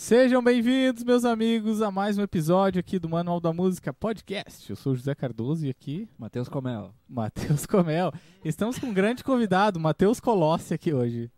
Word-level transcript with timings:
Sejam 0.00 0.42
bem-vindos, 0.42 1.04
meus 1.04 1.26
amigos, 1.26 1.82
a 1.82 1.90
mais 1.90 2.16
um 2.16 2.22
episódio 2.22 2.80
aqui 2.80 2.98
do 2.98 3.06
Manual 3.06 3.38
da 3.38 3.52
Música 3.52 3.92
Podcast. 3.92 4.70
Eu 4.70 4.74
sou 4.74 4.94
o 4.94 4.96
José 4.96 5.14
Cardoso 5.14 5.66
e 5.66 5.68
aqui, 5.68 6.08
Matheus 6.18 6.48
Comel. 6.48 6.94
Matheus 7.06 7.66
Comel. 7.66 8.10
Estamos 8.42 8.78
com 8.78 8.86
um 8.86 8.94
grande 8.94 9.22
convidado, 9.22 9.78
Matheus 9.78 10.18
Colossi, 10.18 10.72
aqui 10.72 10.94
hoje. 10.94 11.30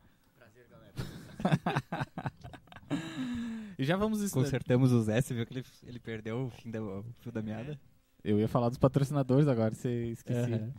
e 3.77 3.85
já 3.85 3.96
vamos... 3.96 4.30
Consertamos 4.30 4.92
o 4.92 5.03
Zé, 5.03 5.21
você 5.21 5.35
viu 5.35 5.44
que 5.44 5.54
ele, 5.54 5.65
ele 5.85 5.99
perdeu 5.99 6.47
o, 6.47 6.51
fim 6.51 6.71
da, 6.71 6.81
o 6.81 7.04
fio 7.19 7.33
da 7.33 7.42
meada? 7.42 7.76
Eu 8.22 8.38
ia 8.38 8.47
falar 8.47 8.69
dos 8.69 8.79
patrocinadores 8.79 9.49
agora, 9.49 9.74
você 9.74 10.13
esqueci. 10.13 10.38
Aham. 10.53 10.72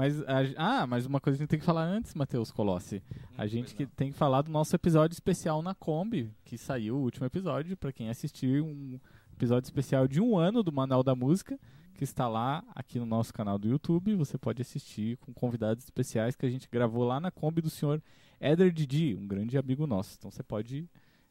Mas, 0.00 0.22
a- 0.22 0.80
ah, 0.82 0.86
mas 0.86 1.04
uma 1.04 1.20
coisa 1.20 1.36
que 1.36 1.42
a 1.42 1.44
gente 1.44 1.50
tem 1.50 1.58
que 1.60 1.64
falar 1.66 1.84
antes, 1.84 2.14
Matheus 2.14 2.50
Colossi. 2.50 3.02
A 3.36 3.46
gente 3.46 3.74
que 3.74 3.84
tem 3.86 4.10
que 4.10 4.16
falar 4.16 4.40
do 4.40 4.50
nosso 4.50 4.74
episódio 4.74 5.12
especial 5.12 5.60
na 5.60 5.74
Kombi, 5.74 6.32
que 6.42 6.56
saiu 6.56 6.96
o 6.96 7.02
último 7.02 7.26
episódio, 7.26 7.76
para 7.76 7.92
quem 7.92 8.08
assistir, 8.08 8.62
um 8.62 8.98
episódio 9.34 9.66
especial 9.66 10.08
de 10.08 10.18
um 10.18 10.38
ano 10.38 10.62
do 10.62 10.72
Manual 10.72 11.02
da 11.02 11.14
Música, 11.14 11.60
que 11.92 12.02
está 12.02 12.26
lá 12.26 12.64
aqui 12.74 12.98
no 12.98 13.04
nosso 13.04 13.30
canal 13.34 13.58
do 13.58 13.68
YouTube. 13.68 14.14
Você 14.14 14.38
pode 14.38 14.62
assistir 14.62 15.18
com 15.18 15.34
convidados 15.34 15.84
especiais 15.84 16.34
que 16.34 16.46
a 16.46 16.50
gente 16.50 16.66
gravou 16.72 17.04
lá 17.04 17.20
na 17.20 17.30
Kombi 17.30 17.60
do 17.60 17.68
senhor 17.68 18.02
Éder 18.40 18.72
Didi, 18.72 19.14
um 19.14 19.26
grande 19.28 19.58
amigo 19.58 19.86
nosso. 19.86 20.14
Então 20.18 20.30
você 20.30 20.42
pode 20.42 20.88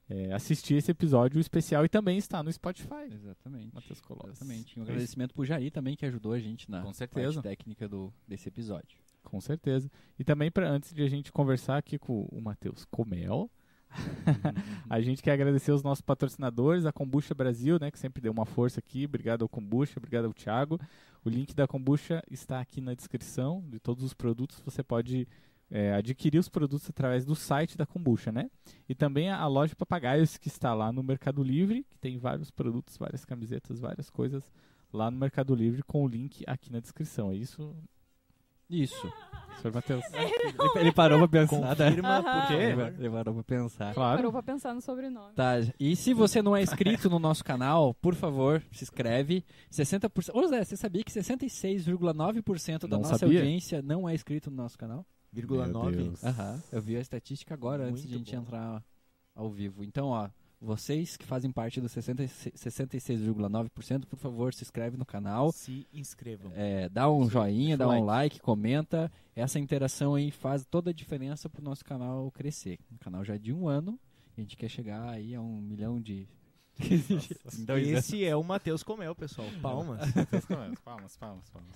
é, 0.09 0.33
assistir 0.33 0.75
esse 0.75 0.89
episódio 0.89 1.39
especial 1.39 1.85
e 1.85 1.89
também 1.89 2.17
está 2.17 2.41
no 2.41 2.51
Spotify. 2.51 3.05
Exatamente. 3.13 3.73
Matheus 3.73 4.01
Colossi. 4.01 4.29
Exatamente. 4.31 4.79
Um 4.79 4.83
É 4.83 4.85
agradecimento 4.85 5.33
pro 5.33 5.45
Jair 5.45 5.71
também, 5.71 5.95
que 5.95 6.05
ajudou 6.05 6.33
a 6.33 6.39
gente 6.39 6.69
na 6.69 6.81
Com 6.81 6.93
certeza. 6.93 7.33
parte 7.41 7.43
técnica 7.43 7.87
do, 7.87 8.11
desse 8.27 8.47
episódio. 8.49 8.97
Com 9.23 9.39
certeza. 9.39 9.89
E 10.17 10.23
também, 10.23 10.49
pra, 10.49 10.67
antes 10.67 10.93
de 10.93 11.03
a 11.03 11.07
gente 11.07 11.31
conversar 11.31 11.77
aqui 11.77 11.99
com 11.99 12.23
o 12.31 12.41
Matheus 12.41 12.85
Comel, 12.85 13.49
a 14.89 15.01
gente 15.01 15.21
quer 15.21 15.33
agradecer 15.33 15.71
os 15.71 15.83
nossos 15.83 16.01
patrocinadores, 16.01 16.85
a 16.85 16.91
Kombucha 16.91 17.33
Brasil, 17.33 17.77
né, 17.79 17.91
que 17.91 17.99
sempre 17.99 18.21
deu 18.21 18.31
uma 18.31 18.45
força 18.45 18.79
aqui. 18.79 19.05
Obrigado 19.05 19.43
ao 19.43 19.49
Kombucha, 19.49 19.93
obrigado 19.97 20.25
ao 20.25 20.33
Thiago. 20.33 20.79
O 21.23 21.29
link 21.29 21.53
da 21.53 21.67
Kombucha 21.67 22.23
está 22.31 22.59
aqui 22.59 22.81
na 22.81 22.93
descrição 22.93 23.63
de 23.67 23.79
todos 23.79 24.03
os 24.03 24.13
produtos. 24.13 24.61
Você 24.65 24.81
pode 24.81 25.27
é, 25.71 25.93
adquirir 25.93 26.39
os 26.39 26.49
produtos 26.49 26.89
através 26.89 27.25
do 27.25 27.35
site 27.35 27.77
da 27.77 27.85
Kombucha, 27.85 28.31
né? 28.31 28.49
E 28.87 28.95
também 28.95 29.29
a, 29.29 29.45
loja 29.47 29.75
Papagaios, 29.75 30.37
que 30.37 30.47
está 30.47 30.73
lá 30.73 30.91
no 30.91 31.03
Mercado 31.03 31.43
Livre, 31.43 31.85
que 31.89 31.97
tem 31.97 32.17
vários 32.17 32.49
produtos, 32.49 32.97
várias 32.97 33.23
camisetas, 33.25 33.79
várias 33.79 34.09
coisas 34.09 34.51
lá 34.91 35.11
no 35.11 35.17
Mercado 35.17 35.53
Livre 35.53 35.83
com 35.83 36.03
o 36.03 36.07
link 36.07 36.43
aqui 36.47 36.71
na 36.71 36.79
descrição. 36.79 37.31
É 37.31 37.35
isso, 37.35 37.75
Isso. 38.69 39.11
senhor 39.61 39.73
Matheus? 39.73 40.03
Ele, 40.13 40.79
ele 40.79 40.91
parou 40.91 41.19
pra 41.19 41.27
pensar, 41.27 41.75
né? 41.75 41.89
Confirma 41.89 42.23
por 42.23 42.47
quê? 42.47 42.53
Ele, 42.53 42.81
ele 42.81 43.09
parou 43.09 43.33
pra 43.35 43.43
pensar. 43.43 43.93
Claro. 43.93 44.17
Parou 44.17 44.31
pra 44.31 44.43
pensar 44.43 44.73
no 44.73 44.81
sobrenome. 44.81 45.33
Tá, 45.35 45.55
e 45.79 45.95
se 45.95 46.13
você 46.13 46.41
não 46.41 46.55
é 46.55 46.61
inscrito 46.63 47.09
no 47.09 47.19
nosso 47.19 47.43
canal, 47.43 47.93
por 47.95 48.15
favor, 48.15 48.63
se 48.71 48.83
inscreve. 48.83 49.43
60%. 49.71 50.31
Ô 50.33 50.47
Zé, 50.47 50.63
você 50.63 50.75
sabia 50.75 51.03
que 51.03 51.11
66,9% 51.11 52.87
da 52.87 52.97
Não 52.97 52.99
nossa 53.03 53.17
sabia? 53.17 53.39
audiência 53.39 53.81
não 53.81 54.07
é 54.07 54.13
inscrito 54.13 54.49
no 54.49 54.57
nosso 54.57 54.77
canal? 54.77 55.05
Vírgula 55.31 55.65
Meu 55.65 55.73
9. 55.73 55.95
Deus. 55.95 56.23
Aham, 56.23 56.63
eu 56.71 56.81
vi 56.81 56.95
a 56.97 57.01
estatística 57.01 57.53
agora 57.53 57.83
antes 57.85 58.01
de 58.03 58.07
a 58.07 58.11
Muito 58.17 58.25
gente 58.27 58.35
bom. 58.35 58.41
entrar 58.41 58.83
ao 59.35 59.49
vivo. 59.49 59.83
Então, 59.83 60.07
ó, 60.07 60.29
vocês 60.61 61.15
que 61.15 61.25
fazem 61.25 61.51
parte 61.51 61.79
dos 61.79 61.91
66 61.91 62.53
66,9%, 62.55 64.05
por 64.05 64.17
favor, 64.17 64.53
se 64.53 64.63
inscreve 64.63 64.97
no 64.97 65.05
canal. 65.05 65.51
Se 65.51 65.87
inscrevam. 65.93 66.51
É, 66.53 66.89
dá 66.89 67.09
um 67.09 67.29
joinha, 67.29 67.77
dá 67.77 67.87
like. 67.87 68.01
um 68.01 68.05
like, 68.05 68.39
comenta. 68.41 69.11
Essa 69.35 69.57
interação 69.59 70.15
aí 70.15 70.31
faz 70.31 70.65
toda 70.65 70.89
a 70.89 70.93
diferença 70.93 71.49
pro 71.49 71.63
nosso 71.63 71.85
canal 71.85 72.29
crescer. 72.31 72.77
O 72.91 72.99
canal 72.99 73.23
já 73.23 73.35
é 73.35 73.37
de 73.37 73.53
um 73.53 73.69
ano, 73.69 73.97
e 74.35 74.41
a 74.41 74.43
gente 74.43 74.57
quer 74.57 74.67
chegar 74.69 75.09
aí 75.09 75.33
a 75.33 75.41
um 75.41 75.61
milhão 75.61 76.01
de. 76.01 76.27
Anos. 76.79 77.29
Esse 77.87 78.23
é 78.23 78.35
o 78.35 78.43
Matheus 78.43 78.83
Comel, 78.83 79.15
pessoal. 79.15 79.47
Palmas. 79.61 79.99
palmas, 80.83 81.15
palmas, 81.17 81.49
palmas. 81.49 81.75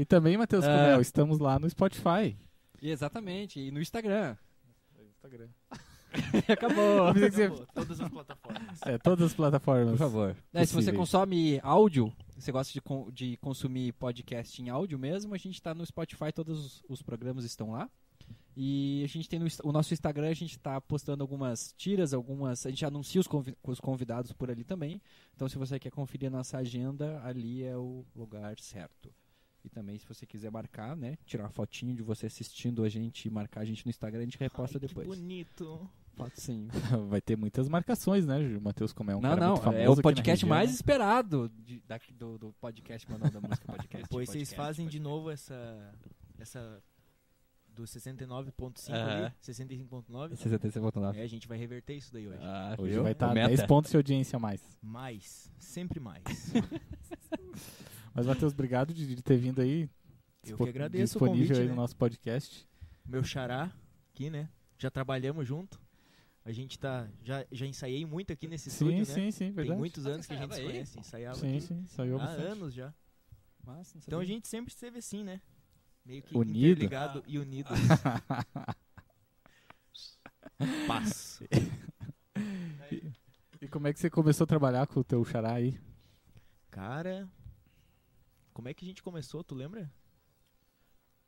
E 0.00 0.04
também, 0.06 0.38
Matheus 0.38 0.64
É. 0.64 0.66
Comel, 0.66 1.00
estamos 1.02 1.38
lá 1.38 1.58
no 1.58 1.68
Spotify. 1.68 2.34
E 2.80 2.88
exatamente, 2.90 3.60
e 3.60 3.70
no 3.70 3.82
Instagram. 3.82 4.34
Instagram. 5.10 5.48
Acabou. 6.48 7.08
Acabou. 7.08 7.66
Todas 7.74 8.00
as 8.00 8.08
plataformas. 8.08 8.82
É, 8.86 8.96
todas 8.96 9.26
as 9.26 9.34
plataformas. 9.34 9.90
Por 9.90 9.98
favor. 9.98 10.36
É, 10.54 10.64
se 10.64 10.72
você 10.74 10.90
consome 10.90 11.60
áudio, 11.62 12.10
você 12.34 12.50
gosta 12.50 12.72
de, 12.72 12.80
de 13.12 13.36
consumir 13.36 13.92
podcast 13.92 14.62
em 14.62 14.70
áudio 14.70 14.98
mesmo, 14.98 15.34
a 15.34 15.38
gente 15.38 15.56
está 15.56 15.74
no 15.74 15.84
Spotify, 15.84 16.32
todos 16.34 16.82
os, 16.88 17.02
programas 17.02 17.44
estão 17.44 17.72
lá. 17.72 17.86
E 18.56 19.02
a 19.04 19.06
gente 19.06 19.28
tem 19.28 19.38
no, 19.38 19.46
o 19.64 19.70
nosso 19.70 19.92
Instagram, 19.92 20.30
a 20.30 20.34
gente 20.34 20.56
está 20.56 20.80
postando 20.80 21.22
algumas 21.22 21.74
tiras, 21.76 22.14
algumas. 22.14 22.64
A 22.64 22.70
gente 22.70 22.86
anuncia 22.86 23.20
os, 23.20 23.26
convi- 23.26 23.54
os 23.62 23.78
convidados 23.78 24.32
por 24.32 24.50
ali 24.50 24.64
também. 24.64 24.98
Então, 25.36 25.46
se 25.46 25.58
você 25.58 25.78
quer 25.78 25.90
conferir 25.90 26.28
a 26.28 26.30
nossa 26.30 26.56
agenda, 26.56 27.20
ali 27.22 27.62
é 27.62 27.76
o 27.76 28.02
lugar 28.16 28.58
certo. 28.58 29.12
E 29.64 29.68
também, 29.68 29.98
se 29.98 30.06
você 30.06 30.24
quiser 30.26 30.50
marcar, 30.50 30.96
né? 30.96 31.18
Tirar 31.26 31.44
uma 31.44 31.50
fotinho 31.50 31.94
de 31.94 32.02
você 32.02 32.26
assistindo 32.26 32.82
a 32.82 32.88
gente 32.88 33.26
e 33.26 33.30
marcar 33.30 33.60
a 33.60 33.64
gente 33.64 33.84
no 33.84 33.90
Instagram, 33.90 34.20
a 34.20 34.24
gente 34.24 34.38
reposta 34.38 34.78
Ai, 34.78 34.86
depois. 34.88 35.06
Que 35.08 35.14
bonito. 35.14 35.90
Pode 36.16 36.40
sim. 36.40 36.68
Vai 37.08 37.20
ter 37.20 37.36
muitas 37.36 37.68
marcações, 37.68 38.26
né? 38.26 38.38
Matheus 38.60 38.92
Comel 38.92 39.14
é 39.14 39.18
um 39.18 39.20
não, 39.20 39.28
cara 39.30 39.40
não, 39.40 39.48
muito 39.52 39.62
famoso 39.64 39.82
é 39.82 39.88
o 39.90 40.02
podcast 40.02 40.44
região. 40.44 40.48
mais 40.56 40.70
esperado 40.72 41.50
de- 41.64 41.80
daqui 41.86 42.12
do, 42.12 42.36
do 42.38 42.52
podcast 42.54 43.10
Manual 43.10 43.30
da 43.30 43.40
Música 43.40 43.64
Podcast. 43.72 44.02
Depois 44.04 44.28
vocês 44.28 44.48
podcast, 44.50 44.56
fazem 44.56 44.86
de 44.86 44.98
podcast. 44.98 45.16
novo 45.16 45.30
essa. 45.30 45.94
Essa. 46.38 46.82
Do 47.72 47.84
69.5 47.84 48.90
Aham. 48.92 49.26
ali. 49.26 49.32
65.9. 49.40 50.30
66.9. 50.36 51.16
É, 51.16 51.22
a 51.22 51.26
gente 51.26 51.46
vai 51.46 51.56
reverter 51.56 51.94
isso 51.94 52.12
daí 52.12 52.26
hoje. 52.26 52.40
Ah, 52.42 52.74
Hoje 52.78 52.94
viu? 52.94 53.02
vai 53.04 53.12
estar 53.12 53.32
Meta. 53.32 53.48
10 53.48 53.64
pontos 53.66 53.90
de 53.92 53.96
audiência 53.96 54.36
a 54.36 54.40
mais. 54.40 54.60
Mais. 54.82 55.50
Sempre 55.58 56.00
mais. 56.00 56.24
Mas, 58.14 58.26
Matheus, 58.26 58.52
obrigado 58.52 58.92
de, 58.92 59.14
de 59.14 59.22
ter 59.22 59.36
vindo 59.36 59.60
aí. 59.60 59.88
Eu 60.44 60.56
que 60.56 60.68
agradeço 60.68 61.18
o 61.18 61.20
Disponível 61.20 61.46
convite, 61.48 61.60
aí 61.60 61.64
né? 61.66 61.70
no 61.70 61.76
nosso 61.76 61.96
podcast. 61.96 62.66
Meu 63.06 63.22
xará 63.22 63.70
aqui, 64.12 64.30
né? 64.30 64.48
Já 64.78 64.90
trabalhamos 64.90 65.46
junto. 65.46 65.80
A 66.44 66.50
gente 66.52 66.78
tá. 66.78 67.06
Já, 67.22 67.44
já 67.52 67.66
ensaiei 67.66 68.04
muito 68.06 68.32
aqui 68.32 68.48
nesse 68.48 68.70
Sim, 68.70 68.86
estúdio, 68.86 69.06
sim, 69.06 69.24
né? 69.26 69.30
sim, 69.30 69.38
Tem 69.46 69.52
verdade. 69.52 69.78
muitos 69.78 70.06
Ah, 70.06 70.10
anos 70.10 70.26
que 70.26 70.32
a 70.32 70.36
gente 70.38 70.54
se 70.54 70.62
conhece. 70.62 70.98
Ensaiava 70.98 71.36
Sim, 71.36 71.48
aqui 71.50 71.60
sim, 71.60 71.84
saiu 71.86 72.16
há 72.16 72.24
bastante. 72.24 72.46
anos 72.46 72.74
já. 72.74 72.94
Massa, 73.64 73.98
Então 73.98 74.18
a 74.20 74.24
gente 74.24 74.48
sempre 74.48 74.72
esteve 74.72 74.98
assim, 74.98 75.22
né? 75.22 75.40
Meio 76.04 76.22
que 76.22 76.36
Unido. 76.36 76.82
interligado 76.82 77.22
e 77.26 77.38
unido. 77.38 77.68
Paz. 80.86 81.42
E 83.60 83.68
como 83.68 83.86
é 83.86 83.92
que 83.92 84.00
você 84.00 84.08
começou 84.08 84.44
a 84.44 84.48
trabalhar 84.48 84.86
com 84.86 85.00
o 85.00 85.04
teu 85.04 85.22
xará 85.24 85.52
aí? 85.54 85.78
Cara, 86.70 87.28
como 88.60 88.68
é 88.68 88.74
que 88.74 88.84
a 88.84 88.88
gente 88.88 89.02
começou, 89.02 89.42
tu 89.42 89.54
lembra? 89.54 89.90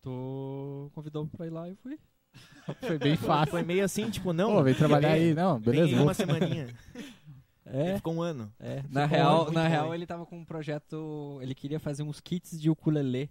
Tu 0.03 0.91
convidou 0.95 1.27
pra 1.27 1.47
ir 1.47 1.51
lá 1.51 1.67
e 1.67 1.71
eu 1.73 1.77
fui. 1.77 1.99
Foi 2.87 2.99
bem 2.99 3.17
fácil. 3.17 3.53
Foi 3.53 3.63
meio 3.63 3.83
assim, 3.85 4.11
tipo, 4.11 4.33
não. 4.35 4.53
Pô, 4.53 4.63
vem 4.63 4.75
trabalhar 4.75 5.13
vem- 5.15 5.29
aí. 5.31 5.35
Não, 5.35 5.55
vem 5.59 5.73
beleza. 5.75 5.93
em 5.93 5.95
vou- 5.97 6.05
uma 6.07 6.15
semaninha. 6.15 6.69
É, 7.65 7.91
Ele 7.91 7.97
ficou 7.97 8.13
um 8.13 8.21
ano. 8.21 8.53
é. 8.59 8.83
Na, 8.91 9.05
Ficou 9.05 9.07
real, 9.07 9.37
muito 9.45 9.53
na 9.53 9.69
real, 9.69 9.95
ele 9.95 10.05
tava 10.05 10.27
com 10.27 10.37
um 10.37 10.45
projeto. 10.45 11.39
Ele 11.41 11.55
queria 11.55 11.79
fazer 11.79 12.03
uns 12.03 12.21
kits 12.21 12.61
de 12.61 12.69
ukulele 12.69 13.31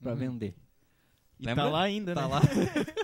pra 0.00 0.12
Uhum. 0.12 0.18
vender. 0.18 0.54
E 1.38 1.44
Lembra? 1.46 1.64
tá 1.64 1.70
lá 1.70 1.82
ainda, 1.82 2.14
Tá 2.14 2.22
né? 2.22 2.28
lá. 2.28 2.40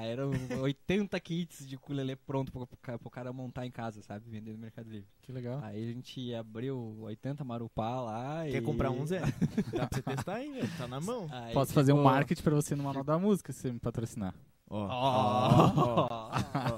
Aí 0.00 0.08
eram 0.08 0.30
80 0.62 1.20
kits 1.20 1.68
de 1.68 1.76
ukulele 1.76 2.16
pronto 2.16 2.50
pro, 2.50 2.66
ca- 2.80 2.98
pro 2.98 3.10
cara 3.10 3.32
montar 3.32 3.66
em 3.66 3.70
casa, 3.70 4.00
sabe? 4.02 4.30
Vender 4.30 4.52
no 4.52 4.58
Mercado 4.58 4.88
Livre. 4.90 5.06
Que 5.20 5.30
legal. 5.30 5.60
Aí 5.62 5.84
a 5.90 5.92
gente 5.92 6.34
abriu 6.34 6.96
80 7.02 7.44
marupá 7.44 8.00
lá 8.00 8.44
Quer 8.44 8.56
e... 8.56 8.62
comprar 8.62 8.90
um, 8.90 9.04
Zé? 9.04 9.20
Dá 9.76 9.86
pra 9.86 9.88
você 9.92 10.02
testar 10.02 10.34
aí, 10.36 10.50
velho. 10.50 10.70
Tá 10.78 10.88
na 10.88 11.00
mão. 11.00 11.26
Aí 11.30 11.52
Posso 11.52 11.72
fazer 11.74 11.92
um 11.92 12.02
marketing 12.02 12.42
pra 12.42 12.54
você 12.54 12.74
no 12.74 12.82
Manual 12.84 13.04
da 13.04 13.18
Música, 13.18 13.52
se 13.52 13.60
você 13.60 13.72
me 13.72 13.78
patrocinar. 13.78 14.34
Ó. 14.70 14.86
Ó. 14.88 16.30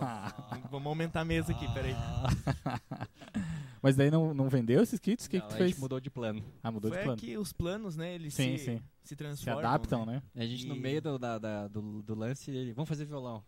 Vamos 0.70 0.86
aumentar 0.88 1.20
a 1.20 1.24
mesa 1.24 1.52
aqui, 1.52 1.72
peraí. 1.74 1.94
Mas 3.82 3.96
daí 3.96 4.10
não, 4.10 4.32
não 4.32 4.48
vendeu 4.48 4.80
esses 4.82 5.00
kits? 5.00 5.26
O 5.26 5.30
que, 5.30 5.38
Não, 5.38 5.46
que 5.46 5.50
tu 5.50 5.54
a 5.54 5.58
fez? 5.58 5.70
gente 5.70 5.80
mudou 5.80 5.98
de 5.98 6.08
plano. 6.08 6.42
Ah, 6.62 6.70
mudou 6.70 6.88
Foi 6.90 6.98
de 7.00 7.04
plano. 7.04 7.18
que 7.20 7.36
os 7.36 7.52
planos, 7.52 7.96
né, 7.96 8.14
eles 8.14 8.32
Sim, 8.32 8.56
se, 8.56 8.64
sim. 8.64 8.76
se 9.02 9.08
Se 9.08 9.16
transformam. 9.16 9.58
adaptam, 9.58 10.06
né? 10.06 10.22
né? 10.34 10.42
A 10.44 10.46
gente 10.46 10.66
no 10.66 10.76
E- 10.76 10.80
meio 10.80 11.02
do, 11.02 11.18
da, 11.18 11.36
da- 11.38 11.66
do, 11.68 12.00
do 12.02 12.14
lance, 12.14 12.50
ele, 12.50 12.72
vamos 12.72 12.88
fazer 12.88 13.04
violão. 13.04 13.42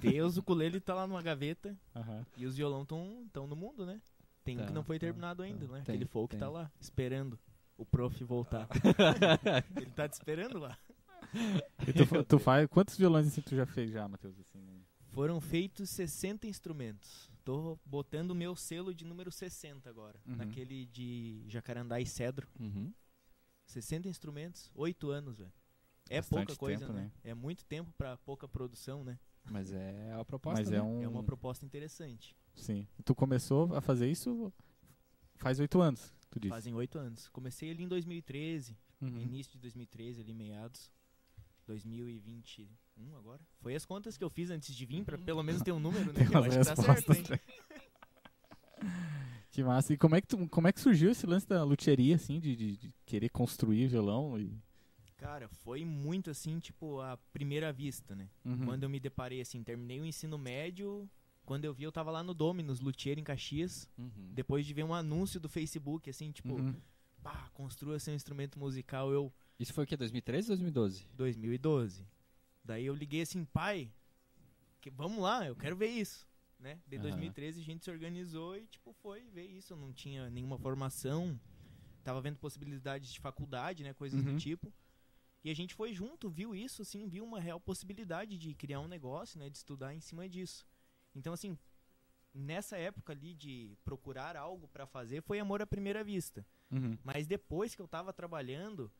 Deus, 0.00 0.36
o 0.36 0.40
ukulele 0.40 0.80
tá 0.80 0.94
lá 0.94 1.06
numa 1.06 1.22
gaveta 1.22 1.74
Aham. 1.94 2.26
e 2.36 2.44
os 2.44 2.56
violão 2.56 2.84
tão, 2.84 3.24
tão 3.32 3.46
no 3.46 3.54
mundo, 3.56 3.86
né? 3.86 4.00
Tem 4.44 4.56
um 4.56 4.60
Tá, 4.62 4.66
que 4.66 4.72
não 4.72 4.82
foi 4.82 4.98
tá, 4.98 5.06
terminado 5.06 5.42
ainda, 5.42 5.64
tá. 5.66 5.72
né? 5.74 5.82
Tem, 5.86 5.94
Aquele 5.94 6.04
folk 6.10 6.30
tem. 6.32 6.40
tá 6.40 6.48
lá, 6.50 6.70
esperando 6.80 7.38
o 7.78 7.86
prof 7.86 8.22
voltar. 8.24 8.68
Ele 9.76 9.86
tá 9.92 10.08
te 10.08 10.14
esperando 10.14 10.58
lá. 10.58 10.76
E 11.86 11.92
tu, 11.92 12.24
tu 12.24 12.38
faz. 12.38 12.66
Quantos 12.68 12.96
violões 12.98 13.26
assim 13.28 13.40
tu 13.40 13.54
já 13.56 13.64
fez 13.64 13.90
já, 13.92 14.06
Matheus? 14.08 14.34
Assim, 14.40 14.58
né? 14.60 14.72
Foram 15.10 15.40
feitos 15.40 15.88
60 15.90 16.46
instrumentos. 16.46 17.30
Tô 17.44 17.78
botando 17.84 18.30
o 18.30 18.34
meu 18.34 18.54
selo 18.54 18.94
de 18.94 19.04
número 19.04 19.30
60 19.32 19.88
agora. 19.90 20.20
Uhum. 20.26 20.36
Naquele 20.36 20.86
de 20.86 21.44
jacarandá 21.48 22.00
e 22.00 22.06
cedro. 22.06 22.48
Uhum. 22.58 22.92
60 23.66 24.08
instrumentos, 24.08 24.70
8 24.74 25.10
anos, 25.10 25.38
velho. 25.38 25.52
É 26.10 26.16
Bastante 26.16 26.46
pouca 26.46 26.56
coisa, 26.58 26.86
tempo, 26.86 26.92
né? 26.92 27.02
né? 27.04 27.12
É 27.24 27.34
muito 27.34 27.64
tempo 27.64 27.92
pra 27.92 28.16
pouca 28.18 28.48
produção, 28.48 29.02
né? 29.04 29.18
Mas 29.50 29.72
é 29.72 30.12
a 30.12 30.24
proposta, 30.24 30.60
Mas 30.60 30.70
né? 30.70 30.76
é 30.76 30.82
um. 30.82 31.02
É 31.02 31.08
uma 31.08 31.22
proposta 31.22 31.64
interessante. 31.64 32.36
Sim. 32.54 32.86
Tu 33.04 33.14
começou 33.14 33.74
a 33.74 33.80
fazer 33.80 34.10
isso 34.10 34.52
faz 35.36 35.58
oito 35.58 35.80
anos, 35.80 36.12
tu 36.30 36.38
disse. 36.38 36.50
Fazem 36.50 36.74
oito 36.74 36.98
anos. 36.98 37.28
Comecei 37.28 37.70
ali 37.70 37.82
em 37.82 37.88
2013, 37.88 38.76
Uhum. 39.00 39.20
início 39.20 39.52
de 39.52 39.58
2013, 39.58 40.20
ali 40.20 40.32
meados. 40.34 40.90
2021 42.96 43.16
agora. 43.16 43.40
Foi 43.60 43.74
as 43.74 43.84
contas 43.84 44.16
que 44.16 44.24
eu 44.24 44.30
fiz 44.30 44.50
antes 44.50 44.74
de 44.74 44.84
vir, 44.86 45.04
pra 45.04 45.18
pelo 45.18 45.42
menos 45.42 45.62
ter 45.62 45.72
um 45.72 45.78
número, 45.80 46.06
né? 46.06 46.12
Tem 46.20 46.26
que 46.28 46.34
eu 46.36 46.40
umas 46.40 46.56
acho 46.56 46.58
que 46.58 46.64
tá 46.64 46.92
respostas. 46.92 47.16
certo, 47.26 47.32
hein? 47.32 47.40
Que 49.50 49.62
massa. 49.62 49.92
E 49.92 49.98
como 49.98 50.16
é 50.16 50.20
que, 50.22 50.26
tu, 50.26 50.48
como 50.48 50.66
é 50.66 50.72
que 50.72 50.80
surgiu 50.80 51.10
esse 51.10 51.26
lance 51.26 51.46
da 51.46 51.62
luthieria, 51.62 52.16
assim, 52.16 52.40
de, 52.40 52.56
de- 52.56 52.76
de 52.78 52.94
querer 53.04 53.28
construir 53.28 53.86
violão? 53.86 54.38
E... 54.40 54.50
Cara, 55.18 55.46
foi 55.46 55.84
muito 55.84 56.30
assim, 56.30 56.58
tipo, 56.58 57.00
a 57.00 57.18
primeira 57.34 57.70
vista, 57.70 58.14
né? 58.16 58.30
Uhum. 58.46 58.64
Quando 58.64 58.84
eu 58.84 58.88
me 58.88 58.98
deparei 58.98 59.42
assim, 59.42 59.62
terminei 59.62 60.00
o 60.00 60.06
ensino 60.06 60.38
médio, 60.38 61.06
quando 61.44 61.66
eu 61.66 61.74
vi 61.74 61.84
eu 61.84 61.92
tava 61.92 62.10
lá 62.10 62.22
no 62.22 62.32
Dominus, 62.32 62.80
luthier 62.80 63.18
em 63.18 63.22
Caxias, 63.24 63.86
Uhum. 63.98 64.30
depois 64.32 64.64
de 64.64 64.72
ver 64.72 64.84
um 64.84 64.94
anúncio 64.94 65.38
do 65.38 65.50
Facebook, 65.50 66.08
assim, 66.08 66.32
tipo, 66.32 66.54
Uhum. 66.54 66.74
pá, 67.22 67.50
construa 67.52 67.98
seu 67.98 68.14
instrumento 68.14 68.58
musical, 68.58 69.12
eu, 69.12 69.30
Isso 69.60 69.74
foi 69.74 69.84
o 69.84 69.86
quê? 69.86 69.98
2013 69.98 70.50
ou 70.50 70.56
2012? 70.56 71.06
2012. 71.14 72.06
Daí 72.64 72.86
eu 72.86 72.94
liguei 72.94 73.22
assim, 73.22 73.44
pai, 73.44 73.90
que, 74.80 74.90
vamos 74.90 75.18
lá, 75.22 75.46
eu 75.46 75.56
quero 75.56 75.76
ver 75.76 75.88
isso, 75.88 76.26
né? 76.58 76.80
De 76.86 76.96
Aham. 76.96 77.02
2013 77.02 77.60
a 77.60 77.64
gente 77.64 77.84
se 77.84 77.90
organizou 77.90 78.56
e, 78.56 78.66
tipo, 78.66 78.92
foi 78.92 79.28
ver 79.30 79.46
isso, 79.46 79.72
eu 79.72 79.76
não 79.76 79.92
tinha 79.92 80.30
nenhuma 80.30 80.58
formação, 80.58 81.38
tava 82.04 82.20
vendo 82.20 82.38
possibilidades 82.38 83.12
de 83.12 83.20
faculdade, 83.20 83.82
né, 83.82 83.92
coisas 83.94 84.24
Uhum. 84.24 84.34
do 84.34 84.38
tipo. 84.38 84.72
E 85.44 85.50
a 85.50 85.54
gente 85.54 85.74
foi 85.74 85.92
junto, 85.92 86.30
viu 86.30 86.54
isso, 86.54 86.82
assim, 86.82 87.08
viu 87.08 87.24
uma 87.24 87.40
real 87.40 87.58
possibilidade 87.58 88.38
de 88.38 88.54
criar 88.54 88.78
um 88.80 88.86
negócio, 88.86 89.38
né, 89.40 89.50
de 89.50 89.56
estudar 89.56 89.92
em 89.92 90.00
cima 90.00 90.28
disso. 90.28 90.64
Então, 91.14 91.32
assim, 91.32 91.58
nessa 92.32 92.76
época 92.76 93.12
ali 93.12 93.34
de 93.34 93.76
procurar 93.84 94.36
algo 94.36 94.68
pra 94.68 94.86
fazer, 94.86 95.20
foi 95.20 95.40
amor 95.40 95.60
à 95.60 95.66
primeira 95.66 96.04
vista. 96.04 96.46
Uhum. 96.70 96.96
Mas 97.02 97.26
depois 97.26 97.74
que 97.74 97.82
eu 97.82 97.88
tava 97.88 98.12
trabalhando, 98.12 98.90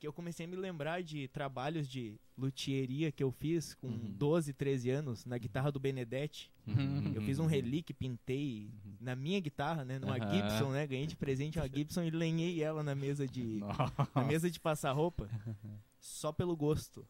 que 0.00 0.06
eu 0.06 0.12
comecei 0.14 0.46
a 0.46 0.48
me 0.48 0.56
lembrar 0.56 1.02
de 1.02 1.28
trabalhos 1.28 1.86
de 1.86 2.18
luthieria 2.36 3.12
que 3.12 3.22
eu 3.22 3.30
fiz 3.30 3.74
com 3.74 3.86
Uhum. 3.88 4.14
12, 4.16 4.54
13 4.54 4.88
anos, 4.90 5.26
na 5.26 5.36
guitarra 5.36 5.70
do 5.70 5.78
Benedetti. 5.78 6.50
Uhum. 6.66 7.12
Eu 7.14 7.20
fiz 7.20 7.38
um 7.38 7.44
relique, 7.44 7.92
pintei 7.92 8.70
na 8.98 9.14
minha 9.14 9.38
guitarra, 9.40 9.84
né, 9.84 9.98
numa 9.98 10.16
Aham. 10.16 10.32
Gibson, 10.34 10.70
né, 10.70 10.86
ganhei 10.86 11.06
de 11.06 11.16
presente 11.16 11.58
uma 11.58 11.68
Gibson 11.68 12.02
e 12.02 12.10
lenhei 12.10 12.62
ela 12.62 12.82
na 12.82 12.94
mesa 12.94 13.26
de 13.28 13.60
na 14.16 14.24
mesa 14.24 14.50
de 14.50 14.58
passar 14.58 14.92
roupa, 14.92 15.28
só 16.00 16.32
pelo 16.32 16.56
gosto. 16.56 17.06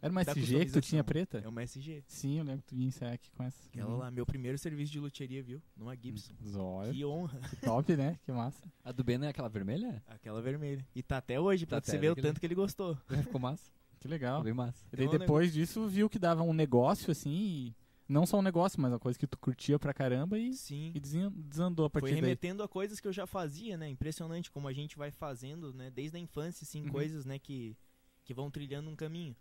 Era 0.00 0.10
uma 0.10 0.22
SG 0.22 0.64
que 0.66 0.72
tu 0.72 0.80
tinha 0.80 1.02
preta? 1.04 1.38
É 1.38 1.48
uma 1.48 1.62
SG. 1.62 2.02
Sim, 2.06 2.38
eu 2.38 2.44
lembro 2.44 2.62
que 2.62 2.68
tu 2.68 2.74
ia 2.76 2.86
ensaiar 2.86 3.14
aqui 3.14 3.30
com 3.30 3.42
essa. 3.42 3.66
Aquela 3.68 3.94
lá, 3.96 4.10
meu 4.10 4.24
primeiro 4.26 4.58
serviço 4.58 4.92
de 4.92 4.98
luthieria, 5.00 5.42
viu? 5.42 5.62
Numa 5.76 5.94
Gibson. 5.96 6.34
Zóio. 6.44 6.92
Que 6.92 7.04
honra. 7.04 7.38
Que 7.50 7.56
top, 7.56 7.96
né? 7.96 8.18
Que 8.24 8.32
massa. 8.32 8.62
A 8.84 8.92
do 8.92 9.02
Ben 9.04 9.22
é 9.24 9.28
aquela 9.28 9.48
vermelha? 9.48 10.02
Aquela 10.06 10.40
vermelha. 10.42 10.86
E 10.94 11.02
tá 11.02 11.18
até 11.18 11.38
hoje, 11.40 11.66
pra 11.66 11.80
Tá 11.80 11.84
você 11.86 11.92
até 11.96 12.00
ver 12.00 12.10
o 12.10 12.16
tanto 12.16 12.40
que 12.40 12.46
ele 12.46 12.54
gostou. 12.54 12.96
Ficou 13.30 13.40
massa. 13.40 13.70
Que 14.00 14.08
legal. 14.08 14.34
Ficou 14.40 14.44
bem 14.44 14.54
massa. 14.54 14.84
E 14.92 14.96
daí 14.96 15.06
um 15.08 15.10
depois 15.10 15.52
disso 15.52 15.86
viu 15.88 16.08
que 16.10 16.18
dava 16.18 16.42
um 16.42 16.52
negócio, 16.52 17.10
assim, 17.12 17.30
e 17.30 17.76
não 18.08 18.26
só 18.26 18.38
um 18.38 18.42
negócio, 18.42 18.80
mas 18.80 18.90
uma 18.92 18.98
coisa 18.98 19.16
que 19.18 19.26
tu 19.26 19.38
curtia 19.38 19.78
pra 19.78 19.94
caramba 19.94 20.36
e, 20.38 20.52
Sim. 20.54 20.90
e 20.94 20.98
desan- 21.00 21.32
desandou 21.34 21.86
a 21.86 21.88
Foi 21.90 22.00
partir 22.02 22.14
daí. 22.14 22.20
remetendo 22.22 22.62
a 22.62 22.68
coisas 22.68 22.98
que 22.98 23.06
eu 23.06 23.12
já 23.12 23.26
fazia, 23.26 23.76
né? 23.76 23.88
Impressionante 23.88 24.50
como 24.50 24.66
a 24.66 24.72
gente 24.72 24.96
vai 24.98 25.10
fazendo, 25.12 25.72
né? 25.72 25.88
Desde 25.90 26.16
a 26.16 26.20
infância, 26.20 26.64
assim, 26.64 26.82
Uhum. 26.82 26.88
coisas, 26.88 27.24
né? 27.24 27.38
Que, 27.38 27.76
que 28.24 28.34
vão 28.34 28.50
trilhando 28.50 28.90
um 28.90 28.96
caminho. 28.96 29.36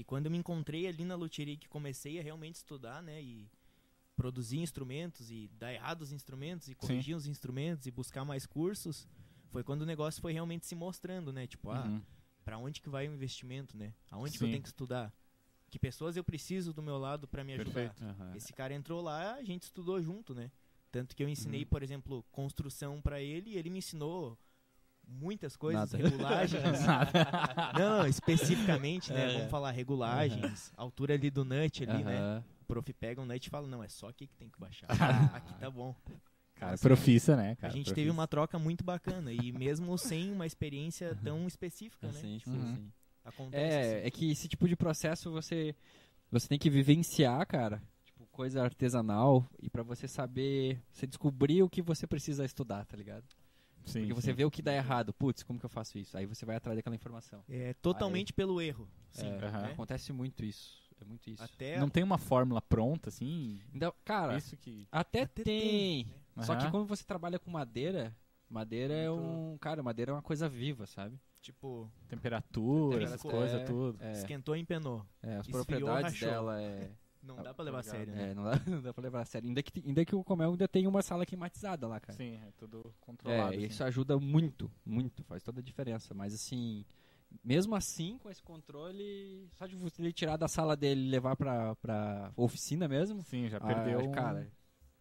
E 0.00 0.04
quando 0.04 0.24
eu 0.24 0.32
me 0.32 0.38
encontrei 0.38 0.86
ali 0.86 1.04
na 1.04 1.14
luthieria 1.14 1.58
que 1.58 1.68
comecei 1.68 2.18
a 2.18 2.22
realmente 2.22 2.54
estudar, 2.54 3.02
né? 3.02 3.20
E 3.22 3.50
produzir 4.16 4.58
instrumentos 4.58 5.30
e 5.30 5.50
dar 5.58 5.74
errado 5.74 6.00
os 6.00 6.10
instrumentos 6.10 6.68
e 6.70 6.74
corrigir 6.74 7.14
os 7.14 7.26
instrumentos 7.26 7.86
e 7.86 7.90
buscar 7.90 8.24
mais 8.24 8.46
cursos, 8.46 9.06
foi 9.50 9.62
quando 9.62 9.82
o 9.82 9.86
negócio 9.86 10.18
foi 10.22 10.32
realmente 10.32 10.64
se 10.66 10.74
mostrando, 10.74 11.34
né? 11.34 11.46
Tipo, 11.46 11.68
ah, 11.70 11.84
Uhum. 11.84 12.02
pra 12.42 12.56
onde 12.56 12.80
que 12.80 12.88
vai 12.88 13.06
o 13.08 13.12
investimento, 13.12 13.76
né? 13.76 13.92
Aonde 14.10 14.38
que 14.38 14.42
eu 14.44 14.46
Sim. 14.46 14.52
tenho 14.52 14.62
que 14.62 14.68
estudar? 14.70 15.12
Que 15.68 15.78
pessoas 15.78 16.16
eu 16.16 16.24
preciso 16.24 16.72
do 16.72 16.80
meu 16.82 16.96
lado 16.96 17.28
pra 17.28 17.44
me 17.44 17.52
ajudar? 17.52 17.94
Aham. 18.00 18.34
Esse 18.34 18.54
cara 18.54 18.72
entrou 18.72 19.02
lá, 19.02 19.34
a 19.34 19.44
gente 19.44 19.64
estudou 19.64 20.00
junto, 20.00 20.34
né? 20.34 20.50
Tanto 20.90 21.14
que 21.14 21.22
eu 21.22 21.28
ensinei, 21.28 21.60
Uhum. 21.64 21.68
por 21.68 21.82
exemplo, 21.82 22.22
construção 22.32 23.02
pra 23.02 23.20
ele 23.20 23.50
e 23.50 23.58
ele 23.58 23.68
me 23.68 23.78
ensinou 23.80 24.38
muitas 25.10 25.56
coisas, 25.56 25.92
Nada. 25.92 26.08
regulagens. 26.08 26.62
não, 27.78 27.98
não, 27.98 28.06
especificamente, 28.06 29.12
né? 29.12 29.30
É. 29.30 29.34
Vamos 29.38 29.50
falar 29.50 29.70
regulagens, 29.70 30.72
altura 30.76 31.14
ali 31.14 31.30
do 31.30 31.44
nut 31.44 31.82
ali, 31.88 32.04
né? 32.04 32.16
Aham. 32.18 32.44
O 32.62 32.64
prof 32.64 32.92
pega 32.92 33.20
um 33.20 33.26
nut 33.26 33.44
e 33.44 33.50
fala, 33.50 33.66
não, 33.66 33.82
é 33.82 33.88
só 33.88 34.08
aqui 34.08 34.26
que 34.26 34.36
tem 34.36 34.48
que 34.48 34.58
baixar. 34.60 34.86
aqui 35.34 35.52
tá 35.58 35.70
bom. 35.70 35.94
Cara, 36.54 36.74
Assim, 36.74 36.82
profissa, 36.82 37.36
né, 37.36 37.52
a 37.52 37.56
cara? 37.56 37.72
gente 37.72 37.84
Profissa. 37.86 37.94
teve 37.94 38.10
uma 38.10 38.26
troca 38.28 38.58
muito 38.58 38.84
bacana 38.84 39.32
e 39.32 39.50
mesmo 39.50 39.96
sem 39.96 40.30
uma 40.30 40.46
experiência 40.46 41.16
tão 41.24 41.46
específica, 41.46 42.06
né? 42.08 42.12
Sim, 42.20 42.38
sim, 42.44 42.50
Uhum. 42.50 42.76
sim. 42.76 42.92
Acontece. 43.24 43.62
É, 43.64 43.96
assim. 43.98 44.06
é 44.06 44.10
que 44.10 44.30
esse 44.30 44.46
tipo 44.48 44.68
de 44.68 44.76
processo 44.76 45.30
você 45.30 45.74
você 46.30 46.46
tem 46.48 46.58
que 46.58 46.70
vivenciar, 46.70 47.44
cara. 47.46 47.82
Tipo, 48.04 48.24
coisa 48.26 48.62
artesanal 48.62 49.44
e 49.60 49.68
pra 49.70 49.82
você 49.82 50.06
saber, 50.06 50.80
você 50.92 51.06
descobrir 51.06 51.62
o 51.62 51.68
que 51.68 51.82
você 51.82 52.06
precisa 52.06 52.44
estudar, 52.44 52.84
tá 52.86 52.96
ligado? 52.96 53.24
Sim, 53.84 54.00
Porque 54.00 54.14
você 54.14 54.30
sim. 54.30 54.34
vê 54.36 54.44
o 54.44 54.50
que 54.50 54.62
dá 54.62 54.74
errado. 54.74 55.12
Putz, 55.12 55.42
como 55.42 55.58
que 55.58 55.66
eu 55.66 55.70
faço 55.70 55.98
isso? 55.98 56.16
Aí 56.16 56.26
você 56.26 56.44
vai 56.46 56.56
atrás 56.56 56.76
daquela 56.76 56.94
informação. 56.94 57.42
É 57.48 57.74
totalmente 57.74 58.32
pelo 58.32 58.60
erro. 58.60 58.88
Sim, 59.10 59.26
É, 59.28 59.50
né? 59.50 59.70
Acontece 59.72 60.12
muito 60.12 60.44
isso. 60.44 60.80
É 61.00 61.04
muito 61.04 61.30
isso. 61.30 61.42
Até 61.42 61.78
Não 61.78 61.88
tem 61.88 62.02
uma 62.04 62.18
fórmula 62.18 62.60
pronta, 62.60 63.08
assim? 63.08 63.60
Então, 63.74 63.92
cara, 64.04 64.36
Isso 64.36 64.56
que... 64.56 64.86
até, 64.92 65.22
Até 65.22 65.42
tem. 65.42 65.44
tem, 65.44 66.14
né? 66.36 66.42
Só 66.44 66.54
que 66.56 66.70
quando 66.70 66.86
você 66.86 67.02
trabalha 67.04 67.38
com 67.38 67.50
madeira, 67.50 68.14
madeira 68.48 68.92
é 68.94 69.10
um. 69.10 69.56
Cara, 69.58 69.82
madeira 69.82 70.10
é 70.12 70.14
uma 70.14 70.22
coisa 70.22 70.48
viva, 70.48 70.86
sabe? 70.86 71.18
tipo, 71.40 71.90
Temperatura, 72.06 73.02
essas 73.02 73.22
Temperatura, 73.22 73.48
coisas, 73.48 73.60
é, 73.62 73.64
tudo. 73.64 73.98
É, 74.04 74.12
esquentou 74.12 74.54
e 74.54 74.60
empenou. 74.60 75.06
é, 75.22 75.36
as 75.36 75.46
Esfriou, 75.46 75.64
propriedades 75.64 76.12
rachou. 76.12 76.28
dela 76.28 76.60
é. 76.60 76.90
Não 77.22 77.38
Ah, 77.38 77.42
dá 77.42 77.54
pra 77.54 77.64
levar 77.64 77.80
a 77.80 77.82
sério, 77.82 78.14
né? 78.14 78.30
É, 78.30 78.34
não 78.34 78.44
dá, 78.44 78.52
não 78.66 78.80
dá 78.82 78.94
pra 78.94 79.02
levar 79.02 79.20
a 79.20 79.24
sério. 79.24 79.48
Ainda 79.48 79.62
que, 79.62 79.82
ainda 79.86 80.04
que 80.04 80.14
o 80.14 80.24
Comel 80.24 80.50
ainda 80.52 80.66
tem 80.66 80.86
uma 80.86 81.02
sala 81.02 81.26
climatizada 81.26 81.86
lá, 81.86 82.00
cara. 82.00 82.16
Sim, 82.16 82.36
é 82.36 82.50
tudo 82.56 82.80
É, 82.86 82.92
controlado. 83.00 83.54
assim. 83.54 83.66
isso 83.66 83.84
ajuda 83.84 84.18
muito, 84.18 84.70
muito, 84.84 85.22
faz 85.24 85.42
toda 85.42 85.60
a 85.60 85.62
diferença. 85.62 86.14
Mas 86.14 86.32
assim, 86.34 86.84
mesmo 87.44 87.74
assim, 87.74 88.18
com 88.18 88.30
esse 88.30 88.42
controle, 88.42 89.48
só 89.52 89.66
de 89.66 89.76
você 89.76 90.00
ele 90.02 90.12
tirar 90.12 90.36
da 90.36 90.48
sala 90.48 90.74
dele 90.76 91.02
e 91.06 91.10
levar 91.10 91.36
pra, 91.36 91.74
pra 91.76 92.32
oficina 92.36 92.88
mesmo, 92.88 93.22
Sim, 93.22 93.48
já 93.48 93.58
ah, 93.58 93.66
perdeu 93.66 94.00
um... 94.00 94.12
cara, 94.12 94.50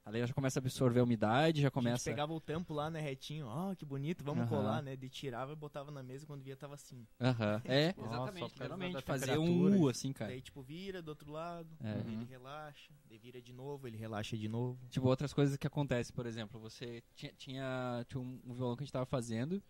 ali 0.06 0.26
já 0.26 0.34
começa 0.34 0.60
a 0.60 0.62
absorver 0.62 1.00
a 1.00 1.04
umidade, 1.04 1.62
já 1.62 1.68
A 1.68 1.70
gente 1.70 1.74
começa... 1.74 2.10
pegava 2.10 2.34
o 2.34 2.40
tampo 2.40 2.74
lá, 2.74 2.90
né, 2.90 3.00
retinho. 3.00 3.46
Ó, 3.48 3.76
que 3.76 3.86
bonito, 3.86 4.24
vamos 4.24 4.50
colar, 4.50 4.82
né? 4.82 4.96
De 4.96 5.08
tirava 5.10 5.54
e 5.54 5.56
botava 5.56 5.92
na 5.92 6.02
mesa 6.02 6.26
quando 6.26 6.42
via 6.44 6.56
tava 6.56 6.74
assim. 6.74 7.06
Aham, 7.20 7.62
É, 7.66 7.94
exatamente, 7.98 8.58
da 8.58 9.02
fazer 9.02 9.38
um. 9.38 9.82
U 9.82 9.90
assim, 9.90 10.12
cara. 10.12 10.32
Daí, 10.32 10.42
tipo, 10.42 10.62
vira 10.64 11.02
do 11.02 11.10
outro 11.10 11.32
lado, 11.32 11.70
É. 11.82 11.94
daí 11.96 12.04
Uhum. 12.08 12.14
ele 12.22 12.26
relaxa, 12.26 12.92
daí 13.06 13.18
vira 13.20 13.42
de 13.42 13.54
novo, 13.54 13.88
ele 13.88 13.98
relaxa 13.98 14.36
de 14.38 14.48
novo. 14.50 14.80
Tipo, 14.90 15.08
outras 15.08 15.34
coisas 15.34 15.56
que 15.58 15.68
acontecem, 15.68 16.14
por 16.16 16.26
exemplo, 16.26 16.60
você 16.60 17.04
tinha, 17.16 17.32
tinha, 17.38 18.06
tinha 18.08 18.22
um, 18.22 18.40
um 18.46 18.54
violão 18.54 18.76
que 18.76 18.84
a 18.84 18.86
gente 18.86 18.94
tava 18.94 19.06
fazendo, 19.06 19.62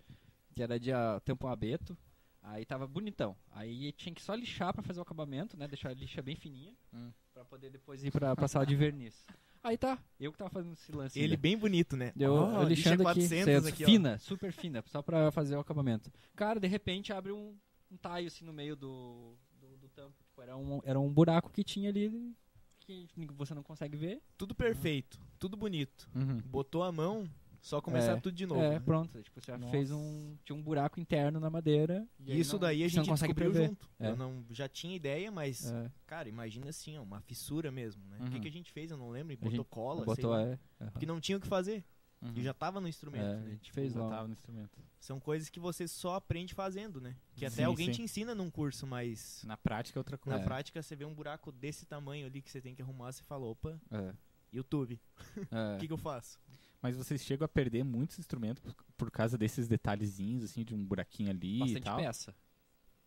que 0.55 0.63
era 0.63 0.79
de 0.79 0.91
ah, 0.93 1.21
tampo 1.25 1.47
abeto, 1.47 1.97
aí 2.41 2.65
tava 2.65 2.87
bonitão. 2.87 3.35
Aí 3.51 3.91
tinha 3.91 4.13
que 4.15 4.21
só 4.21 4.33
lixar 4.35 4.73
pra 4.73 4.81
fazer 4.83 4.99
o 4.99 5.03
acabamento, 5.03 5.57
né? 5.57 5.67
Deixar 5.67 5.89
a 5.89 5.93
lixa 5.93 6.21
bem 6.21 6.35
fininha, 6.35 6.73
Hum. 6.93 7.11
pra 7.33 7.43
poder 7.43 7.69
depois 7.69 8.03
ir 8.03 8.11
pra, 8.11 8.35
pra 8.35 8.47
sala 8.47 8.65
de 8.65 8.75
verniz. 8.75 9.25
Aí 9.61 9.77
tá, 9.77 9.99
eu 10.19 10.31
que 10.31 10.37
tava 10.37 10.49
fazendo 10.49 10.73
esse 10.73 10.91
lance. 10.91 11.19
Ele 11.19 11.31
né? 11.31 11.37
bem 11.37 11.57
bonito, 11.57 11.97
né? 11.97 12.13
Eu, 12.17 12.33
Ó, 12.33 12.61
eu 12.61 12.67
lixa 12.67 12.91
lixando 12.91 13.07
aqui, 13.07 13.19
400 13.21 13.45
certo, 13.45 13.67
aqui, 13.67 13.83
ó. 13.83 13.87
fina, 13.87 14.17
super 14.19 14.51
fina, 14.53 14.83
só 14.87 15.01
pra 15.01 15.31
fazer 15.31 15.55
o 15.55 15.59
acabamento. 15.59 16.11
Cara, 16.35 16.59
de 16.59 16.67
repente 16.67 17.11
abre 17.11 17.31
um, 17.31 17.55
um 17.91 17.97
taio 17.97 18.27
assim 18.27 18.45
no 18.45 18.53
meio 18.53 18.75
do, 18.75 19.35
do, 19.59 19.77
do 19.77 19.89
tampo. 19.89 20.23
Tipo, 20.23 20.41
era, 20.41 20.55
um, 20.55 20.81
era 20.85 20.99
um 20.99 21.11
buraco 21.11 21.51
que 21.51 21.63
tinha 21.63 21.89
ali 21.89 22.33
que 22.79 23.07
você 23.35 23.53
não 23.53 23.61
consegue 23.61 23.95
ver. 23.95 24.21
Tudo 24.37 24.55
perfeito, 24.55 25.19
tudo 25.37 25.55
bonito. 25.55 26.09
Uhum. 26.15 26.41
Botou 26.45 26.81
a 26.81 26.91
mão, 26.91 27.29
só 27.61 27.81
começar 27.81 28.13
É, 28.13 28.19
tudo 28.19 28.33
de 28.35 28.45
novo. 28.45 28.61
é, 28.61 28.69
né? 28.71 28.79
pronto. 28.79 29.21
Tipo, 29.21 29.39
você 29.41 29.51
já 29.51 29.57
Nossa. 29.57 29.71
fez 29.71 29.91
um. 29.91 30.35
Tinha 30.45 30.55
um 30.55 30.61
buraco 30.61 30.99
interno 30.99 31.39
na 31.39 31.49
madeira. 31.49 32.07
E 32.25 32.39
isso 32.39 32.57
daí 32.57 32.81
a 32.81 32.85
não 32.85 32.89
gente 32.89 33.09
consegue 33.09 33.33
descobriu 33.33 33.51
prever. 33.51 33.67
junto. 33.69 33.89
É. 33.99 34.09
Eu 34.09 34.15
não, 34.17 34.45
já 34.49 34.67
tinha 34.69 34.95
ideia, 34.95 35.31
mas, 35.31 35.71
É, 35.71 35.91
cara, 36.07 36.29
imagina 36.29 36.69
assim, 36.69 36.97
ó, 36.97 37.03
uma 37.03 37.19
fissura 37.21 37.71
mesmo, 37.71 38.03
né? 38.07 38.17
O 38.19 38.23
que, 38.29 38.35
Uhum. 38.35 38.41
que 38.41 38.47
a 38.47 38.51
gente 38.51 38.71
fez? 38.71 38.91
Eu 38.91 38.97
não 38.97 39.09
lembro. 39.09 39.33
E 39.33 39.37
A 39.37 39.39
botou 39.49 39.65
cola, 39.65 40.05
botou, 40.05 40.15
sei 40.15 40.25
lá. 40.25 40.41
é. 40.41 40.59
aham. 40.81 40.91
Porque 40.91 41.05
não 41.05 41.19
tinha 41.19 41.37
o 41.37 41.41
que 41.41 41.47
fazer. 41.47 41.83
Uhum. 42.21 42.33
E 42.35 42.43
já 42.43 42.53
tava 42.53 42.81
no 42.81 42.87
instrumento. 42.89 43.23
É, 43.23 43.33
a 43.35 43.39
né? 43.39 43.51
gente 43.51 43.71
fez 43.71 43.93
Já 43.93 44.03
lá. 44.03 44.09
tava 44.09 44.27
no 44.27 44.33
instrumento. 44.33 44.77
São 44.99 45.21
coisas 45.21 45.47
que 45.49 45.57
você 45.57 45.87
só 45.87 46.15
aprende 46.15 46.53
fazendo, 46.53 46.99
né? 46.99 47.15
Que 47.33 47.45
até 47.45 47.55
Sim, 47.57 47.63
alguém 47.63 47.85
sim. 47.87 47.91
te 47.93 48.01
ensina 48.01 48.35
num 48.35 48.49
curso, 48.49 48.85
mas 48.85 49.41
Na 49.45 49.55
prática 49.55 49.97
é 49.97 50.01
outra 50.01 50.17
coisa. 50.17 50.37
na 50.37 50.43
É. 50.43 50.45
prática 50.45 50.81
você 50.81 50.97
vê 50.97 51.05
um 51.05 51.13
buraco 51.13 51.49
desse 51.49 51.85
tamanho 51.85 52.25
ali 52.27 52.41
que 52.41 52.51
você 52.51 52.59
tem 52.59 52.75
que 52.75 52.81
arrumar, 52.81 53.13
você 53.13 53.23
fala, 53.23 53.45
opa, 53.45 53.79
É, 53.89 54.13
YouTube, 54.51 54.99
é. 55.49 55.75
o 55.75 55.79
que, 55.79 55.87
que 55.87 55.93
eu 55.93 55.97
faço? 55.97 56.37
Mas 56.81 56.95
vocês 56.95 57.21
chegam 57.23 57.45
a 57.45 57.47
perder 57.49 57.83
muitos 57.83 58.17
instrumentos 58.19 58.61
por, 58.61 58.73
por 58.97 59.11
causa 59.11 59.37
desses 59.37 59.67
detalhezinhos, 59.67 60.43
assim, 60.43 60.63
de 60.63 60.73
um 60.73 60.83
buraquinho 60.85 61.29
ali 61.29 61.57
e 61.57 61.59
Bastante 61.59 61.83
tal. 61.83 61.97
peça. 61.97 62.35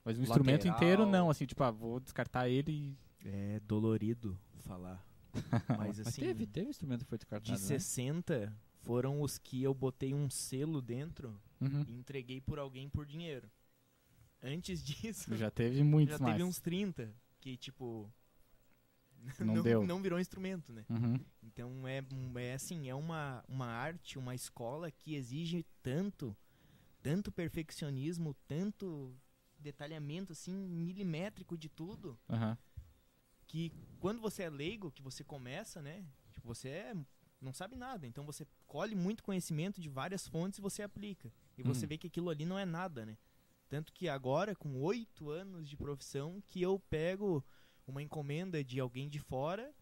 Mas 0.04 0.18
o 0.18 0.22
instrumento 0.22 0.66
inteiro 0.68 1.06
não, 1.06 1.30
assim, 1.30 1.46
tipo, 1.46 1.62
ah, 1.62 1.70
vou 1.70 2.00
descartar 2.00 2.48
ele 2.48 2.72
e 2.72 2.98
É 3.28 3.60
dolorido 3.60 4.38
falar. 4.60 5.06
Mas 5.78 5.78
Mas 5.78 6.00
assim, 6.00 6.20
teve, 6.22 6.46
teve 6.46 6.68
instrumento 6.68 7.04
que 7.04 7.08
foi 7.08 7.18
descartado, 7.18 7.56
de 7.56 7.62
né? 7.62 7.66
60 7.68 8.54
foram 8.82 9.22
os 9.22 9.38
que 9.38 9.62
eu 9.62 9.72
botei 9.72 10.12
um 10.12 10.28
selo 10.28 10.82
dentro 10.82 11.40
Uhum. 11.60 11.84
e 11.86 11.94
entreguei 11.96 12.40
por 12.40 12.58
alguém 12.58 12.88
por 12.90 13.06
dinheiro. 13.06 13.48
Antes 14.42 14.82
disso, 14.84 15.34
Já 15.36 15.50
teve 15.50 15.82
muitos 15.84 16.18
já 16.18 16.22
mais. 16.22 16.34
teve 16.36 16.44
uns 16.48 16.58
30 16.60 17.14
que, 17.40 17.56
tipo. 17.56 18.12
Não 19.40 19.62
deu. 19.62 19.86
não 19.86 20.02
virou 20.02 20.18
instrumento, 20.18 20.72
né? 20.72 20.84
Uhum. 20.88 21.18
Então 21.42 21.86
é, 21.86 22.02
é 22.36 22.54
assim, 22.54 22.88
é 22.88 22.94
uma, 22.94 23.44
uma 23.48 23.66
arte, 23.66 24.18
uma 24.18 24.34
escola 24.34 24.90
que 24.90 25.14
exige 25.14 25.64
tanto, 25.82 26.36
tanto 27.02 27.30
perfeccionismo, 27.32 28.34
tanto 28.46 29.14
detalhamento 29.58 30.32
assim 30.32 30.52
milimétrico 30.54 31.56
de 31.56 31.68
tudo, 31.68 32.18
Aham. 32.28 32.56
que 33.46 33.72
quando 34.00 34.20
você 34.20 34.44
é 34.44 34.50
leigo, 34.50 34.90
que 34.90 35.02
você 35.02 35.22
começa, 35.22 35.80
né? 35.80 36.04
Tipo, 36.32 36.48
você 36.48 36.68
é- 36.68 36.96
não 37.40 37.52
sabe 37.52 37.76
nada, 37.76 38.06
então 38.06 38.24
você 38.24 38.46
colhe 38.66 38.94
muito 38.94 39.22
conhecimento 39.22 39.80
de 39.80 39.88
várias 39.88 40.26
fontes 40.26 40.58
e 40.58 40.62
você 40.62 40.82
aplica. 40.82 41.32
E 41.58 41.62
você 41.62 41.84
Uhum. 41.84 41.88
vê 41.90 41.98
que 41.98 42.06
aquilo 42.06 42.30
ali 42.30 42.44
não 42.44 42.58
é 42.58 42.64
nada, 42.64 43.04
né? 43.06 43.16
Tanto 43.68 43.92
que 43.92 44.08
agora, 44.08 44.54
com 44.54 44.80
oito 44.82 45.30
anos 45.30 45.68
de 45.68 45.76
profissão, 45.76 46.42
que 46.46 46.60
eu 46.60 46.78
pego 46.90 47.44
uma 47.86 48.02
encomenda 48.02 48.62
de 48.62 48.78
alguém 48.80 49.08
de 49.08 49.18
fora 49.18 49.72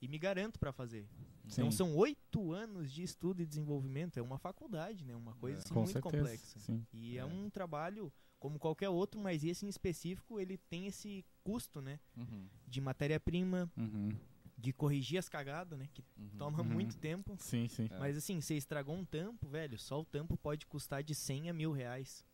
e 0.00 0.08
me 0.08 0.18
garanto 0.18 0.58
para 0.58 0.72
fazer. 0.72 1.08
Então 1.46 1.70
Sim. 1.70 1.76
são 1.76 1.96
oito 1.96 2.52
anos 2.52 2.90
de 2.92 3.02
estudo 3.02 3.40
e 3.42 3.46
desenvolvimento, 3.46 4.18
é 4.18 4.22
uma 4.22 4.38
faculdade, 4.38 5.04
né? 5.04 5.14
Uma 5.16 5.34
coisa 5.34 5.58
É. 5.58 5.60
assim, 5.62 5.74
Com 5.74 5.80
muito 5.80 5.92
certeza. 5.92 6.16
complexa. 6.18 6.58
Sim. 6.58 6.84
E 6.92 7.16
é. 7.16 7.20
É. 7.20 7.24
um 7.24 7.48
trabalho 7.48 8.12
como 8.38 8.58
qualquer 8.58 8.88
outro, 8.90 9.20
mas 9.20 9.42
esse 9.44 9.64
em 9.64 9.68
específico 9.68 10.38
ele 10.38 10.58
tem 10.58 10.86
esse 10.86 11.24
custo, 11.42 11.80
né? 11.80 11.98
Uhum, 12.16 12.46
De 12.66 12.80
matéria-prima, 12.80 13.70
Uhum. 13.76 14.10
de 14.58 14.72
corrigir 14.72 15.18
as 15.18 15.28
cagadas, 15.28 15.78
né? 15.78 15.88
Que 15.92 16.04
uhum. 16.18 16.28
toma 16.36 16.58
Uhum. 16.62 16.64
muito 16.68 16.96
tempo. 16.98 17.36
Sim, 17.38 17.66
sim. 17.68 17.88
É. 17.90 17.98
Mas 17.98 18.16
assim, 18.16 18.40
você 18.40 18.54
estragou 18.56 18.94
um 18.94 19.04
tampo, 19.04 19.48
velho, 19.48 19.78
só 19.78 20.00
o 20.00 20.04
tampo 20.04 20.36
pode 20.36 20.66
custar 20.66 21.02
de 21.02 21.14
100 21.14 21.48
a 21.48 21.52
mil 21.52 21.72
reais. 21.72 22.24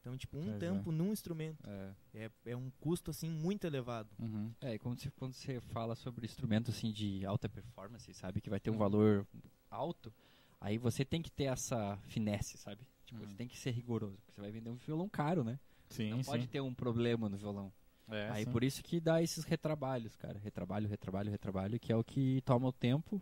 Então, 0.00 0.16
tipo, 0.16 0.38
um 0.38 0.42
Pois 0.44 0.54
é. 0.54 0.58
tampo 0.58 0.92
num 0.92 1.12
instrumento 1.12 1.58
É. 1.68 1.94
é, 2.14 2.30
é 2.46 2.56
um 2.56 2.70
custo, 2.80 3.10
assim, 3.10 3.28
muito 3.28 3.66
elevado. 3.66 4.08
Uhum. 4.18 4.52
É, 4.60 4.74
e 4.74 4.78
quando 4.78 5.00
você, 5.00 5.10
quando 5.10 5.32
você 5.34 5.60
fala 5.60 5.94
sobre 5.94 6.24
instrumento 6.24 6.70
assim 6.70 6.92
de 6.92 7.24
alta 7.26 7.48
performance, 7.48 8.12
sabe, 8.14 8.40
que 8.40 8.48
vai 8.48 8.60
ter 8.60 8.70
um 8.70 8.74
Uhum. 8.74 8.78
valor 8.78 9.26
alto, 9.70 10.12
aí 10.60 10.78
você 10.78 11.04
tem 11.04 11.20
que 11.20 11.30
ter 11.30 11.44
essa 11.44 11.96
finesse, 12.06 12.56
sabe? 12.56 12.86
Tipo, 13.04 13.20
Uhum. 13.22 13.28
você 13.28 13.34
tem 13.36 13.48
que 13.48 13.58
ser 13.58 13.70
rigoroso, 13.72 14.16
porque 14.18 14.32
você 14.32 14.40
vai 14.40 14.50
vender 14.52 14.70
um 14.70 14.76
violão 14.76 15.08
caro, 15.08 15.42
né? 15.42 15.58
Sim, 15.90 16.10
Não 16.10 16.22
sim. 16.22 16.30
pode 16.30 16.46
ter 16.46 16.60
um 16.60 16.74
problema 16.74 17.28
no 17.28 17.36
violão. 17.36 17.72
É, 18.10 18.30
aí 18.30 18.44
sim. 18.44 18.50
por 18.52 18.62
isso 18.64 18.82
que 18.82 19.00
dá 19.00 19.22
esses 19.22 19.44
retrabalhos, 19.44 20.16
cara. 20.16 20.38
Retrabalho, 20.38 20.88
retrabalho, 20.88 21.30
retrabalho, 21.30 21.78
que 21.80 21.92
é 21.92 21.96
o 21.96 22.04
que 22.04 22.40
toma 22.42 22.68
o 22.68 22.72
tempo 22.72 23.20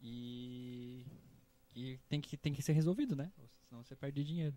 e 0.00 1.04
que 1.68 1.98
tem 2.08 2.20
que, 2.20 2.36
tem 2.36 2.52
que 2.52 2.62
ser 2.62 2.72
resolvido, 2.72 3.16
né? 3.16 3.32
Senão 3.68 3.82
você 3.82 3.96
perde 3.96 4.22
dinheiro. 4.24 4.56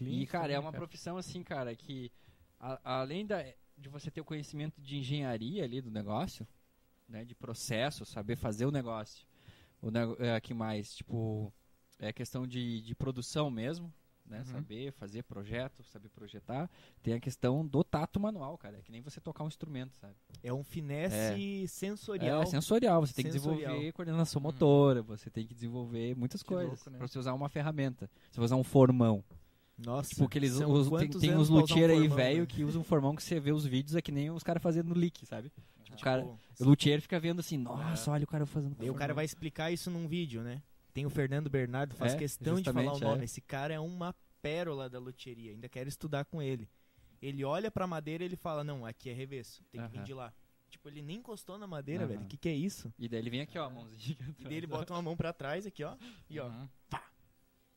E, 0.00 0.26
cara, 0.26 0.52
é 0.52 0.58
uma 0.58 0.72
profissão 0.72 1.16
assim, 1.16 1.42
cara, 1.42 1.74
que 1.74 2.10
a- 2.58 2.80
além 3.00 3.26
da, 3.26 3.42
de 3.76 3.88
você 3.88 4.10
ter 4.10 4.20
o 4.20 4.24
conhecimento 4.24 4.80
de 4.80 4.96
engenharia 4.98 5.64
ali 5.64 5.80
do 5.80 5.90
negócio, 5.90 6.46
né, 7.08 7.24
de 7.24 7.34
processo, 7.34 8.04
saber 8.04 8.36
fazer 8.36 8.66
o 8.66 8.70
negócio, 8.70 9.26
o 9.80 9.90
é, 10.22 10.40
que 10.40 10.52
mais, 10.54 10.96
tipo, 10.96 11.52
é 11.98 12.12
questão 12.12 12.46
de, 12.46 12.80
de 12.82 12.94
produção 12.94 13.50
mesmo, 13.50 13.92
né, 14.28 14.38
Uhum. 14.38 14.44
saber 14.44 14.92
fazer 14.92 15.22
projeto, 15.22 15.82
saber 15.84 16.08
projetar, 16.08 16.68
tem 17.02 17.14
a 17.14 17.20
questão 17.20 17.66
do 17.66 17.82
tato 17.84 18.18
manual, 18.18 18.56
cara, 18.58 18.78
é 18.78 18.82
que 18.82 18.90
nem 18.92 19.00
você 19.00 19.20
tocar 19.20 19.44
um 19.44 19.48
instrumento, 19.48 19.94
sabe? 19.96 20.14
É 20.42 20.52
um 20.52 20.64
finesse 20.64 21.66
sensorial. 21.68 22.42
É 22.42 22.46
sensorial, 22.46 23.00
você 23.06 23.14
tem 23.14 23.24
que 23.26 23.32
Sensorial. 23.32 23.58
desenvolver 23.70 23.92
coordenação 23.92 24.40
Uhum. 24.40 24.46
motora, 24.46 25.02
você 25.02 25.30
tem 25.30 25.46
que 25.46 25.54
desenvolver 25.54 26.14
muitas 26.16 26.42
Que 26.42 26.48
coisas 26.48 26.70
louco, 26.70 26.90
né? 26.90 26.98
pra 26.98 27.06
você 27.08 27.18
usar 27.18 27.34
uma 27.34 27.48
ferramenta. 27.48 28.10
Você 28.30 28.38
vai 28.40 28.44
usar 28.46 28.56
um 28.56 28.64
formão. 28.64 29.24
Nossa, 29.78 30.08
Tipo, 30.08 30.26
que 30.28 30.38
eles 30.38 30.54
usam, 30.54 30.98
tem, 30.98 31.10
tem 31.10 31.34
uns 31.34 31.50
usar 31.50 31.52
um 31.52 31.56
luthier 31.58 31.90
aí, 31.90 32.08
velho, 32.08 32.40
né? 32.40 32.46
que 32.46 32.64
usam 32.64 32.82
formão 32.82 33.14
que 33.14 33.22
você 33.22 33.38
vê 33.38 33.52
os 33.52 33.66
vídeos, 33.66 33.94
é 33.94 34.00
que 34.00 34.10
nem 34.10 34.30
os 34.30 34.42
caras 34.42 34.62
fazendo 34.62 34.88
no 34.88 34.94
leak, 34.94 35.26
sabe? 35.26 35.50
Tipo, 35.84 35.98
o 35.98 36.00
cara- 36.00 36.24
O 36.24 36.38
luthier 36.64 37.00
fica 37.02 37.20
vendo 37.20 37.40
assim, 37.40 37.56
É. 37.56 37.58
nossa, 37.58 38.10
olha 38.10 38.24
o 38.24 38.26
cara 38.26 38.46
fazendo 38.46 38.74
Daí 38.74 38.88
o 38.88 38.94
cara 38.94 39.12
vai 39.12 39.24
explicar 39.26 39.70
isso 39.70 39.90
num 39.90 40.08
vídeo, 40.08 40.42
né? 40.42 40.62
Tem 40.96 41.04
o 41.04 41.10
Fernando 41.10 41.50
Bernardo, 41.50 41.94
faz 41.94 42.14
É, 42.14 42.16
questão 42.16 42.54
de 42.58 42.72
falar 42.72 42.94
o 42.94 42.98
nome. 42.98 43.20
é. 43.20 43.24
Esse 43.26 43.42
cara 43.42 43.74
é 43.74 43.78
uma 43.78 44.14
pérola 44.40 44.88
da 44.88 44.98
luthieria, 44.98 45.52
ainda 45.52 45.68
quero 45.68 45.90
estudar 45.90 46.24
com 46.24 46.40
ele. 46.40 46.70
Ele 47.20 47.44
olha 47.44 47.70
pra 47.70 47.86
madeira 47.86 48.24
e 48.24 48.26
ele 48.26 48.34
fala, 48.36 48.64
não, 48.64 48.86
aqui 48.86 49.10
é 49.10 49.12
revesso, 49.12 49.62
tem 49.70 49.82
que 49.82 49.88
vir 49.90 50.02
de 50.04 50.14
lá. 50.14 50.32
Tipo, 50.70 50.88
ele 50.88 51.02
nem 51.02 51.18
encostou 51.18 51.58
na 51.58 51.66
madeira, 51.66 52.04
Aham. 52.04 52.12
velho. 52.14 52.22
O 52.22 52.26
que, 52.28 52.38
que 52.38 52.48
é 52.48 52.54
isso? 52.54 52.90
E 52.98 53.10
daí 53.10 53.20
ele 53.20 53.28
vem 53.28 53.42
aqui, 53.42 53.58
ó, 53.58 53.66
a 53.66 53.70
mãozinha. 53.70 54.16
E 54.40 54.44
daí 54.44 54.54
ele 54.54 54.66
bota 54.66 54.94
uma 54.94 55.02
mão 55.02 55.14
pra 55.14 55.34
trás 55.34 55.66
aqui, 55.66 55.84
ó. 55.84 55.98
E 56.30 56.40
ó, 56.40 56.48
Uhum. 56.48 56.68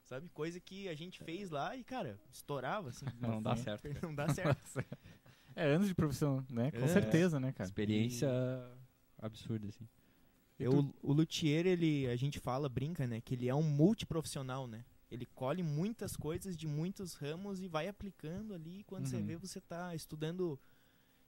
sabe? 0.06 0.30
Coisa 0.30 0.58
que 0.62 0.88
a 0.88 0.96
gente 0.96 1.22
fez 1.22 1.50
lá 1.50 1.76
e, 1.76 1.84
cara, 1.84 2.18
estourava, 2.32 2.88
assim. 2.88 3.06
Não 3.20 3.42
dá 3.44 3.54
Sim. 3.58 3.64
certo. 3.64 3.82
cara. 3.92 4.00
Não 4.02 4.16
dá 4.16 4.30
certo. 4.30 4.86
É 5.58 5.66
anos 5.66 5.90
de 5.90 5.94
profissão, 5.94 6.42
né? 6.50 6.72
Com 6.72 6.86
É. 6.86 6.88
certeza, 6.88 7.38
né, 7.38 7.52
cara? 7.52 7.68
Experiência 7.68 8.30
absurda, 9.18 9.68
assim. 9.68 9.86
Eu, 10.60 10.94
o 11.02 11.14
luthier, 11.14 11.66
ele, 11.66 12.08
a 12.08 12.16
gente 12.16 12.40
fala, 12.40 12.68
brinca, 12.68 13.08
né? 13.08 13.22
Que 13.22 13.34
ele 13.34 13.48
é 13.48 13.56
um 13.56 13.64
multiprofissional, 13.64 14.68
né? 14.68 14.84
Ele 15.10 15.26
colhe 15.26 15.64
muitas 15.64 16.16
coisas 16.18 16.56
de 16.58 16.68
muitos 16.68 17.14
ramos 17.14 17.62
e 17.62 17.68
vai 17.68 17.88
aplicando 17.88 18.54
ali. 18.54 18.84
Quando 18.84 19.08
você 19.08 19.18
Uhum. 19.18 19.26
vê, 19.26 19.38
você 19.38 19.60
tá 19.62 19.96
estudando 19.96 20.60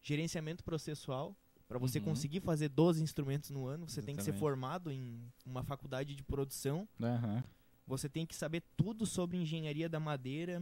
gerenciamento 0.03 0.63
processual. 0.63 1.35
Para 1.67 1.79
você 1.79 1.99
Uhum. 1.99 2.05
conseguir 2.05 2.41
fazer 2.41 2.67
12 2.67 3.01
instrumentos 3.01 3.49
no 3.49 3.65
ano, 3.65 3.87
você 3.87 4.01
tem 4.01 4.15
que 4.15 4.21
ser 4.21 4.31
Exatamente. 4.31 4.39
formado 4.39 4.91
em 4.91 5.31
uma 5.45 5.63
faculdade 5.63 6.13
de 6.13 6.23
produção. 6.23 6.87
Aham. 7.01 7.41
Você 7.87 8.09
tem 8.09 8.25
que 8.25 8.35
saber 8.35 8.61
tudo 8.75 9.05
sobre 9.05 9.37
engenharia 9.37 9.87
da 9.87 9.99
madeira, 9.99 10.61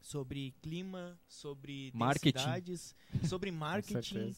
sobre 0.00 0.52
clima, 0.62 1.18
sobre 1.28 1.90
Marketing. 1.94 2.32
densidades, 2.32 2.94
sobre 3.28 3.50
marketing. 3.52 4.34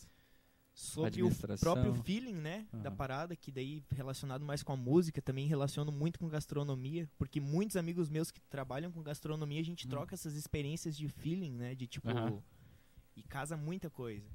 Sobre 0.76 1.22
o 1.22 1.30
próprio 1.58 1.94
feeling, 2.04 2.34
né, 2.34 2.66
da 2.70 2.90
Aham. 2.90 2.96
parada, 2.96 3.34
que 3.34 3.50
daí 3.50 3.82
relacionado 3.90 4.44
mais 4.44 4.62
com 4.62 4.72
a 4.74 4.76
música, 4.76 5.22
também 5.22 5.46
relaciono 5.46 5.90
muito 5.90 6.18
com 6.18 6.28
gastronomia, 6.28 7.08
porque 7.16 7.40
muitos 7.40 7.76
amigos 7.76 8.10
meus 8.10 8.30
que 8.30 8.40
trabalham 8.42 8.92
com 8.92 9.02
gastronomia, 9.02 9.58
a 9.60 9.64
gente 9.64 9.86
Hum. 9.86 9.90
troca 9.90 10.14
essas 10.14 10.34
experiências 10.34 10.94
de 10.94 11.08
feeling, 11.08 11.52
né, 11.52 11.74
de 11.74 11.86
tipo 11.86 12.10
Aham. 12.10 12.42
e 13.16 13.22
casa 13.22 13.56
muita 13.56 13.88
coisa. 13.88 14.28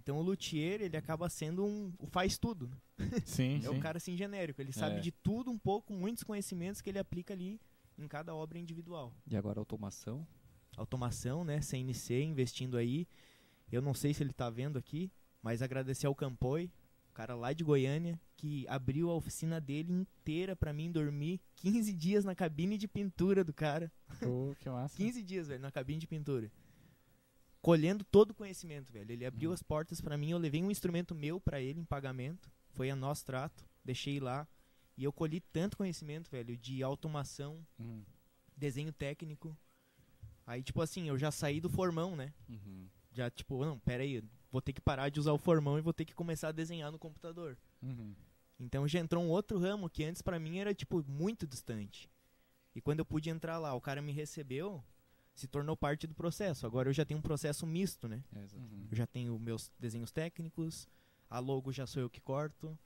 Então 0.00 0.16
o 0.18 0.22
luthier, 0.22 0.80
ele 0.80 0.96
acaba 0.96 1.28
sendo 1.28 1.64
um 1.66 1.92
o 1.98 2.06
faz 2.06 2.38
tudo. 2.38 2.68
né? 2.68 2.76
Sim, 3.26 3.56
É 3.56 3.60
sim. 3.62 3.68
o 3.68 3.80
cara 3.80 3.98
assim 3.98 4.16
genérico, 4.16 4.60
ele 4.62 4.72
sabe 4.72 4.98
É. 4.98 5.00
de 5.00 5.10
tudo 5.10 5.50
um 5.50 5.58
pouco, 5.58 5.92
muitos 5.92 6.22
conhecimentos 6.22 6.80
que 6.80 6.88
ele 6.88 6.98
aplica 7.00 7.34
ali 7.34 7.60
em 7.98 8.06
cada 8.06 8.32
obra 8.36 8.56
individual. 8.58 9.12
E 9.26 9.36
agora 9.36 9.58
automação. 9.58 10.24
Automação, 10.76 11.42
né, 11.42 11.60
CNC 11.60 12.22
investindo 12.22 12.76
aí. 12.76 13.08
Eu 13.70 13.82
não 13.82 13.92
sei 13.92 14.14
se 14.14 14.22
ele 14.22 14.32
tá 14.32 14.48
vendo 14.48 14.78
aqui, 14.78 15.10
mas 15.42 15.62
agradecer 15.62 16.06
ao 16.06 16.14
Campoi, 16.14 16.70
o 17.10 17.12
cara 17.12 17.34
lá 17.34 17.52
de 17.52 17.64
Goiânia, 17.64 18.20
que 18.36 18.66
abriu 18.68 19.10
a 19.10 19.14
oficina 19.14 19.60
dele 19.60 19.92
inteira 19.92 20.54
pra 20.54 20.72
mim 20.72 20.90
dormir 20.92 21.40
15 21.56 21.92
dias 21.92 22.24
na 22.24 22.34
cabine 22.34 22.78
de 22.78 22.86
pintura 22.86 23.42
do 23.42 23.52
cara. 23.52 23.90
Pô, 24.20 24.54
que 24.60 24.68
massa. 24.70 24.96
15 24.96 25.22
dias, 25.22 25.48
velho, 25.48 25.60
na 25.60 25.70
cabine 25.72 25.98
de 26.00 26.06
pintura. 26.06 26.50
Colhendo 27.60 28.04
todo 28.04 28.30
o 28.30 28.34
conhecimento, 28.34 28.92
velho. 28.92 29.10
Ele 29.10 29.26
abriu 29.26 29.50
Uhum. 29.50 29.54
as 29.54 29.62
portas 29.62 30.00
pra 30.00 30.16
mim, 30.16 30.30
eu 30.30 30.38
levei 30.38 30.62
um 30.62 30.70
instrumento 30.70 31.14
meu 31.14 31.40
pra 31.40 31.60
ele 31.60 31.80
em 31.80 31.84
pagamento. 31.84 32.50
Foi 32.70 32.88
a 32.90 32.94
nosso 32.96 33.24
trato, 33.26 33.64
deixei 33.84 34.20
lá. 34.20 34.46
E 34.96 35.02
eu 35.04 35.12
colhi 35.12 35.40
tanto 35.40 35.76
conhecimento, 35.76 36.30
velho, 36.30 36.56
de 36.56 36.82
automação, 36.82 37.66
Uhum. 37.78 38.04
desenho 38.56 38.92
técnico. 38.92 39.56
Aí, 40.46 40.62
tipo 40.62 40.80
assim, 40.80 41.08
eu 41.08 41.18
já 41.18 41.30
saí 41.30 41.60
do 41.60 41.68
formão, 41.68 42.14
né? 42.16 42.32
Uhum. 42.48 42.86
Já, 43.12 43.28
tipo, 43.28 43.64
não, 43.64 43.78
pera 43.78 44.02
aí, 44.04 44.22
vou 44.50 44.60
ter 44.60 44.72
que 44.72 44.80
parar 44.80 45.08
de 45.08 45.20
usar 45.20 45.32
o 45.32 45.38
formão 45.38 45.78
e 45.78 45.82
vou 45.82 45.92
ter 45.92 46.04
que 46.04 46.14
começar 46.14 46.48
a 46.48 46.52
desenhar 46.52 46.90
no 46.90 46.98
computador. 46.98 47.56
Uhum. 47.82 48.14
Então 48.58 48.86
já 48.88 48.98
entrou 48.98 49.22
um 49.22 49.28
outro 49.28 49.58
ramo 49.58 49.88
que 49.88 50.04
antes 50.04 50.22
pra 50.22 50.38
mim 50.38 50.58
era, 50.58 50.74
tipo, 50.74 51.04
muito 51.06 51.46
distante. 51.46 52.10
E 52.74 52.80
quando 52.80 53.00
eu 53.00 53.04
pude 53.04 53.30
entrar 53.30 53.58
lá, 53.58 53.74
o 53.74 53.80
cara 53.80 54.02
me 54.02 54.12
recebeu, 54.12 54.82
se 55.34 55.46
tornou 55.46 55.76
parte 55.76 56.06
do 56.06 56.14
processo. 56.14 56.66
Agora 56.66 56.88
eu 56.88 56.92
já 56.92 57.04
tenho 57.04 57.18
um 57.18 57.22
processo 57.22 57.66
misto, 57.66 58.08
né? 58.08 58.22
É. 58.34 58.56
Uhum. 58.56 58.86
Eu 58.90 58.96
já 58.96 59.06
tenho 59.06 59.38
meus 59.38 59.70
desenhos 59.78 60.10
técnicos, 60.10 60.88
a 61.30 61.38
logo 61.38 61.72
já 61.72 61.86
sou 61.86 62.02
eu 62.02 62.10
que 62.10 62.20
corto, 62.20 62.76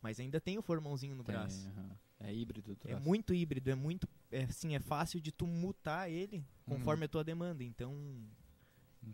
mas 0.00 0.20
ainda 0.20 0.40
tenho 0.40 0.60
o 0.60 0.62
formãozinho 0.62 1.16
no 1.16 1.24
Tem, 1.24 1.34
braço. 1.34 1.68
aham. 1.68 1.96
É 2.18 2.32
híbrido. 2.32 2.76
É 2.86 2.96
muito 2.96 3.34
híbrido, 3.34 3.70
é 3.70 3.74
muito, 3.74 4.08
é, 4.30 4.44
assim, 4.44 4.74
é 4.74 4.80
fácil 4.80 5.20
de 5.20 5.30
tu 5.30 5.46
mutar 5.46 6.10
ele 6.10 6.42
conforme 6.64 7.04
a 7.04 7.08
tua 7.08 7.22
demanda. 7.22 7.62
Então, 7.62 7.94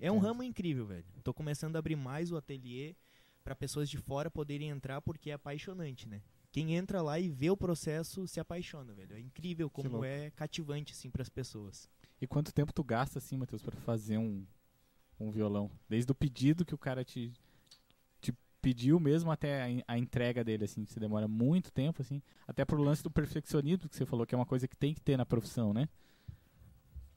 é 0.00 0.10
um 0.10 0.18
ramo 0.18 0.42
incrível, 0.42 0.86
velho. 0.86 1.04
Tô 1.22 1.32
começando 1.32 1.76
a 1.76 1.78
abrir 1.78 1.96
mais 1.96 2.30
o 2.30 2.36
ateliê 2.36 2.94
para 3.42 3.54
pessoas 3.54 3.88
de 3.90 3.98
fora 3.98 4.30
poderem 4.30 4.70
entrar 4.70 5.00
porque 5.00 5.30
é 5.30 5.34
apaixonante, 5.34 6.08
né? 6.08 6.22
Quem 6.50 6.74
entra 6.74 7.00
lá 7.00 7.18
e 7.18 7.28
vê 7.28 7.50
o 7.50 7.56
processo 7.56 8.26
se 8.26 8.38
apaixona, 8.38 8.92
velho. 8.92 9.16
É 9.16 9.20
incrível 9.20 9.70
como 9.70 10.04
é 10.04 10.30
cativante 10.30 10.92
assim 10.92 11.10
para 11.10 11.22
as 11.22 11.28
pessoas. 11.28 11.88
E 12.20 12.26
quanto 12.26 12.52
tempo 12.52 12.72
tu 12.72 12.84
gasta, 12.84 13.18
assim, 13.18 13.36
Matheus, 13.36 13.62
pra 13.62 13.74
fazer 13.80 14.18
um, 14.18 14.46
um 15.18 15.30
violão? 15.30 15.70
Desde 15.88 16.12
o 16.12 16.14
pedido 16.14 16.64
que 16.64 16.74
o 16.74 16.78
cara 16.78 17.04
te, 17.04 17.32
te 18.20 18.34
pediu 18.60 19.00
mesmo 19.00 19.30
até 19.30 19.62
a, 19.62 19.94
a 19.94 19.98
entrega 19.98 20.44
dele, 20.44 20.64
assim, 20.64 20.84
você 20.84 21.00
demora 21.00 21.26
muito 21.26 21.72
tempo, 21.72 22.02
assim, 22.02 22.22
até 22.46 22.64
pro 22.64 22.80
lance 22.80 23.02
do 23.02 23.10
perfeccionismo 23.10 23.88
que 23.88 23.96
você 23.96 24.04
falou, 24.04 24.26
que 24.26 24.34
é 24.34 24.38
uma 24.38 24.46
coisa 24.46 24.68
que 24.68 24.76
tem 24.76 24.92
que 24.94 25.00
ter 25.00 25.16
na 25.16 25.26
profissão, 25.26 25.72
né? 25.72 25.88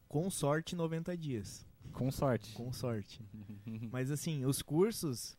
Com 0.08 0.30
sorte, 0.30 0.76
90 0.76 1.16
dias. 1.18 1.68
Com 1.92 2.12
sorte. 2.12 2.54
Com 2.54 2.72
sorte. 2.72 3.22
Mas 3.92 4.12
assim, 4.12 4.46
os 4.46 4.62
cursos, 4.62 5.38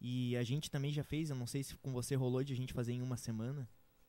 e 0.00 0.36
a 0.36 0.42
gente 0.42 0.70
também 0.70 0.92
já 0.92 1.04
fez, 1.04 1.30
eu 1.30 1.36
não 1.36 1.46
sei 1.46 1.62
se 1.62 1.76
com 1.76 1.92
você 1.92 2.14
rolou 2.14 2.42
de 2.42 2.52
a 2.52 2.56
gente 2.56 2.72
fazer 2.72 2.92
em 2.92 3.02
uma 3.02 3.16
semana. 3.16 3.68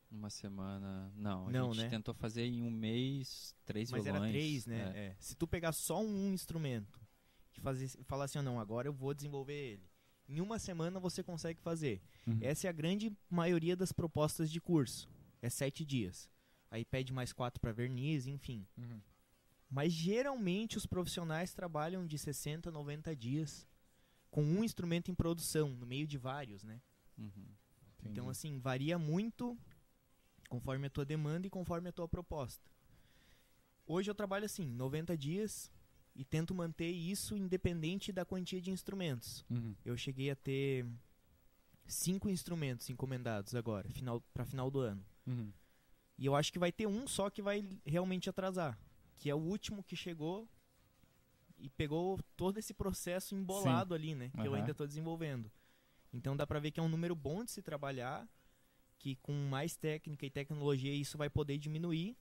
Uma 0.10 0.30
semana. 0.30 1.12
Não, 1.16 1.48
a 1.48 1.52
Não, 1.52 1.74
gente 1.74 1.84
né? 1.84 1.90
tentou 1.90 2.14
fazer 2.14 2.46
em 2.46 2.62
um 2.64 2.72
mês 2.72 3.54
três 3.66 3.92
Mas 3.92 4.04
violões. 4.04 4.24
era 4.24 4.32
três, 4.32 4.66
né? 4.66 4.94
É. 4.96 5.00
É. 5.08 5.16
Se 5.20 5.36
tu 5.36 5.46
pegar 5.46 5.74
só 5.74 6.02
um 6.02 6.34
instrumento 6.34 7.00
e 7.56 7.60
fazer, 7.60 7.90
falar 8.06 8.26
assim, 8.26 8.40
"Ah, 8.40 8.42
não, 8.44 8.60
agora 8.60 8.88
eu 8.88 8.94
vou 8.94 9.14
desenvolver 9.14 9.54
ele. 9.74 9.90
Em 10.30 10.40
uma 10.42 10.60
semana 10.60 11.00
você 11.00 11.22
consegue 11.24 11.60
fazer. 11.62 12.02
Uhum. 12.26 12.38
Essa 12.42 12.68
é 12.68 12.70
a 12.70 12.74
grande 12.74 13.12
maioria 13.30 13.76
das 13.76 13.92
propostas 13.92 14.50
de 14.50 14.60
curso. 14.62 15.10
É 15.42 15.50
sete 15.50 15.86
dias. 15.86 16.30
Aí 16.72 16.84
pede 16.86 17.14
mais 17.14 17.32
quatro 17.34 17.60
para 17.62 17.72
verniz, 17.72 18.28
enfim. 18.28 18.66
Uhum. 18.78 19.02
Mas 19.70 19.92
geralmente 19.92 20.78
os 20.78 20.86
profissionais 20.86 21.54
trabalham 21.54 22.06
de 22.06 22.18
60 22.18 22.70
a 22.70 22.72
90 22.72 23.16
dias 23.16 23.68
com 24.30 24.44
um 24.44 24.64
instrumento 24.64 25.12
em 25.12 25.16
produção, 25.16 25.70
no 25.70 25.86
meio 25.86 26.08
de 26.08 26.18
vários, 26.18 26.64
né? 26.64 26.82
Uhum. 27.18 27.48
Então, 28.04 28.30
assim, 28.30 28.60
varia 28.60 28.98
muito 28.98 29.58
conforme 30.48 30.88
a 30.88 30.90
tua 30.90 31.04
demanda 31.04 31.48
e 31.48 31.50
conforme 31.50 31.90
a 31.90 31.92
tua 31.92 32.08
proposta. 32.08 32.64
Hoje 33.86 34.10
eu 34.10 34.16
trabalho 34.16 34.46
assim, 34.46 34.66
90 34.66 35.18
dias 35.18 35.72
e 36.16 36.26
tento 36.26 36.54
manter 36.54 36.90
isso 36.90 37.36
independente 37.36 38.12
da 38.12 38.26
quantia 38.26 38.62
de 38.62 38.72
instrumentos. 38.72 39.46
Uhum. 39.50 39.76
Eu 39.86 39.96
cheguei 39.98 40.30
a 40.30 40.36
ter 40.36 40.86
cinco 41.86 42.30
instrumentos 42.30 42.90
encomendados 42.90 43.56
agora, 43.56 43.90
final, 43.90 44.22
para 44.34 44.46
final 44.46 44.70
do 44.70 44.80
ano. 44.80 45.06
Uhum. 45.26 45.52
E 46.18 46.26
eu 46.26 46.36
acho 46.36 46.52
que 46.52 46.60
vai 46.60 46.72
ter 46.72 46.88
um 46.88 47.08
só 47.08 47.30
que 47.30 47.42
vai 47.42 47.68
realmente 47.86 48.30
atrasar, 48.30 48.78
que 49.18 49.30
é 49.30 49.36
o 49.36 49.40
último 49.40 49.84
que 49.84 49.96
chegou 49.96 50.48
e 51.58 51.70
pegou 51.70 52.20
todo 52.36 52.58
esse 52.60 52.74
processo 52.74 53.34
embolado 53.36 53.94
ali, 53.94 54.14
né? 54.14 54.30
Que 54.30 54.42
eu 54.42 54.52
Aham. 54.52 54.58
ainda 54.58 54.72
estou 54.72 54.86
desenvolvendo. 54.88 55.52
Então 56.14 56.36
dá 56.38 56.46
pra 56.46 56.60
ver 56.60 56.72
que 56.72 56.80
é 56.80 56.84
um 56.84 56.90
número 56.90 57.16
bom 57.16 57.44
de 57.44 57.52
se 57.52 57.62
trabalhar, 57.62 58.28
que 59.00 59.16
com 59.18 59.34
mais 59.50 59.76
técnica 59.76 60.26
e 60.26 60.30
tecnologia 60.30 60.94
isso 60.94 61.18
vai 61.18 61.30
poder 61.30 61.58
diminuir 61.58 62.16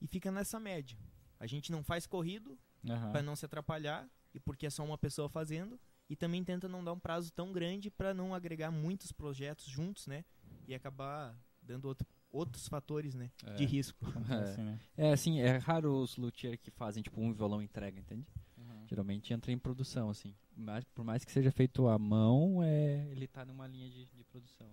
e 0.00 0.06
fica 0.06 0.30
nessa 0.30 0.58
média. 0.60 0.98
A 1.38 1.46
gente 1.46 1.70
não 1.72 1.82
faz 1.82 2.06
corrido 2.06 2.58
Aham. 2.88 3.10
para 3.12 3.22
não 3.22 3.34
se 3.36 3.44
atrapalhar 3.44 4.08
e 4.34 4.40
porque 4.40 4.66
é 4.66 4.70
só 4.70 4.84
uma 4.84 4.98
pessoa 4.98 5.28
fazendo 5.28 5.78
e 6.08 6.16
também 6.16 6.42
tenta 6.44 6.68
não 6.68 6.82
dar 6.82 6.92
um 6.92 6.98
prazo 6.98 7.32
tão 7.32 7.52
grande 7.52 7.90
para 7.90 8.14
não 8.14 8.34
agregar 8.34 8.70
muitos 8.70 9.12
projetos 9.12 9.66
juntos, 9.66 10.06
né? 10.06 10.24
E 10.66 10.74
acabar 10.74 11.36
dando 11.62 11.86
outro- 11.86 12.06
outros 12.30 12.68
fatores, 12.68 13.14
né? 13.14 13.30
É. 13.44 13.54
De 13.54 13.64
risco. 13.64 14.06
Acontece, 14.08 14.60
né? 14.62 14.78
É, 14.96 15.12
assim, 15.12 15.40
é 15.40 15.56
raro 15.58 15.94
os 16.02 16.16
luthier 16.16 16.58
que 16.58 16.70
fazem, 16.70 17.02
tipo, 17.02 17.20
um 17.20 17.32
violão 17.32 17.60
entrega, 17.62 17.98
entende? 17.98 18.26
Uhum. 18.56 18.86
Geralmente 18.86 19.32
entra 19.32 19.50
em 19.52 19.58
produção, 19.58 20.10
assim. 20.10 20.34
Mas, 20.56 20.84
por 20.94 21.04
mais 21.04 21.24
que 21.24 21.32
seja 21.32 21.50
feito 21.50 21.86
à 21.88 21.98
mão, 21.98 22.62
é, 22.62 23.08
ele 23.10 23.26
tá 23.26 23.44
numa 23.44 23.66
linha 23.66 23.88
de, 23.88 24.04
de 24.06 24.24
produção. 24.24 24.68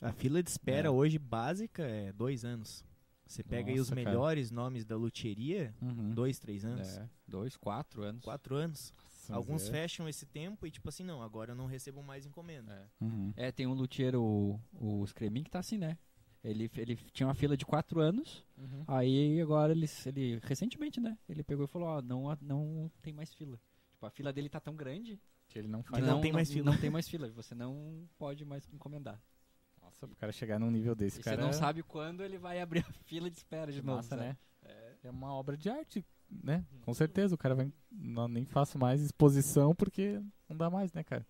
A 0.00 0.12
fila 0.12 0.42
de 0.42 0.50
espera 0.50 0.88
É. 0.88 0.90
hoje 0.90 1.18
básica 1.18 1.82
é 1.82 2.12
dois 2.12 2.44
anos. 2.44 2.84
Você 3.26 3.42
pega 3.42 3.70
aí 3.72 3.80
os 3.80 3.88
Nossa, 3.90 3.94
cara. 3.96 4.10
melhores 4.10 4.50
nomes 4.52 4.84
da 4.84 4.94
luthieria, 4.96 5.74
Uhum. 5.82 6.14
dois, 6.14 6.38
três 6.38 6.64
anos, 6.64 6.96
É, 6.96 7.08
dois, 7.26 7.56
quatro 7.56 8.02
anos. 8.04 8.22
quatro 8.22 8.54
anos. 8.54 8.92
Nossa, 9.28 9.34
Alguns 9.34 9.66
é- 9.66 9.70
fecham 9.72 10.08
esse 10.08 10.24
tempo 10.26 10.64
e 10.64 10.70
tipo 10.70 10.88
assim, 10.88 11.02
não, 11.02 11.20
agora 11.20 11.50
eu 11.50 11.56
não 11.56 11.66
recebo 11.66 12.02
mais 12.04 12.24
encomenda. 12.24 12.72
É. 13.00 13.04
Uhum. 13.04 13.32
É, 13.34 13.50
tem 13.50 13.66
um 13.66 13.72
luthier, 13.74 14.14
o, 14.14 14.60
o 14.72 15.04
Scremin, 15.06 15.42
que 15.42 15.50
tá 15.50 15.58
assim, 15.58 15.76
né? 15.78 15.98
Ele, 16.48 16.70
ele 16.76 16.96
tinha 17.12 17.26
uma 17.26 17.34
fila 17.34 17.56
de 17.56 17.66
quatro 17.66 18.00
anos, 18.00 18.44
Uhum. 18.56 18.84
aí 18.86 19.40
agora 19.40 19.72
ele, 19.72 19.86
ele 20.06 20.38
recentemente, 20.44 21.00
né? 21.00 21.18
Ele 21.28 21.42
pegou 21.42 21.64
e 21.64 21.68
falou, 21.68 21.88
ó, 21.88 22.00
não, 22.02 22.36
não 22.40 22.90
tem 23.02 23.12
mais 23.12 23.34
fila. 23.34 23.58
Tipo, 23.90 24.06
a 24.06 24.10
fila 24.10 24.32
dele 24.32 24.48
tá 24.48 24.60
tão 24.60 24.76
grande 24.76 25.18
Que 25.48 25.58
ele 25.58 25.66
não 25.68 25.82
que 25.82 25.90
faz. 25.90 26.04
não 26.06 26.20
tem 26.20 26.32
mais 26.32 26.50
fila. 26.50 26.70
Não 26.70 26.78
tem 26.78 26.88
mais 26.90 27.08
fila, 27.08 27.28
você 27.30 27.54
não 27.54 28.08
pode 28.16 28.44
mais 28.44 28.66
encomendar. 28.72 29.20
Nossa, 29.82 30.06
pro 30.06 30.16
cara 30.16 30.30
chegar 30.32 30.58
num 30.60 30.70
nível 30.70 30.94
desse, 30.94 31.20
E 31.20 31.22
cara. 31.24 31.36
você 31.36 31.42
não 31.42 31.52
sabe 31.52 31.82
quando 31.82 32.22
ele 32.22 32.38
vai 32.38 32.60
abrir 32.60 32.80
a 32.88 32.92
fila 33.06 33.28
de 33.28 33.36
espera 33.36 33.72
de 33.72 33.82
novo, 33.82 33.96
Nossa, 33.96 34.16
né? 34.16 34.36
É 35.02 35.10
uma 35.10 35.32
obra 35.32 35.56
de 35.56 35.68
arte, 35.68 36.04
né? 36.30 36.64
Com 36.82 36.92
certeza, 36.94 37.34
o 37.34 37.38
cara 37.38 37.54
vai. 37.54 37.72
Não, 37.90 38.26
nem 38.28 38.44
faço 38.44 38.78
mais 38.78 39.00
exposição 39.00 39.74
porque 39.74 40.20
não 40.48 40.56
dá 40.56 40.68
mais, 40.70 40.92
né, 40.92 41.04
cara? 41.04 41.24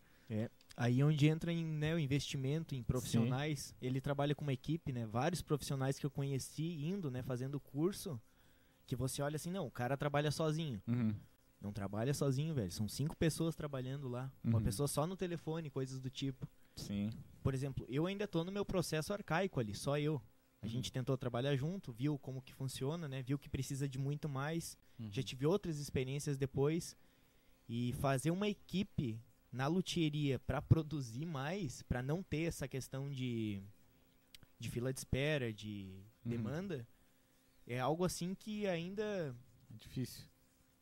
Aí 0.77 1.01
é 1.01 1.05
onde 1.05 1.27
entra 1.27 1.51
em, 1.53 1.65
né, 1.65 1.95
o 1.95 1.99
investimento 1.99 2.75
em 2.75 2.83
profissionais. 2.83 3.75
Ele 3.81 4.01
trabalha 4.01 4.35
com 4.35 4.43
uma 4.43 4.53
equipe, 4.53 4.93
né? 4.93 5.07
Vários 5.07 5.41
profissionais 5.41 5.99
que 5.99 6.05
eu 6.05 6.11
conheci 6.11 6.85
indo, 6.85 7.11
né, 7.11 7.23
fazendo 7.23 7.59
curso, 7.59 8.21
que 8.87 8.95
você 8.95 9.23
olha 9.23 9.37
assim, 9.37 9.51
não, 9.51 9.67
o 9.67 9.71
cara 9.71 9.97
trabalha 9.97 10.31
sozinho. 10.31 10.83
Uhum. 10.87 11.15
Não 11.61 11.73
trabalha 11.73 12.13
sozinho, 12.13 12.55
velho. 12.55 12.71
São 12.71 12.87
cinco 12.87 13.17
pessoas 13.17 13.57
trabalhando 13.57 14.07
lá. 14.07 14.31
Uma 14.45 14.59
Uhum. 14.59 14.65
pessoa 14.65 14.87
só 14.87 15.07
no 15.07 15.17
telefone, 15.17 15.71
coisas 15.71 15.99
do 15.99 16.11
tipo. 16.11 16.47
Sim. 16.77 17.09
Por 17.43 17.55
exemplo, 17.55 17.87
eu 17.89 18.05
ainda 18.07 18.29
tô 18.29 18.45
no 18.45 18.53
meu 18.53 18.65
processo 18.65 19.13
arcaico 19.15 19.59
ali, 19.59 19.75
só 19.75 19.99
eu. 19.99 20.21
A 20.61 20.67
Uhum. 20.67 20.71
gente 20.71 20.93
tentou 20.93 21.17
trabalhar 21.17 21.57
junto, 21.57 21.91
viu 21.93 22.19
como 22.19 22.43
que 22.43 22.53
funciona, 22.53 23.09
né? 23.09 23.23
Viu 23.23 23.39
que 23.39 23.49
precisa 23.49 23.89
de 23.89 23.99
muito 23.99 24.29
mais. 24.29 24.77
Uhum. 24.99 25.09
Já 25.11 25.23
tive 25.23 25.47
outras 25.47 25.79
experiências 25.79 26.37
depois. 26.37 26.95
E 27.69 27.95
fazer 27.95 28.31
uma 28.31 28.47
equipe 28.49 29.19
na 29.57 29.67
luthieria 29.67 30.39
para 30.39 30.61
produzir 30.61 31.25
mais, 31.25 31.83
para 31.83 32.03
não 32.03 32.23
ter 32.23 32.43
essa 32.43 32.69
questão 32.69 33.11
de, 33.11 33.63
de 34.59 34.69
fila 34.71 34.93
de 34.93 35.01
espera, 35.01 35.53
de 35.53 36.05
Uhum. 36.25 36.31
demanda, 36.31 36.87
é 37.67 37.79
algo 37.81 38.05
assim 38.05 38.35
que 38.35 38.67
ainda 38.67 39.35
É 39.73 39.75
difícil. 39.79 40.25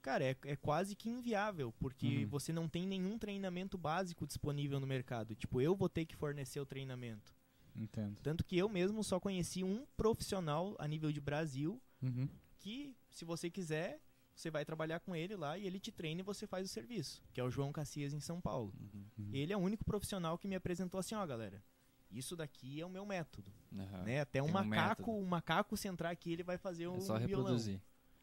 Cara, 0.03 0.25
é, 0.25 0.37
é 0.45 0.57
quase 0.57 0.95
que 0.97 1.09
inviável, 1.09 1.73
porque 1.79 2.25
Uhum. 2.25 2.29
você 2.29 2.53
não 2.53 2.69
tem 2.69 2.87
nenhum 2.87 3.17
treinamento 3.19 3.79
básico 3.79 4.27
disponível 4.27 4.81
no 4.81 4.87
mercado. 4.87 5.35
Tipo, 5.35 5.61
eu 5.61 5.75
vou 5.77 5.89
ter 5.89 6.05
que 6.05 6.17
fornecer 6.17 6.61
o 6.61 6.67
treinamento. 6.67 7.33
Entendo. 7.77 8.21
Tanto 8.23 8.45
que 8.45 8.57
eu 8.59 8.69
mesmo 8.69 9.03
só 9.05 9.19
conheci 9.21 9.63
um 9.65 9.87
profissional 9.97 10.75
a 10.79 10.87
nível 10.89 11.11
de 11.13 11.21
Brasil 11.21 11.81
Uhum. 12.03 12.29
que, 12.59 12.95
se 13.11 13.25
você 13.25 13.49
quiser, 13.51 14.01
você 14.35 14.51
vai 14.51 14.65
trabalhar 14.65 15.01
com 15.01 15.15
ele 15.15 15.37
lá 15.37 15.57
e 15.59 15.67
ele 15.67 15.79
te 15.79 15.93
treina 15.93 16.21
e 16.21 16.25
você 16.25 16.47
faz 16.47 16.67
o 16.69 16.73
serviço, 16.73 17.23
que 17.33 17.41
é 17.41 17.45
o 17.45 17.51
João 17.51 17.73
Cacias 17.73 18.13
em 18.13 18.21
São 18.21 18.41
Paulo. 18.41 18.73
Uhum. 18.81 19.05
Uhum. 19.19 19.31
Ele 19.33 19.53
é 19.53 19.57
o 19.57 19.61
único 19.61 19.85
profissional 19.85 20.37
que 20.39 20.49
me 20.49 20.57
apresentou 20.57 20.99
assim, 20.99 21.15
ó, 21.15 21.25
galera. 21.27 21.63
Isso 22.11 22.37
daqui 22.37 22.81
é 22.81 22.87
o 22.87 22.91
meu 22.91 23.05
método, 23.05 23.53
Aham. 23.77 24.03
né? 24.05 24.21
Até 24.21 24.41
um 24.43 24.47
tem 24.47 24.51
um 24.55 24.59
macaco, 24.59 25.13
um 25.13 25.25
macaco 25.27 25.77
se 25.77 25.89
entrar 25.89 26.11
aqui, 26.11 26.33
ele 26.33 26.43
vai 26.45 26.57
fazer 26.59 26.87
o 26.87 26.97
É 26.97 27.01
só 27.01 27.19
violão. 27.19 27.27
reproduzir. 27.47 27.81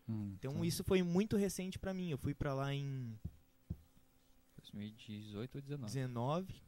Uhum. 0.07 0.33
Então 0.37 0.63
isso 0.65 0.83
foi 0.83 1.03
muito 1.03 1.35
recente 1.37 1.77
pra 1.77 1.93
mim. 1.93 2.09
Eu 2.09 2.17
fui 2.17 2.33
pra 2.33 2.53
lá 2.53 2.73
em 2.73 3.17
2018 4.63 5.55
ou 5.55 5.61
19. 5.61 5.85
19, 5.93 6.61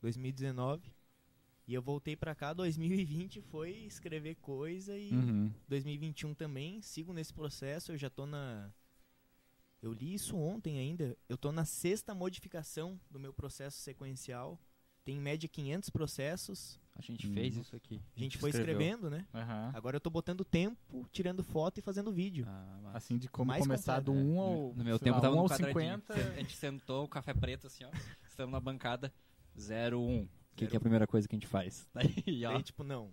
2019. 0.00 0.92
E 1.66 1.74
eu 1.74 1.82
voltei 1.82 2.16
pra 2.16 2.34
cá, 2.34 2.52
2020 2.54 3.42
foi 3.42 3.70
escrever 3.86 4.36
coisa 4.36 4.96
e 4.96 5.10
Uhum. 5.12 5.52
2021 5.68 6.34
também, 6.34 6.80
sigo 6.80 7.12
nesse 7.12 7.32
processo, 7.32 7.92
eu 7.92 7.98
já 7.98 8.08
tô 8.08 8.24
na 8.26 8.70
Eu 9.82 9.92
li 9.92 10.12
isso 10.14 10.36
ontem 10.36 10.78
ainda, 10.78 11.16
eu 11.28 11.36
tô 11.38 11.52
na 11.52 11.64
sexta 11.64 12.14
modificação 12.14 13.00
do 13.10 13.18
meu 13.20 13.32
processo 13.32 13.78
sequencial. 13.78 14.58
Tem 15.04 15.16
em 15.16 15.20
média 15.20 15.48
500 15.48 15.88
processos. 15.88 16.78
A 16.94 17.00
gente 17.00 17.26
Uhum. 17.28 17.32
fez 17.32 17.56
isso 17.56 17.74
aqui. 17.76 18.02
A 18.14 18.18
gente 18.20 18.36
foi 18.36 18.50
escreveu. 18.50 18.74
escrevendo, 18.80 19.08
né? 19.08 19.24
Aham. 19.32 19.70
Agora 19.72 19.96
eu 19.96 20.00
tô 20.00 20.10
botando 20.10 20.44
tempo, 20.44 21.08
tirando 21.12 21.42
foto 21.44 21.78
e 21.78 21.80
fazendo 21.80 22.12
vídeo. 22.12 22.44
Ah, 22.48 22.78
mas- 22.82 22.96
Assim 22.96 23.16
de 23.16 23.28
como 23.28 23.46
Mais 23.48 23.62
começar 23.62 24.00
do 24.00 24.12
completo, 24.12 24.30
1 24.32 24.36
É, 24.36 24.40
ao. 24.42 24.74
no 24.74 24.84
meu 24.84 24.98
tempo 24.98 25.16
lá, 25.16 25.22
tava 25.22 25.34
1 25.34 25.36
no 25.36 25.42
ao 25.44 25.48
quadradinho. 25.48 25.74
50. 26.02 26.12
A 26.36 26.40
gente 26.40 26.56
sentou, 26.56 27.04
o 27.04 27.08
café 27.08 27.32
preto 27.32 27.68
assim, 27.68 27.84
ó. 27.84 27.90
Estamos 28.28 28.52
na 28.52 28.60
bancada 28.60 29.12
01. 29.56 30.24
O 30.24 30.28
que, 30.56 30.66
que 30.66 30.74
é 30.74 30.76
a 30.76 30.80
primeira 30.80 31.06
coisa 31.06 31.26
que 31.28 31.36
a 31.36 31.38
gente 31.38 31.46
faz? 31.46 31.88
Daí, 31.94 32.44
ó. 32.44 32.52
Daí, 32.52 32.62
tipo, 32.64 32.82
não. 32.82 33.10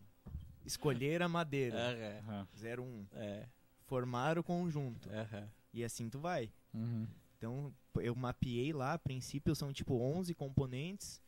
Escolher 0.66 1.22
a 1.22 1.30
madeira. 1.30 1.78
Aham. 1.78 2.20
Aham. 2.28 2.48
01. 2.82 3.06
É. 3.14 3.48
Formar 3.86 4.38
o 4.40 4.44
conjunto. 4.44 5.08
Aham. 5.12 5.48
E 5.76 5.84
assim 5.84 6.10
tu 6.10 6.20
vai. 6.20 6.50
Uhum. 6.74 7.06
Então, 7.38 7.74
eu 7.96 8.16
mapeei 8.16 8.72
lá, 8.72 8.94
a 8.94 8.98
princípio 8.98 9.54
são 9.54 9.74
tipo 9.74 9.94
11 10.00 10.34
componentes, 10.34 11.22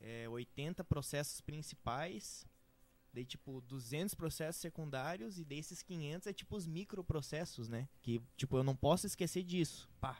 é, 0.00 0.28
80 0.28 0.82
processos 0.82 1.40
principais, 1.40 2.44
daí 3.14 3.24
tipo 3.24 3.60
200 3.60 4.16
processos 4.16 4.60
secundários 4.60 5.38
e 5.38 5.44
desses 5.44 5.80
500 5.80 6.26
é 6.26 6.32
tipo 6.32 6.56
os 6.56 6.66
microprocessos, 6.66 7.68
né? 7.68 7.88
Que 8.02 8.20
tipo, 8.36 8.56
eu 8.56 8.64
não 8.64 8.74
posso 8.74 9.06
esquecer 9.06 9.44
disso. 9.44 9.88
Pá. 10.00 10.18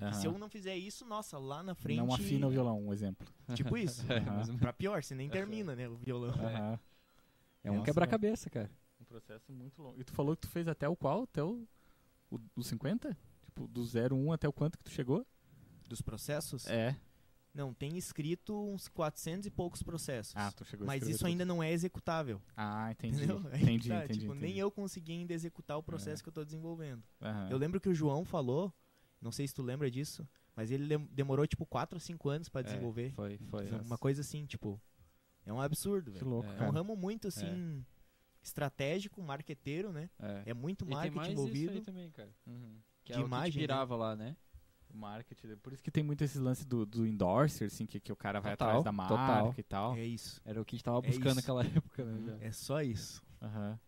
E 0.00 0.14
se 0.14 0.26
eu 0.26 0.38
não 0.38 0.48
fizer 0.48 0.76
isso, 0.76 1.04
nossa, 1.04 1.36
lá 1.36 1.64
na 1.64 1.74
frente... 1.74 1.98
Não 1.98 2.14
afina 2.14 2.46
o 2.46 2.50
violão, 2.50 2.86
um 2.86 2.92
exemplo. 2.92 3.26
Tipo 3.54 3.76
isso. 3.76 4.06
É, 4.10 4.20
menos. 4.20 4.50
pra 4.52 4.72
pior, 4.72 5.02
você 5.02 5.16
nem 5.16 5.28
termina, 5.28 5.74
né, 5.74 5.88
o 5.88 5.96
violão. 5.96 6.30
Aham. 6.30 6.78
É 7.64 7.70
um 7.72 7.82
quebra-cabeça, 7.82 8.48
cara. 8.48 8.70
Um 9.00 9.04
processo 9.04 9.52
muito 9.52 9.82
longo. 9.82 10.00
E 10.00 10.04
tu 10.04 10.12
falou 10.12 10.36
que 10.36 10.42
tu 10.42 10.48
fez 10.48 10.68
até 10.68 10.88
o 10.88 10.96
qual? 10.96 11.24
Até 11.24 11.42
o, 11.42 11.66
o, 12.30 12.38
o 12.56 12.62
50? 12.62 13.16
Tipo, 13.44 13.66
do 13.68 13.82
01 13.82 14.32
até 14.32 14.48
o 14.48 14.52
quanto 14.52 14.78
que 14.78 14.84
tu 14.84 14.90
chegou? 14.90 15.26
Dos 15.88 16.00
processos, 16.00 16.66
É. 16.66 16.96
Não, 17.52 17.74
tem 17.74 17.96
escrito 17.98 18.56
uns 18.72 18.86
400 18.86 19.44
e 19.46 19.50
poucos 19.50 19.82
processos. 19.82 20.32
Ah, 20.36 20.52
tu 20.52 20.64
chegou 20.64 20.84
a 20.84 20.86
mas 20.86 21.02
isso 21.08 21.18
tudo. 21.18 21.26
ainda 21.26 21.44
não 21.44 21.60
é 21.60 21.72
executável. 21.72 22.40
Ah, 22.56 22.92
entendi. 22.92 23.16
Entendeu? 23.24 23.40
Aí 23.50 23.62
Entendi, 23.62 23.88
tá, 23.88 23.96
entendi, 24.04 24.20
tipo, 24.20 24.32
entendi. 24.32 24.46
Nem 24.52 24.56
eu 24.56 24.70
consegui 24.70 25.10
ainda 25.12 25.34
executar 25.34 25.76
o 25.76 25.82
processo 25.82 26.22
que 26.22 26.28
eu 26.28 26.32
tô 26.32 26.44
desenvolvendo. 26.44 27.02
Aham. 27.20 27.48
Eu 27.50 27.58
lembro 27.58 27.80
que 27.80 27.88
o 27.88 27.94
João 27.94 28.24
falou, 28.24 28.72
não 29.20 29.32
sei 29.32 29.48
se 29.48 29.52
tu 29.54 29.62
lembra 29.62 29.90
disso, 29.90 30.24
mas 30.54 30.70
ele 30.70 30.96
demorou 31.10 31.44
tipo 31.44 31.66
4 31.66 31.96
ou 31.96 32.00
5 32.00 32.28
anos 32.28 32.48
pra 32.48 32.60
É, 32.60 32.64
desenvolver. 32.64 33.10
foi, 33.14 33.36
foi. 33.38 33.68
Uma 33.80 33.98
coisa 33.98 34.20
assim, 34.20 34.46
tipo, 34.46 34.80
é 35.44 35.52
um 35.52 35.60
absurdo, 35.60 36.12
Que 36.12 36.18
velho. 36.20 36.30
louco, 36.30 36.48
É 36.52 36.58
É 36.64 36.68
um 36.68 36.70
ramo 36.70 36.94
muito 36.94 37.26
assim 37.26 37.84
estratégico, 38.42 39.22
marqueteiro, 39.22 39.92
né? 39.92 40.08
É. 40.18 40.42
É 40.46 40.54
muito 40.54 40.82
E 40.84 40.86
tem 40.86 40.94
marketing 40.94 41.16
mais 41.16 41.28
isso 41.30 41.40
envolvido. 41.40 41.72
aí 41.72 41.80
também, 41.82 42.10
cara. 42.10 42.30
Uhum. 42.46 42.78
Que 43.04 43.12
De 43.12 43.18
é 43.18 43.22
o 43.22 43.24
que 43.24 43.28
imagem, 43.28 43.52
te 43.52 43.56
né? 43.56 43.60
virava 43.62 43.96
lá, 43.96 44.16
né? 44.16 44.36
O 44.92 44.96
marketing. 44.96 45.56
Por 45.56 45.72
isso 45.72 45.82
que 45.84 45.90
tem 45.90 46.02
muito 46.02 46.22
esse 46.24 46.38
lance 46.38 46.66
do, 46.66 46.84
do 46.84 47.06
endorser, 47.06 47.66
assim, 47.68 47.86
que, 47.86 48.00
que 48.00 48.12
o 48.12 48.16
cara 48.16 48.40
vai 48.40 48.52
Total, 48.52 48.68
atrás 48.68 48.84
da 48.84 48.92
marca 48.92 49.14
total. 49.16 49.54
e 49.56 49.62
tal. 49.62 49.94
É 49.96 50.04
isso. 50.04 50.40
Era 50.44 50.60
o 50.60 50.64
que 50.64 50.74
a 50.74 50.76
gente 50.76 50.84
tava 50.84 50.98
É 50.98 51.02
buscando 51.02 51.28
isso. 51.28 51.36
naquela 51.36 51.62
época, 51.64 52.04
né? 52.04 52.38
É 52.40 52.50
só 52.52 52.82
isso. 52.82 53.22
Aham. 53.40 53.78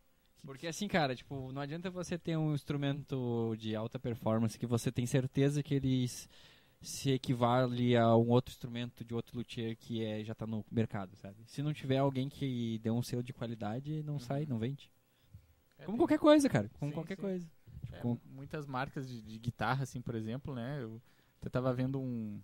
Porque 0.45 0.67
assim, 0.67 0.89
cara, 0.89 1.15
tipo, 1.15 1.53
não 1.53 1.63
adianta 1.63 1.89
você 1.91 2.19
ter 2.19 2.37
um 2.37 2.53
instrumento 2.55 3.55
de 3.57 3.77
alta 3.77 3.99
performance 3.99 4.59
que 4.59 4.67
você 4.67 4.91
tem 4.91 5.07
certeza 5.07 5.63
que 5.63 5.75
ele 5.75 6.05
s- 6.05 6.29
se 6.83 7.11
equivale 7.11 7.97
a 7.97 8.17
um 8.17 8.29
outro 8.31 8.53
instrumento 8.53 9.05
de 9.05 9.15
outro 9.15 9.37
luthier 9.39 9.77
que 9.77 10.05
é, 10.05 10.25
já 10.25 10.35
tá 10.35 10.47
no 10.47 10.65
mercado, 10.71 11.15
sabe? 11.17 11.37
Se 11.47 11.63
não 11.63 11.73
tiver 11.73 11.99
alguém 11.99 12.29
que 12.29 12.79
dê 12.83 12.91
um 12.91 13.03
selo 13.03 13.23
de 13.23 13.33
qualidade, 13.33 14.03
não 14.03 14.19
sai, 14.19 14.47
não 14.47 14.59
vende. 14.59 14.91
É, 15.79 15.85
Como 15.85 15.97
qualquer 15.99 16.19
coisa, 16.19 16.49
cara. 16.49 16.69
Como 16.79 16.91
Sim, 16.91 16.95
qualquer 16.95 17.17
sim. 17.17 17.23
coisa. 17.23 17.51
É, 17.93 17.99
Com- 18.01 18.19
Muitas 18.27 18.67
marcas 18.67 19.09
de, 19.09 19.23
de 19.23 19.39
guitarra, 19.39 19.85
assim, 19.85 20.01
por 20.01 20.15
exemplo, 20.15 20.55
né? 20.55 20.83
Eu 20.83 21.01
até 21.41 21.49
tava 21.49 21.73
vendo 21.73 22.01
um. 22.01 22.41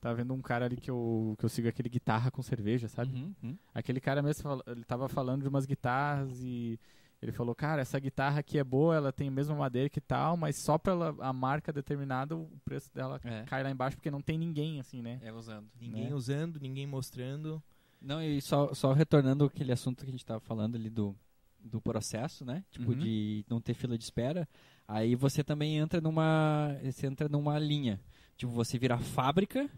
Tava 0.00 0.16
vendo 0.16 0.34
um 0.34 0.42
cara 0.42 0.64
ali 0.64 0.76
que 0.76 0.90
eu, 0.90 1.36
que 1.38 1.44
eu 1.44 1.48
sigo 1.48 1.68
aquele 1.68 1.88
guitarra 1.88 2.30
com 2.30 2.42
cerveja, 2.42 2.88
sabe? 2.88 3.14
Uhum, 3.14 3.34
uhum. 3.42 3.58
Aquele 3.72 4.00
cara 4.00 4.20
mesmo, 4.20 4.60
ele 4.66 4.84
tava 4.84 5.08
falando 5.08 5.42
de 5.42 5.48
umas 5.48 5.64
guitarras 5.64 6.40
e 6.42 6.78
ele 7.22 7.32
falou, 7.32 7.54
cara, 7.54 7.80
essa 7.80 7.98
guitarra 8.00 8.40
aqui 8.40 8.58
é 8.58 8.64
boa, 8.64 8.96
ela 8.96 9.12
tem 9.12 9.28
a 9.28 9.30
mesma 9.30 9.54
madeira 9.54 9.88
que 9.88 10.00
tal, 10.00 10.36
mas 10.36 10.56
só 10.56 10.76
pela 10.76 11.14
a 11.20 11.32
marca 11.32 11.72
determinada 11.72 12.36
o 12.36 12.50
preço 12.64 12.92
dela 12.92 13.20
É. 13.24 13.44
cai 13.44 13.62
lá 13.62 13.70
embaixo 13.70 13.96
porque 13.96 14.10
não 14.10 14.20
tem 14.20 14.36
ninguém, 14.36 14.80
assim, 14.80 15.00
né? 15.00 15.20
É 15.22 15.32
usando. 15.32 15.68
Ninguém 15.80 16.08
Né? 16.08 16.14
usando, 16.14 16.58
ninguém 16.60 16.86
mostrando. 16.86 17.62
Não, 18.00 18.20
e 18.20 18.40
só, 18.42 18.74
só 18.74 18.92
retornando 18.92 19.44
aquele 19.44 19.70
assunto 19.72 20.02
que 20.04 20.08
a 20.10 20.12
gente 20.12 20.26
tava 20.26 20.40
falando 20.40 20.74
ali 20.74 20.90
do, 20.90 21.14
do 21.60 21.80
processo, 21.80 22.44
né? 22.44 22.64
Tipo, 22.72 22.90
Uhum. 22.90 22.98
de 22.98 23.44
não 23.48 23.60
ter 23.60 23.74
fila 23.74 23.96
de 23.96 24.02
espera. 24.02 24.48
Aí 24.88 25.14
você 25.14 25.44
também 25.44 25.76
entra 25.78 26.00
numa. 26.00 26.76
Você 26.82 27.06
entra 27.06 27.28
numa 27.28 27.56
linha. 27.60 28.00
Tipo, 28.36 28.50
você 28.50 28.76
virar 28.76 28.98
fábrica 28.98 29.70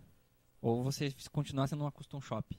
ou 0.63 0.83
você 0.83 1.13
continuar 1.31 1.67
sendo 1.67 1.83
uma 1.83 1.93
custom 1.93 2.19
shop. 2.23 2.59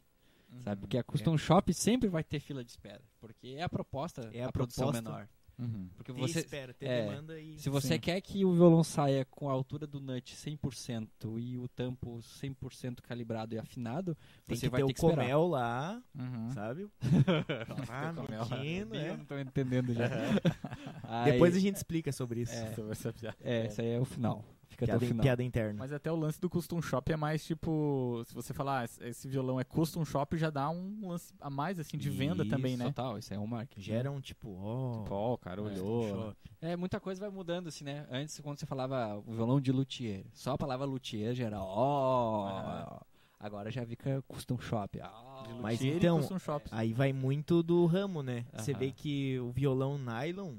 Sabe? 0.64 0.82
Porque 0.82 0.98
a 1.00 1.04
custom 1.04 1.36
shop 1.38 1.74
sempre 1.74 2.08
vai 2.08 2.24
ter 2.24 2.40
fila 2.40 2.64
de 2.64 2.70
espera. 2.70 3.02
Porque 3.28 3.56
é 3.58 3.64
a 3.64 3.70
proposta 3.70 4.30
É 4.34 4.44
a, 4.44 4.48
a 4.48 4.52
produção 4.52 4.92
proposta. 4.92 5.10
menor. 5.10 5.28
Uhum. 5.58 5.88
Porque 5.96 6.12
você. 6.12 6.40
espera, 6.40 6.74
ter 6.74 6.86
é, 6.86 7.06
demanda 7.08 7.40
e. 7.40 7.58
Se 7.58 7.70
você 7.70 7.94
Sim. 7.94 8.00
quer 8.02 8.20
que 8.20 8.44
o 8.44 8.52
violão 8.54 8.84
saia 8.84 9.24
com 9.24 9.50
a 9.50 9.54
altura 9.54 9.88
do 9.88 10.02
nut 10.02 10.36
100% 10.36 11.08
e 11.40 11.58
o 11.58 11.66
tampo 11.70 12.20
100% 12.22 13.02
calibrado 13.02 13.56
e 13.56 13.58
afinado, 13.58 14.18
Tem 14.46 14.58
você 14.58 14.66
que 14.66 14.70
vai 14.70 14.82
ter 14.82 14.86
ter 14.88 14.92
o 14.92 14.94
que 14.94 15.00
esperar. 15.00 15.24
comel 15.24 15.48
lá, 15.48 16.04
Uhum. 16.14 16.50
sabe? 16.52 16.88
Ah, 17.90 18.14
comel. 18.14 18.42
mexendo, 18.50 18.96
Eu 18.96 19.02
é. 19.14 19.18
não 19.18 19.24
tô 19.26 19.40
entendendo 19.40 19.94
já. 19.94 20.10
Aí- 21.04 21.32
Depois 21.32 21.56
a 21.56 21.60
gente 21.60 21.76
explica 21.78 22.12
sobre 22.12 22.42
isso. 22.42 22.54
É. 22.54 22.74
Sobre 22.74 22.92
essa 22.92 23.14
piada. 23.14 23.38
É, 23.42 23.66
esse 23.68 23.80
aí 23.80 23.92
é 23.92 24.00
o 24.00 24.04
final. 24.06 24.44
Fica 24.76 24.84
até 24.86 24.92
Piada, 24.94 25.06
o 25.06 25.08
final. 25.08 25.24
piada 25.24 25.44
interna. 25.44 25.80
Mas 25.80 25.94
até 25.94 26.12
o 26.12 26.16
lance 26.18 26.40
do 26.40 26.50
custom 26.50 26.82
shop 26.82 27.12
é 27.12 27.16
mais 27.16 27.46
tipo, 27.46 28.22
se 28.26 28.34
você 28.34 28.54
falar, 28.54 28.82
ah, 28.82 29.08
esse- 29.08 29.28
violão 29.28 29.58
é 29.60 29.64
custom 29.64 30.04
shop, 30.04 30.38
já 30.38 30.50
dá 30.50 30.70
um 30.70 31.08
lance 31.10 31.34
a 31.40 31.50
mais 31.50 31.80
assim 31.80 31.98
de 31.98 32.10
venda 32.10 32.44
Isso, 32.44 32.50
também, 32.52 32.76
né? 32.76 32.86
Total, 32.86 33.18
isso 33.18 33.34
aí 33.34 33.38
é 33.40 33.42
um 33.42 33.48
marketing. 33.48 33.82
Gera 33.82 34.12
um 34.12 34.20
tipo, 34.20 34.54
ó. 34.62 35.04
Pô, 35.04 35.34
o 35.34 35.38
cara 35.38 35.62
É, 35.62 35.64
olhou. 35.64 36.36
É, 36.62 36.76
muita 36.76 37.00
coisa 37.00 37.22
vai 37.22 37.30
mudando, 37.30 37.68
assim, 37.68 37.86
né? 37.86 38.06
Antes, 38.12 38.40
quando 38.42 38.60
você 38.60 38.66
falava 38.66 39.18
o 39.26 39.34
violão 39.34 39.62
de 39.62 39.72
luthier, 39.72 40.26
só 40.34 40.52
a 40.54 40.58
palavra 40.58 40.86
luthier 40.86 41.34
já 41.34 41.46
era 41.46 41.62
ó. 41.62 42.48
Ah. 42.50 43.02
Agora 43.40 43.70
já 43.72 43.86
fica 43.86 44.22
custom 44.28 44.58
shop. 44.58 45.00
Ah. 45.02 45.44
De 45.48 45.54
Mas 45.62 45.82
então. 45.82 46.20
Aí 46.72 46.92
vai 46.94 47.14
muito 47.14 47.62
do 47.62 47.86
ramo, 47.86 48.24
né? 48.24 48.46
Você 48.54 48.72
Aham. 48.72 48.80
vê 48.80 48.92
que 48.92 49.40
o 49.40 49.52
violão 49.52 49.98
nylon 49.98 50.56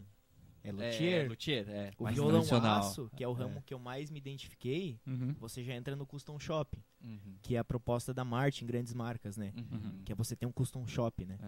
é 0.66 0.70
É, 0.70 0.72
luthier. 0.72 1.28
luthier, 1.28 1.68
é. 1.68 1.92
o 1.98 2.06
violão 2.06 2.42
aço, 2.76 3.10
que 3.16 3.22
é 3.22 3.28
o 3.28 3.32
ramo 3.32 3.58
É. 3.58 3.62
que 3.64 3.72
eu 3.74 3.78
mais 3.78 4.10
me 4.10 4.18
identifiquei, 4.18 4.98
Uhum. 5.06 5.34
você 5.38 5.62
já 5.62 5.74
entra 5.74 5.94
no 5.96 6.04
custom 6.06 6.38
shop, 6.38 6.76
Uhum. 7.02 7.36
que 7.42 7.54
é 7.56 7.58
a 7.58 7.64
proposta 7.64 8.12
da 8.12 8.24
Martin, 8.24 8.66
grandes 8.66 8.92
marcas, 8.94 9.36
né? 9.36 9.52
Uhum. 9.56 10.02
Que 10.04 10.12
é 10.12 10.14
você 10.14 10.34
ter 10.36 10.46
um 10.46 10.52
custom 10.52 10.86
shop, 10.86 11.24
né? 11.24 11.38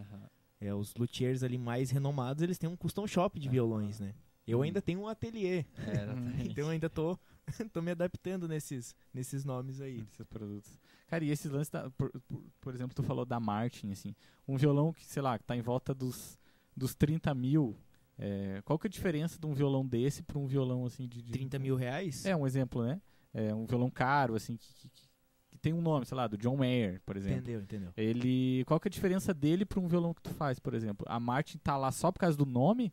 É, 0.61 0.75
os 0.75 0.95
luthiers 0.95 1.43
ali 1.43 1.57
mais 1.59 1.91
renomados, 1.91 2.43
eles 2.43 2.59
têm 2.59 2.69
um 2.69 2.77
custom 2.77 3.07
shop 3.07 3.39
de 3.39 3.49
violões, 3.49 4.01
né? 4.01 4.15
Eu 4.47 4.61
Hum. 4.61 4.63
ainda 4.63 4.81
tenho 4.81 5.01
um 5.01 5.09
ateliê, 5.09 5.59
É, 5.59 5.67
então 6.59 6.65
eu 6.65 6.71
ainda 6.71 6.89
tô, 6.89 7.19
tô 7.73 7.83
me 7.83 7.91
adaptando 7.91 8.49
nesses, 8.49 8.95
nesses 9.13 9.45
nomes 9.45 9.81
aí. 9.81 10.01
Esses 10.01 10.27
produtos. 10.27 10.79
Cara, 11.07 11.25
e 11.25 11.31
esses 11.31 11.51
lances, 11.51 11.71
da, 11.71 11.91
por, 11.91 12.11
por, 12.29 12.43
por 12.61 12.75
exemplo, 12.75 12.95
tu 12.95 13.03
falou 13.03 13.25
da 13.25 13.39
Martin, 13.39 13.91
assim, 13.93 14.15
um 14.47 14.57
violão 14.57 14.93
que, 14.93 15.05
sei 15.05 15.23
lá, 15.23 15.39
que 15.39 15.45
tá 15.45 15.57
em 15.57 15.61
volta 15.63 15.95
dos, 15.95 16.39
dos 16.77 16.95
30 16.95 17.35
mil, 17.35 17.77
é, 18.19 18.61
qual 18.65 18.79
que 18.79 18.87
é 18.87 18.89
a 18.89 18.91
diferença 18.91 19.39
de 19.39 19.47
um 19.47 19.53
violão 19.55 19.87
desse 19.87 20.23
para 20.23 20.39
um 20.39 20.47
violão, 20.47 20.85
assim, 20.85 21.07
de... 21.07 21.23
de 21.23 21.31
30 21.33 21.59
mil 21.59 21.77
reais? 21.77 22.25
É, 22.27 22.35
um 22.37 22.47
exemplo, 22.47 22.85
né? 22.85 23.01
É 23.33 23.55
um 23.55 23.65
violão 23.67 23.91
caro, 23.91 24.35
assim, 24.35 24.57
que, 24.57 24.73
que, 24.75 24.89
que- 24.89 25.09
que 25.51 25.59
tem 25.59 25.73
um 25.73 25.81
nome, 25.83 26.05
sei 26.07 26.17
lá, 26.17 26.27
do 26.27 26.37
John 26.39 26.57
Mayer, 26.57 27.01
por 27.05 27.17
exemplo. 27.17 27.39
Entendeu, 27.41 27.61
entendeu. 27.63 27.93
Ele, 27.97 28.65
qual 28.67 28.79
que 28.79 28.87
é 28.87 28.91
a 28.91 28.93
diferença 28.93 29.33
dele 29.35 29.65
para 29.65 29.81
um 29.81 29.89
violão 29.89 30.13
que 30.15 30.23
tu 30.23 30.31
faz, 30.31 30.59
por 30.59 30.73
exemplo? 30.75 31.05
A 31.09 31.19
Martin 31.19 31.59
tá 31.59 31.77
lá 31.77 31.91
só 31.91 32.13
por 32.13 32.19
causa 32.21 32.37
do 32.37 32.47
nome? 32.47 32.93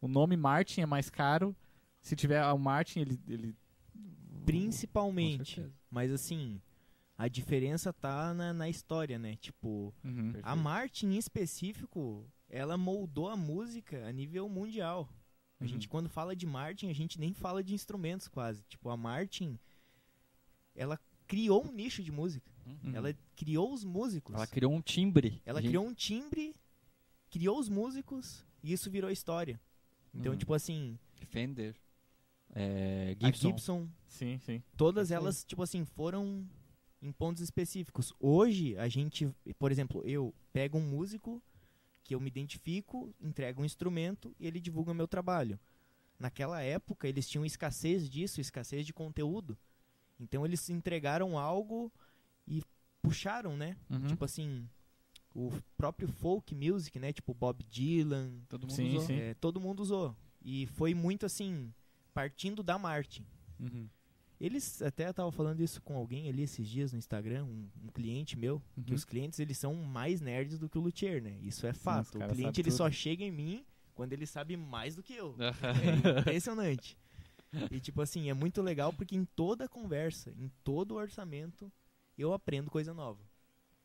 O 0.00 0.08
nome 0.08 0.36
Martin 0.36 0.80
é 0.82 0.86
mais 0.86 1.10
caro? 1.10 1.54
Se 2.00 2.14
tiver 2.16 2.42
o 2.52 2.58
Martin, 2.58 3.00
ele... 3.00 3.20
ele 3.28 3.56
Principalmente. 4.46 5.66
Mas 5.90 6.10
assim, 6.12 6.60
a 7.18 7.28
diferença 7.28 7.92
tá 7.92 8.32
na, 8.32 8.52
na 8.52 8.68
história, 8.68 9.18
né? 9.18 9.36
Tipo, 9.36 9.92
Uhum. 10.04 10.32
a 10.42 10.54
Martin 10.56 11.08
em 11.08 11.18
específico, 11.18 12.24
ela 12.48 12.76
moldou 12.76 13.28
a 13.28 13.36
música 13.36 14.06
a 14.06 14.12
nível 14.12 14.48
mundial. 14.48 15.08
A 15.58 15.64
Uhum. 15.64 15.68
gente, 15.68 15.88
quando 15.88 16.08
fala 16.08 16.36
de 16.36 16.46
Martin, 16.46 16.88
a 16.88 16.92
gente 16.92 17.18
nem 17.18 17.32
fala 17.32 17.62
de 17.64 17.72
instrumentos 17.74 18.28
quase. 18.28 18.62
Tipo, 18.64 18.90
a 18.90 18.96
Martin, 18.96 19.58
ela 20.74 20.98
criou 21.26 21.64
um 21.66 21.72
nicho 21.72 22.02
de 22.02 22.12
música. 22.12 22.50
Uhum. 22.66 22.94
Ela 22.94 23.14
criou 23.34 23.72
os 23.72 23.84
músicos. 23.84 24.34
Ela 24.34 24.46
criou 24.46 24.72
um 24.72 24.80
timbre. 24.82 25.40
Ela 25.46 25.60
gente- 25.60 25.70
criou 25.70 25.86
um 25.86 25.94
timbre, 25.94 26.54
criou 27.30 27.58
os 27.58 27.68
músicos 27.68 28.44
e 28.62 28.72
isso 28.72 28.90
virou 28.90 29.10
história. 29.10 29.60
Então, 30.14 30.32
Uhum. 30.32 30.38
tipo 30.38 30.52
assim, 30.54 30.98
Fender. 31.28 31.74
É, 32.54 33.16
a 33.20 33.26
Gibson. 33.26 33.48
Gibson, 33.48 33.88
Sim, 34.06 34.38
sim. 34.38 34.62
todas 34.76 35.10
aí. 35.10 35.16
elas, 35.16 35.44
tipo 35.44 35.62
assim, 35.62 35.84
foram 35.84 36.46
em 37.02 37.10
pontos 37.12 37.42
específicos. 37.42 38.12
Hoje, 38.20 38.76
a 38.78 38.88
gente, 38.88 39.28
por 39.58 39.72
exemplo, 39.72 40.02
eu 40.04 40.32
pego 40.52 40.78
um 40.78 40.88
músico 40.88 41.42
que 42.06 42.14
eu 42.14 42.20
me 42.20 42.28
identifico, 42.28 43.12
entrego 43.20 43.62
um 43.62 43.64
instrumento 43.64 44.32
e 44.38 44.46
ele 44.46 44.60
divulga 44.60 44.94
meu 44.94 45.08
trabalho. 45.08 45.58
Naquela 46.18 46.62
época, 46.62 47.08
eles 47.08 47.28
tinham 47.28 47.44
escassez 47.44 48.08
disso, 48.08 48.40
escassez 48.40 48.86
de 48.86 48.92
conteúdo. 48.92 49.58
Então, 50.20 50.46
eles 50.46 50.70
entregaram 50.70 51.36
algo 51.36 51.92
e 52.46 52.62
puxaram, 53.02 53.56
né? 53.56 53.76
Uhum. 53.90 54.06
Tipo 54.06 54.24
assim, 54.24 54.68
o 55.34 55.50
próprio 55.76 56.06
folk 56.08 56.54
music, 56.54 56.96
né? 57.00 57.12
Tipo 57.12 57.34
Bob 57.34 57.64
Dylan, 57.64 58.38
Todo 58.48 58.62
mundo 58.62 58.76
Sim, 58.76 58.90
usou. 58.96 59.06
sim. 59.08 59.14
é, 59.14 59.34
todo 59.34 59.60
mundo 59.60 59.80
usou. 59.80 60.16
E 60.40 60.66
foi 60.68 60.94
muito 60.94 61.26
assim, 61.26 61.74
partindo 62.14 62.62
da 62.62 62.78
Martin. 62.78 63.26
Uhum. 63.58 63.88
Eles 64.40 64.82
até 64.82 65.08
estavam 65.10 65.32
falando 65.32 65.62
isso 65.62 65.80
com 65.80 65.96
alguém 65.96 66.28
ali 66.28 66.42
esses 66.42 66.68
dias 66.68 66.92
no 66.92 66.98
Instagram, 66.98 67.44
um, 67.44 67.68
um 67.84 67.88
cliente 67.88 68.36
meu, 68.38 68.62
que 68.84 68.90
Uhum. 68.90 68.96
os 68.96 69.04
clientes 69.04 69.38
eles 69.40 69.56
são 69.56 69.74
mais 69.74 70.20
nerds 70.20 70.58
do 70.58 70.68
que 70.68 70.76
o 70.76 70.80
luthier, 70.80 71.22
né? 71.22 71.38
Isso 71.42 71.66
é 71.66 71.72
fato. 71.72 72.16
O 72.16 72.18
caras 72.18 72.36
cliente 72.36 72.60
ele 72.60 72.68
tudo. 72.70 72.76
só 72.76 72.90
chega 72.90 73.24
em 73.24 73.30
mim 73.32 73.64
quando 73.94 74.12
ele 74.12 74.26
sabe 74.26 74.56
mais 74.56 74.94
do 74.94 75.02
que 75.02 75.14
eu. 75.14 75.34
É 76.20 76.20
impressionante. 76.20 76.98
E 77.70 77.80
tipo 77.80 78.02
assim, 78.02 78.28
é 78.28 78.34
muito 78.34 78.60
legal 78.60 78.92
porque 78.92 79.16
em 79.16 79.24
toda 79.24 79.66
conversa, 79.68 80.30
em 80.38 80.50
todo 80.62 80.94
orçamento, 80.96 81.72
eu 82.18 82.32
aprendo 82.34 82.70
coisa 82.70 82.92
nova. 82.92 83.24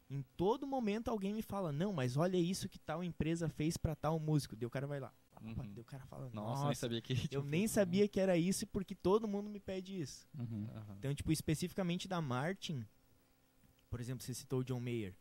Em 0.10 0.22
todo 0.36 0.68
momento 0.68 1.08
alguém 1.10 1.34
me 1.34 1.42
fala, 1.42 1.72
não, 1.72 1.94
mas 1.94 2.18
olha 2.18 2.36
isso 2.36 2.68
que 2.68 2.78
tal 2.78 3.02
empresa 3.02 3.48
fez 3.48 3.78
pra 3.78 3.96
tal 3.96 4.20
músico. 4.20 4.58
Daí 4.58 4.66
o 4.66 4.70
cara 4.70 4.86
vai 4.86 5.00
lá. 5.00 5.14
Uhum. 5.42 5.74
O 5.78 5.84
cara 5.84 6.06
fala, 6.06 6.30
Nossa, 6.34 6.66
nossa, 6.66 6.66
nem 6.66 6.76
sabia 6.76 7.02
que. 7.02 7.14
eu 7.14 7.18
tipo, 7.28 7.44
nem 7.44 7.68
sabia 7.68 8.08
que 8.08 8.20
era 8.20 8.38
isso 8.38 8.68
porque 8.68 8.94
todo 8.94 9.28
mundo 9.28 9.50
me 9.50 9.60
pede 9.60 10.00
isso. 10.00 10.28
Uhum. 10.38 10.68
Aham. 10.76 10.96
Então, 11.00 11.14
tipo, 11.16 11.32
especificamente 11.32 12.08
da 12.08 12.22
Martin, 12.22 12.86
por 13.90 14.00
exemplo, 14.00 14.24
você 14.24 14.34
citou 14.34 14.60
o 14.60 14.64
John 14.64 14.80
Mayer. 14.80 15.16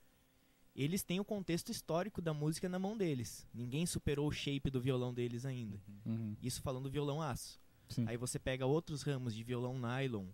Eles 0.75 1.03
têm 1.03 1.19
o 1.19 1.25
contexto 1.25 1.71
histórico 1.71 2.23
da 2.23 2.33
música 2.33 2.69
na 2.69 2.79
mão 2.79 2.97
deles. 2.97 3.47
Ninguém 3.53 3.85
superou 3.87 4.29
o 4.29 4.33
shape 4.33 4.71
do 4.71 4.81
violão 4.81 5.13
deles 5.13 5.45
ainda. 5.45 5.81
Uhum. 6.07 6.37
Isso 6.43 6.63
falando 6.63 6.85
do 6.85 6.91
violão 6.91 7.21
aço. 7.21 7.61
Sim. 7.89 8.05
Aí 8.07 8.17
você 8.17 8.39
pega 8.39 8.65
outros 8.67 9.03
ramos 9.03 9.35
de 9.35 9.43
violão 9.43 9.77
nylon, 9.79 10.27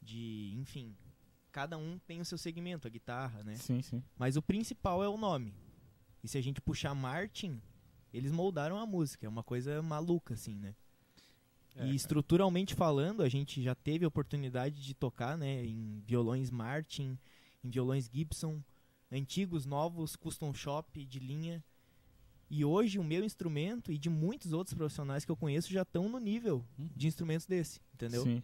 de, 0.00 0.54
enfim, 0.56 0.96
cada 1.52 1.76
um 1.76 1.98
tem 1.98 2.20
o 2.20 2.24
seu 2.24 2.38
segmento, 2.38 2.86
a 2.86 2.90
guitarra, 2.90 3.42
né? 3.42 3.56
Sim, 3.56 3.82
sim. 3.82 4.02
Mas 4.16 4.36
o 4.36 4.42
principal 4.42 5.04
é 5.04 5.08
o 5.08 5.18
nome. 5.18 5.54
E 6.22 6.28
se 6.28 6.38
a 6.38 6.42
gente 6.42 6.60
puxar 6.62 6.94
Martin, 6.94 7.60
eles 8.16 8.30
moldaram 8.32 8.78
a 8.78 8.86
música. 8.86 9.26
É 9.26 9.28
uma 9.28 9.42
coisa 9.42 9.82
maluca, 9.82 10.34
assim, 10.34 10.54
né? 10.54 10.74
É, 11.76 11.86
e 11.88 11.94
estruturalmente 11.96 12.74
falando, 12.74 13.22
a 13.22 13.28
gente 13.28 13.60
já 13.60 13.74
teve 13.74 14.04
a 14.04 14.08
oportunidade 14.08 14.80
de 14.80 14.94
tocar, 14.94 15.36
né? 15.36 15.64
Em 15.64 16.00
violões 16.06 16.50
Martin, 16.50 17.18
em 17.64 17.68
violões 17.70 18.08
Gibson, 18.12 18.62
antigos, 19.10 19.66
novos, 19.66 20.14
custom 20.14 20.54
shop, 20.54 21.04
de 21.04 21.18
linha. 21.18 21.62
E 22.48 22.64
hoje 22.64 22.98
o 22.98 23.04
meu 23.04 23.24
instrumento 23.24 23.90
e 23.90 23.98
de 23.98 24.08
muitos 24.08 24.52
outros 24.52 24.74
profissionais 24.74 25.24
que 25.24 25.30
eu 25.32 25.36
conheço 25.36 25.72
já 25.72 25.82
estão 25.82 26.08
no 26.08 26.18
nível 26.20 26.64
Hum. 26.78 26.88
de 26.94 27.08
instrumentos 27.08 27.46
desse, 27.46 27.80
entendeu? 27.92 28.22
Sim. 28.22 28.42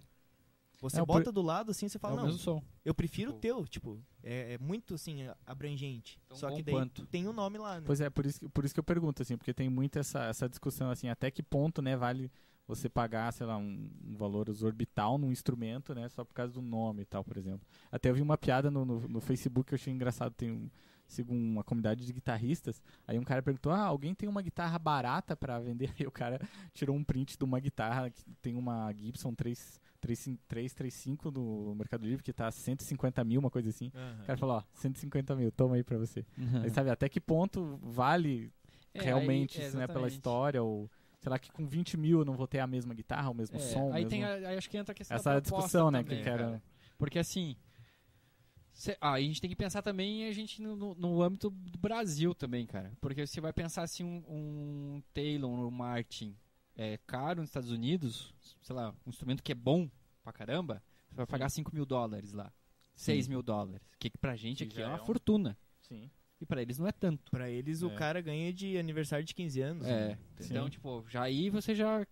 Você 0.81 1.01
É, 1.01 1.05
bota 1.05 1.31
do 1.31 1.43
lado 1.43 1.71
assim, 1.71 1.89
você 1.89 1.99
É 1.99 2.01
fala, 2.01 2.23
o 2.25 2.27
não, 2.27 2.63
eu 2.85 2.95
prefiro 2.95 3.31
o 3.31 3.35
Tipo- 3.35 3.41
teu, 3.41 3.67
tipo, 3.67 4.03
é, 4.23 4.55
é 4.55 4.59
muito 4.59 4.95
assim 4.95 5.19
abrangente. 5.47 6.19
Tão 6.29 6.37
Só 6.37 6.51
que 6.51 6.63
daí 6.63 6.75
quanto. 6.75 7.07
tem 7.07 7.27
o 7.29 7.33
nome 7.33 7.59
lá, 7.59 7.77
né? 7.81 7.83
Pois 7.87 8.01
é, 8.01 8.09
por 8.09 8.25
isso, 8.25 8.41
que- 8.41 8.49
por 8.49 8.65
isso 8.65 8.73
que 8.73 8.81
eu 8.81 8.85
pergunto, 8.85 9.23
assim, 9.23 9.37
porque 9.37 9.53
tem 9.53 9.69
muito 9.69 9.99
essa, 9.99 10.25
essa 10.25 10.49
discussão, 10.49 10.91
assim, 10.91 11.09
até 11.09 11.31
que 11.31 11.43
ponto, 11.43 11.83
né, 11.83 11.97
vale 11.97 12.31
você 12.67 12.89
pagar, 12.89 13.33
sei 13.33 13.47
lá, 13.47 13.57
um, 13.59 13.91
um 14.07 14.17
valor 14.17 14.49
exorbital 14.49 15.19
num 15.19 15.33
instrumento, 15.33 15.93
né, 15.95 16.09
só 16.09 16.25
por 16.25 16.33
causa 16.35 16.53
do 16.53 16.63
nome 16.63 17.03
e 17.03 17.05
tal, 17.05 17.23
por 17.25 17.37
exemplo. 17.37 17.67
Até 17.91 18.09
eu 18.11 18.15
vi 18.15 18.23
uma 18.23 18.39
piada 18.39 18.71
no, 18.71 18.85
no, 18.85 19.01
no 19.09 19.21
Facebook 19.21 19.69
que 19.69 19.75
eu 19.75 19.77
achei 19.77 19.93
engraçado, 19.93 20.33
tem 20.33 20.51
um, 20.53 20.71
sigo 21.07 21.35
uma 21.35 21.65
comunidade 21.65 22.07
de 22.07 22.13
guitarristas, 22.13 22.81
aí 23.09 23.19
um 23.19 23.25
cara 23.25 23.43
perguntou, 23.43 23.73
ah, 23.73 23.81
alguém 23.83 24.15
tem 24.15 24.29
uma 24.29 24.41
guitarra 24.41 24.79
barata 24.79 25.37
pra 25.37 25.59
vender? 25.59 25.93
Aí 26.01 26.07
o 26.07 26.11
cara 26.13 26.41
tirou 26.73 26.95
um 26.95 27.03
print 27.03 27.37
de 27.37 27.45
uma 27.45 27.59
guitarra 27.59 28.09
que 28.09 28.23
tem 28.41 28.55
uma 28.57 28.93
Gibson 28.93 29.35
3, 29.35 29.59
3, 29.59 29.81
335 30.01 31.31
no 31.31 31.75
Mercado 31.75 32.05
Livre 32.07 32.23
que 32.23 32.33
tá 32.33 32.51
150 32.51 33.23
mil, 33.25 33.41
uma 33.41 33.51
coisa 33.51 33.69
assim. 33.71 33.91
Aham. 33.95 34.23
O 34.23 34.27
cara 34.27 34.39
falou, 34.39 34.57
ó, 34.57 34.63
150 34.75 35.37
mil, 35.37 35.53
toma 35.53 35.77
aí 35.77 35.83
pra 35.85 35.99
você. 35.99 36.25
Uhum. 36.39 36.63
Aí 36.63 36.71
sabe, 36.71 36.91
até 36.91 37.09
que 37.09 37.21
ponto 37.21 37.79
vale 37.83 38.53
É, 38.95 39.03
realmente 39.03 39.61
aí- 39.61 39.67
isso, 39.69 39.77
né, 39.77 39.87
pela 39.87 40.09
história, 40.09 40.63
ou 40.63 40.91
sei 41.21 41.31
lá, 41.31 41.39
que 41.39 41.53
com 41.53 41.67
20 41.67 41.97
mil 41.97 42.21
eu 42.21 42.25
não 42.25 42.35
vou 42.35 42.47
ter 42.49 42.61
a 42.61 42.67
mesma 42.67 42.95
guitarra, 42.95 43.31
o 43.31 43.35
mesmo 43.35 43.57
É, 43.57 43.61
som, 43.61 43.89
aí 43.93 44.05
mesmo... 44.05 44.11
tem 44.11 44.25
a, 44.25 44.33
aí 44.35 44.57
acho 44.57 44.71
que 44.71 44.77
entra 44.79 44.93
a 44.93 44.95
questão 44.95 45.15
Essa 45.15 45.39
discussão, 45.41 45.91
né, 45.91 46.03
também, 46.03 46.19
que 46.19 46.25
quero-. 46.25 46.61
Porque 46.99 47.19
assim, 47.19 47.57
cê- 48.73 48.97
ah, 49.01 49.13
a 49.13 49.21
gente 49.21 49.41
tem 49.41 49.51
que 49.51 49.57
pensar 49.57 49.83
também 49.83 50.27
a 50.27 50.33
gente 50.33 50.63
no, 50.63 50.75
no- 50.77 50.95
no 50.95 51.23
âmbito 51.23 51.51
do 51.51 51.79
Brasil 51.79 52.35
também, 52.35 52.67
cara. 52.67 52.91
Porque 53.01 53.27
você 53.27 53.41
vai 53.41 53.53
pensar 53.53 53.83
assim 53.83 54.03
um, 54.05 54.23
um 54.29 55.03
Taylor, 55.13 55.51
um 55.51 55.71
Martin 55.71 56.35
é 56.83 56.97
caro 57.07 57.41
nos 57.41 57.51
Estados 57.51 57.71
Unidos, 57.71 58.35
sei 58.63 58.75
lá, 58.75 58.95
um 59.07 59.11
instrumento 59.11 59.43
que 59.43 59.53
é 59.53 59.55
bom 59.55 59.91
pra 60.23 60.33
caramba, 60.33 60.83
você 61.09 61.17
vai 61.17 61.27
pagar 61.27 61.51
5 61.51 61.75
mil 61.75 61.85
dólares 61.85 62.33
lá. 62.33 62.51
6 62.95 63.29
mil 63.29 63.43
dólares. 63.43 63.83
Que 63.99 64.11
pra 64.19 64.35
gente 64.37 64.65
Que 64.65 64.73
aqui 64.73 64.83
é 64.83 64.87
uma 64.87 64.99
é 64.99 65.03
um- 65.03 65.05
fortuna. 65.07 65.59
Sim. 65.83 66.11
E 66.41 66.47
pra 66.47 66.63
eles 66.63 66.79
não 66.79 66.87
é 66.87 66.93
tanto. 66.93 67.31
Pra 67.31 67.51
eles, 67.51 67.83
o 67.83 67.91
É. 67.91 67.95
cara 67.95 68.21
ganha 68.23 68.51
de 68.53 68.79
aniversário 68.79 69.25
de 69.25 69.35
15 69.35 69.61
anos. 69.61 69.87
É. 69.87 70.09
né? 70.11 70.19
Então, 70.41 70.65
Sim. 70.65 70.71
tipo, 70.71 71.05
já 71.09 71.23
aí 71.23 71.51
você 71.51 71.75
já. 71.75 72.07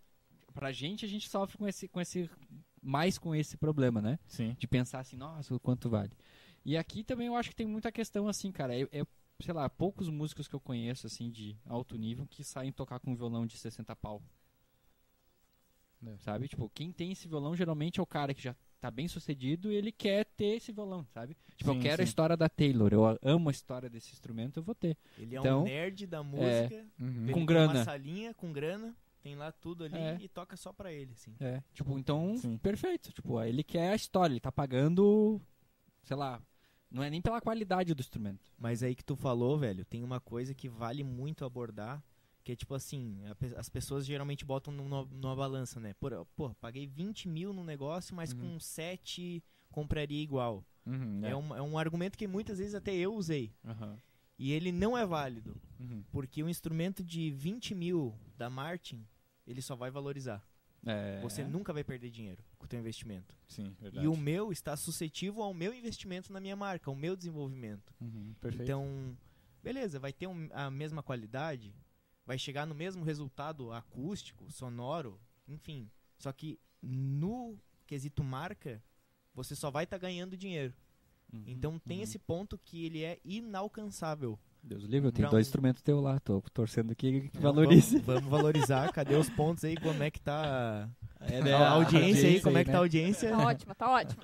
Pra 0.52 0.70
gente, 0.72 1.04
a 1.04 1.08
gente 1.08 1.28
sofre 1.28 1.56
com 1.56 1.66
esse. 1.66 1.88
Com 1.88 2.00
esse 2.00 2.28
mais 2.82 3.18
com 3.18 3.34
esse 3.34 3.56
problema, 3.56 4.00
né? 4.02 4.18
Sim. 4.26 4.54
De 4.58 4.66
pensar 4.66 5.00
assim, 5.00 5.16
nossa, 5.16 5.54
o 5.54 5.60
quanto 5.60 5.88
vale. 5.88 6.12
E 6.64 6.76
aqui 6.76 7.02
também 7.02 7.26
eu 7.28 7.36
acho 7.36 7.48
que 7.50 7.56
tem 7.56 7.66
muita 7.66 7.90
questão 7.90 8.28
assim, 8.28 8.52
cara. 8.52 8.74
É, 8.78 8.82
é, 8.92 9.06
sei 9.40 9.54
lá, 9.54 9.68
poucos 9.68 10.08
músicos 10.08 10.46
que 10.46 10.54
eu 10.54 10.60
conheço, 10.60 11.06
assim, 11.06 11.30
de 11.30 11.56
alto 11.64 11.96
nível, 11.96 12.26
que 12.26 12.44
saem 12.44 12.70
tocar 12.72 12.98
com 13.00 13.12
um 13.12 13.16
violão 13.16 13.46
de 13.46 13.56
60 13.56 13.94
pau. 13.96 14.22
É. 16.06 16.16
Sabe? 16.18 16.46
Tipo, 16.48 16.70
quem 16.70 16.92
tem 16.92 17.10
esse 17.12 17.26
violão 17.26 17.56
geralmente 17.56 17.98
é 17.98 18.02
o 18.02 18.06
cara 18.06 18.32
que 18.32 18.40
já 18.42 18.54
tá 18.80 18.90
bem 18.90 19.08
sucedido 19.08 19.72
e 19.72 19.74
ele 19.74 19.90
quer 19.90 20.24
ter 20.24 20.56
esse 20.56 20.70
violão, 20.70 21.04
sabe? 21.06 21.36
Tipo, 21.56 21.72
Sim, 21.72 21.76
eu 21.78 21.82
quero 21.82 22.02
a 22.02 22.04
sim. 22.06 22.08
história 22.08 22.36
da 22.36 22.48
Taylor, 22.48 22.92
eu 22.92 23.18
amo 23.22 23.48
a 23.48 23.52
história 23.52 23.90
desse 23.90 24.12
instrumento, 24.12 24.58
eu 24.58 24.62
vou 24.62 24.74
ter. 24.74 24.96
Ele 25.18 25.34
é 25.34 25.40
Então, 25.40 25.62
um 25.62 25.64
nerd 25.64 26.06
da 26.06 26.22
música. 26.22 26.86
Uhum. 27.00 27.22
ele 27.24 27.32
Com 27.32 27.44
grana. 27.44 27.72
uma 27.74 27.84
salinha 27.84 28.32
com 28.34 28.52
grana, 28.52 28.94
tem 29.20 29.34
lá 29.34 29.50
tudo 29.50 29.82
ali 29.82 29.96
É. 29.98 30.16
e 30.20 30.28
toca 30.28 30.56
só 30.56 30.72
pra 30.72 30.92
ele, 30.92 31.12
assim. 31.14 31.34
É, 31.40 31.60
tipo, 31.74 31.98
então, 31.98 32.36
Sim. 32.36 32.56
perfeito. 32.58 33.12
Tipo, 33.12 33.42
ele 33.42 33.64
quer 33.64 33.90
a 33.90 33.96
história, 33.96 34.32
ele 34.32 34.38
tá 34.40 34.52
pagando, 34.52 35.40
sei 36.04 36.16
lá, 36.16 36.40
não 36.88 37.02
é 37.02 37.10
nem 37.10 37.20
pela 37.20 37.40
qualidade 37.40 37.92
do 37.94 38.00
instrumento. 38.00 38.52
Mas 38.56 38.84
aí 38.84 38.94
que 38.94 39.04
tu 39.04 39.16
falou, 39.16 39.58
velho, 39.58 39.84
tem 39.84 40.04
uma 40.04 40.20
coisa 40.20 40.54
que 40.54 40.68
vale 40.68 41.02
muito 41.02 41.44
abordar, 41.44 42.00
que 42.48 42.52
é 42.52 42.56
tipo 42.56 42.74
assim, 42.74 43.20
a 43.26 43.60
as 43.60 43.68
pessoas 43.68 44.06
geralmente 44.06 44.42
botam 44.42 44.72
numa, 44.72 45.04
numa 45.04 45.36
balança, 45.36 45.78
né? 45.78 45.92
Pô, 46.00 46.08
pô, 46.34 46.54
paguei 46.54 46.86
20 46.86 47.28
mil 47.28 47.52
no 47.52 47.62
negócio, 47.62 48.16
mas 48.16 48.32
Uhum. 48.32 48.54
com 48.54 48.58
7 48.60 49.44
compraria 49.70 50.22
igual. 50.22 50.64
Uhum, 50.86 51.20
É. 51.26 51.36
um, 51.36 51.54
é 51.56 51.60
um 51.60 51.76
argumento 51.76 52.16
que 52.16 52.26
muitas 52.26 52.56
vezes 52.58 52.74
até 52.74 52.94
eu 52.94 53.14
usei. 53.14 53.52
Aham. 53.66 53.98
E 54.38 54.50
ele 54.52 54.72
não 54.72 54.96
é 54.96 55.04
válido, 55.04 55.60
Uhum. 55.78 56.02
porque 56.10 56.42
o 56.42 56.48
instrumento 56.48 57.04
de 57.04 57.30
20 57.30 57.74
mil 57.74 58.18
da 58.38 58.48
Martin, 58.48 59.06
ele 59.46 59.60
só 59.60 59.76
vai 59.76 59.90
valorizar. 59.90 60.42
É, 60.86 61.20
Você 61.20 61.44
nunca 61.44 61.70
vai 61.74 61.84
perder 61.84 62.08
dinheiro 62.10 62.42
com 62.56 62.64
o 62.64 62.68
teu 62.68 62.80
investimento. 62.80 63.36
Sim, 63.46 63.76
verdade. 63.78 64.06
E 64.06 64.08
o 64.08 64.16
meu 64.16 64.50
está 64.52 64.74
suscetível 64.74 65.42
ao 65.42 65.52
meu 65.52 65.74
investimento 65.74 66.32
na 66.32 66.40
minha 66.40 66.56
marca, 66.56 66.90
ao 66.90 66.94
meu 66.96 67.14
desenvolvimento. 67.14 67.92
Uhum, 68.00 68.32
perfeito. 68.40 68.62
Então, 68.62 69.14
beleza, 69.62 69.98
vai 70.00 70.14
ter 70.14 70.26
um- 70.28 70.48
a 70.52 70.70
mesma 70.70 71.02
qualidade, 71.02 71.74
vai 72.28 72.38
chegar 72.38 72.66
no 72.66 72.74
mesmo 72.74 73.02
resultado 73.02 73.72
acústico, 73.72 74.44
sonoro, 74.52 75.18
enfim. 75.48 75.88
Só 76.18 76.30
que 76.30 76.60
no 76.82 77.56
quesito 77.86 78.22
marca, 78.22 78.82
você 79.34 79.56
só 79.56 79.70
vai 79.70 79.84
estar 79.84 79.96
ganhando 79.96 80.36
dinheiro. 80.36 80.74
Uhum, 81.32 81.44
Então 81.46 81.78
tem 81.78 81.96
uhum. 81.98 82.02
esse 82.04 82.18
ponto 82.18 82.58
que 82.58 82.84
ele 82.84 83.02
é 83.02 83.18
inalcançável. 83.24 84.38
Deus 84.62 84.82
livre, 84.84 85.08
eu 85.08 85.12
tenho 85.12 85.26
Pra 85.28 85.30
dois 85.30 85.46
um- 85.46 85.48
instrumentos 85.48 85.82
teu 85.82 86.00
lá, 86.02 86.20
tô 86.20 86.42
torcendo 86.52 86.90
aqui 86.92 87.30
que 87.30 87.38
valorize. 87.38 87.98
Vamos, 88.00 88.20
vamos 88.24 88.30
valorizar. 88.30 88.92
Cadê 88.92 89.14
os 89.14 89.30
pontos 89.30 89.64
aí? 89.64 89.74
Como 89.76 90.02
é 90.02 90.10
que 90.10 90.20
tá 90.20 90.86
É, 91.20 91.38
a, 91.38 91.44
né, 91.44 91.52
a 91.54 91.70
audiência 91.70 92.28
aí? 92.28 92.36
audiência 92.36 92.42
Como 92.42 92.56
é 92.56 92.60
aí, 92.60 92.64
que 92.64 92.68
né? 92.70 92.72
tá 92.72 92.78
a 92.78 92.82
audiência? 92.82 93.30
Tá 93.30 93.38
ótima, 93.46 93.74
tá 93.74 93.90
ótima. 93.90 94.22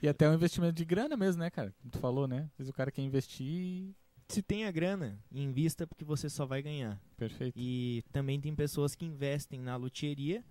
E 0.00 0.08
até 0.08 0.26
um 0.30 0.34
investimento 0.34 0.72
de 0.74 0.84
grana 0.86 1.16
mesmo, 1.18 1.42
né, 1.42 1.50
cara? 1.50 1.74
Como 1.82 1.90
tu 1.90 1.98
falou, 1.98 2.26
né? 2.26 2.48
Às 2.52 2.58
vezes 2.58 2.70
o 2.70 2.72
cara 2.72 2.90
quer 2.90 3.02
investir. 3.02 3.94
Se 4.32 4.40
tem 4.40 4.64
a 4.64 4.70
grana, 4.70 5.18
invista 5.30 5.86
porque 5.86 6.06
você 6.06 6.30
só 6.30 6.46
vai 6.46 6.62
ganhar. 6.62 6.98
Perfeito. 7.18 7.54
E 7.54 8.02
também 8.10 8.40
tem 8.40 8.54
pessoas 8.54 8.94
que 8.94 9.04
investem 9.04 9.60
na 9.60 9.76
luthieria, 9.76 10.42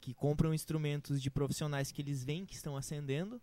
que 0.00 0.14
compram 0.14 0.54
instrumentos 0.54 1.20
de 1.20 1.30
profissionais 1.30 1.92
que 1.92 2.00
eles 2.00 2.24
veem 2.24 2.46
que 2.46 2.54
estão 2.54 2.74
acendendo 2.74 3.38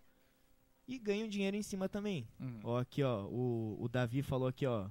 e 0.88 0.98
ganham 0.98 1.28
dinheiro 1.28 1.56
em 1.56 1.62
cima 1.62 1.88
também. 1.88 2.28
Uhum. 2.40 2.60
Ó, 2.64 2.80
aqui, 2.80 3.04
ó, 3.04 3.26
o, 3.26 3.78
o 3.80 3.88
Davi 3.88 4.24
falou 4.24 4.48
aqui, 4.48 4.66
ó. 4.66 4.90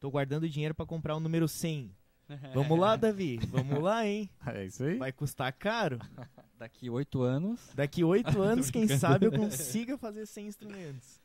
Tô 0.00 0.10
guardando 0.10 0.48
dinheiro 0.48 0.74
pra 0.74 0.84
comprar 0.84 1.14
o 1.14 1.20
número 1.20 1.46
100. 1.46 1.94
Vamos 2.54 2.80
lá, 2.80 2.96
Davi. 2.96 3.38
Vamos 3.46 3.80
lá, 3.80 4.04
hein? 4.04 4.28
É 4.46 4.66
isso 4.66 4.82
aí. 4.82 4.98
Vai 4.98 5.12
custar 5.12 5.52
caro. 5.52 6.00
Daqui 6.58 6.90
oito 6.90 7.22
anos. 7.22 7.60
Daqui 7.72 8.02
oito 8.02 8.42
anos, 8.42 8.68
quem 8.68 8.88
sabe 8.88 9.26
eu 9.26 9.30
consiga 9.32 9.96
fazer 9.96 10.26
100 10.26 10.46
instrumentos. 10.48 11.20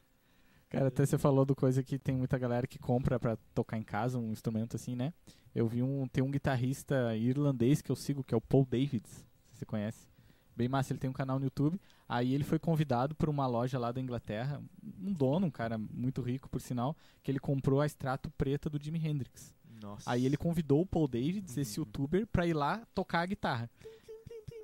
Cara, 0.71 0.88
até 0.88 1.05
você 1.05 1.17
falou 1.17 1.43
do 1.43 1.53
coisa 1.53 1.84
que 1.84 1.99
tem 1.99 2.15
muita 2.15 2.38
galera 2.38 2.65
que 2.65 2.79
compra 2.79 3.19
pra 3.19 3.36
tocar 3.53 3.77
em 3.77 3.84
casa 3.84 4.17
um 4.17 4.31
instrumento 4.31 4.77
assim, 4.77 4.95
né? 4.95 5.13
Eu 5.53 5.67
vi 5.67 5.84
um. 5.84 6.07
Tem 6.07 6.23
um 6.23 6.31
guitarrista 6.31 7.13
irlandês 7.13 7.81
que 7.81 7.91
eu 7.91 7.95
sigo, 7.95 8.23
que 8.23 8.34
é 8.34 8.38
o 8.38 8.41
Paul 8.41 8.65
Davids. 8.65 9.12
Se 9.51 9.60
você 9.60 9.65
conhece. 9.65 10.07
Bem 10.55 10.69
massa, 10.69 10.93
ele 10.93 10.99
tem 10.99 11.10
um 11.10 11.13
canal 11.13 11.38
no 11.39 11.45
YouTube. 11.45 11.77
Aí 12.07 12.34
ele 12.34 12.45
foi 12.45 12.57
convidado 12.57 13.13
por 13.13 13.27
uma 13.27 13.45
loja 13.47 13.77
lá 13.77 13.91
da 13.91 13.99
Inglaterra, 13.99 14.62
um 15.01 15.12
dono, 15.12 15.47
um 15.47 15.51
cara 15.51 15.77
muito 15.77 16.21
rico, 16.21 16.49
por 16.49 16.62
sinal, 16.62 16.95
que 17.21 17.29
ele 17.29 17.39
comprou 17.39 17.81
a 17.81 17.86
extrato 17.86 18.29
preta 18.31 18.69
do 18.69 18.81
Jimi 18.81 19.05
Hendrix. 19.05 19.53
Nossa. 19.81 20.10
Aí 20.10 20.25
ele 20.25 20.38
convidou 20.38 20.81
o 20.81 20.86
Paul 20.86 21.07
Davids, 21.07 21.57
esse 21.57 21.81
youtuber, 21.81 22.25
pra 22.27 22.47
ir 22.47 22.53
lá 22.53 22.81
tocar 22.95 23.21
a 23.21 23.25
guitarra. 23.25 23.69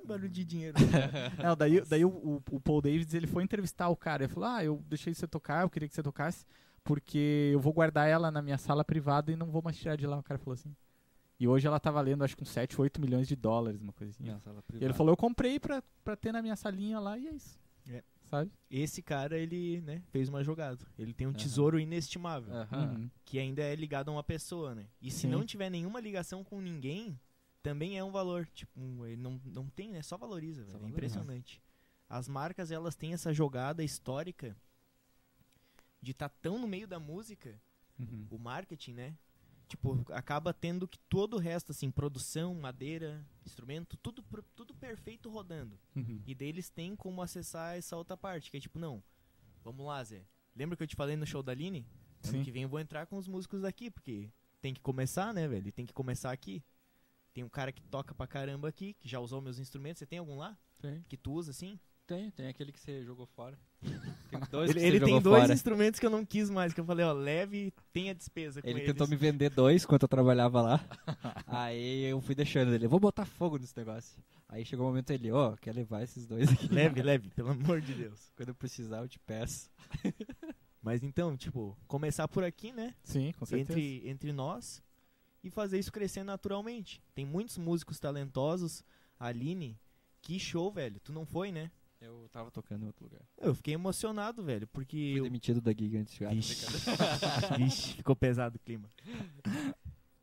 Barulho 0.08 0.30
de 0.30 0.44
dinheiro. 0.44 0.76
Não, 1.44 1.56
daí, 1.56 1.82
daí 1.82 2.04
o, 2.06 2.10
o- 2.10 2.44
o 2.52 2.60
Paul 2.60 2.82
Davids 2.82 3.14
ele 3.14 3.28
foi 3.28 3.44
entrevistar 3.44 3.90
o 3.90 3.96
cara. 3.96 4.24
Ele 4.24 4.34
falou: 4.34 4.50
Ah, 4.50 4.64
eu 4.64 4.84
deixei 4.88 5.14
você 5.14 5.28
tocar, 5.28 5.64
eu 5.64 5.70
queria 5.70 5.88
que 5.88 5.94
você 5.96 6.02
tocasse, 6.04 6.46
porque 6.84 7.52
eu 7.54 7.60
vou 7.60 7.74
guardar 7.74 8.08
ela 8.08 8.32
na 8.32 8.42
minha 8.42 8.58
sala 8.58 8.84
privada 8.84 9.32
e 9.32 9.36
não 9.36 9.48
vou 9.52 9.62
mais 9.62 9.78
tirar 9.78 9.96
de 9.96 10.08
lá. 10.08 10.18
O 10.18 10.24
cara 10.24 10.38
falou 10.40 10.54
assim. 10.54 10.76
E 11.40 11.48
hoje 11.48 11.68
ela 11.68 11.80
tá 11.80 11.92
valendo 11.92 12.24
acho 12.24 12.36
que 12.36 12.42
uns 12.42 12.50
7, 12.50 12.82
8 12.82 13.00
milhões 13.00 13.28
de 13.28 13.36
dólares, 13.36 13.80
uma 13.80 13.94
coisa 13.94 14.12
assim. 14.12 14.24
E 14.80 14.84
ele 14.84 14.94
falou: 14.94 15.12
Eu 15.14 15.18
comprei 15.18 15.60
pra, 15.60 15.84
pra 16.04 16.16
ter 16.16 16.32
na 16.32 16.42
minha 16.42 16.56
salinha 16.56 17.00
lá 17.00 17.18
e 17.18 17.28
é 17.28 17.32
isso. 17.34 17.60
É. 17.90 18.04
Sabe? 18.24 18.52
Esse 18.70 19.02
cara, 19.02 19.38
ele, 19.38 19.80
né, 19.82 20.02
fez 20.10 20.28
uma 20.28 20.44
jogada. 20.44 20.84
Ele 21.00 21.14
tem 21.14 21.26
um 21.26 21.30
Aham. 21.30 21.38
tesouro 21.38 21.80
inestimável. 21.80 22.54
Uhum. 22.54 23.10
que 23.24 23.40
ainda 23.40 23.62
é 23.62 23.74
ligado 23.74 24.10
a 24.10 24.12
uma 24.12 24.24
pessoa, 24.24 24.76
né? 24.76 24.86
E 25.02 25.10
se 25.10 25.22
Sim. 25.22 25.28
não 25.30 25.46
tiver 25.46 25.70
nenhuma 25.70 26.02
ligação 26.02 26.44
com 26.44 26.60
ninguém, 26.60 27.18
também 27.64 27.98
é 27.98 28.04
um 28.04 28.12
valor. 28.12 28.48
Tipo, 28.48 29.06
ele 29.06 29.22
não, 29.22 29.42
não 29.46 29.68
tem, 29.70 29.92
né? 29.92 30.02
Só 30.02 30.18
valoriza, 30.18 30.62
velho. 30.64 30.70
É 30.70 30.74
valoriza. 30.80 30.98
impressionante. 30.98 31.62
As 32.10 32.28
marcas, 32.28 32.72
elas 32.72 32.96
têm 32.96 33.14
essa 33.14 33.34
jogada 33.34 33.84
histórica 33.84 34.56
de 36.02 36.12
estar 36.12 36.30
tão 36.30 36.60
no 36.60 36.68
meio 36.68 36.88
da 36.88 37.00
música, 37.00 37.60
Uhum. 38.00 38.28
o 38.30 38.38
marketing, 38.38 38.94
né? 38.94 39.18
Tipo, 39.68 40.06
acaba 40.14 40.54
tendo 40.54 40.88
que 40.88 40.98
todo 41.10 41.34
o 41.36 41.40
resto, 41.40 41.72
assim, 41.72 41.90
produção, 41.92 42.54
madeira, 42.54 43.26
instrumento, 43.46 43.98
tudo, 43.98 44.24
tudo 44.56 44.74
perfeito 44.76 45.30
rodando. 45.30 45.78
Uhum. 45.96 46.22
E 46.26 46.34
daí 46.36 46.48
eles 46.48 46.70
têm 46.70 46.96
como 46.96 47.22
acessar 47.22 47.76
essa 47.76 47.98
outra 47.98 48.16
parte, 48.16 48.50
que 48.52 48.58
é 48.58 48.60
tipo, 48.60 48.80
não, 48.80 49.04
vamos 49.64 49.86
lá, 49.86 50.02
Zé. 50.04 50.24
Lembra 50.56 50.78
que 50.78 50.84
eu 50.84 50.88
te 50.88 50.96
falei 50.96 51.16
no 51.18 51.26
show 51.26 51.44
da 51.44 51.52
Aline? 51.52 51.86
Ano 52.24 52.32
Sim. 52.38 52.44
que 52.44 52.52
vem 52.52 52.64
eu 52.64 52.70
vou 52.70 52.80
entrar 52.80 53.06
com 53.08 53.18
os 53.18 53.28
músicos 53.28 53.62
daqui, 53.64 53.90
porque 53.92 54.30
tem 54.62 54.74
que 54.74 54.80
começar, 54.80 55.34
né, 55.34 55.48
velho? 55.48 55.72
Tem 55.74 55.86
que 55.86 55.94
começar 55.94 56.32
aqui. 56.32 56.64
Tem 57.38 57.44
um 57.44 57.50
cara 57.50 57.72
que 57.72 57.84
toca 57.84 58.16
pra 58.16 58.26
caramba 58.26 58.68
aqui, 58.68 58.96
que 58.96 59.08
já 59.08 59.20
usou 59.20 59.40
meus 59.40 59.60
instrumentos. 59.60 60.00
Você 60.00 60.08
tem 60.08 60.18
algum 60.18 60.38
lá? 60.38 60.58
Tem, 60.82 61.06
Que 61.08 61.16
tu 61.16 61.34
usa, 61.34 61.52
assim? 61.52 61.80
tem, 62.08 62.32
tem 62.32 62.48
aquele 62.48 62.72
que 62.72 62.80
você 62.80 63.04
jogou 63.06 63.28
fora. 63.28 63.56
Tem 64.32 64.40
dois 64.50 64.72
Ele, 64.72 64.80
que 64.80 64.86
ele 64.88 65.00
tem 65.06 65.22
dois 65.22 65.42
fora. 65.44 65.54
instrumentos 65.54 66.00
que 66.00 66.06
eu 66.06 66.10
não 66.10 66.26
quis 66.26 66.50
mais, 66.50 66.74
que 66.74 66.80
eu 66.82 66.86
falei, 66.86 67.06
ó, 67.06 67.14
leve 67.14 67.68
e 67.68 67.74
tenha 67.94 68.16
despesa 68.16 68.60
com 68.60 68.68
Ele 68.68 68.80
eles. 68.80 68.92
tentou 68.92 69.08
me 69.08 69.16
vender 69.16 69.52
dois 69.52 69.84
enquanto 69.84 70.02
eu 70.04 70.08
trabalhava 70.08 70.62
lá. 70.64 70.84
Aí 71.46 72.06
eu 72.06 72.20
fui 72.22 72.34
deixando 72.34 72.74
ele. 72.74 72.86
Eu 72.86 72.90
vou 72.90 73.00
botar 73.00 73.24
fogo 73.24 73.60
nesse 73.60 73.78
negócio. 73.78 74.18
Aí 74.50 74.66
chegou 74.66 74.88
o 74.88 74.90
momento 74.90 75.12
ele, 75.12 75.32
ó, 75.32 75.56
quer 75.58 75.76
levar 75.76 76.02
esses 76.02 76.26
dois 76.26 76.52
aqui. 76.52 76.68
Leve, 76.74 77.04
leve, 77.04 77.30
pelo 77.30 77.50
amor 77.52 77.82
de 77.82 77.94
Deus. 77.94 78.32
Quando 78.36 78.50
eu 78.50 78.56
precisar, 78.56 78.98
eu 78.98 79.08
te 79.08 79.20
peço. 79.20 79.70
Mas 80.82 81.04
então, 81.04 81.38
tipo, 81.38 81.78
começar 81.88 82.28
por 82.28 82.44
aqui, 82.44 82.72
né? 82.72 82.96
Sim, 83.04 83.32
com 83.38 83.46
certeza. 83.46 83.74
entre, 83.74 84.10
entre 84.10 84.34
nós 84.34 84.82
e 85.48 85.52
fazer 85.52 85.80
isso 85.80 85.92
crescer 85.92 86.24
naturalmente. 86.24 87.02
Tem 87.16 87.26
muitos 87.26 87.58
músicos 87.58 88.00
talentosos. 88.00 88.84
Aline, 89.20 89.78
que 90.22 90.40
show, 90.40 90.72
velho. 90.72 91.00
Tu 91.00 91.12
não 91.12 91.26
foi, 91.26 91.52
né? 91.52 91.72
Eu 92.00 92.30
tava 92.32 92.52
tocando 92.52 92.84
em 92.84 92.86
outro 92.88 93.06
lugar. 93.06 93.22
Eu 93.40 93.56
fiquei 93.56 93.74
emocionado, 93.74 94.44
velho, 94.44 94.68
porque. 94.68 95.10
Fui 95.14 95.20
eu- 95.20 95.24
demitido 95.24 95.60
da 95.60 95.72
gig 95.72 95.98
antes 95.98 96.14
de 96.14 96.18
chegar. 96.20 96.34
Vixe. 96.36 96.66
Vixe, 97.58 97.94
ficou 97.96 98.16
pesado 98.16 98.58
o 98.58 98.60
clima. 98.60 98.88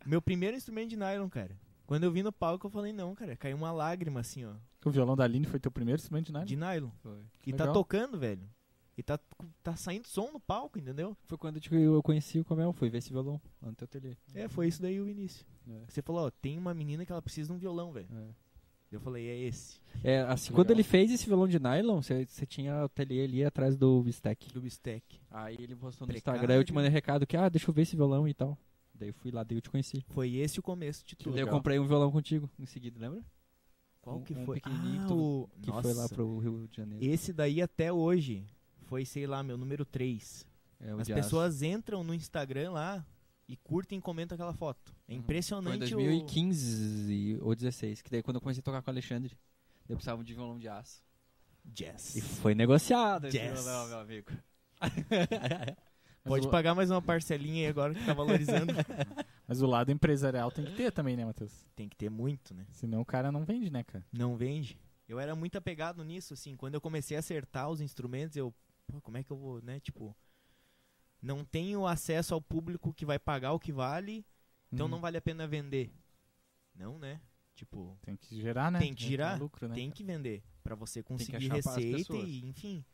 Meu 0.07 0.23
primeiro 0.23 0.57
instrumento 0.57 0.91
de 0.91 0.97
nylon, 0.97 1.29
cara. 1.29 1.59
Quando 1.87 2.05
eu 2.05 2.13
vi 2.13 2.23
no 2.23 2.33
palco, 2.33 2.67
eu 2.67 2.71
falei, 2.71 2.93
não, 2.93 3.15
cara, 3.15 3.37
caiu 3.37 3.57
uma 3.57 3.71
lágrima 3.73 4.21
assim, 4.21 4.45
ó, 4.45 4.55
O 4.85 4.91
violão 4.91 5.17
da 5.17 5.25
Aline 5.25 5.47
foi 5.47 5.59
teu 5.61 5.71
primeiro 5.71 6.01
instrumento 6.01 6.27
de 6.27 6.33
nada? 6.33 6.47
de 6.47 6.57
nylon. 6.57 6.91
Foi. 7.03 7.21
E 7.47 7.53
tá 7.53 7.65
Legal. 7.65 7.75
tocando, 7.75 8.19
velho. 8.19 8.49
E 8.97 9.03
tá, 9.03 9.19
tá 9.63 9.75
saindo 9.75 10.07
som 10.07 10.31
no 10.33 10.39
palco, 10.39 10.79
entendeu? 10.79 11.17
Foi 11.25 11.37
quando 11.37 11.59
tipo, 11.61 11.75
eu 11.75 12.01
conheci 12.03 12.39
o 12.39 12.45
Comel, 12.45 12.73
fui 12.73 12.89
ver 12.89 12.99
esse 12.99 13.11
violão 13.11 13.41
lá 13.61 13.71
no 13.71 13.75
teu 13.75 13.87
ateliê. 13.87 14.17
É, 14.35 14.47
foi 14.49 14.69
isso 14.69 14.81
daí 14.81 15.01
o 15.01 15.09
início. 15.09 15.45
É. 15.69 15.83
Você 15.89 16.01
falou, 16.01 16.27
ó, 16.27 16.31
tem 16.31 16.57
uma 16.59 16.73
menina 16.73 17.05
que 17.05 17.11
ela 17.11 17.21
precisa 17.23 17.49
de 17.49 17.53
um 17.55 17.59
violão, 17.59 17.93
velho. 17.93 18.07
É. 18.13 18.29
Eu 18.93 19.01
falei, 19.01 19.27
é 19.27 19.37
esse. 19.37 19.81
É, 20.05 20.21
assim, 20.21 20.53
quando 20.53 20.71
ele 20.71 20.85
fez 20.85 21.11
esse 21.11 21.27
violão 21.27 21.49
de 21.49 21.59
nylon, 21.59 22.01
você 22.01 22.47
tinha 22.47 22.83
o 22.83 22.85
ateliê 22.85 23.25
ali 23.25 23.45
atrás 23.45 23.77
do 23.77 24.01
Bistec. 24.05 24.53
Do 24.53 24.61
Bistec. 24.61 25.21
Aí 25.29 25.57
ele 25.59 25.75
postou 25.75 26.07
no 26.07 26.13
Precário. 26.13 26.39
Instagram, 26.39 26.55
eu 26.55 26.65
te 26.65 26.73
mandei 26.73 26.91
recado 26.91 27.27
que, 27.27 27.37
ah, 27.37 27.49
deixa 27.49 27.69
eu 27.69 27.75
ver 27.75 27.83
esse 27.83 27.97
violão 27.97 28.29
e 28.29 28.35
tal. 28.35 28.57
Daí 28.95 29.09
eu 29.09 29.15
fui 29.15 29.33
lá, 29.33 29.43
daí 29.43 29.59
eu 29.59 29.63
te 29.63 29.69
conheci. 29.71 30.05
Foi 30.11 30.35
esse 30.37 30.61
o 30.61 30.63
começo 30.63 31.05
de 31.05 31.17
tudo. 31.17 31.33
Daí 31.35 31.43
eu 31.43 31.49
comprei 31.49 31.81
um 31.81 31.87
violão 31.89 32.13
contigo 32.13 32.49
em 32.57 32.67
seguida, 32.67 33.01
lembra? 33.01 33.25
Qual 34.01 34.19
Um- 34.19 34.23
que 34.23 34.35
um 34.35 34.45
foi? 34.45 34.61
pequenininho 34.61 35.01
Ah, 35.01 35.03
que 35.03 35.09
tu- 35.09 35.19
o... 35.19 35.49
Que 35.61 35.69
Nossa. 35.71 35.83
foi 35.83 35.95
lá 35.95 36.09
pro 36.09 36.39
Rio 36.39 36.69
de 36.69 36.77
Janeiro. 36.77 37.05
Esse 37.05 37.33
daí 37.33 37.61
até 37.61 37.93
hoje 37.93 38.47
foi, 38.95 39.05
sei 39.05 39.27
lá, 39.27 39.43
meu 39.43 39.59
número 39.59 39.85
3. 39.85 40.47
É, 40.81 40.95
o 40.95 41.01
As 41.01 41.09
pessoas 41.09 41.63
entram 41.63 42.05
no 42.05 42.15
Instagram 42.15 42.71
lá 42.71 43.05
e 43.49 43.57
curtem 43.57 43.99
e 43.99 44.01
comentam 44.01 44.37
aquela 44.37 44.55
foto. 44.55 44.93
É 44.93 44.93
Uhum. 44.93 45.05
Foi 45.07 45.15
em 45.15 45.19
impressionante 45.19 45.79
2015 45.91 47.39
ou 47.43 47.55
16, 47.57 48.03
que 48.03 48.09
daí 48.11 48.23
quando 48.23 48.37
eu 48.37 48.41
comecei 48.41 48.61
a 48.61 48.63
tocar 48.63 48.81
com 48.83 48.91
o 48.91 48.93
Alexandre, 48.95 49.37
eu 49.89 49.97
precisava 49.97 50.23
de 50.23 50.33
violão 50.33 50.59
de 50.61 50.69
aço. 50.69 51.03
o 51.67 51.71
jazz. 51.73 52.15
E 52.15 52.21
foi 52.21 52.55
negociado 52.55 53.27
esse 53.27 53.37
Yes. 53.39 53.53
violão, 53.65 53.89
meu 53.89 53.99
amigo. 53.99 54.31
Pode 56.25 56.47
o- 56.47 56.51
pagar 56.51 56.75
mais 56.75 56.91
uma 56.91 57.03
parcelinha 57.03 57.63
aí 57.65 57.67
agora 57.67 57.95
que 57.95 58.05
tá 58.05 58.15
valorizando. 58.15 58.73
Mas 59.49 59.61
o 59.61 59.67
lado 59.67 59.91
empresarial 59.91 60.51
tem 60.53 60.65
que 60.67 60.73
ter 60.77 60.93
também, 60.93 61.17
né, 61.17 61.25
Matheus? 61.25 61.67
Tem 61.75 61.89
que 61.89 61.97
ter 61.97 62.09
muito, 62.11 62.55
né? 62.55 62.65
Senão 62.71 63.01
o 63.01 63.05
cara 63.05 63.33
não 63.33 63.45
vende, 63.45 63.71
né, 63.71 63.83
cara? 63.83 64.05
Não 64.13 64.37
vende. 64.37 64.79
Eu 65.09 65.19
era 65.19 65.35
muito 65.35 65.57
apegado 65.59 66.03
nisso, 66.05 66.33
assim. 66.35 66.55
Quando 66.57 66.75
eu 66.75 66.81
comecei 66.81 67.17
a 67.17 67.21
acertar 67.21 67.69
os 67.69 67.81
instrumentos, 67.81 68.37
eu... 68.37 68.55
Pô, 68.87 69.01
como 69.01 69.17
é 69.17 69.23
que 69.25 69.31
eu 69.31 69.37
vou, 69.37 69.61
né? 69.63 69.81
Tipo... 69.81 70.17
Não 71.21 71.45
tenho 71.45 71.87
acesso 71.87 72.35
ao 72.35 72.41
público 72.41 72.93
que 72.93 73.07
vai 73.07 73.19
pagar 73.19 73.53
o 73.53 73.59
que 73.59 73.73
vale, 73.73 74.27
então 74.71 74.85
Uhum. 74.87 74.91
não 74.93 75.01
vale 75.01 75.17
a 75.17 75.23
pena 75.23 75.47
vender. 75.47 75.91
Não, 76.75 76.99
né? 76.99 77.21
Tipo... 77.55 77.97
Tem 78.03 78.17
que 78.17 78.37
girar, 78.37 78.71
né? 78.71 78.79
Tem 78.79 78.95
que 78.95 79.05
girar, 79.05 79.39
lucro, 79.39 79.67
né? 79.69 79.75
tem 79.75 79.91
que 79.91 80.05
vender 80.05 80.43
para 80.63 80.75
você 80.75 81.03
conseguir 81.03 81.49
receita 81.49 82.15
e 82.17 82.45
enfim 82.45 82.85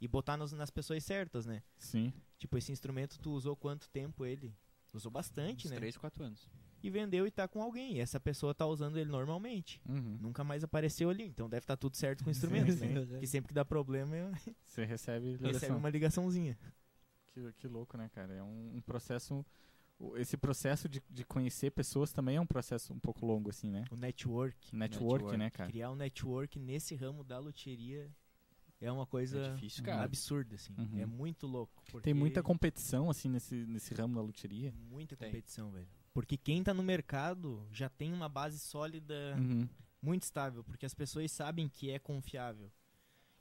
e 0.00 0.06
botar 0.08 0.36
nos- 0.36 0.52
nas 0.52 0.70
pessoas 0.70 1.02
certas 1.04 1.46
né 1.46 1.62
Sim. 1.78 2.12
tipo 2.36 2.58
esse 2.58 2.70
instrumento 2.72 3.18
tu 3.20 3.30
usou 3.30 3.56
quanto 3.56 3.88
tempo 3.88 4.26
ele 4.26 4.54
usou 4.92 5.10
bastante 5.10 5.66
Uns 5.66 5.70
né 5.70 5.76
3, 5.76 5.96
4 5.96 6.24
anos. 6.24 6.50
E 6.84 6.90
vendeu 6.90 7.26
e 7.26 7.30
tá 7.30 7.48
com 7.48 7.62
alguém 7.62 7.94
e 7.96 8.00
essa 8.00 8.20
pessoa 8.20 8.54
tá 8.54 8.66
usando 8.66 8.98
ele 8.98 9.10
normalmente 9.10 9.80
Uhum. 9.88 10.18
nunca 10.20 10.44
mais 10.44 10.62
apareceu 10.62 11.08
ali 11.10 11.24
então 11.24 11.48
deve 11.48 11.64
estar 11.64 11.76
tudo 11.76 11.96
certo 11.96 12.22
com 12.22 12.28
o 12.28 12.30
instrumento 12.30 12.72
Sim, 12.72 12.86
né 12.88 13.06
sim. 13.06 13.18
que 13.20 13.26
sempre 13.26 13.48
que 13.48 13.54
dá 13.54 13.64
problema 13.64 14.14
eu 14.16 14.30
Você 14.66 14.84
recebe 14.84 15.30
recebe 15.32 15.46
ligação. 15.46 15.76
uma 15.78 15.88
ligaçãozinha 15.90 16.58
Que, 17.32 17.52
que 17.54 17.66
louco, 17.66 17.96
né, 17.96 18.08
cara? 18.14 18.32
É 18.34 18.42
um, 18.42 18.76
um 18.76 18.80
processo... 18.80 19.44
Esse 20.16 20.36
processo 20.36 20.88
de, 20.88 21.00
de 21.08 21.24
conhecer 21.24 21.70
pessoas 21.70 22.12
também 22.12 22.36
é 22.36 22.40
um 22.40 22.46
processo 22.46 22.92
um 22.92 22.98
pouco 22.98 23.24
longo, 23.24 23.48
assim, 23.50 23.70
né? 23.70 23.84
o 23.90 23.96
network 23.96 24.74
Network, 24.76 25.14
Network. 25.24 25.36
né, 25.38 25.50
cara? 25.50 25.70
criar 25.70 25.90
um 25.90 25.94
network 25.96 26.58
nesse 26.58 26.94
ramo 26.96 27.22
da 27.24 27.38
loteria 27.38 28.10
é 28.80 28.90
uma 28.92 29.06
coisa 29.06 29.38
É 29.38 29.54
difícil, 29.54 29.84
cara. 29.84 30.02
absurda 30.04 30.56
assim 30.56 30.74
Uhum. 30.76 30.98
é 31.00 31.06
muito 31.06 31.46
louco 31.46 31.82
Tem 32.02 32.12
muita 32.12 32.42
competição, 32.42 33.08
assim, 33.08 33.28
nesse, 33.30 33.54
nesse 33.66 33.94
ramo 33.94 34.14
da 34.16 34.20
loteria. 34.20 34.74
Muita 34.90 35.16
Tem. 35.16 35.30
competição, 35.30 35.70
velho. 35.70 35.88
Porque 36.14 36.36
quem 36.38 36.62
tá 36.62 36.72
no 36.72 36.82
mercado 36.82 37.66
já 37.72 37.88
tem 37.90 38.12
uma 38.12 38.28
base 38.28 38.58
sólida, 38.58 39.36
Uhum. 39.36 39.68
muito 40.00 40.22
estável, 40.22 40.62
porque 40.64 40.86
as 40.86 40.94
pessoas 40.94 41.30
sabem 41.32 41.68
que 41.68 41.90
é 41.90 41.98
confiável. 41.98 42.70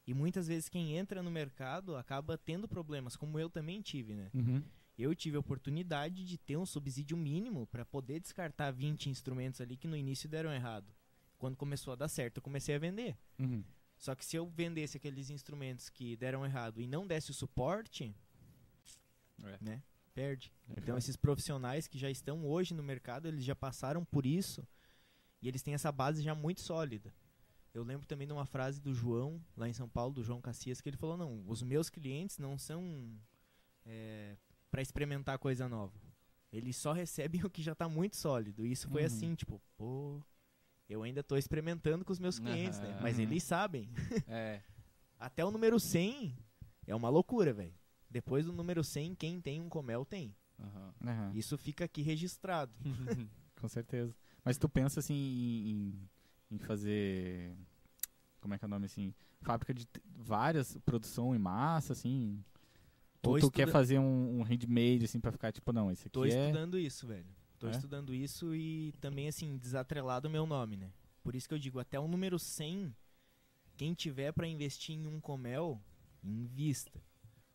E 0.06 0.14
muitas 0.14 0.48
vezes 0.48 0.68
quem 0.68 0.98
entra 0.98 1.24
no 1.24 1.32
mercado 1.32 1.96
acaba 1.96 2.38
tendo 2.38 2.68
problemas, 2.68 3.16
como 3.16 3.40
eu 3.40 3.50
também 3.50 3.80
tive, 3.82 4.14
né? 4.16 4.30
Uhum. 4.34 4.62
Eu 4.98 5.16
tive 5.16 5.38
a 5.38 5.40
oportunidade 5.40 6.26
de 6.26 6.38
ter 6.38 6.58
um 6.58 6.66
subsídio 6.66 7.16
mínimo 7.16 7.66
para 7.68 7.86
poder 7.86 8.20
descartar 8.20 8.72
20 8.72 9.10
instrumentos 9.10 9.62
ali 9.62 9.78
que 9.78 9.88
no 9.88 9.96
início 9.96 10.28
deram 10.28 10.52
errado. 10.54 10.92
Quando 11.38 11.56
começou 11.56 11.94
a 11.94 11.96
dar 11.96 12.08
certo, 12.08 12.38
eu 12.38 12.44
comecei 12.44 12.76
a 12.76 12.80
vender. 12.80 13.16
Uhum. 13.40 13.64
Só 13.98 14.14
que 14.16 14.26
se 14.26 14.36
eu 14.36 14.46
vendesse 14.48 14.98
aqueles 14.98 15.30
instrumentos 15.30 15.90
que 15.90 16.16
deram 16.18 16.46
errado 16.46 16.82
e 16.82 16.88
não 16.88 17.06
desse 17.08 17.32
o 17.32 17.34
suporte, 17.34 18.14
É. 19.44 19.58
né? 19.62 19.82
Perde. 20.14 20.54
Aí 20.70 20.76
Então 20.78 20.98
esses 20.98 21.16
profissionais 21.16 21.88
que 21.88 21.98
já 21.98 22.10
estão 22.10 22.46
hoje 22.46 22.74
no 22.74 22.84
mercado, 22.84 23.28
eles 23.28 23.44
já 23.44 23.56
passaram 23.56 24.06
por 24.06 24.26
isso 24.26 24.66
e 25.42 25.48
eles 25.48 25.62
têm 25.64 25.74
essa 25.74 25.92
base 25.92 26.22
já 26.22 26.36
muito 26.36 26.62
sólida. 26.62 27.14
Eu 27.74 27.84
lembro 27.84 28.06
também 28.06 28.28
de 28.28 28.34
uma 28.34 28.46
frase 28.46 28.80
do 28.80 28.94
João, 28.94 29.44
lá 29.58 29.68
em 29.68 29.74
São 29.74 29.90
Paulo, 29.90 30.14
do 30.14 30.24
João 30.24 30.40
Cacias, 30.40 30.80
que 30.80 30.88
ele 30.90 30.98
falou, 30.98 31.18
não, 31.18 31.44
os 31.48 31.64
meus 31.64 31.90
clientes 31.90 32.38
não 32.38 32.58
são 32.58 33.20
para 34.70 34.82
experimentar 34.82 35.38
coisa 35.40 35.68
nova. 35.68 35.94
Eles 36.52 36.76
só 36.78 36.92
recebem 36.94 37.42
o 37.46 37.50
que 37.50 37.64
já 37.64 37.72
está 37.74 37.90
muito 37.90 38.16
sólido. 38.16 38.66
E 38.66 38.72
isso 38.72 38.88
foi 38.90 39.02
Uhum. 39.02 39.08
assim, 39.08 39.36
tipo, 39.36 39.60
pô, 39.76 40.22
eu 40.88 41.02
ainda 41.02 41.22
estou 41.22 41.38
experimentando 41.38 42.06
com 42.06 42.14
os 42.14 42.20
meus 42.20 42.38
clientes, 42.38 42.80
né? 42.80 42.90
Aham. 42.92 43.02
Mas 43.02 43.18
Uhum. 43.18 43.24
eles 43.24 43.44
sabem. 43.44 43.90
É. 44.28 44.62
Até 45.20 45.44
o 45.44 45.50
número 45.50 45.80
100 45.80 46.38
é 46.86 46.94
uma 46.94 47.10
loucura, 47.10 47.54
velho. 47.54 47.74
Depois 48.14 48.46
do 48.46 48.54
número 48.54 48.84
100, 48.84 49.16
quem 49.16 49.42
tem 49.42 49.60
um 49.60 49.68
Comel 49.68 50.06
tem. 50.06 50.36
Aham. 50.60 50.94
Aham. 51.04 51.32
Isso 51.34 51.58
fica 51.58 51.84
aqui 51.86 52.04
registrado. 52.04 52.72
Com 53.60 53.68
certeza. 53.68 54.16
Mas 54.46 54.56
tu 54.56 54.70
pensa 54.70 55.00
assim 55.00 55.16
em, 55.16 56.00
em- 56.52 56.60
fazer. 56.60 57.56
Como 58.40 58.54
é 58.54 58.60
que 58.60 58.66
é 58.66 58.68
o 58.68 58.70
nome 58.70 58.86
assim? 58.86 59.16
Fábrica 59.42 59.74
de 59.74 59.88
várias 60.16 60.78
produção 60.86 61.34
em 61.34 61.40
massa, 61.40 61.94
assim. 61.94 62.40
Tô 63.20 63.32
Ou 63.32 63.40
tu 63.40 63.50
quer 63.50 63.68
fazer 63.68 63.98
um, 63.98 64.40
um 64.40 64.44
handmade, 64.44 65.06
assim, 65.06 65.20
pra 65.20 65.32
ficar 65.32 65.52
tipo, 65.52 65.74
não, 65.74 65.90
esse 65.92 66.04
aqui 66.04 66.12
Tô 66.12 66.24
é. 66.24 66.28
estudando 66.28 66.78
isso, 66.78 67.08
velho. 67.08 67.26
Tô 67.58 67.68
É? 67.68 67.72
estudando 67.72 68.14
isso 68.14 68.54
e 68.54 68.92
também, 69.02 69.28
assim, 69.28 69.58
desatrelado 69.58 70.28
o 70.28 70.32
meu 70.32 70.46
nome, 70.46 70.78
né? 70.78 70.92
Por 71.24 71.34
isso 71.34 71.48
que 71.48 71.54
eu 71.56 71.60
digo, 71.60 71.80
até 71.80 72.00
o 72.00 72.08
número 72.08 72.38
100, 72.38 72.94
quem 73.76 73.96
tiver 73.96 74.34
pra 74.34 74.46
investir 74.46 74.94
em 74.96 75.08
um 75.08 75.20
Comel, 75.20 75.82
invista. 76.24 77.02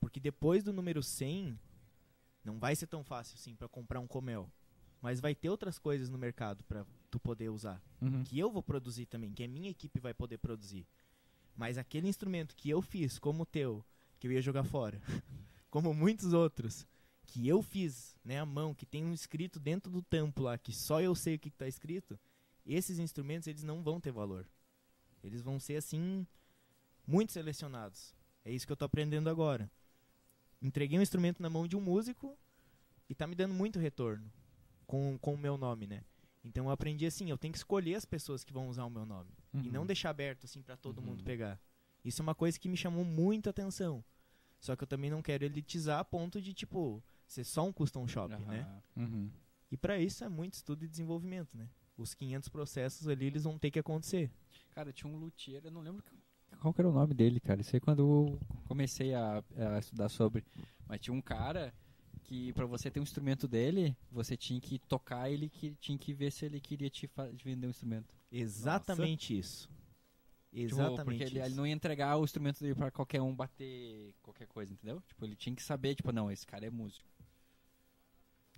Porque 0.00 0.20
depois 0.20 0.62
do 0.62 0.72
número 0.72 1.02
100, 1.02 1.58
não 2.44 2.58
vai 2.58 2.74
ser 2.74 2.86
tão 2.86 3.02
fácil, 3.02 3.34
assim, 3.34 3.54
pra 3.54 3.68
comprar 3.68 4.00
um 4.00 4.06
Comel. 4.06 4.50
Mas 5.00 5.20
vai 5.20 5.34
ter 5.34 5.48
outras 5.48 5.78
coisas 5.78 6.08
no 6.08 6.18
mercado 6.18 6.64
pra 6.64 6.84
tu 7.10 7.20
poder 7.20 7.48
usar. 7.50 7.82
Uhum. 8.00 8.24
que 8.24 8.38
eu 8.38 8.50
vou 8.50 8.62
produzir 8.62 9.06
também, 9.06 9.32
que 9.32 9.44
a 9.44 9.48
minha 9.48 9.70
equipe 9.70 10.00
vai 10.00 10.14
poder 10.14 10.38
produzir. 10.38 10.86
Mas 11.56 11.78
aquele 11.78 12.08
instrumento 12.08 12.54
que 12.54 12.70
eu 12.70 12.80
fiz, 12.80 13.18
como 13.18 13.42
o 13.42 13.46
teu, 13.46 13.84
que 14.18 14.26
eu 14.26 14.32
ia 14.32 14.42
jogar 14.42 14.64
fora, 14.64 15.00
como 15.70 15.92
muitos 15.92 16.32
outros, 16.32 16.86
que 17.26 17.46
eu 17.46 17.62
fiz, 17.62 18.16
né, 18.24 18.38
à 18.40 18.46
mão, 18.46 18.74
que 18.74 18.86
tem 18.86 19.04
um 19.04 19.12
escrito 19.12 19.60
dentro 19.60 19.90
do 19.90 20.02
tampo 20.02 20.42
lá, 20.42 20.56
que 20.56 20.72
só 20.72 21.00
eu 21.00 21.14
sei 21.14 21.34
o 21.34 21.38
que 21.38 21.48
está 21.48 21.66
escrito, 21.66 22.18
esses 22.64 22.98
instrumentos 22.98 23.48
eles 23.48 23.62
não 23.62 23.82
vão 23.82 24.00
ter 24.00 24.12
valor. 24.12 24.46
Eles 25.22 25.42
vão 25.42 25.58
ser 25.58 25.76
assim 25.76 26.26
muito 27.06 27.32
selecionados. 27.32 28.14
É 28.44 28.52
isso 28.52 28.66
que 28.66 28.72
eu 28.72 28.76
tô 28.76 28.84
aprendendo 28.84 29.28
agora. 29.28 29.70
Entreguei 30.60 30.98
um 30.98 31.02
instrumento 31.02 31.40
na 31.42 31.48
mão 31.48 31.66
de 31.68 31.76
um 31.76 31.80
músico 31.80 32.36
e 33.08 33.14
tá 33.14 33.26
me 33.26 33.34
dando 33.34 33.54
muito 33.54 33.78
retorno 33.78 34.30
com, 34.86 35.16
com 35.18 35.34
o 35.34 35.38
meu 35.38 35.56
nome, 35.56 35.86
né? 35.86 36.02
Então 36.44 36.64
eu 36.66 36.70
aprendi 36.70 37.06
assim, 37.06 37.30
eu 37.30 37.38
tenho 37.38 37.52
que 37.52 37.58
escolher 37.58 37.94
as 37.94 38.04
pessoas 38.04 38.42
que 38.42 38.52
vão 38.52 38.68
usar 38.68 38.84
o 38.84 38.90
meu 38.90 39.04
nome 39.06 39.30
e 39.54 39.56
Uhum. 39.58 39.72
não 39.72 39.86
deixar 39.86 40.10
aberto 40.10 40.44
assim 40.44 40.62
para 40.62 40.76
todo 40.76 40.98
Uhum. 40.98 41.06
mundo 41.06 41.24
pegar. 41.24 41.60
Isso 42.04 42.20
é 42.20 42.24
uma 42.24 42.34
coisa 42.34 42.58
que 42.58 42.68
me 42.68 42.76
chamou 42.76 43.04
muita 43.04 43.50
atenção. 43.50 44.04
Só 44.60 44.74
que 44.74 44.82
eu 44.82 44.88
também 44.88 45.10
não 45.10 45.22
quero 45.22 45.44
elitizar 45.44 46.00
a 46.00 46.04
ponto 46.04 46.40
de, 46.40 46.52
tipo, 46.52 47.02
ser 47.26 47.44
só 47.44 47.64
um 47.64 47.72
custom 47.72 48.06
shop, 48.08 48.34
né? 48.44 48.66
Uhum. 48.96 49.30
E 49.70 49.76
pra 49.76 49.98
isso 49.98 50.24
é 50.24 50.28
muito 50.28 50.54
estudo 50.54 50.84
e 50.84 50.88
desenvolvimento, 50.88 51.56
né? 51.56 51.68
Os 51.96 52.14
500 52.14 52.48
processos 52.48 53.06
ali, 53.08 53.26
eles 53.26 53.44
vão 53.44 53.58
ter 53.58 53.70
que 53.70 53.78
acontecer. 53.78 54.30
Cara, 54.70 54.92
tinha 54.92 55.12
um 55.12 55.16
luthier, 55.16 55.60
eu 55.64 55.70
não 55.70 55.80
lembro 55.80 56.02
que- 56.02 56.12
qual 56.60 56.72
que 56.72 56.80
era 56.80 56.88
o 56.88 56.92
nome 56.92 57.14
dele, 57.14 57.40
cara. 57.40 57.60
Isso 57.60 57.74
aí 57.74 57.80
quando 57.80 58.00
eu 58.00 58.40
comecei 58.66 59.14
a, 59.14 59.42
a 59.56 59.78
estudar 59.78 60.08
sobre. 60.08 60.44
Mas 60.86 61.00
tinha 61.00 61.14
um 61.14 61.20
cara 61.20 61.72
que 62.24 62.52
pra 62.52 62.66
você 62.66 62.90
ter 62.90 63.00
um 63.00 63.02
instrumento 63.02 63.48
dele, 63.48 63.96
você 64.10 64.36
tinha 64.36 64.60
que 64.60 64.78
tocar 64.78 65.30
ele, 65.30 65.48
que 65.48 65.74
tinha 65.76 65.96
que 65.96 66.12
ver 66.12 66.30
se 66.30 66.44
ele 66.44 66.60
queria 66.60 66.90
te 66.90 67.08
vender 67.42 67.66
um 67.66 67.70
instrumento. 67.70 68.14
Exatamente 68.30 69.38
isso. 69.38 69.68
Tipo, 70.50 70.64
Exatamente 70.64 71.04
porque 71.04 71.22
ele, 71.24 71.40
ele 71.40 71.54
não 71.54 71.66
ia 71.66 71.72
entregar 71.72 72.16
o 72.16 72.24
instrumento 72.24 72.60
dele 72.60 72.74
pra 72.74 72.90
qualquer 72.90 73.20
um 73.20 73.34
bater 73.34 74.14
qualquer 74.22 74.46
coisa, 74.46 74.72
entendeu? 74.72 75.00
Tipo, 75.06 75.24
ele 75.24 75.36
tinha 75.36 75.54
que 75.54 75.62
saber, 75.62 75.94
tipo, 75.94 76.10
não, 76.12 76.30
esse 76.30 76.46
cara 76.46 76.66
é 76.66 76.70
músico. 76.70 77.08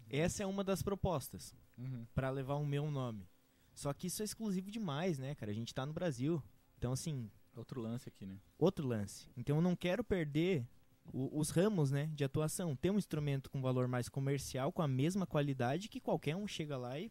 Essa 0.09 0.42
é 0.42 0.46
uma 0.46 0.64
das 0.64 0.82
propostas. 0.82 1.55
Uhum. 1.78 2.07
Pra 2.14 2.30
levar 2.30 2.55
o 2.57 2.66
meu 2.66 2.90
nome. 2.90 3.28
Só 3.72 3.92
que 3.92 4.09
isso 4.09 4.22
é 4.22 4.24
exclusivo 4.24 4.70
demais, 4.70 5.18
né, 5.18 5.34
cara? 5.34 5.53
A 5.53 5.55
gente 5.55 5.72
tá 5.72 5.86
no 5.86 5.92
Brasil. 5.92 6.42
Então, 6.76 6.92
assim, 6.92 7.30
Outro 7.57 7.80
lance 7.80 8.09
aqui, 8.09 8.24
né? 8.26 8.38
outro 8.59 8.86
lance. 8.86 9.28
Então 9.36 9.57
eu 9.57 9.62
não 9.62 9.74
quero 9.76 10.03
perder 10.05 10.66
o- 11.12 11.38
os 11.38 11.51
ramos, 11.51 11.90
né, 11.90 12.07
de 12.14 12.22
atuação. 12.24 12.76
Ter 12.76 12.90
um 12.90 12.98
instrumento 12.98 13.51
com 13.51 13.61
valor 13.61 13.88
mais 13.88 14.09
comercial, 14.09 14.72
com 14.72 14.82
a 14.82 14.88
mesma 14.88 15.26
qualidade 15.26 15.88
que 15.88 16.01
qualquer 16.01 16.36
um 16.36 16.46
chega 16.46 16.76
lá 16.76 16.98
e 16.98 17.11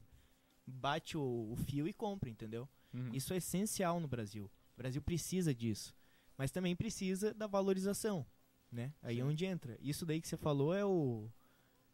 bate 0.65 1.17
o, 1.17 1.51
o 1.51 1.55
fio 1.55 1.87
e 1.87 1.93
compra, 1.93 2.29
entendeu? 2.29 2.67
Uhum. 2.93 3.09
Isso 3.13 3.33
é 3.33 3.37
essencial 3.37 3.99
no 3.99 4.07
Brasil. 4.07 4.45
O 4.75 4.77
Brasil 4.77 5.01
precisa 5.01 5.53
disso. 5.53 5.95
Mas 6.37 6.51
também 6.51 6.75
precisa 6.75 7.33
da 7.33 7.47
valorização, 7.47 8.25
né? 8.71 8.93
Aí 9.01 9.19
é 9.19 9.25
onde 9.25 9.45
entra. 9.45 9.77
Isso 9.81 10.05
daí 10.05 10.21
que 10.21 10.27
você 10.27 10.37
falou 10.37 10.73
é 10.73 10.85
o 10.85 11.29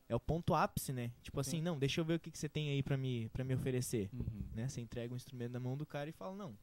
é 0.07 0.15
o 0.15 0.19
ponto 0.19 0.53
ápice, 0.53 0.93
né? 0.93 1.11
Tipo 1.23 1.39
assim, 1.39 1.57
Sim. 1.57 1.61
não, 1.63 1.79
deixa 1.79 1.99
eu 1.99 2.05
ver 2.05 2.15
o 2.15 2.19
que, 2.19 2.29
que 2.29 2.37
você 2.37 2.47
tem 2.47 2.69
aí 2.69 2.83
pra 2.83 2.95
me, 2.95 3.27
pra 3.29 3.43
me 3.43 3.55
oferecer. 3.55 4.07
Uhum. 4.13 4.43
Né? 4.53 4.67
Você 4.67 4.79
entrega 4.79 5.11
um 5.11 5.17
instrumento 5.17 5.51
na 5.53 5.59
mão 5.59 5.75
do 5.75 5.83
cara 5.83 6.07
e 6.07 6.13
fala, 6.13 6.35
não, 6.35 6.55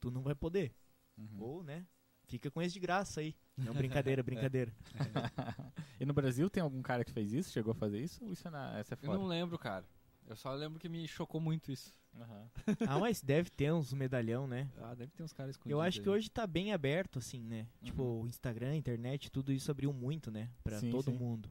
tu 0.00 0.10
não 0.10 0.22
vai 0.22 0.34
poder. 0.34 0.74
Uhum. 1.16 1.40
Ou, 1.40 1.62
né, 1.64 1.86
fica 2.26 2.50
com 2.50 2.60
esse 2.62 2.74
de 2.74 2.80
graça 2.80 3.20
aí. 3.20 3.34
Não, 3.56 3.74
brincadeira, 3.74 4.22
brincadeira. 4.22 4.72
e 5.98 6.04
no 6.04 6.14
Brasil 6.14 6.48
tem 6.48 6.62
algum 6.62 6.80
cara 6.82 7.04
que 7.04 7.10
fez 7.12 7.32
isso? 7.32 7.50
Chegou 7.50 7.72
a 7.72 7.74
fazer 7.74 8.00
isso? 8.00 8.22
Ou 8.24 8.32
isso 8.32 8.46
é, 8.46 8.50
na, 8.50 8.78
essa 8.78 8.94
é 8.94 8.96
Eu 8.96 9.06
fora? 9.06 9.18
não 9.18 9.26
lembro, 9.26 9.58
cara. 9.58 9.84
Eu 10.26 10.36
só 10.36 10.52
lembro 10.54 10.78
que 10.78 10.88
me 10.88 11.06
chocou 11.08 11.40
muito 11.40 11.72
isso. 11.72 11.96
Aham. 12.14 12.50
ah, 12.86 12.98
mas 12.98 13.20
deve 13.20 13.48
ter 13.50 13.72
uns 13.72 13.92
medalhão, 13.92 14.46
né? 14.46 14.70
Ah, 14.78 14.94
deve 14.94 15.10
ter 15.12 15.22
uns 15.22 15.32
caras 15.32 15.54
escondidos. 15.54 15.70
Eu 15.72 15.80
acho 15.80 16.00
que 16.02 16.08
aí. 16.08 16.14
hoje 16.14 16.28
tá 16.30 16.46
bem 16.46 16.72
aberto, 16.72 17.18
assim, 17.18 17.40
né? 17.42 17.66
Tipo, 17.82 18.02
Uhum. 18.02 18.22
o 18.22 18.26
Instagram, 18.28 18.76
internet, 18.76 19.30
tudo 19.30 19.52
isso 19.52 19.70
abriu 19.70 19.92
muito, 19.92 20.30
né? 20.30 20.50
Pra 20.62 20.78
Sim, 20.80 20.90
todo 20.90 21.10
sim. 21.10 21.16
mundo. 21.16 21.50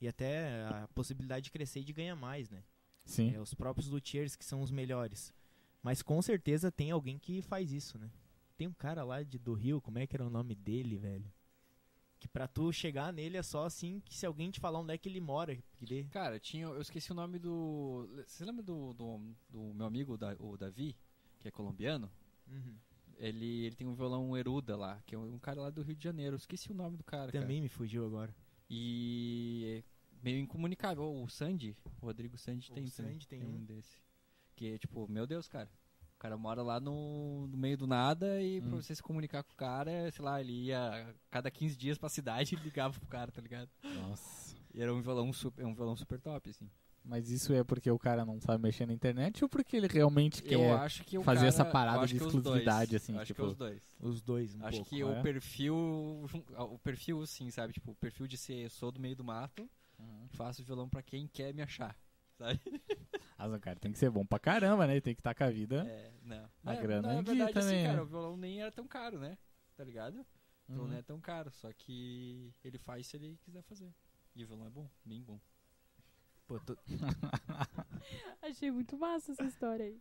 E 0.00 0.06
até 0.06 0.64
a 0.66 0.88
possibilidade 0.94 1.44
de 1.44 1.50
crescer 1.50 1.80
e 1.80 1.84
de 1.84 1.92
ganhar 1.92 2.14
mais, 2.14 2.48
né? 2.50 2.62
Sim. 3.04 3.34
É, 3.34 3.40
os 3.40 3.52
próprios 3.54 3.88
luthiers 3.88 4.36
que 4.36 4.44
são 4.44 4.60
os 4.62 4.70
melhores. 4.70 5.32
Mas 5.88 6.02
com 6.02 6.20
certeza 6.20 6.70
tem 6.70 6.90
alguém 6.90 7.18
que 7.18 7.40
faz 7.40 7.72
isso, 7.72 7.98
né? 7.98 8.10
Tem 8.58 8.68
um 8.68 8.74
cara 8.74 9.02
lá 9.04 9.22
de, 9.22 9.38
do 9.38 9.54
Rio, 9.54 9.80
como 9.80 9.98
é 9.98 10.06
que 10.06 10.14
era 10.14 10.26
o 10.26 10.28
nome 10.28 10.54
dele, 10.54 10.98
velho? 10.98 11.32
Que 12.20 12.28
pra 12.28 12.46
tu 12.46 12.70
chegar 12.70 13.10
nele 13.10 13.38
é 13.38 13.42
só 13.42 13.64
assim 13.64 13.98
que 14.04 14.14
se 14.14 14.26
alguém 14.26 14.50
te 14.50 14.60
falar 14.60 14.80
onde 14.80 14.92
é 14.92 14.98
que 14.98 15.08
ele 15.08 15.18
mora. 15.18 15.56
Que. 15.86 16.04
Cara, 16.10 16.38
tinha, 16.38 16.64
eu 16.66 16.82
esqueci 16.82 17.10
o 17.10 17.14
nome 17.14 17.38
do. 17.38 18.06
Você 18.26 18.44
lembra 18.44 18.62
do, 18.62 18.92
do, 18.92 19.18
do 19.48 19.72
meu 19.72 19.86
amigo, 19.86 20.18
da- 20.18 20.36
o 20.38 20.58
Davi, 20.58 20.94
que 21.38 21.48
é 21.48 21.50
colombiano? 21.50 22.10
Uhum. 22.46 22.76
Ele, 23.16 23.64
ele 23.64 23.74
tem 23.74 23.86
um 23.86 23.94
violão 23.94 24.36
Eruda 24.36 24.76
lá, 24.76 25.00
que 25.06 25.14
é 25.14 25.18
um 25.18 25.38
cara 25.38 25.62
lá 25.62 25.70
do 25.70 25.80
Rio 25.80 25.96
de 25.96 26.04
Janeiro. 26.04 26.34
Eu 26.34 26.38
esqueci 26.38 26.70
o 26.70 26.74
nome 26.74 26.98
do 26.98 27.02
cara. 27.04 27.32
cara. 27.32 27.40
Também 27.44 27.62
me 27.62 27.68
fugiu 27.70 28.04
agora. 28.04 28.34
E 28.68 29.82
é 29.82 30.22
meio 30.22 30.38
incomunicável. 30.38 31.02
O 31.22 31.26
Sandy, 31.30 31.74
o 32.02 32.04
Rodrigo 32.04 32.36
Sandy 32.36 32.70
O 32.70 32.74
tem. 32.74 32.86
Sandy 32.88 33.26
tem 33.26 33.42
um. 33.42 33.64
desse. 33.64 34.06
Que 34.58 34.74
é 34.74 34.78
tipo, 34.78 35.06
meu 35.08 35.24
Deus, 35.24 35.46
cara. 35.46 35.70
O 36.16 36.18
cara 36.18 36.36
mora 36.36 36.62
lá 36.62 36.80
no, 36.80 37.46
no 37.46 37.56
meio 37.56 37.76
do 37.78 37.86
nada 37.86 38.42
e 38.42 38.60
pra 38.60 38.70
Hum. 38.70 38.82
você 38.82 38.92
se 38.92 39.00
comunicar 39.00 39.44
com 39.44 39.52
o 39.52 39.56
cara, 39.56 40.10
sei 40.10 40.24
lá, 40.24 40.40
ele 40.40 40.64
ia 40.64 41.14
cada 41.30 41.48
15 41.48 41.76
dias 41.76 41.96
pra 41.96 42.08
cidade 42.08 42.54
e 42.56 42.58
ligava 42.58 42.98
pro 42.98 43.08
cara, 43.08 43.30
tá 43.30 43.40
ligado? 43.40 43.70
Nossa. 43.84 44.56
E 44.74 44.82
era 44.82 44.92
um 44.92 45.00
violão 45.00 45.32
super, 45.32 45.64
um 45.64 45.72
violão 45.74 45.94
super 45.94 46.20
top, 46.20 46.50
assim. 46.50 46.68
Mas 47.04 47.30
isso 47.30 47.52
é 47.54 47.62
porque 47.62 47.88
o 47.88 47.98
cara 48.00 48.24
não 48.24 48.40
sabe 48.40 48.60
mexer 48.64 48.84
na 48.84 48.92
internet 48.92 49.44
ou 49.44 49.48
porque 49.48 49.76
ele 49.76 49.86
realmente 49.86 50.42
quer 50.42 50.58
fazer 51.22 51.22
cara- 51.22 51.46
essa 51.46 51.64
parada 51.64 52.04
de 52.06 52.16
exclusividade, 52.16 52.96
assim, 52.96 53.14
Eu 53.14 53.20
acho 53.20 53.26
tipo- 53.28 53.42
que 53.44 53.48
os 53.48 53.56
dois. 53.56 53.82
Os 54.00 54.20
dois, 54.20 54.54
um 54.56 54.64
acho 54.66 54.76
pouco. 54.78 54.90
que 54.90 55.00
é? 55.00 55.04
o 55.06 55.22
perfil, 55.22 56.26
jun- 56.26 56.44
o 56.58 56.78
perfil 56.80 57.24
sim, 57.26 57.48
sabe, 57.50 57.72
tipo, 57.72 57.92
o 57.92 57.94
perfil 57.94 58.26
de 58.26 58.36
ser 58.36 58.68
sou 58.70 58.90
do 58.90 58.98
meio 59.00 59.14
do 59.14 59.22
mato, 59.24 59.70
faço 60.30 60.64
violão 60.64 60.88
pra 60.88 61.00
quem 61.02 61.28
quer 61.28 61.54
me 61.54 61.62
achar, 61.62 61.96
sabe? 62.38 62.60
Mas 63.38 63.52
o 63.52 63.60
cara 63.60 63.78
tem 63.78 63.92
que 63.92 63.98
ser 63.98 64.10
bom 64.10 64.24
pra 64.26 64.38
caramba, 64.38 64.86
né? 64.86 64.94
Ele 64.94 65.00
tem 65.00 65.14
que 65.14 65.20
estar 65.20 65.34
com 65.34 65.44
a 65.44 65.50
vida. 65.50 65.86
É, 65.88 66.10
não. 66.22 66.44
A 66.64 66.74
Na- 66.74 66.80
grana 66.80 67.08
na 67.08 67.14
em 67.20 67.22
dia 67.22 67.34
verdade, 67.34 67.52
também, 67.52 67.76
assim, 67.76 67.84
cara, 67.84 67.96
né? 67.96 68.02
o 68.02 68.06
violão 68.06 68.36
nem 68.36 68.60
era 68.60 68.72
tão 68.72 68.86
caro, 68.88 69.18
né? 69.18 69.38
Tá 69.76 69.84
ligado? 69.84 70.20
O 70.68 70.72
violão 70.72 70.84
Uhum. 70.86 70.90
não 70.92 70.98
é 70.98 71.02
tão 71.02 71.20
caro, 71.20 71.50
só 71.52 71.72
que 71.72 72.52
ele 72.64 72.78
faz 72.78 73.06
se 73.06 73.16
ele 73.16 73.38
quiser 73.44 73.62
fazer. 73.62 73.92
E 74.34 74.42
o 74.44 74.46
violão 74.46 74.66
é 74.66 74.70
bom, 74.70 74.88
bem 75.04 75.22
bom. 75.22 75.38
Pô, 76.46 76.58
tu- 76.60 76.78
Achei 78.42 78.70
muito 78.70 78.96
massa 78.96 79.32
essa 79.32 79.44
história 79.44 79.86
aí. 79.86 80.00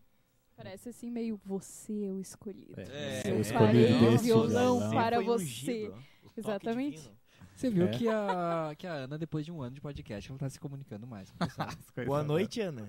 Parece 0.55 0.89
assim, 0.89 1.11
meio 1.11 1.37
você 1.45 2.05
é 2.05 2.11
o 2.11 2.19
escolhido. 2.19 2.79
É, 2.79 3.21
eu 3.25 3.35
eu 3.35 3.41
escolhi 3.41 3.59
farei 3.87 3.99
desse 4.11 4.23
violão 4.25 4.79
violão. 4.79 4.91
para 4.91 5.21
você. 5.21 5.93
O 6.23 6.31
Exatamente. 6.35 6.97
divino. 6.97 7.17
Você 7.57 7.71
viu 7.71 7.85
É. 7.87 7.89
que, 7.89 8.07
a, 8.07 8.75
que 8.77 8.85
a 8.85 8.93
Ana, 8.93 9.17
depois 9.17 9.43
de 9.43 9.51
um 9.51 9.63
ano 9.63 9.73
de 9.73 9.81
podcast, 9.81 10.29
ela 10.29 10.37
tá 10.37 10.47
se 10.47 10.59
comunicando 10.59 11.07
mais. 11.07 11.31
com 11.31 11.43
o 11.43 11.47
pessoal. 11.47 11.67
Boa 12.05 12.23
noite, 12.23 12.61
Ana. 12.61 12.87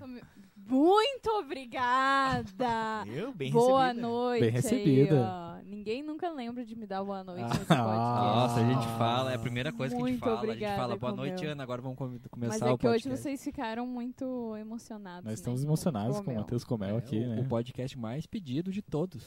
Muito 0.56 1.30
obrigada! 1.30 3.04
Eu, 3.06 3.32
bem 3.32 3.50
boa 3.50 3.86
recebida. 3.86 4.06
noite. 4.06 4.40
Bem 4.40 4.48
aí, 4.48 4.54
recebida. 4.54 5.16
ó. 5.22 5.58
Ninguém 5.64 6.02
nunca 6.02 6.30
lembra 6.30 6.64
de 6.64 6.76
me 6.76 6.86
dar 6.86 7.02
boa 7.02 7.24
noite 7.24 7.40
Ah, 7.42 7.48
nesse 7.48 7.58
podcast. 7.64 7.88
Nossa, 7.88 8.60
a 8.60 8.64
gente 8.72 8.86
fala, 8.98 9.32
é 9.32 9.34
a 9.36 9.38
primeira 9.38 9.72
coisa 9.72 9.94
que 9.96 10.02
a 10.02 10.04
gente 10.06 10.10
Muito 10.18 10.20
fala. 10.20 10.32
a 10.32 10.40
gente 10.40 10.50
obrigada, 10.50 10.76
fala, 10.82 10.96
boa 10.96 11.12
noite, 11.12 11.46
Ana, 11.46 11.62
agora 11.62 11.80
vamos 11.82 11.96
come- 11.96 12.20
começar 12.30 12.52
Mas 12.52 12.62
o 12.62 12.64
é 12.64 12.68
que 12.68 12.82
podcast. 12.86 13.08
hoje 13.08 13.16
vocês 13.22 13.42
ficaram 13.44 13.86
muito 13.86 14.54
emocionados. 14.56 15.24
Nós 15.24 15.30
né, 15.30 15.34
estamos 15.34 15.64
emocionados 15.64 16.20
com 16.20 16.30
o. 16.32 16.34
Matheus 16.36 16.64
Comel 16.64 16.96
É, 16.96 16.98
aqui, 16.98 17.16
o, 17.18 17.28
né? 17.28 17.40
o 17.40 17.44
podcast 17.46 17.98
mais 17.98 18.26
pedido 18.26 18.70
de 18.70 18.82
todos. 18.82 19.26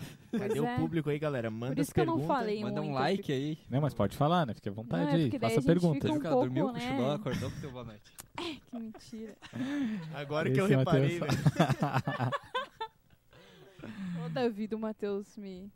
Cadê 0.32 0.48
Pois 0.48 0.60
o 0.60 0.64
é. 0.66 0.76
público 0.76 1.10
aí, 1.10 1.18
galera? 1.18 1.50
Manda 1.50 1.80
as 1.80 1.92
que 1.92 2.00
eu 2.00 2.06
não 2.06 2.14
perguntas. 2.18 2.36
falei 2.38 2.62
Manda 2.62 2.80
um 2.80 2.84
muito, 2.84 2.94
like 2.98 3.32
aí. 3.32 3.58
Não, 3.68 3.80
mas 3.80 3.92
pode 3.94 4.16
falar, 4.16 4.46
né? 4.46 4.54
Fique 4.54 4.68
à 4.68 4.72
Não, 4.72 4.76
vontade 4.82 5.10
é 5.10 5.14
aí. 5.14 5.30
Faça 5.32 5.46
a 5.46 5.48
gente 5.56 5.64
perguntas. 5.66 6.02
fica 6.02 6.08
Viu 6.12 6.16
um 6.16 6.20
que 6.20 6.26
ela 6.26 6.36
dormiu, 6.36 6.64
pouco, 6.66 6.78
né? 6.78 6.86
cochilou, 6.86 7.12
acordou 7.12 7.50
com 7.50 7.60
teu 7.60 7.70
boa 7.72 7.84
noite. 7.84 8.02
Que 8.70 8.78
mentira. 8.78 9.36
Agora 10.14 10.50
que 10.50 10.58
eu 10.60 10.64
Esse 10.66 10.76
reparei, 10.76 11.18
Matheus- 11.18 11.42
né? 11.42 12.30
Ô, 14.24 14.28
Davi 14.28 14.66
do 14.66 14.78
Matheus 14.78 15.36
me 15.36 15.70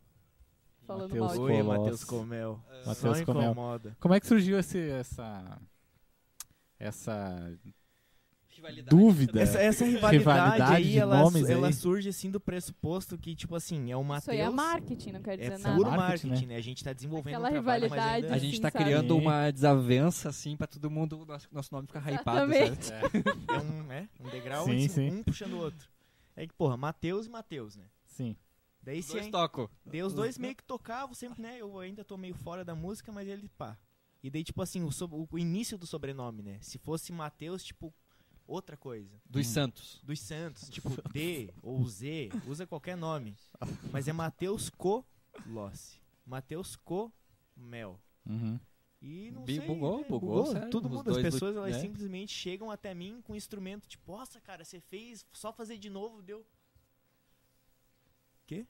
falando 0.87 1.09
Matheus 1.11 1.37
mal 1.37 1.47
de 1.49 1.53
Oi. 1.55 1.63
Matheus 1.63 2.05
Comel. 2.05 2.61
Matheus 2.87 3.19
Só 3.19 3.25
Comel. 3.25 3.43
incomoda. 3.51 3.97
Como 4.01 4.15
é 4.15 4.21
que 4.21 4.27
surgiu 4.27 4.59
esse, 4.59 4.79
essa. 4.91 5.59
Essa 6.79 7.53
Rivalidade. 8.69 8.97
dúvida? 8.97 9.41
Essa, 9.41 9.59
essa 9.59 9.85
rivalidade, 9.87 10.19
Rivalidade 10.19 10.73
aí, 10.75 10.91
de 10.93 10.99
ela, 10.99 11.19
nomes 11.23 11.49
ela 11.49 11.67
aí. 11.69 11.73
surge 11.73 12.09
assim 12.09 12.31
do 12.31 12.41
pressuposto 12.41 13.19
que, 13.19 13.35
tipo 13.35 13.55
assim, 13.55 13.91
é 13.91 13.97
o 13.97 14.03
Isso 14.17 14.31
aí 14.31 14.39
é 14.39 14.45
Matheus. 14.51 14.55
marketing, 14.55 15.13
não 15.13 15.23
quer 15.23 15.35
É 15.35 15.37
dizer 15.51 15.63
puro 15.75 15.91
nada. 15.91 15.97
marketing, 15.97 16.27
marketing, 16.29 16.47
né? 16.47 16.57
A 16.57 16.61
gente 16.61 16.83
tá 16.85 16.93
desenvolvendo 16.93 17.35
Aquela 17.35 17.49
um 17.49 17.53
trabalho, 17.53 17.83
mas 17.83 17.93
rivalidade, 17.93 18.25
ainda 18.27 18.35
A 18.35 18.39
gente 18.39 18.57
Sim, 18.57 18.63
tá 18.63 18.71
sabe? 18.71 18.85
criando 18.85 19.15
Sim. 19.15 19.21
uma 19.21 19.51
desavença, 19.51 20.29
assim, 20.29 20.57
pra 20.57 20.67
todo 20.67 20.91
mundo, 20.91 21.25
nosso, 21.27 21.49
nosso 21.53 21.75
nome 21.75 21.87
ficar 21.87 22.01
hypado, 22.13 22.53
sabe? 22.53 23.25
é 23.49 23.59
um, 23.59 23.93
é, 23.93 24.09
um 24.21 24.29
degrau 24.31 24.65
Sim, 24.65 24.77
assim, 24.77 24.89
sim. 24.89 25.11
um 25.11 25.23
puxando 25.23 25.53
o 25.55 25.59
outro. 25.59 25.89
É 26.37 26.47
que, 26.47 26.53
porra, 26.55 26.77
Matheus 26.77 27.27
e 27.27 27.31
Matheus, 27.31 27.77
né? 27.77 27.85
Sim. 28.07 28.37
Daí 28.83 28.99
Os 29.01 29.07
se 29.07 29.13
dois 29.13 29.29
tocam. 29.29 29.69
Daí 29.87 30.03
os 30.03 30.13
dois 30.13 30.37
meio 30.37 30.55
que 30.55 30.63
tocavam 30.65 31.15
sempre, 31.15 31.41
né? 31.41 31.57
Eu 31.59 31.79
ainda 31.79 32.05
tô 32.05 32.17
meio 32.19 32.35
fora 32.35 32.65
da 32.65 32.75
música, 32.75 33.11
mas 33.13 33.27
ele, 33.29 33.49
pá. 33.57 33.79
E 34.23 34.29
daí, 34.31 34.43
tipo 34.43 34.61
assim, 34.63 34.83
o, 34.83 34.91
sob- 34.91 35.27
o 35.31 35.39
início 35.39 35.77
do 35.79 35.87
sobrenome, 35.87 36.43
né? 36.43 36.59
Se 36.61 36.79
fosse 36.79 37.13
Matheus, 37.13 37.63
tipo, 37.63 37.95
outra 38.47 38.77
coisa. 38.77 39.21
Dos 39.25 39.47
Hum. 39.47 39.51
Santos. 39.53 40.01
Dos 40.03 40.21
Santos, 40.21 40.69
tipo 40.69 40.89
D 41.13 41.51
ou 41.63 41.85
Z, 41.89 42.31
usa 42.47 42.67
qualquer 42.67 42.97
nome. 42.97 43.37
Mas 43.93 44.09
é 44.09 44.13
Matheus 44.13 44.71
Colossi. 44.71 46.01
Matheus 46.27 46.77
Comel. 46.77 48.01
Uhum. 48.27 48.59
E 49.03 49.31
não 49.33 49.45
Bi- 49.45 49.57
sei, 49.57 49.67
bugou, 49.67 49.99
né? 49.99 50.07
bugou, 50.09 50.47
sério, 50.47 50.71
Todo 50.71 50.89
mundo, 50.89 51.11
as 51.11 51.19
pessoas, 51.21 51.55
elas 51.57 51.73
né? 51.77 51.81
simplesmente 51.81 52.33
chegam 52.33 52.71
até 52.71 52.95
mim 52.95 53.21
com 53.23 53.35
um 53.35 53.37
instrumento, 53.37 53.87
tipo, 53.87 54.11
nossa, 54.13 54.41
cara, 54.41 54.65
você 54.65 54.81
fez, 54.81 55.27
só 55.33 55.53
fazer 55.53 55.77
de 55.77 55.91
novo, 55.91 56.23
deu. 56.23 56.47
Quê? 58.47 58.67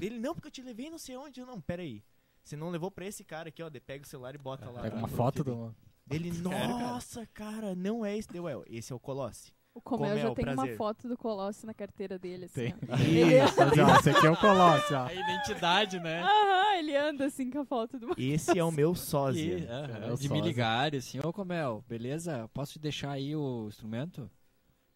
Ele, 0.00 0.18
não, 0.18 0.34
porque 0.34 0.48
eu 0.48 0.52
te 0.52 0.62
levei 0.62 0.90
não 0.90 0.98
sei 0.98 1.16
onde. 1.16 1.40
Eu, 1.40 1.46
não, 1.46 1.60
pera 1.60 1.82
aí. 1.82 2.02
Você 2.42 2.56
não 2.56 2.70
levou 2.70 2.90
pra 2.90 3.06
esse 3.06 3.24
cara 3.24 3.48
aqui, 3.48 3.62
ó, 3.62 3.68
de 3.68 3.80
pega 3.80 4.04
o 4.04 4.08
celular 4.08 4.34
e 4.34 4.38
bota 4.38 4.70
lá. 4.70 4.82
Pega 4.82 4.96
uma 4.96 5.08
foto 5.08 5.42
do. 5.42 5.74
Ele, 6.10 6.30
nossa, 6.40 7.26
cara, 7.34 7.74
não 7.74 8.04
é 8.04 8.16
esse. 8.16 8.28
Deu, 8.28 8.48
é, 8.48 8.54
esse 8.68 8.92
é 8.92 8.96
o 8.96 9.00
Colossi. 9.00 9.52
O 9.74 9.80
Comel, 9.80 10.16
já 10.16 10.22
Comel, 10.22 10.34
tem 10.34 10.44
uma 10.46 10.54
prazer. 10.54 10.76
foto 10.78 11.06
do 11.06 11.18
Colosso 11.18 11.66
na 11.66 11.74
carteira 11.74 12.18
dele, 12.18 12.46
assim. 12.46 12.54
Tem. 12.54 12.74
ó. 12.88 12.96
Ele, 12.96 13.44
Isso, 13.44 13.60
esse 14.00 14.10
aqui 14.10 14.26
é 14.26 14.30
o 14.30 14.36
Colosso, 14.38 14.94
ó. 14.94 15.04
A 15.06 15.12
identidade, 15.12 16.00
né? 16.00 16.22
Aham, 16.22 16.78
ele 16.78 16.96
anda 16.96 17.26
assim 17.26 17.50
com 17.50 17.58
a 17.60 17.64
foto 17.66 17.98
do. 17.98 18.14
Esse 18.16 18.58
é 18.58 18.64
o 18.64 18.70
meu 18.72 18.92
E, 18.92 18.96
sósia. 18.96 19.68
aham, 19.70 20.06
É 20.06 20.12
o 20.12 20.16
de 20.16 20.22
me 20.22 20.36
sósia. 20.38 20.42
ligar, 20.44 20.94
assim, 20.94 21.18
ô 21.22 21.30
Comel, 21.30 21.84
beleza? 21.86 22.48
Posso 22.54 22.72
te 22.72 22.78
deixar 22.78 23.10
aí 23.10 23.36
o 23.36 23.66
instrumento? 23.68 24.30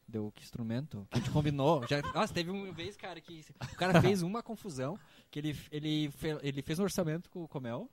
Deu 0.09 0.33
que 0.35 0.43
instrumento? 0.43 1.07
Que 1.11 1.19
a 1.19 1.21
gente 1.21 1.31
combinou. 1.31 1.87
Já, 1.87 2.01
nossa, 2.15 2.33
teve 2.33 2.51
uma 2.51 2.73
vez, 2.73 2.97
cara, 2.97 3.21
que 3.21 3.45
o 3.73 3.77
cara 3.77 4.01
fez 4.01 4.23
uma 4.23 4.43
confusão, 4.43 4.99
que 5.31 5.39
ele, 5.39 5.55
ele, 5.71 6.11
fe- 6.11 6.39
ele 6.43 6.63
fez 6.63 6.79
um 6.79 6.85
orçamento 6.85 7.29
com 7.31 7.45
o 7.45 7.49
Comel, 7.49 7.89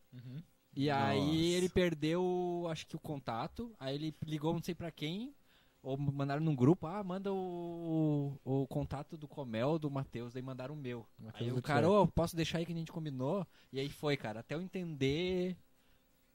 e 0.78 0.91
aí 0.91 1.19
Nossa. 1.19 1.36
ele 1.36 1.69
perdeu, 1.69 2.67
acho 2.69 2.86
que 2.86 2.95
o 2.95 2.99
contato, 2.99 3.73
aí 3.80 3.95
ele 3.95 4.15
ligou 4.23 4.53
não 4.53 4.61
sei 4.61 4.75
pra 4.75 4.91
quem, 4.91 5.34
ou 5.82 5.97
mandaram 5.97 6.39
num 6.39 6.55
grupo, 6.55 6.86
ah, 6.86 7.03
manda 7.03 7.34
o, 7.34 8.39
o, 8.45 8.67
contato 8.67 9.17
do 9.17 9.28
Comel, 9.28 9.80
do 9.80 9.89
Matheus, 9.89 10.34
daí 10.34 10.43
mandaram 10.43 10.75
o 10.75 10.78
meu. 10.78 11.03
Matheus 11.17 11.51
Aí 11.51 11.57
o 11.57 11.63
cara, 11.63 11.89
ô, 11.89 12.05
posso 12.05 12.36
deixar 12.36 12.59
aí 12.59 12.65
que 12.65 12.73
a 12.73 12.75
gente 12.75 12.91
combinou? 12.91 13.43
E 13.73 13.80
aí 13.80 13.89
foi, 13.89 14.15
cara, 14.15 14.41
até 14.41 14.53
eu 14.53 14.61
entender. 14.61 15.57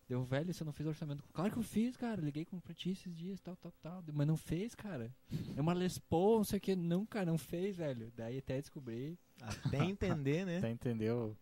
Deu, 0.09 0.25
velho, 0.25 0.53
você 0.53 0.65
não 0.65 0.73
fez 0.73 0.89
orçamento. 0.89 1.23
Claro 1.33 1.53
que 1.53 1.59
eu 1.59 1.63
fiz, 1.63 1.97
cara. 1.97 2.21
Liguei 2.21 2.45
com 2.45 2.59
pra 2.59 2.75
ti 2.75 2.91
esses 2.91 3.15
dias, 3.15 3.41
tal, 3.41 3.55
tal, 3.55 3.73
tal. 3.81 4.03
Mas 4.13 4.27
não 4.27 4.37
fez, 4.37 4.75
cara. 4.75 5.15
É 5.57 5.61
uma 5.61 5.73
Les 5.73 5.99
Paul, 5.99 6.39
não 6.39 6.45
sei 6.45 6.59
o 6.59 6.61
que. 6.61 6.75
Não, 6.75 7.07
cara, 7.07 7.27
não 7.27 7.39
fez, 7.39 7.77
velho. 7.77 8.13
Daí 8.17 8.39
até 8.39 8.61
descobri. 8.61 9.17
Até 9.41 9.85
entender, 9.85 10.45
né? 10.45 10.59
Até 10.59 10.71
entendeu 10.71 11.37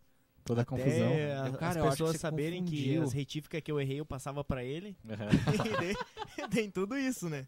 toda 0.44 0.62
a 0.62 0.64
confusão. 0.64 1.08
a- 1.12 1.48
Eu, 1.48 1.52
cara, 1.54 1.70
as 1.70 1.76
eu 1.76 1.82
acho 1.84 1.96
que 1.96 2.02
pessoas 2.02 2.16
saberem 2.20 2.64
que 2.64 2.76
confundiu. 2.76 3.02
as 3.02 3.12
retíficas 3.12 3.60
que 3.62 3.70
eu 3.72 3.80
errei 3.80 4.00
eu 4.00 4.06
passava 4.06 4.42
pra 4.44 4.64
ele. 4.64 4.96
E 5.64 5.76
daí- 5.78 5.96
tem 6.50 6.70
tudo 6.70 6.96
isso, 6.96 7.28
né? 7.28 7.46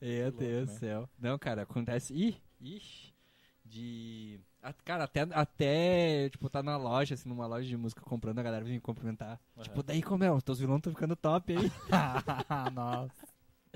Meu 0.00 0.30
Deus 0.32 0.68
né? 0.68 0.74
do 0.74 0.78
céu. 0.78 1.08
Não, 1.18 1.38
cara, 1.38 1.62
acontece. 1.62 2.12
Ih, 2.14 2.36
ixi. 2.60 3.10
De. 3.64 4.40
a- 4.60 4.72
Cara, 4.72 5.04
até, 5.04 5.20
até, 5.30 6.28
tipo, 6.28 6.50
tá 6.50 6.60
na 6.60 6.76
loja, 6.76 7.14
assim, 7.14 7.28
numa 7.28 7.46
loja 7.46 7.68
de 7.68 7.76
música 7.76 8.00
comprando, 8.02 8.40
a 8.40 8.42
galera 8.42 8.64
vem 8.64 8.74
me 8.74 8.80
cumprimentar. 8.80 9.40
Tipo, 9.62 9.82
daí 9.84 10.02
como 10.02 10.24
é? 10.24 10.32
Os 10.32 10.42
teus 10.42 10.58
vilões 10.58 10.78
estão 10.78 10.92
ficando 10.92 11.14
top 11.14 11.56
aí. 11.56 11.70
Nossa. 12.74 13.29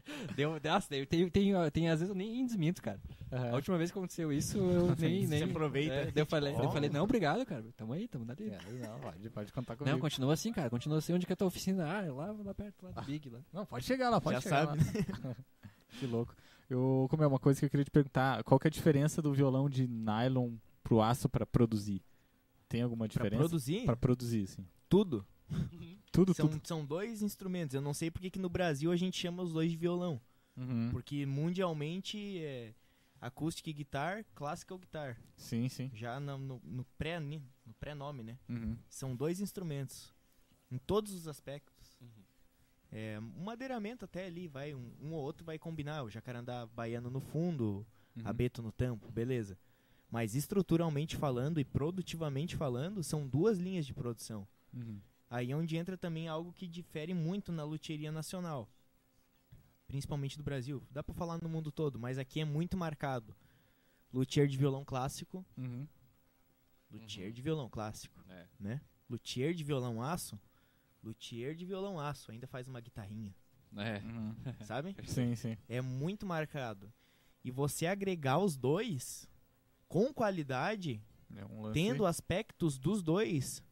Deu, 0.36 0.60
nossa, 0.62 0.88
tem, 0.88 1.04
tem, 1.06 1.28
tem, 1.30 1.52
tem, 1.72 1.88
às 1.88 2.00
vezes 2.00 2.10
eu 2.10 2.14
nem 2.14 2.44
desminto, 2.44 2.82
cara. 2.82 3.00
A 3.30 3.36
Aham. 3.36 3.54
última 3.54 3.78
vez 3.78 3.90
que 3.90 3.98
aconteceu 3.98 4.32
isso, 4.32 4.58
eu 4.70 4.94
nem. 4.96 5.22
Você 5.22 5.26
nem 5.28 5.42
aproveita. 5.44 5.94
É, 5.94 6.12
eu 6.14 6.26
falei, 6.26 6.54
eu 6.54 6.70
falei, 6.70 6.90
não, 6.90 7.04
obrigado, 7.04 7.44
cara. 7.46 7.64
Tamo 7.76 7.92
aí, 7.94 8.06
tamo 8.06 8.24
na 8.24 8.34
dele. 8.34 8.54
É, 8.54 8.86
não, 8.86 9.00
pode, 9.00 9.30
pode 9.30 9.52
contar 9.52 9.76
comigo. 9.76 9.94
Não, 9.94 10.00
continua 10.00 10.34
assim, 10.34 10.52
cara. 10.52 10.68
Continua 10.68 10.98
assim. 10.98 11.12
Onde 11.14 11.24
que 11.26 11.32
é 11.32 11.34
a 11.34 11.36
tua 11.36 11.46
oficina? 11.48 11.86
Ah, 11.98 12.04
é 12.04 12.10
lá, 12.10 12.32
lá 12.32 12.54
perto, 12.54 12.84
lá 12.84 12.90
do 12.90 13.02
Big. 13.02 13.30
Lá. 13.30 13.40
Não, 13.52 13.64
pode 13.64 13.84
chegar 13.86 14.10
lá, 14.10 14.20
pode 14.20 14.36
Já 14.36 14.40
chegar 14.42 14.66
sabe, 14.66 14.82
lá. 15.24 15.36
Que 15.98 16.06
louco. 16.06 16.34
Eu, 16.68 17.06
como 17.08 17.22
é 17.22 17.26
uma 17.26 17.38
coisa 17.38 17.60
que 17.60 17.66
eu 17.66 17.70
queria 17.70 17.84
te 17.84 17.90
perguntar, 17.90 18.42
qual 18.42 18.58
que 18.58 18.66
é 18.66 18.68
a 18.68 18.70
diferença 18.70 19.22
do 19.22 19.32
violão 19.32 19.68
de 19.70 19.86
nylon 19.86 20.52
pro 20.82 21.00
aço 21.00 21.28
pra 21.28 21.46
produzir? 21.46 22.02
Tem 22.68 22.82
alguma 22.82 23.06
Pra 23.06 23.12
diferença? 23.12 23.36
produzir 23.36 23.84
Pra 23.84 23.96
produzir, 23.96 24.46
sim. 24.48 24.66
tudo. 24.88 25.24
Tudo, 26.14 26.32
São, 26.32 26.48
tudo. 26.48 26.66
são 26.66 26.84
dois 26.86 27.22
instrumentos. 27.22 27.74
Eu 27.74 27.80
não 27.80 27.92
sei 27.92 28.08
porque 28.10 28.30
que 28.30 28.38
no 28.38 28.48
Brasil 28.48 28.92
a 28.92 28.96
gente 28.96 29.18
chama 29.20 29.42
os 29.42 29.52
dois 29.52 29.70
de 29.70 29.76
violão. 29.76 30.20
Uhum. 30.56 30.88
Porque 30.92 31.26
mundialmente 31.26 32.38
é 32.38 32.72
acoustic 33.20 33.74
guitar, 33.76 34.24
classical 34.34 34.78
guitar. 34.78 35.18
Sim, 35.36 35.68
sim. 35.68 35.90
Já 35.92 36.20
no, 36.20 36.38
no, 36.38 36.60
no 36.64 36.84
pré, 36.96 37.18
no 37.18 37.42
pré-nome, 37.80 38.22
né? 38.22 38.38
Uhum. 38.48 38.76
São 38.88 39.16
dois 39.16 39.40
instrumentos. 39.40 40.14
Em 40.70 40.78
todos 40.78 41.12
os 41.12 41.26
aspectos. 41.26 41.98
Uhum. 42.00 42.08
É, 42.92 43.18
um 43.18 43.42
madeiramento 43.44 44.04
até 44.04 44.26
ali, 44.26 44.46
vai, 44.46 44.72
um, 44.72 44.92
um 45.02 45.12
ou 45.14 45.20
outro 45.22 45.44
vai 45.44 45.58
combinar. 45.58 46.04
O 46.04 46.10
jacarandá 46.10 46.64
baiano 46.66 47.10
no 47.10 47.20
fundo, 47.20 47.84
Uhum. 48.16 48.22
abeto 48.24 48.62
no 48.62 48.70
tampo, 48.70 49.10
beleza. 49.10 49.58
Mas 50.08 50.36
estruturalmente 50.36 51.16
falando 51.16 51.58
e 51.58 51.64
produtivamente 51.64 52.54
falando, 52.54 53.02
são 53.02 53.26
duas 53.26 53.58
linhas 53.58 53.84
de 53.84 53.92
produção. 53.92 54.46
Uhum. 54.72 55.00
Aí 55.34 55.50
é 55.50 55.56
onde 55.56 55.76
entra 55.76 55.96
também 55.98 56.28
algo 56.28 56.52
que 56.52 56.64
difere 56.68 57.12
muito 57.12 57.50
na 57.50 57.64
luthieria 57.64 58.12
nacional. 58.12 58.68
Principalmente 59.88 60.36
do 60.38 60.44
Brasil. 60.44 60.80
Dá 60.92 61.02
pra 61.02 61.12
falar 61.12 61.38
no 61.42 61.48
mundo 61.48 61.72
todo, 61.72 61.98
mas 61.98 62.18
aqui 62.18 62.38
é 62.38 62.44
muito 62.44 62.76
marcado. 62.76 63.34
Luthier 64.12 64.46
de 64.46 64.56
violão 64.56 64.84
clássico, 64.84 65.44
Uhum. 65.58 65.88
luthier 66.88 67.26
Uhum. 67.26 67.32
de 67.32 67.42
violão 67.42 67.68
clássico, 67.68 68.24
É. 68.28 68.46
né? 68.60 68.80
Luthier 69.10 69.52
de 69.54 69.64
violão 69.64 70.00
aço, 70.00 70.38
luthier 71.02 71.56
de 71.56 71.66
violão 71.66 71.98
aço, 71.98 72.30
ainda 72.30 72.46
faz 72.46 72.68
uma 72.68 72.80
guitarrinha, 72.80 73.34
É. 73.76 73.98
Uhum. 74.04 74.36
sabe? 74.70 74.94
Sim, 75.04 75.34
sim. 75.34 75.56
É 75.68 75.80
muito 75.80 76.24
marcado. 76.24 76.92
E 77.42 77.50
você 77.50 77.86
agregar 77.86 78.38
os 78.38 78.56
dois 78.56 79.28
com 79.88 80.14
qualidade, 80.14 81.02
É 81.34 81.44
um 81.44 81.62
lance... 81.62 81.74
tendo 81.74 82.06
aspectos 82.06 82.78
dos 82.78 83.02
dois, 83.02 83.63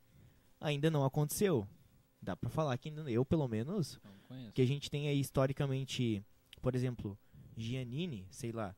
ainda 0.62 0.90
não 0.90 1.04
aconteceu. 1.04 1.66
Dá 2.20 2.36
pra 2.36 2.48
falar 2.48 2.78
que 2.78 2.88
ainda- 2.88 3.10
eu, 3.10 3.24
pelo 3.24 3.48
menos, 3.48 4.00
que 4.54 4.62
a 4.62 4.66
gente 4.66 4.90
tem 4.90 5.08
aí 5.08 5.18
historicamente, 5.20 6.24
por 6.60 6.74
exemplo, 6.74 7.18
Giannini, 7.56 8.26
sei 8.30 8.52
lá, 8.52 8.74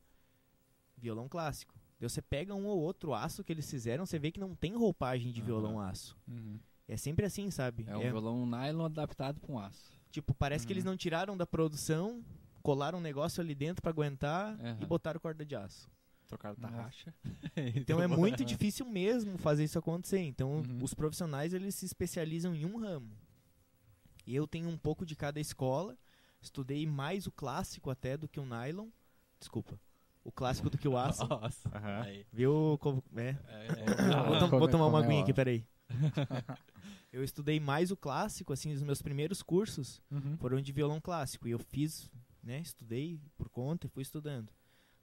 violão 0.97 1.27
clássico. 1.29 1.73
Você 1.99 2.21
pega 2.21 2.53
um 2.53 2.65
ou 2.67 2.79
outro 2.79 3.13
aço 3.13 3.43
que 3.43 3.51
eles 3.53 3.69
fizeram, 3.69 4.05
você 4.05 4.19
vê 4.19 4.31
que 4.31 4.39
não 4.39 4.53
tem 4.55 4.75
roupagem 4.75 5.31
de 5.31 5.39
Aham. 5.39 5.45
violão 5.47 5.79
aço. 5.79 6.15
Uhum. 6.27 6.59
É 6.87 6.97
sempre 6.97 7.25
assim, 7.25 7.49
sabe? 7.49 7.85
É 7.87 7.97
um 7.97 8.01
É, 8.01 8.09
violão 8.11 8.45
nylon 8.45 8.85
adaptado 8.85 9.39
pra 9.39 9.51
um 9.51 9.57
aço. 9.57 9.91
tipo, 10.11 10.33
parece 10.33 10.65
que 10.67 10.73
eles 10.73 10.83
Uhum. 10.85 10.91
não 10.91 10.97
tiraram 10.97 11.35
da 11.37 11.45
produção, 11.47 12.23
colaram 12.61 12.99
um 12.99 13.01
negócio 13.01 13.41
ali 13.41 13.55
dentro 13.55 13.81
pra 13.81 13.91
aguentar 13.91 14.57
e 14.81 14.85
botaram 14.85 15.19
corda 15.19 15.45
de 15.45 15.55
aço. 15.55 15.89
Trocaram 16.27 16.55
tarraxa. 16.55 17.13
Então 17.75 18.01
é 18.01 18.07
muito 18.07 18.43
difícil 18.43 18.85
mesmo 18.85 19.37
fazer 19.37 19.63
isso 19.63 19.77
acontecer. 19.79 20.19
Então 20.19 20.57
Uhum. 20.57 20.79
os 20.83 20.93
profissionais 20.93 21.53
eles 21.53 21.75
se 21.75 21.85
especializam 21.85 22.53
em 22.55 22.65
um 22.65 22.77
ramo. 22.79 23.11
E 24.25 24.35
eu 24.35 24.47
tenho 24.47 24.67
um 24.69 24.77
pouco 24.77 25.05
de 25.05 25.15
cada 25.15 25.39
escola. 25.39 25.97
Estudei 26.41 26.85
mais 26.85 27.27
o 27.27 27.31
clássico 27.31 27.89
até 27.89 28.17
do 28.17 28.27
que 28.27 28.39
o 28.39 28.45
nylon. 28.45 28.89
Desculpa. 29.39 29.79
O 30.23 30.31
clássico 30.31 30.69
do 30.69 30.77
que 30.77 30.87
o 30.87 30.97
aço. 30.97 31.25
Nossa. 31.27 31.69
Viu? 32.33 32.77
como- 32.81 33.03
É. 33.15 33.29
É, 33.29 33.37
Ah, 34.13 34.23
vou, 34.23 34.39
tom- 34.39 34.49
como 34.49 34.59
vou 34.59 34.67
é- 34.67 34.71
tomar 34.71 34.87
uma 34.87 35.01
é, 35.01 35.05
aguinha 35.05 35.21
aqui, 35.23 35.33
peraí. 35.33 35.63
eu 37.13 37.23
estudei 37.23 37.59
mais 37.59 37.91
o 37.91 37.95
clássico, 37.97 38.51
assim, 38.51 38.73
os 38.73 38.81
meus 38.81 39.01
primeiros 39.01 39.41
cursos 39.43 40.01
Uhum. 40.11 40.35
foram 40.37 40.59
de 40.59 40.71
violão 40.71 40.99
clássico. 40.99 41.47
E 41.47 41.51
eu 41.51 41.59
fiz, 41.59 42.09
né, 42.43 42.59
estudei 42.59 43.19
por 43.37 43.49
conta 43.49 43.85
e 43.85 43.89
fui 43.89 44.01
estudando. 44.01 44.51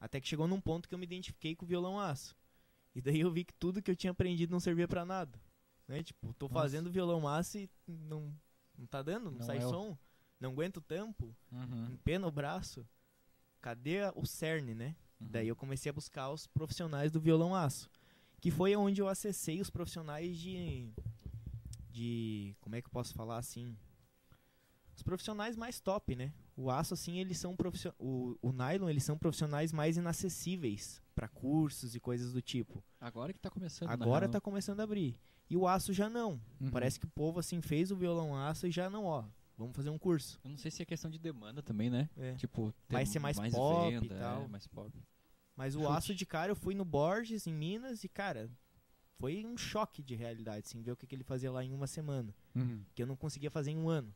Até 0.03 0.20
que 0.20 0.26
chegou 0.26 0.48
num 0.48 0.61
ponto 0.61 0.88
que 0.88 0.94
eu 0.96 0.98
me 0.98 1.05
identifiquei 1.07 1.55
com 1.55 1.64
o 1.64 1.68
violão 1.68 1.96
aço. 2.00 2.34
E 2.92 3.00
daí 3.00 3.20
eu 3.20 3.30
vi 3.30 3.44
que 3.44 3.55
tudo 3.55 3.80
que 3.80 3.88
eu 3.88 3.94
tinha 3.94 4.11
aprendido 4.11 4.50
não 4.50 4.59
servia 4.59 4.88
pra 4.88 5.05
nada. 5.05 5.40
Né? 5.86 6.03
Tipo, 6.03 6.34
tô 6.34 6.48
Nossa. 6.48 6.61
fazendo 6.61 6.90
violão 6.90 7.28
aço 7.28 7.57
e 7.59 7.70
não, 7.86 8.34
não 8.76 8.84
tá 8.84 9.00
dando, 9.00 9.26
não, 9.30 9.38
Não 9.38 9.46
sai 9.46 9.59
é 9.59 9.64
o- 9.66 9.70
som, 9.70 9.96
não 10.40 10.50
aguento 10.50 10.78
o 10.78 10.80
tampo, 10.80 11.32
Uhum. 11.53 11.92
empena 11.92 12.26
o 12.26 12.32
braço. 12.32 12.84
Cadê 13.61 14.00
o 14.16 14.26
cerne, 14.26 14.74
né? 14.74 14.96
Uhum. 15.20 15.28
Daí 15.30 15.46
eu 15.46 15.55
comecei 15.55 15.88
a 15.90 15.92
buscar 15.92 16.30
os 16.30 16.48
profissionais 16.48 17.12
do 17.12 17.20
violão 17.20 17.55
aço. 17.55 17.88
Que 18.40 18.50
foi 18.50 18.74
onde 18.74 19.00
eu 19.00 19.07
acessei 19.07 19.61
os 19.61 19.70
profissionais 19.70 20.36
de. 20.36 20.90
De. 21.92 22.57
Como 22.61 22.74
é 22.74 22.82
que 22.82 22.88
eu 22.88 22.92
posso 22.92 23.14
falar 23.14 23.38
assim? 23.38 23.76
Os 24.96 25.03
profissionais 25.05 25.55
mais 25.57 25.78
top, 25.80 26.16
né? 26.16 26.32
O 26.57 26.70
aço, 26.70 26.94
assim, 26.94 27.18
eles 27.18 27.38
são 27.38 27.57
profissionais. 27.57 27.98
O, 27.98 28.36
o 28.42 28.53
nylon, 28.53 28.88
eles 28.88 29.05
são 29.05 29.16
profissionais 29.16 29.72
mais 29.72 29.96
inacessíveis 29.96 31.00
para 31.14 31.28
cursos 31.28 31.94
e 31.94 32.00
coisas 32.00 32.32
do 32.32 32.42
tipo. 32.42 32.82
Agora 33.00 33.32
que 33.32 33.38
tá 33.38 33.50
começando. 33.50 33.88
Agora 33.90 34.26
real. 34.26 34.32
tá 34.32 34.40
começando 34.40 34.80
a 34.80 34.82
abrir. 34.82 35.18
E 35.48 35.57
o 35.57 35.66
aço 35.66 35.92
já 35.92 36.09
não. 36.09 36.40
Uhum. 36.61 36.70
Parece 36.70 36.98
que 36.98 37.07
o 37.07 37.11
povo, 37.11 37.38
assim, 37.38 37.61
fez 37.61 37.90
o 37.90 37.96
violão 37.96 38.36
aço 38.36 38.66
e 38.66 38.70
já 38.70 38.88
não, 38.88 39.05
ó. 39.05 39.24
Vamos 39.57 39.76
fazer 39.76 39.90
um 39.90 39.98
curso. 39.98 40.40
Eu 40.42 40.50
não 40.50 40.59
sei 40.59 40.70
se 40.70 40.82
é 40.82 40.84
questão 40.86 41.11
de 41.11 41.18
demanda 41.18 41.62
também, 41.62 41.90
né? 41.90 42.09
É. 42.16 42.34
Tipo, 42.34 42.74
Vai 42.88 43.07
ser 43.07 43.18
mais 43.18 43.38
pop 43.38 43.88
e 43.88 44.00
venda, 44.00 44.14
tal. 44.18 44.44
É, 44.44 44.48
mais 44.48 44.66
pop. 44.66 44.92
Mas 45.55 45.76
o 45.76 45.80
Chute. 45.80 45.92
aço 45.92 46.14
de 46.14 46.26
cara, 46.26 46.50
eu 46.50 46.57
fui 46.57 46.74
no 46.74 46.84
Borges, 46.84 47.46
em 47.46 47.53
Minas, 47.53 48.03
e, 48.03 48.09
cara, 48.09 48.50
foi 49.18 49.44
um 49.44 49.57
choque 49.57 50.03
de 50.03 50.14
realidade, 50.14 50.64
assim, 50.66 50.82
ver 50.82 50.92
o 50.92 50.96
que, 50.96 51.07
que 51.07 51.14
ele 51.14 51.22
fazia 51.22 51.53
lá 51.53 51.62
em 51.62 51.72
uma 51.72 51.86
semana. 51.86 52.34
Uhum. 52.55 52.82
Que 52.94 53.03
eu 53.03 53.07
não 53.07 53.14
conseguia 53.14 53.50
fazer 53.50 53.70
em 53.70 53.78
um 53.78 53.88
ano. 53.88 54.12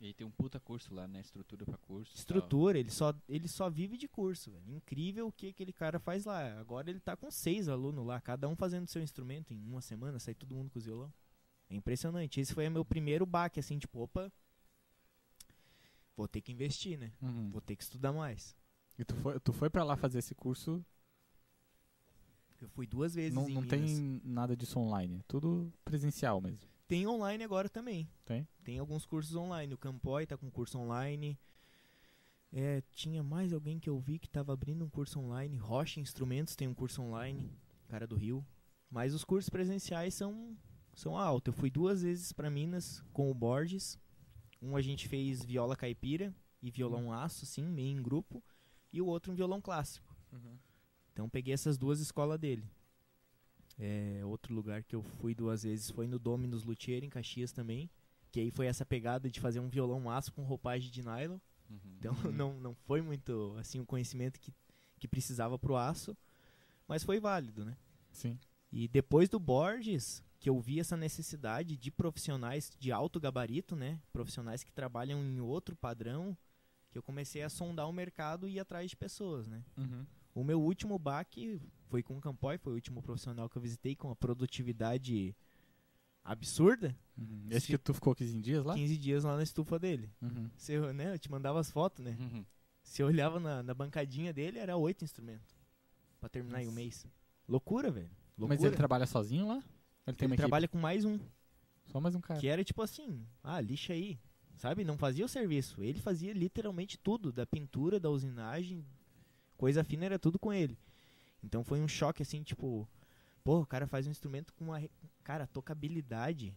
E 0.00 0.06
aí 0.06 0.14
tem 0.14 0.26
um 0.26 0.30
puta 0.30 0.60
curso 0.60 0.94
lá, 0.94 1.06
né? 1.08 1.20
Estrutura 1.20 1.64
pra 1.64 1.78
curso. 1.78 2.12
e. 2.14 2.18
Estrutura, 2.18 2.78
ele 2.78 2.90
só, 2.90 3.14
ele 3.28 3.48
só 3.48 3.70
vive 3.70 3.96
de 3.96 4.06
curso, 4.06 4.50
velho. 4.50 4.70
Incrível 4.70 5.28
o 5.28 5.32
que 5.32 5.48
aquele 5.48 5.72
cara 5.72 5.98
faz 5.98 6.24
lá. 6.24 6.58
Agora 6.60 6.90
ele 6.90 7.00
tá 7.00 7.16
com 7.16 7.30
seis 7.30 7.68
alunos 7.68 8.04
lá, 8.06 8.20
cada 8.20 8.48
um 8.48 8.54
fazendo 8.56 8.86
seu 8.88 9.02
instrumento 9.02 9.52
em 9.52 9.66
uma 9.66 9.80
semana, 9.80 10.18
sai 10.18 10.34
todo 10.34 10.54
mundo 10.54 10.70
com 10.70 10.78
os 10.78 10.84
violão. 10.84 11.12
É 11.70 11.74
impressionante. 11.74 12.40
Esse 12.40 12.52
foi 12.52 12.68
o 12.68 12.70
meu 12.70 12.84
primeiro 12.84 13.24
baque, 13.24 13.58
assim, 13.58 13.78
tipo, 13.78 14.00
opa, 14.00 14.30
vou 16.16 16.28
ter 16.28 16.40
que 16.40 16.52
investir, 16.52 16.98
né? 16.98 17.12
Uhum. 17.22 17.50
Vou 17.50 17.60
ter 17.60 17.74
que 17.76 17.82
estudar 17.82 18.12
mais. 18.12 18.56
E 18.98 19.04
tu 19.04 19.14
foi, 19.16 19.40
tu 19.40 19.52
foi 19.52 19.70
pra 19.70 19.82
lá 19.82 19.96
fazer 19.96 20.18
esse 20.18 20.34
curso, 20.34 20.84
Eu 22.60 22.68
fui 22.68 22.86
duas 22.86 23.14
vezes 23.14 23.34
não, 23.34 23.48
em 23.48 23.54
não 23.54 23.62
Minas. 23.62 23.80
tem 23.80 24.20
nada 24.24 24.56
disso 24.56 24.78
online, 24.78 25.18
é 25.18 25.22
tudo 25.26 25.72
presencial 25.84 26.40
mesmo. 26.40 26.68
Tem 26.86 27.06
online 27.06 27.42
agora 27.42 27.68
também. 27.68 28.08
Tem? 28.24 28.46
Tem 28.62 28.78
alguns 28.78 29.06
cursos 29.06 29.34
online. 29.34 29.74
O 29.74 29.78
Campoy 29.78 30.26
tá 30.26 30.36
com 30.36 30.50
curso 30.50 30.78
online. 30.78 31.38
É, 32.52 32.82
tinha 32.92 33.22
mais 33.22 33.52
alguém 33.52 33.80
que 33.80 33.88
eu 33.88 33.98
vi 33.98 34.18
que 34.18 34.28
tava 34.28 34.52
abrindo 34.52 34.84
um 34.84 34.88
curso 34.88 35.18
online. 35.18 35.56
Rocha 35.56 35.98
Instrumentos 35.98 36.54
tem 36.54 36.68
um 36.68 36.74
curso 36.74 37.02
online, 37.02 37.50
cara 37.88 38.06
do 38.06 38.16
Rio. 38.16 38.46
Mas 38.90 39.14
os 39.14 39.24
cursos 39.24 39.48
presenciais 39.48 40.14
são, 40.14 40.56
são 40.94 41.16
altos. 41.16 41.52
Eu 41.52 41.58
fui 41.58 41.70
duas 41.70 42.02
vezes 42.02 42.32
para 42.32 42.50
Minas 42.50 43.02
com 43.12 43.30
o 43.30 43.34
Borges. 43.34 43.98
Um 44.62 44.76
a 44.76 44.82
gente 44.82 45.08
fez 45.08 45.44
viola 45.44 45.74
caipira 45.74 46.34
e 46.62 46.70
violão 46.70 47.12
aço, 47.12 47.44
assim, 47.44 47.64
meio 47.64 47.98
em 47.98 48.02
grupo. 48.02 48.42
E 48.92 49.00
o 49.00 49.06
outro 49.06 49.32
um 49.32 49.34
violão 49.34 49.60
clássico. 49.60 50.14
Então 51.12 51.28
peguei 51.28 51.54
essas 51.54 51.76
duas 51.76 51.98
escolas 51.98 52.38
dele. 52.38 52.68
É, 53.78 54.20
outro 54.24 54.54
lugar 54.54 54.82
que 54.82 54.94
eu 54.94 55.02
fui 55.02 55.34
duas 55.34 55.64
vezes 55.64 55.90
foi 55.90 56.06
no 56.06 56.18
Dominus 56.18 56.64
Luthier, 56.64 57.04
em 57.04 57.10
Caxias 57.10 57.52
também. 57.52 57.90
Que 58.30 58.40
aí 58.40 58.50
foi 58.50 58.66
essa 58.66 58.84
pegada 58.84 59.30
de 59.30 59.40
fazer 59.40 59.60
um 59.60 59.68
violão 59.68 60.10
aço 60.10 60.32
com 60.32 60.42
roupagem 60.42 60.90
de 60.90 61.04
nylon. 61.04 61.38
Então 61.98 62.14
não, 62.32 62.54
não 62.54 62.74
foi 62.74 63.00
muito 63.00 63.54
assim 63.58 63.80
o 63.80 63.86
conhecimento 63.86 64.40
que, 64.40 64.52
que 64.98 65.08
precisava 65.08 65.58
pro 65.58 65.76
aço. 65.76 66.16
Mas 66.86 67.02
foi 67.02 67.18
válido, 67.18 67.64
né? 67.64 67.76
Sim. 68.10 68.38
E 68.70 68.88
depois 68.88 69.28
do 69.28 69.38
Borges, 69.38 70.22
que 70.38 70.50
eu 70.50 70.60
vi 70.60 70.80
essa 70.80 70.96
necessidade 70.96 71.76
de 71.76 71.90
profissionais 71.90 72.70
de 72.78 72.92
alto 72.92 73.18
gabarito, 73.20 73.74
né? 73.74 74.00
Profissionais 74.12 74.62
que 74.62 74.72
trabalham 74.72 75.22
em 75.22 75.40
outro 75.40 75.74
padrão, 75.74 76.36
que 76.90 76.98
eu 76.98 77.02
comecei 77.02 77.42
a 77.42 77.48
sondar 77.48 77.88
o 77.88 77.92
mercado 77.92 78.48
e 78.48 78.54
ir 78.54 78.60
atrás 78.60 78.90
de 78.90 78.96
pessoas, 78.96 79.46
né? 79.46 79.64
O 80.34 80.42
meu 80.42 80.60
último 80.60 80.98
baque 80.98 81.60
foi 81.88 82.02
com 82.02 82.16
o 82.18 82.20
Campoy, 82.20 82.58
foi 82.58 82.72
o 82.72 82.74
último 82.74 83.00
profissional 83.02 83.48
que 83.48 83.56
eu 83.56 83.62
visitei 83.62 83.94
com 83.94 84.08
uma 84.08 84.16
produtividade 84.16 85.34
absurda. 86.24 86.96
Uhum. 87.16 87.46
Esse 87.50 87.68
que 87.68 87.78
tu 87.78 87.94
ficou 87.94 88.14
15 88.14 88.40
dias 88.40 88.64
lá? 88.64 88.74
15 88.74 88.96
dias 88.98 89.24
lá 89.24 89.36
na 89.36 89.42
estufa 89.42 89.78
dele. 89.78 90.10
Uhum. 90.20 90.50
Você, 90.56 90.78
né, 90.92 91.14
eu 91.14 91.18
te 91.18 91.30
mandava 91.30 91.60
as 91.60 91.70
fotos, 91.70 92.04
né? 92.04 92.16
Uhum. 92.18 92.44
Você 92.82 93.02
olhava 93.02 93.38
na, 93.38 93.62
na 93.62 93.74
bancadinha 93.74 94.32
dele, 94.32 94.58
era 94.58 94.76
oito 94.76 95.04
instrumentos. 95.04 95.56
Pra 96.20 96.28
terminar 96.28 96.60
em 96.60 96.64
um 96.64 96.66
Nossa. 96.66 96.80
mês. 96.80 97.06
Loucura, 97.48 97.90
velho. 97.90 98.10
Loucura. 98.36 98.48
Mas 98.58 98.64
ele 98.64 98.76
trabalha 98.76 99.06
sozinho 99.06 99.46
lá? 99.46 99.56
Ele 100.06 100.16
Ele 100.18 100.24
equipe? 100.24 100.36
trabalha 100.36 100.66
com 100.66 100.78
mais 100.78 101.04
um. 101.04 101.18
Só 101.86 102.00
mais 102.00 102.14
um 102.14 102.20
cara. 102.20 102.40
Que 102.40 102.48
era 102.48 102.64
tipo 102.64 102.82
assim, 102.82 103.24
ah, 103.42 103.60
lixa 103.60 103.92
aí. 103.92 104.18
Sabe? 104.56 104.84
Não 104.84 104.96
fazia 104.96 105.24
o 105.24 105.28
serviço. 105.28 105.82
Ele 105.82 105.98
fazia 105.98 106.32
literalmente 106.32 106.98
tudo. 106.98 107.32
Da 107.32 107.46
pintura, 107.46 107.98
da 108.00 108.10
usinagem. 108.10 108.84
Coisa 109.56 109.84
fina 109.84 110.04
era 110.04 110.18
tudo 110.18 110.38
com 110.38 110.52
ele. 110.52 110.78
Então 111.42 111.62
foi 111.62 111.80
um 111.80 111.88
choque 111.88 112.22
assim, 112.22 112.42
tipo. 112.42 112.88
Pô, 113.42 113.60
o 113.60 113.66
cara 113.66 113.86
faz 113.86 114.06
um 114.06 114.10
instrumento 114.10 114.52
com 114.54 114.64
uma. 114.64 114.82
Cara, 115.22 115.46
tocabilidade. 115.46 116.54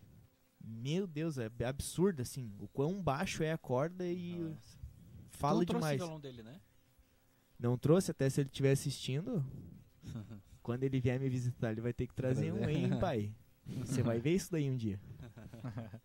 Meu 0.64 1.06
Deus, 1.06 1.38
é 1.38 1.50
absurdo 1.66 2.22
assim. 2.22 2.54
O 2.60 2.68
quão 2.68 3.02
baixo 3.02 3.44
é 3.44 3.52
a 3.52 3.58
corda 3.58 4.06
e. 4.06 4.38
Nossa. 4.38 4.78
Fala 5.32 5.54
Tu 5.54 5.60
não 5.60 5.66
trouxe 5.66 5.86
demais. 5.86 6.02
o 6.02 6.06
violão 6.06 6.20
dele, 6.20 6.44
né? 6.44 6.62
Não 7.60 7.78
trouxe, 7.78 8.12
até 8.12 8.30
se 8.30 8.42
ele 8.42 8.50
estiver 8.50 8.72
assistindo. 8.72 9.46
quando 10.68 10.84
ele 10.84 11.00
vier 11.00 11.20
me 11.20 11.30
visitar, 11.30 11.72
ele 11.72 11.82
vai 11.82 11.94
ter 11.94 12.08
que 12.08 12.14
trazer 12.14 12.52
um, 12.52 12.68
hein, 12.68 13.00
pai? 13.00 13.34
Você 13.66 14.02
vai 14.02 14.20
ver 14.20 14.36
isso 14.36 14.52
daí 14.52 14.70
um 14.70 14.76
dia. 14.76 15.00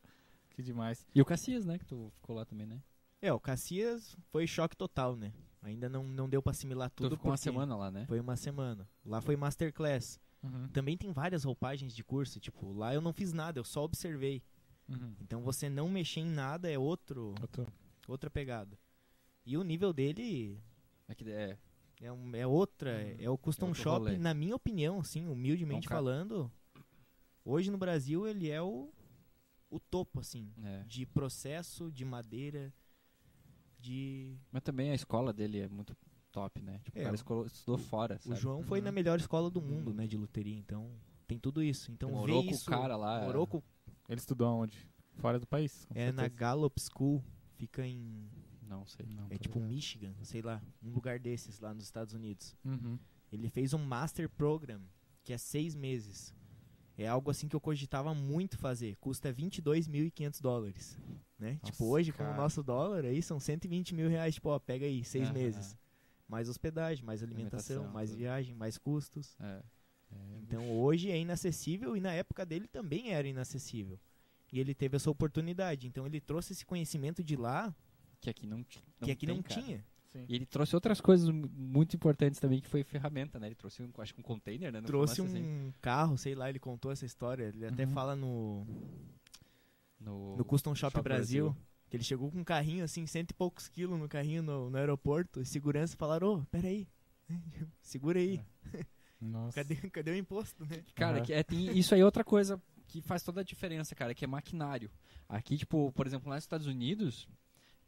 que 0.51 0.63
demais. 0.63 1.07
E 1.15 1.21
o 1.21 1.25
Cassias, 1.25 1.65
né? 1.65 1.79
Que 1.79 1.85
tu 1.85 2.13
ficou 2.15 2.37
lá 2.37 2.45
também, 2.45 2.67
né? 2.67 2.81
É, 3.21 3.33
o 3.33 3.41
Cassias 3.41 4.17
foi 4.31 4.47
choque 4.47 4.77
total, 4.77 5.17
né? 5.17 5.33
Ainda 5.63 5.89
não, 5.89 6.03
não 6.05 6.29
deu 6.29 6.43
pra 6.43 6.51
assimilar 6.51 6.91
Tu 6.91 7.05
tudo. 7.05 7.17
ficou 7.17 7.31
uma 7.31 7.37
semana 7.37 7.77
lá, 7.77 7.91
né? 7.91 8.05
Foi 8.07 8.19
uma 8.21 8.37
semana. 8.37 8.89
Lá 9.05 9.21
foi 9.21 9.37
masterclass. 9.37 10.19
Uhum. 10.43 10.67
Também 10.69 10.97
tem 10.97 11.13
várias 11.13 11.45
roupagens 11.45 11.95
de 11.95 12.03
curso. 12.03 12.41
Tipo, 12.41 12.73
lá 12.73 12.93
eu 12.93 13.01
não 13.01 13.13
fiz 13.13 13.33
nada, 13.33 13.61
eu 13.61 13.65
só 13.65 13.85
observei. 13.85 14.43
Uhum. 14.89 15.15
Então 15.21 15.41
você 15.43 15.69
não 15.71 15.89
mexer 15.89 16.21
em 16.21 16.27
nada 16.31 16.69
é 16.71 16.77
outro, 16.77 17.35
Outro- 17.41 17.67
outra 18.09 18.29
pegada. 18.29 18.77
E 19.47 19.57
o 19.57 19.63
nível 19.63 19.93
dele 19.93 20.61
É 21.09 21.15
que 21.15 21.31
é, 21.31 21.57
é, 22.01 22.13
um- 22.13 22.35
é 22.35 22.45
outra. 22.45 22.91
É, 23.01 23.25
é 23.25 23.31
o 23.31 23.39
custom 23.39 23.67
É 23.67 23.69
outro 23.69 23.83
shop, 23.83 23.99
rolê. 24.07 24.19
na 24.19 24.35
minha 24.35 24.57
opinião, 24.57 24.99
assim, 24.99 25.29
humildemente 25.29 25.87
É 25.87 25.87
um 25.87 25.89
ca- 25.89 25.95
falando. 25.95 26.51
Hoje 27.45 27.71
no 27.71 27.79
Brasil 27.79 28.27
ele 28.27 28.51
é 28.51 28.61
o, 28.61 28.93
o 29.71 29.79
topo, 29.79 30.19
assim. 30.21 30.53
é. 30.63 30.83
De 30.89 31.07
processo, 31.07 31.91
de 31.93 32.05
madeira, 32.05 32.73
de. 33.83 34.37
Mas 34.51 34.63
também 34.63 34.91
a 34.91 34.95
escola 34.95 35.33
dele 35.33 35.59
é 35.61 35.69
muito 35.69 35.97
top, 36.31 36.63
né? 36.63 36.81
Tipo, 36.85 36.99
É, 36.99 37.03
o 37.03 37.05
cara 37.05 37.15
escolou- 37.17 37.47
estudou 37.47 37.77
fora, 37.79 38.17
O 38.17 38.29
sabe? 38.29 38.37
João 38.41 38.63
foi 38.63 38.79
Uhum. 38.79 38.85
na 38.87 38.93
melhor 38.93 39.19
escola 39.19 39.51
do 39.51 39.61
mundo, 39.61 39.93
né, 39.93 40.07
de 40.07 40.17
luteria. 40.17 40.57
Então 40.57 40.91
tem 41.27 41.39
tudo 41.39 41.63
isso. 41.63 41.91
Então 41.93 42.11
Morou 42.11 42.43
com 42.45 42.51
isso. 42.51 42.71
o 42.71 42.73
cara 42.73 42.97
lá. 42.97 43.23
Morou 43.25 43.47
com 43.47 43.63
Ele 44.09 44.19
estudou 44.19 44.47
aonde? 44.47 44.89
Fora 45.17 45.39
do 45.39 45.47
país? 45.47 45.85
com 45.87 45.95
É 45.99 46.11
na 46.13 46.23
certeza. 46.23 46.41
Gallup 46.41 46.81
School, 46.81 47.23
fica 47.57 47.87
em. 47.87 48.29
Não 48.67 48.87
sei. 48.87 49.07
Não, 49.07 49.27
É 49.29 49.37
tipo 49.37 49.59
ligado. 49.59 49.69
Michigan, 49.75 50.15
sei 50.23 50.41
lá, 50.41 50.63
um 50.83 50.91
lugar 50.91 51.19
desses 51.19 51.61
lá 51.61 51.75
nos 51.75 51.85
Estados 51.85 52.15
Unidos. 52.15 52.57
Uhum. 52.65 52.99
Ele 53.31 53.49
fez 53.51 53.75
um 53.75 53.79
Master 53.85 54.29
Program, 54.31 54.81
que 55.23 55.33
é 55.35 55.39
seis 55.39 55.75
meses. 55.75 56.35
É 56.97 57.07
algo 57.09 57.31
assim 57.31 57.49
que 57.49 57.57
eu 57.57 57.61
cogitava 57.61 58.15
muito 58.15 58.59
fazer. 58.59 58.97
Custa 59.01 59.33
22.500 59.33 60.41
dólares. 60.43 60.99
Né? 61.39 61.59
Nossa, 61.63 61.73
tipo, 61.73 61.87
hoje, 61.87 62.13
com 62.13 62.19
cara. 62.19 62.33
o 62.35 62.37
nosso 62.37 62.63
dólar, 62.63 63.05
aí 63.05 63.21
são 63.23 63.41
120 63.41 63.95
mil 63.95 64.09
reais. 64.09 64.35
Tipo, 64.35 64.51
ó, 64.51 64.59
pega 64.59 64.85
aí, 64.87 65.03
seis 65.05 65.25
Aham. 65.29 65.33
meses. 65.35 65.77
Mais 66.29 66.49
hospedagem, 66.49 67.05
mais 67.05 67.23
alimentação, 67.23 67.77
Alimentação, 67.77 67.93
mais 67.95 68.11
tudo. 68.11 68.19
viagem, 68.19 68.55
mais 68.55 68.79
custos. 68.79 69.37
É. 69.41 69.63
Então 70.43 70.71
hoje 70.79 71.11
é 71.11 71.19
inacessível 71.19 71.97
e 71.97 72.01
na 72.01 72.13
época 72.13 72.45
dele 72.45 72.69
também 72.69 73.13
era 73.13 73.27
inacessível. 73.27 73.99
E 74.53 74.61
ele 74.61 74.75
teve 74.75 74.97
essa 74.97 75.11
oportunidade. 75.11 75.87
Então 75.87 76.07
ele 76.07 76.21
trouxe 76.21 76.53
esse 76.53 76.65
conhecimento 76.67 77.25
de 77.25 77.37
lá 77.37 77.75
Que 78.21 78.29
aqui 78.31 78.47
não, 78.47 78.63
ti- 78.63 78.83
que 79.01 79.11
aqui 79.11 79.27
tem, 79.27 79.35
não 79.35 79.43
cara. 79.43 79.61
tinha. 79.63 79.85
Sim. 80.13 80.25
E 80.29 80.35
ele 80.35 80.45
trouxe 80.47 80.75
outras 80.77 81.01
coisas 81.01 81.29
mu- 81.31 81.49
muito 81.55 81.97
importantes 81.97 82.39
também, 82.39 82.61
que 82.61 82.69
foi 82.69 82.85
ferramenta, 82.85 83.39
né? 83.41 83.47
Ele 83.47 83.55
trouxe, 83.55 83.83
um, 83.83 83.91
acho 83.99 84.13
que 84.15 84.21
um 84.21 84.23
container, 84.23 84.71
né? 84.71 84.81
Não 84.81 84.87
trouxe 84.87 85.23
um 85.23 85.25
assim, 85.25 85.75
carro, 85.81 86.19
sei 86.19 86.35
lá, 86.35 86.51
ele 86.51 86.59
contou 86.59 86.93
essa 86.93 87.07
história. 87.07 87.45
Ele 87.45 87.65
até 87.67 87.85
Uhum. 87.85 87.91
fala 87.93 88.15
no, 88.15 88.67
no, 90.01 90.37
no 90.37 90.45
Custom 90.45 90.75
Shop, 90.75 90.93
Shop 90.93 91.03
Brasil, 91.03 91.47
Brasil. 91.47 91.67
que 91.89 91.97
ele 91.97 92.05
chegou 92.05 92.31
com 92.31 92.41
um 92.41 92.45
carrinho 92.45 92.85
assim, 92.85 93.07
cento 93.07 93.31
e 93.31 93.35
poucos 93.35 93.69
quilos 93.69 93.99
no 93.99 94.09
carrinho 94.09 94.43
no, 94.43 94.71
no 94.71 94.77
aeroporto. 94.77 95.41
E 95.41 95.47
segurança 95.47 95.97
falaram: 95.97 96.35
Ô, 96.41 96.45
peraí, 96.47 96.87
segura 97.81 98.19
aí. 98.19 98.41
Nossa. 99.21 99.55
Cadê, 99.63 99.77
cadê 99.91 100.11
o 100.11 100.17
imposto, 100.17 100.67
né? 100.67 100.83
Cara, 100.97 101.19
Aham. 101.19 101.25
que 101.27 101.33
é, 101.33 101.43
tem, 101.45 101.79
isso 101.79 101.95
aí 101.95 102.01
é 102.01 102.05
outra 102.05 102.25
coisa 102.25 102.61
que 102.89 103.01
faz 103.01 103.23
toda 103.23 103.41
a 103.41 103.45
diferença, 103.45 103.95
cara, 103.95 104.15
que 104.15 104.25
é 104.25 104.29
maquinário. 104.29 104.91
Aqui, 105.29 105.57
tipo, 105.57 105.93
por 105.93 106.07
exemplo, 106.07 106.29
lá 106.29 106.35
nos 106.35 106.45
Estados 106.45 106.67
Unidos, 106.67 107.29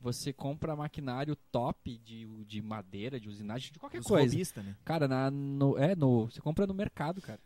você 0.04 0.34
compra 0.34 0.76
maquinário 0.76 1.34
top 1.50 1.96
de, 2.04 2.26
de 2.44 2.60
madeira, 2.60 3.18
de 3.18 3.26
usinagem, 3.26 3.72
de 3.72 3.78
qualquer 3.78 4.00
Os 4.00 4.06
coisa. 4.06 4.30
robista, 4.30 4.62
né? 4.62 4.76
Cara, 4.84 5.08
na, 5.08 5.30
no, 5.30 5.78
é, 5.78 5.96
no, 5.96 6.26
você 6.26 6.42
compra 6.42 6.66
no 6.66 6.74
mercado, 6.74 7.22
cara. 7.22 7.40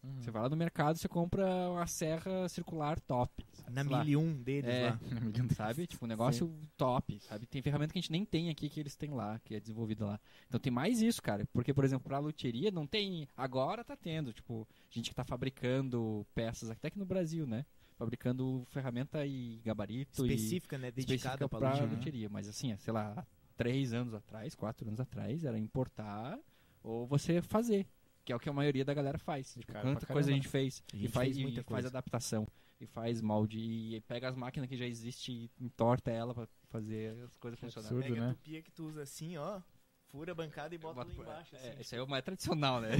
Uhum. 0.00 0.20
Você 0.20 0.30
vai 0.30 0.42
lá 0.42 0.48
no 0.48 0.56
mercado, 0.56 0.96
você 0.96 1.08
compra 1.08 1.44
uma 1.70 1.86
serra 1.88 2.48
circular 2.48 3.00
top. 3.00 3.44
Na 3.68 3.82
sei 3.82 3.90
lá. 3.92 4.04
1001 4.04 4.42
deles 4.44 4.70
É. 4.70 4.90
lá. 4.90 4.98
sabe? 5.56 5.86
Tipo, 5.88 6.04
um 6.04 6.08
negócio 6.08 6.54
top, 6.76 7.18
sabe? 7.20 7.46
Tem 7.46 7.60
ferramenta 7.62 7.92
que 7.92 7.98
a 7.98 8.02
gente 8.02 8.12
nem 8.12 8.24
tem 8.24 8.48
aqui 8.48 8.68
que 8.68 8.78
eles 8.78 8.94
têm 8.94 9.10
lá, 9.10 9.40
que 9.40 9.56
é 9.56 9.60
desenvolvida 9.60 10.04
lá. 10.06 10.20
Então 10.46 10.60
tem 10.60 10.70
mais 10.70 11.02
isso, 11.02 11.20
cara. 11.20 11.44
Porque, 11.52 11.74
por 11.74 11.84
exemplo, 11.84 12.06
pra 12.06 12.18
luthieria 12.20 12.70
não 12.70 12.86
tem. 12.86 13.26
Agora 13.36 13.82
tá 13.82 13.96
tendo, 13.96 14.32
tipo, 14.32 14.68
gente 14.88 15.08
que 15.10 15.16
tá 15.16 15.24
fabricando 15.24 16.24
peças, 16.32 16.70
até 16.70 16.88
aqui 16.88 16.98
no 16.98 17.06
Brasil, 17.06 17.44
né? 17.44 17.64
Fabricando 17.96 18.64
ferramenta 18.70 19.24
e 19.24 19.60
gabarito 19.64 20.24
Específica, 20.26 20.76
né? 20.78 20.88
e 20.88 20.92
Dedicada 20.92 21.44
específica 21.44 21.48
pra 21.48 21.58
pra 21.58 21.68
luthieria. 21.70 21.88
né? 21.90 21.96
luthieria. 21.96 22.28
Mas 22.28 22.48
assim, 22.48 22.72
é, 22.72 22.76
sei 22.76 22.92
lá, 22.92 23.14
há 23.16 23.24
três 23.56 23.92
anos 23.92 24.14
atrás, 24.14 24.54
quatro 24.54 24.86
anos 24.88 25.00
atrás, 25.00 25.44
era 25.44 25.58
importar 25.58 26.38
ou 26.82 27.06
você 27.06 27.40
fazer. 27.40 27.86
Que 28.24 28.32
é 28.32 28.36
o 28.36 28.40
que 28.40 28.48
a 28.48 28.52
maioria 28.52 28.84
da 28.84 28.94
galera 28.94 29.18
faz. 29.18 29.52
Tipo, 29.54 29.72
quanta 29.80 30.06
coisa 30.06 30.30
a 30.30 30.34
gente 30.34 30.48
fez. 30.48 30.82
A 30.92 30.96
e 30.96 31.00
gente 31.00 31.12
faz, 31.12 31.28
fez 31.34 31.38
muita 31.44 31.60
e 31.60 31.64
faz 31.64 31.84
adaptação. 31.86 32.48
E 32.80 32.86
faz 32.86 33.20
molde. 33.20 33.58
E 33.60 34.00
pega 34.02 34.28
as 34.28 34.34
máquinas 34.34 34.68
que 34.68 34.76
já 34.76 34.86
existem 34.86 35.50
e 35.60 35.64
entorta 35.64 36.10
ela 36.10 36.34
pra 36.34 36.48
fazer 36.70 37.22
as 37.22 37.36
coisas 37.36 37.60
Que 37.60 37.66
funcionarem. 37.66 37.98
absurdo. 37.98 38.14
Pega 38.14 38.26
né? 38.26 38.30
a 38.30 38.34
tupia 38.34 38.62
que 38.62 38.72
tu 38.72 38.86
usa 38.88 39.02
assim, 39.02 39.36
ó. 39.36 39.60
Fura 40.08 40.32
a 40.32 40.34
bancada 40.34 40.74
e 40.74 40.78
bota, 40.78 41.04
lá 41.04 41.12
embaixo. 41.12 41.54
é, 41.56 41.58
assim. 41.70 41.80
esse 41.80 41.94
aí 41.94 42.00
é 42.00 42.04
o 42.04 42.08
mais 42.08 42.24
tradicional, 42.24 42.80
né? 42.80 42.90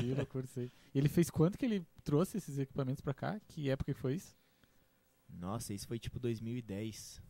Que 0.00 0.14
loucura 0.14 0.44
isso 0.46 0.60
aí. 0.60 0.70
E 0.94 0.98
ele 0.98 1.08
fez 1.08 1.28
quanto 1.28 1.58
que 1.58 1.64
ele 1.66 1.84
trouxe 2.02 2.38
esses 2.38 2.58
equipamentos 2.58 3.00
pra 3.02 3.12
cá? 3.12 3.38
Que 3.48 3.68
época 3.70 3.92
que 3.92 4.00
foi 4.00 4.14
isso? 4.14 4.34
Nossa, 5.38 5.72
isso 5.74 5.86
foi 5.86 5.98
tipo 5.98 6.18
2010. 6.18 7.20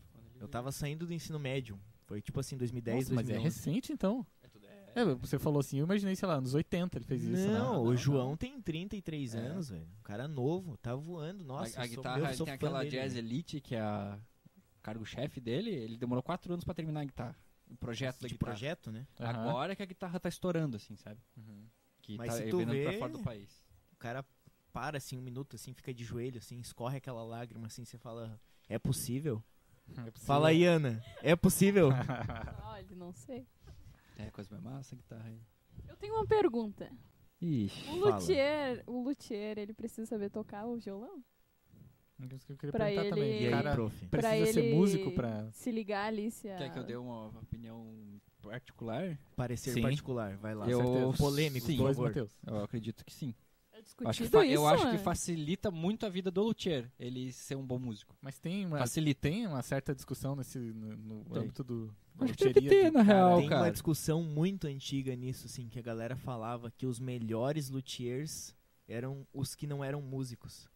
Eu 0.40 0.48
tava 0.48 0.72
saindo 0.72 1.06
do 1.06 1.12
ensino 1.12 1.38
médio. 1.38 1.78
Foi 2.06 2.20
tipo 2.20 2.40
assim, 2.40 2.56
2010, 2.56 3.04
Nossa, 3.04 3.14
mas 3.14 3.28
é 3.28 3.34
2011. 3.34 3.44
recente 3.58 3.92
então. 3.92 4.26
É 4.42 4.48
tudo- 4.48 4.66
é- 4.66 4.92
É, 4.96 5.04
você 5.14 5.38
falou 5.38 5.60
assim, 5.60 5.78
eu 5.78 5.84
imaginei, 5.84 6.16
sei 6.16 6.26
lá, 6.26 6.40
nos 6.40 6.54
80 6.54 6.98
ele 6.98 7.04
fez 7.04 7.22
isso. 7.22 7.32
né? 7.46 7.58
Não, 7.58 7.74
não, 7.74 7.82
o 7.82 7.86
não. 7.90 7.96
João 7.96 8.36
tem 8.36 8.60
33 8.60 9.34
É. 9.34 9.38
anos, 9.38 9.68
velho. 9.68 9.86
Um 10.00 10.02
cara 10.02 10.26
novo, 10.26 10.76
tá 10.78 10.94
voando. 10.96 11.44
Nossa, 11.44 11.78
a, 11.78 11.84
a 11.84 11.86
sou- 11.86 11.96
guitarra, 11.96 12.18
eu 12.18 12.24
ele 12.26 12.34
sou 12.34 12.46
tem 12.46 12.52
fã 12.52 12.56
aquela 12.56 12.78
dele, 12.80 12.90
Jazz. 12.90 13.14
Elite, 13.14 13.60
que 13.60 13.76
é 13.76 13.80
a 13.80 14.18
cargo-chefe 14.82 15.40
dele. 15.40 15.70
Ele 15.70 15.96
demorou 15.96 16.22
quatro 16.22 16.52
anos 16.52 16.64
pra 16.64 16.74
terminar 16.74 17.00
a 17.00 17.04
guitarra. 17.04 17.36
O 17.70 17.76
projeto 17.76 18.20
da 18.20 18.26
de 18.26 18.34
guitarra. 18.34 18.52
projeto, 18.52 18.90
né? 18.90 19.06
Aham. 19.20 19.28
Agora 19.48 19.76
que 19.76 19.82
a 19.82 19.86
guitarra 19.86 20.18
tá 20.18 20.28
estourando, 20.28 20.76
assim, 20.76 20.96
sabe? 20.96 21.20
Que 22.02 22.16
Mas 22.16 22.28
tá 22.28 22.36
se 22.38 22.48
tu 22.50 22.58
vendendo 22.58 22.82
pra 22.82 22.90
vê- 22.92 22.98
fora 22.98 23.12
do 23.12 23.20
país. 23.20 23.64
O 23.92 23.96
cara 23.96 24.24
para 24.72 24.98
assim 24.98 25.16
um 25.18 25.22
minuto, 25.22 25.56
assim, 25.56 25.72
fica 25.72 25.92
de 25.92 26.04
joelho, 26.04 26.38
assim, 26.38 26.58
escorre 26.60 26.96
aquela 26.98 27.22
lágrima, 27.24 27.66
assim, 27.66 27.84
você 27.84 27.98
fala, 27.98 28.40
é 28.68 28.78
possível? 28.78 29.42
É 29.90 29.92
possível. 30.10 30.26
Fala 30.26 30.48
aí, 30.48 30.64
Ana. 30.64 31.02
É 31.22 31.34
possível? 31.34 31.88
Olha, 32.64 32.86
não 32.96 33.12
sei. 33.12 33.46
É, 34.16 34.30
coisa 34.30 34.50
mais 34.52 34.62
massa, 34.62 34.94
a 34.94 34.98
guitarra 34.98 35.24
aí. 35.28 35.40
Eu 35.88 35.96
tenho 35.96 36.14
uma 36.14 36.26
pergunta. 36.26 36.90
Ixi. 37.40 37.88
O 37.90 38.00
Fala. 38.00 38.16
luthier, 38.16 38.84
o 38.86 39.02
luthier, 39.02 39.58
ele 39.58 39.72
precisa 39.72 40.06
saber 40.06 40.30
tocar 40.30 40.66
o 40.66 40.76
violão? 40.76 41.22
Isso 42.34 42.44
que 42.46 42.52
eu 42.52 42.56
queria 42.58 42.70
Pra 42.72 42.84
perguntar 42.84 43.02
ele- 43.06 43.10
também. 43.14 43.42
E 43.42 43.44
aí, 43.46 43.50
cara 43.50 43.72
prof? 43.72 44.06
pra 44.08 44.20
precisa 44.20 44.52
ser 44.52 44.60
ele 44.66 44.74
músico 44.74 45.10
pra... 45.12 45.50
se 45.52 45.70
ligar 45.72 46.04
ali 46.06 46.30
se 46.30 46.50
a... 46.50 46.56
Quer 46.58 46.70
que 46.70 46.78
eu 46.78 46.84
dê 46.84 46.94
uma 46.96 47.28
opinião 47.28 48.20
particular? 48.42 49.18
Parecer 49.34 49.72
Sim. 49.72 49.80
particular, 49.80 50.36
vai 50.36 50.54
lá. 50.54 50.68
Eu- 50.68 50.84
certeza. 50.84 51.16
Polêmico, 51.16 51.66
Sim. 51.66 51.76
por 51.78 51.82
Dois, 51.84 51.96
favor. 51.96 52.08
Matheus. 52.10 52.38
Eu 52.46 52.62
acredito 52.62 53.04
que 53.06 53.14
sim. 53.14 53.34
Eu 54.00 54.08
acho, 54.08 54.18
que, 54.18 54.26
isso, 54.26 54.36
eu 54.36 54.66
acho 54.66 54.90
que 54.90 54.98
facilita 54.98 55.70
muito 55.70 56.04
a 56.04 56.08
vida 56.08 56.30
do 56.30 56.42
luthier, 56.42 56.90
ele 56.98 57.32
ser 57.32 57.54
um 57.56 57.66
bom 57.66 57.78
músico. 57.78 58.14
Mas 58.20 58.38
tem 58.38 58.66
uma, 58.66 58.78
Facilita. 58.78 59.20
tem 59.22 59.46
uma 59.46 59.62
certa 59.62 59.94
discussão 59.94 60.36
nesse, 60.36 60.58
no, 60.58 60.96
no 60.96 61.24
Tem. 61.24 61.42
âmbito 61.42 61.64
do... 61.64 61.94
Acho 62.20 62.34
que 62.34 62.52
deve 62.52 62.68
ter, 62.68 62.84
de 62.86 62.90
na 62.90 63.04
cara- 63.04 63.18
real, 63.18 63.38
Tem 63.38 63.48
cara. 63.48 63.62
uma 63.62 63.70
discussão 63.70 64.22
muito 64.22 64.66
antiga 64.66 65.16
nisso, 65.16 65.46
assim, 65.46 65.68
que 65.68 65.78
a 65.78 65.82
galera 65.82 66.16
falava 66.16 66.70
que 66.70 66.84
os 66.86 67.00
melhores 67.00 67.70
luthiers 67.70 68.54
eram 68.86 69.26
os 69.32 69.54
que 69.54 69.66
não 69.66 69.82
eram 69.82 70.02
músicos. 70.02 70.68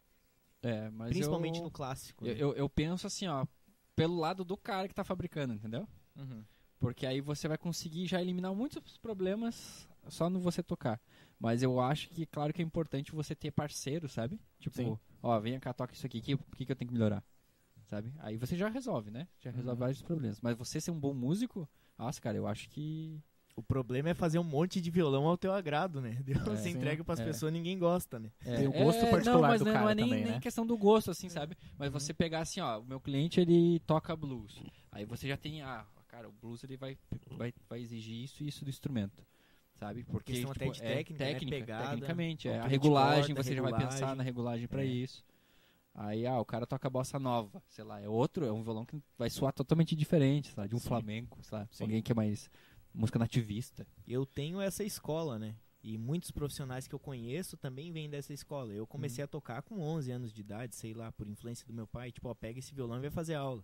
É, 0.63 0.89
mas 0.89 1.09
principalmente 1.09 1.59
eu, 1.59 1.63
no 1.63 1.69
clássico. 1.71 2.25
eu, 2.25 2.33
né? 2.33 2.41
eu, 2.41 2.53
eu 2.55 2.69
penso 2.69 3.05
assim, 3.05 3.27
ó, 3.27 3.45
pelo 3.95 4.15
lado 4.17 4.43
do 4.43 4.57
cara 4.57 4.87
que 4.87 4.95
tá 4.95 5.03
fabricando, 5.03 5.53
entendeu? 5.53 5.87
Uhum. 6.15 6.43
Porque 6.79 7.05
aí 7.05 7.21
você 7.21 7.47
vai 7.47 7.57
conseguir 7.57 8.07
já 8.07 8.21
eliminar 8.21 8.53
muitos 8.53 8.97
problemas 8.97 9.87
só 10.07 10.29
no 10.29 10.39
você 10.39 10.63
tocar. 10.63 10.99
Mas 11.39 11.61
eu 11.61 11.79
acho 11.79 12.09
que, 12.09 12.25
claro 12.25 12.53
que 12.53 12.61
é 12.61 12.65
importante 12.65 13.11
você 13.11 13.35
ter 13.35 13.51
parceiro, 13.51 14.07
sabe? 14.07 14.39
Tipo, 14.59 14.75
Sim. 14.75 14.97
ó, 15.21 15.39
vem 15.39 15.59
cá, 15.59 15.73
toca 15.73 15.93
isso 15.93 16.05
aqui, 16.05 16.19
o 16.19 16.21
que, 16.21 16.37
que, 16.37 16.65
que 16.65 16.71
eu 16.71 16.75
tenho 16.75 16.87
que 16.87 16.93
melhorar? 16.93 17.23
Sabe? 17.89 18.11
Aí 18.19 18.37
você 18.37 18.55
já 18.57 18.67
resolve, 18.67 19.11
né? 19.11 19.27
Já 19.39 19.51
resolve 19.51 19.73
Uhum. 19.73 19.79
vários 19.79 20.01
problemas. 20.01 20.39
Mas 20.41 20.57
você 20.57 20.81
ser 20.81 20.91
um 20.91 20.99
bom 20.99 21.13
músico, 21.13 21.69
nossa, 21.97 22.19
cara, 22.19 22.37
eu 22.37 22.47
acho 22.47 22.69
que. 22.69 23.21
O 23.55 23.63
problema 23.63 24.09
é 24.09 24.13
fazer 24.13 24.37
um 24.37 24.43
monte 24.43 24.81
de 24.81 24.91
violão 24.91 25.27
ao 25.27 25.37
teu 25.37 25.53
agrado, 25.53 26.01
né? 26.01 26.21
Deus 26.25 26.65
É. 26.65 26.69
entrega 26.69 27.03
pras 27.05 27.21
é. 27.21 27.23
pessoas 27.23 27.53
ninguém 27.53 27.79
gosta, 27.79 28.19
né? 28.19 28.29
É, 28.43 28.57
Tem 28.57 28.67
o 28.67 28.71
gosto 28.73 29.05
é, 29.05 29.11
particular 29.11 29.33
não, 29.33 29.41
mas 29.47 29.59
do 29.59 29.65
não, 29.65 29.71
cara 29.71 29.85
não 29.85 29.91
é 29.91 29.95
nem, 29.95 30.05
também, 30.05 30.23
nem 30.25 30.33
né? 30.33 30.39
questão 30.41 30.65
do 30.65 30.77
gosto, 30.77 31.11
assim, 31.11 31.29
sabe? 31.29 31.55
Mas 31.77 31.89
você 31.89 32.13
pegar 32.13 32.39
assim, 32.39 32.59
ó, 32.59 32.79
o 32.79 32.85
meu 32.85 32.99
cliente 32.99 33.39
ele 33.39 33.79
toca 33.81 34.13
blues. 34.15 34.61
Aí 34.91 35.05
você 35.05 35.27
já 35.27 35.37
tem, 35.37 35.61
ah, 35.61 35.85
cara, 36.07 36.27
o 36.27 36.33
blues 36.33 36.63
ele 36.65 36.75
vai, 36.75 36.97
vai, 37.31 37.53
vai 37.69 37.79
exigir 37.79 38.23
isso 38.23 38.43
e 38.43 38.47
isso 38.47 38.65
do 38.65 38.69
instrumento. 38.69 39.25
Sabe? 39.75 40.03
Porque 40.05 40.31
Questão 40.33 40.53
tipo, 40.53 40.65
até 40.65 40.71
de 40.73 40.83
é 40.83 40.95
técnica, 40.95 41.23
né? 41.25 41.33
técnica, 41.33 41.57
Pegada, 41.59 41.83
tecnicamente, 41.89 42.47
é. 42.47 42.59
A 42.59 42.67
regulagem, 42.67 43.35
você 43.35 43.53
já 43.53 43.61
vai 43.61 43.73
pensar 43.73 43.89
regulagem. 43.89 44.15
na 44.15 44.23
regulagem 44.23 44.67
pra 44.67 44.83
É. 44.83 44.85
isso. 44.85 45.23
Aí, 45.93 46.25
ah, 46.27 46.39
o 46.39 46.45
cara 46.45 46.65
toca 46.65 46.89
bossa 46.89 47.17
nova, 47.19 47.61
sei 47.67 47.83
lá, 47.83 48.01
é 48.01 48.07
outro, 48.09 48.45
é 48.45 48.51
um 48.51 48.63
violão 48.63 48.85
que 48.85 49.01
vai 49.17 49.29
soar 49.29 49.53
totalmente 49.53 49.95
diferente, 49.95 50.47
sei 50.49 50.55
lá, 50.57 50.67
de 50.67 50.75
um 50.75 50.79
Sim. 50.79 50.87
flamenco, 50.89 51.41
sei 51.43 51.57
lá, 51.57 51.67
Sim. 51.71 51.83
alguém 51.85 52.01
que 52.01 52.11
é 52.11 52.15
mais 52.15 52.49
música 52.93 53.17
nativista. 53.19 53.87
Eu 54.07 54.25
tenho 54.25 54.59
essa 54.59 54.83
escola, 54.83 55.39
né? 55.39 55.55
E 55.81 55.97
muitos 55.97 56.31
profissionais 56.31 56.87
que 56.87 56.95
eu 56.95 56.99
conheço 56.99 57.55
também 57.57 57.91
vêm 57.91 58.09
dessa 58.09 58.33
escola. 58.33 58.73
Eu 58.73 58.87
comecei 58.87 59.21
Uhum. 59.23 59.25
a 59.25 59.27
tocar 59.27 59.61
com 59.61 59.79
11 59.79 60.11
anos 60.11 60.33
de 60.33 60.41
idade, 60.41 60.75
sei 60.75 60.93
lá, 60.93 61.11
por 61.11 61.27
influência 61.27 61.65
do 61.67 61.73
meu 61.73 61.85
pai. 61.87 62.11
Tipo, 62.11 62.27
ó, 62.29 62.33
pega 62.33 62.59
esse 62.59 62.73
violão 62.73 62.97
e 62.97 63.01
vai 63.01 63.11
fazer 63.11 63.35
aula. 63.35 63.63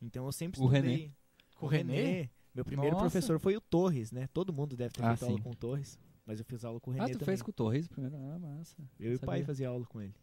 Então 0.00 0.24
eu 0.26 0.32
sempre 0.32 0.60
O 0.60 0.64
estudei. 0.64 0.96
René? 0.96 1.10
Com 1.54 1.66
o 1.66 1.68
René? 1.68 2.30
Meu 2.56 2.64
primeiro 2.64 2.96
Nossa. 2.96 3.10
professor 3.10 3.38
foi 3.38 3.54
o 3.54 3.60
Torres, 3.60 4.10
né? 4.10 4.26
Todo 4.32 4.50
mundo 4.50 4.74
deve 4.74 4.94
ter 4.94 5.04
Ah, 5.04 5.14
feito 5.14 5.24
aula 5.26 5.36
sim. 5.36 5.42
com 5.42 5.50
o 5.50 5.54
Torres. 5.54 5.98
Mas 6.24 6.38
eu 6.38 6.44
fiz 6.46 6.64
aula 6.64 6.80
com 6.80 6.90
o 6.90 6.94
René 6.94 7.04
Ah, 7.04 7.08
tu 7.08 7.12
também. 7.12 7.26
fez 7.26 7.42
com 7.42 7.50
o 7.50 7.52
Torres 7.52 7.86
primeiro? 7.86 8.16
Ah, 8.16 8.38
massa. 8.38 8.74
Eu 8.98 9.12
e 9.12 9.16
o 9.16 9.20
pai 9.20 9.44
fazia 9.44 9.68
aula 9.68 9.84
com 9.84 10.00
ele. 10.00 10.14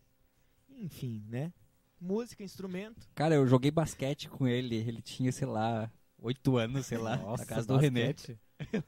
Enfim, 0.68 1.24
né? 1.30 1.54
Música, 2.02 2.44
instrumento. 2.44 3.08
Cara, 3.14 3.36
eu 3.36 3.46
joguei 3.48 3.70
basquete 3.70 4.28
com 4.28 4.48
ele, 4.48 4.76
ele 4.76 5.00
tinha, 5.02 5.32
sei 5.32 5.48
lá, 5.48 5.90
oito 6.18 6.58
anos, 6.58 6.88
sei 6.88 6.98
lá, 6.98 7.18
na 7.38 7.46
casa 7.46 7.68
do 7.68 7.78
René. 7.78 8.16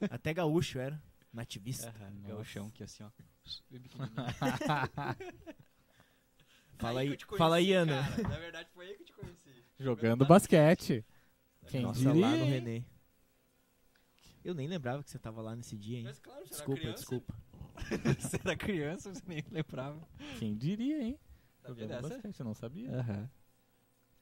Até 0.10 0.34
gaúcho 0.34 0.80
era. 0.80 1.00
Nativista. 1.32 1.94
É 2.28 2.34
o 2.34 2.44
chão 2.44 2.72
que 2.72 2.84
assim, 2.84 3.04
ó. 3.04 3.10
Fala 6.78 7.00
Aí 7.00 7.08
aí, 7.10 7.16
conheci, 7.18 7.38
fala 7.38 7.56
aí, 7.58 7.74
Ana. 7.74 8.04
cara. 8.04 8.28
Na 8.28 8.38
verdade 8.40 8.70
foi 8.74 8.88
aí 8.88 8.96
que 8.96 9.04
eu 9.04 9.06
te 9.06 9.14
conheci. 9.14 9.64
Jogando 9.80 10.26
basquete. 10.26 11.06
Quem 11.68 11.84
Nossa, 11.84 12.00
diria, 12.00 12.22
lá 12.22 12.36
no? 12.36 12.46
René. 12.46 12.84
Eu 14.46 14.54
nem 14.54 14.68
lembrava 14.68 15.04
que 15.04 15.10
você 15.10 15.18
tava 15.18 15.42
lá 15.42 15.56
nesse 15.56 15.76
dia, 15.76 15.98
hein? 15.98 16.04
Mas 16.04 16.20
claro, 16.20 16.46
você 16.46 16.50
Desculpa, 16.52 16.72
era 16.74 16.82
criança. 16.82 17.00
desculpa. 17.00 17.36
você 18.20 18.40
era 18.46 18.56
criança, 18.56 19.14
você 19.14 19.24
nem 19.26 19.44
lembrava. 19.50 20.08
Quem 20.38 20.56
diria, 20.56 21.02
hein? 21.02 21.20
Sabia 21.64 21.88
dessa? 21.88 22.10
basquete, 22.10 22.40
eu 22.40 22.46
não 22.46 22.54
sabia. 22.54 22.92
Aham. 22.96 23.30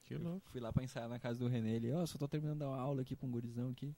Que 0.06 0.14
Eu 0.14 0.22
louco. 0.24 0.50
Fui 0.50 0.62
lá 0.62 0.72
pra 0.72 0.82
ensaiar 0.82 1.10
na 1.10 1.20
casa 1.20 1.38
do 1.40 1.48
René, 1.50 1.72
ele, 1.72 1.92
ó, 1.92 2.06
só 2.06 2.18
tô 2.18 2.26
terminando 2.26 2.62
uma 2.62 2.78
aula 2.78 3.02
aqui 3.02 3.18
pra 3.18 3.28
um 3.28 3.32
gurizão 3.32 3.70
aqui. 3.72 3.94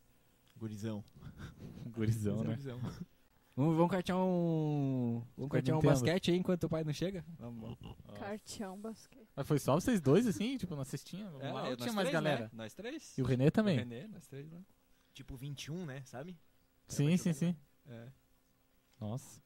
Gurizão. 0.58 1.04
Gurizão, 1.94 2.38
né? 2.38 2.56
Gurizão. 2.56 2.80
Vamos, 3.56 3.78
vamos 3.78 3.92
cartear 3.92 4.18
um. 4.18 5.24
Vamos 5.38 5.52
cartear 5.52 5.78
um 5.78 5.82
basquete 5.82 6.32
aí 6.32 6.38
enquanto 6.38 6.64
o 6.64 6.70
pai 6.70 6.84
não 6.84 6.92
chega? 6.92 7.24
Vamos, 7.38 7.62
vamos. 7.62 7.78
Carteão 8.20 8.80
basquete. 8.80 9.30
Mas 9.36 9.48
foi 9.48 9.60
só 9.60 9.76
vocês 9.76 10.02
dois, 10.02 10.26
assim, 10.26 10.58
tipo, 10.58 10.76
na 10.76 10.84
cestinha? 10.86 11.32
É, 11.40 11.52
Lá, 11.52 11.62
nós 11.62 11.72
ou 11.72 11.78
tinha 11.78 11.94
mais 11.94 12.10
três, 12.10 12.14
galera? 12.14 12.46
Né? 12.46 12.50
Nós 12.52 12.74
três. 12.74 13.16
E 13.16 13.22
o 13.22 13.26
René 13.26 13.52
também? 13.52 13.76
O 13.78 13.80
René, 13.80 14.08
nós 14.08 14.28
três 14.28 14.52
lá. 14.52 14.60
Tipo 15.16 15.36
21, 15.36 15.86
né? 15.86 16.04
Sabe? 16.06 16.38
Sim, 16.88 17.16
sim, 17.18 17.34
sim. 17.34 17.56
É. 17.88 18.12
Nossa. 19.00 19.42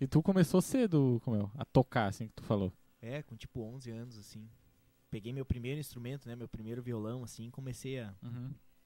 E 0.00 0.06
tu 0.06 0.22
começou 0.22 0.60
cedo, 0.60 1.20
como 1.24 1.36
é, 1.36 1.50
a 1.56 1.64
tocar, 1.64 2.06
assim, 2.08 2.28
que 2.28 2.34
tu 2.34 2.42
falou. 2.44 2.72
É, 3.00 3.22
com 3.22 3.34
tipo 3.36 3.60
11 3.62 3.90
anos, 3.90 4.16
assim. 4.18 4.48
Peguei 5.10 5.32
meu 5.32 5.44
primeiro 5.46 5.80
instrumento, 5.80 6.28
né? 6.28 6.36
Meu 6.36 6.46
primeiro 6.48 6.82
violão, 6.82 7.24
assim. 7.24 7.50
Comecei 7.50 7.98
a, 8.00 8.14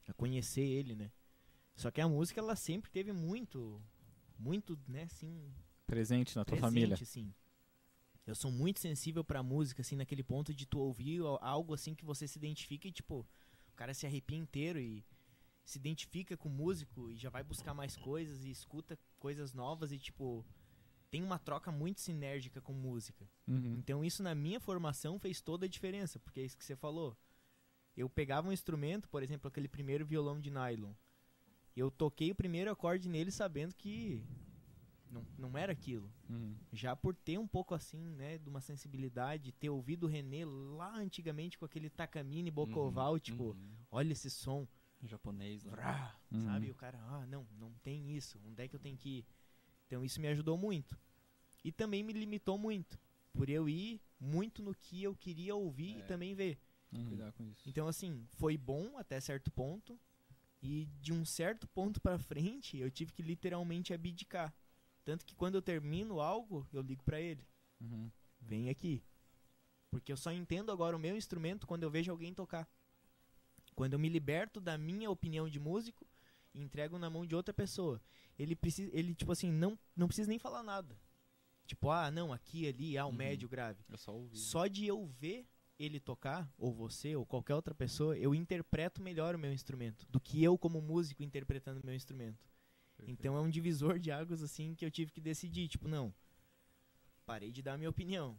a 0.07 0.13
conhecer 0.13 0.61
ele, 0.61 0.95
né? 0.95 1.11
Só 1.75 1.91
que 1.91 1.99
a 2.01 2.07
música, 2.07 2.39
ela 2.39 2.55
sempre 2.55 2.89
teve 2.89 3.11
muito, 3.11 3.81
muito, 4.37 4.79
né, 4.87 5.03
assim, 5.03 5.53
Presente 5.85 6.35
na 6.35 6.43
tua 6.45 6.57
presente, 6.57 6.73
família. 6.73 6.93
assim. 7.01 7.33
Eu 8.27 8.35
sou 8.35 8.51
muito 8.51 8.79
sensível 8.79 9.23
pra 9.23 9.41
música, 9.43 9.81
assim, 9.81 9.95
naquele 9.95 10.23
ponto 10.23 10.53
de 10.53 10.65
tu 10.65 10.79
ouvir 10.79 11.19
al- 11.21 11.39
algo, 11.43 11.73
assim, 11.73 11.95
que 11.95 12.05
você 12.05 12.27
se 12.27 12.37
identifica 12.37 12.87
e, 12.87 12.91
tipo, 12.91 13.25
o 13.69 13.75
cara 13.75 13.93
se 13.93 14.05
arrepia 14.05 14.37
inteiro 14.37 14.79
e 14.79 15.03
se 15.69 15.77
identifica 15.77 16.35
com 16.35 16.49
o 16.49 16.51
músico 16.51 17.09
e 17.11 17.15
já 17.15 17.29
vai 17.29 17.43
buscar 17.43 17.73
mais 17.73 17.95
coisas 17.95 18.43
e 18.43 18.49
escuta 18.49 18.97
coisas 19.19 19.53
novas 19.53 19.91
e, 19.91 19.99
tipo, 19.99 20.45
tem 21.11 21.23
uma 21.23 21.37
troca 21.37 21.71
muito 21.71 22.01
sinérgica 22.01 22.59
com 22.59 22.73
música. 22.73 23.29
Uhum. 23.47 23.75
Então 23.77 24.03
isso 24.03 24.23
na 24.23 24.33
minha 24.33 24.59
formação 24.59 25.19
fez 25.19 25.41
toda 25.41 25.65
a 25.65 25.69
diferença, 25.69 26.19
porque 26.19 26.39
é 26.39 26.43
isso 26.43 26.57
que 26.57 26.65
você 26.65 26.75
falou. 26.75 27.15
Eu 27.95 28.09
pegava 28.09 28.47
um 28.49 28.51
instrumento, 28.51 29.07
por 29.09 29.21
exemplo, 29.21 29.47
aquele 29.47 29.67
primeiro 29.67 30.05
violão 30.05 30.39
de 30.39 30.49
nylon. 30.49 30.93
Eu 31.75 31.91
toquei 31.91 32.31
o 32.31 32.35
primeiro 32.35 32.71
acorde 32.71 33.07
nele 33.07 33.31
sabendo 33.31 33.75
que 33.75 34.23
não, 35.11 35.25
não 35.37 35.57
era 35.57 35.71
aquilo. 35.71 36.11
Uhum. 36.29 36.55
Já 36.73 36.95
por 36.95 37.15
ter 37.15 37.37
um 37.37 37.47
pouco 37.47 37.75
assim, 37.75 38.09
né, 38.15 38.37
de 38.37 38.49
uma 38.49 38.61
sensibilidade, 38.61 39.51
ter 39.51 39.69
ouvido 39.69 40.05
o 40.05 40.09
René 40.09 40.45
lá 40.45 40.97
antigamente 40.97 41.57
com 41.57 41.65
aquele 41.65 41.89
Takamine 41.89 42.49
Bocoval, 42.51 43.19
tipo, 43.19 43.49
Uhum. 43.51 43.71
olha 43.91 44.13
esse 44.13 44.29
som, 44.29 44.67
Japonês 45.07 45.63
lá. 45.63 45.71
vrá, 45.71 46.19
Uhum. 46.31 46.43
sabe? 46.45 46.67
E 46.67 46.71
o 46.71 46.75
cara, 46.75 46.99
ah, 47.01 47.25
não, 47.25 47.47
não 47.57 47.71
tem 47.83 48.15
isso, 48.15 48.39
onde 48.45 48.61
é 48.63 48.67
que 48.67 48.75
eu 48.75 48.79
tenho 48.79 48.97
que 48.97 49.19
ir? 49.19 49.25
Então 49.87 50.03
isso 50.03 50.19
me 50.19 50.27
ajudou 50.27 50.57
muito. 50.57 50.97
E 51.63 51.71
também 51.71 52.03
me 52.03 52.13
limitou 52.13 52.57
muito, 52.57 52.99
por 53.33 53.49
eu 53.49 53.67
ir 53.69 54.01
muito 54.19 54.61
no 54.61 54.73
que 54.75 55.01
eu 55.03 55.15
queria 55.15 55.55
ouvir 55.55 55.97
e 55.97 56.01
É. 56.01 56.05
também 56.05 56.33
ver. 56.35 56.59
Uhum. 56.91 57.05
Cuidar 57.09 57.31
com 57.33 57.43
isso. 57.45 57.67
Então 57.69 57.87
assim, 57.87 58.25
foi 58.31 58.57
bom 58.57 58.97
até 58.97 59.19
certo 59.19 59.49
ponto, 59.51 59.99
e 60.61 60.85
de 60.99 61.13
um 61.13 61.23
certo 61.23 61.67
ponto 61.69 62.01
pra 62.01 62.17
frente, 62.19 62.77
eu 62.77 62.91
tive 62.91 63.13
que 63.13 63.21
literalmente 63.21 63.93
abdicar. 63.93 64.53
Tanto 65.05 65.25
que 65.25 65.33
quando 65.35 65.55
eu 65.55 65.61
termino 65.61 66.19
algo, 66.19 66.67
eu 66.73 66.81
ligo 66.81 67.03
pra 67.03 67.19
ele, 67.21 67.47
Uhum. 67.79 68.11
vem 68.41 68.69
aqui. 68.69 69.01
Porque 69.89 70.11
eu 70.11 70.17
só 70.17 70.31
entendo 70.31 70.71
agora 70.71 70.95
o 70.95 70.99
meu 70.99 71.15
instrumento 71.15 71.65
quando 71.65 71.83
eu 71.83 71.89
vejo 71.89 72.11
alguém 72.11 72.33
tocar. 72.33 72.67
Quando 73.79 73.93
eu 73.93 73.99
me 73.99 74.09
liberto 74.09 74.59
da 74.59 74.77
minha 74.77 75.09
opinião 75.09 75.47
de 75.47 75.57
músico 75.57 76.05
e 76.53 76.59
entrego 76.61 76.99
na 76.99 77.09
mão 77.09 77.25
de 77.25 77.33
outra 77.33 77.53
pessoa. 77.53 78.01
Ele 78.37 78.53
precisa, 78.53 78.91
ele 78.93 79.15
tipo 79.15 79.31
assim, 79.31 79.49
não 79.49 79.79
não 79.95 80.05
precisa 80.05 80.27
nem 80.27 80.37
falar 80.37 80.63
nada. 80.63 80.99
Tipo, 81.65 81.89
ah, 81.89 82.11
não, 82.11 82.33
aqui, 82.33 82.67
ali, 82.67 82.97
ah, 82.97 83.05
o 83.05 83.09
Uhum. 83.09 83.15
médio, 83.15 83.47
grave. 83.47 83.81
Eu 83.87 83.97
só 83.97 84.13
ouvi. 84.13 84.35
Só 84.37 84.67
de 84.67 84.85
eu 84.85 85.05
ver 85.05 85.47
ele 85.79 85.97
tocar, 85.97 86.51
ou 86.57 86.73
você, 86.73 87.15
ou 87.15 87.25
qualquer 87.25 87.55
outra 87.55 87.73
pessoa, 87.73 88.17
eu 88.17 88.35
interpreto 88.35 89.01
melhor 89.01 89.33
o 89.33 89.39
meu 89.39 89.53
instrumento 89.53 90.05
do 90.09 90.19
que 90.19 90.43
eu 90.43 90.57
como 90.57 90.81
músico 90.81 91.23
interpretando 91.23 91.79
o 91.79 91.85
meu 91.85 91.95
instrumento. 91.95 92.45
Então 93.07 93.37
é 93.37 93.39
um 93.39 93.49
divisor 93.49 93.97
de 93.97 94.11
águas 94.11 94.43
assim 94.43 94.75
que 94.75 94.83
eu 94.85 94.91
tive 94.91 95.09
que 95.09 95.21
decidir, 95.21 95.69
tipo, 95.69 95.87
não. 95.87 96.13
Parei 97.25 97.49
de 97.49 97.61
dar 97.61 97.75
a 97.75 97.77
minha 97.77 97.89
opinião. 97.89 98.37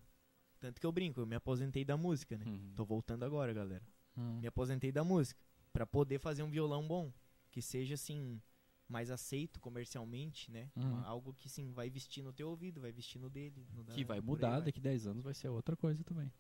Tanto 0.59 0.78
que 0.78 0.86
eu 0.86 0.93
brinco, 0.93 1.18
eu 1.18 1.26
me 1.26 1.34
aposentei 1.36 1.82
da 1.82 1.97
música, 1.97 2.36
né? 2.36 2.45
Uhum. 2.45 2.72
Tô 2.76 2.84
voltando 2.84 3.24
agora, 3.24 3.55
galera. 3.55 3.82
Uhum. 4.17 4.41
Me 4.41 4.47
aposentei 4.47 4.91
da 4.93 5.05
música 5.05 5.41
Pra 5.73 5.87
poder 5.87 6.19
fazer 6.19 6.43
um 6.43 6.51
violão 6.51 6.87
bom, 6.87 7.13
que 7.51 7.63
seja 7.63 7.95
assim 7.95 8.41
mais 8.89 9.09
aceito 9.09 9.61
comercialmente, 9.61 10.51
né? 10.51 10.69
Uma- 10.75 11.05
Algo 11.07 11.33
que 11.33 11.49
sim 11.49 11.71
vai 11.73 11.89
vestir 11.89 12.25
no 12.25 12.33
teu 12.33 12.49
ouvido, 12.49 12.81
vai 12.81 12.91
vestir 12.91 13.21
no 13.21 13.31
dele, 13.31 13.65
no 13.73 13.85
da- 13.85 13.95
Que 13.95 14.05
vai 14.05 14.21
por 14.21 14.25
aí 14.25 14.27
mudar, 14.27 14.61
daqui 14.61 14.81
10 14.81 15.07
anos 15.07 15.23
vai 15.23 15.33
ser 15.33 15.49
outra 15.49 15.77
coisa 15.77 16.03
também. 16.03 16.33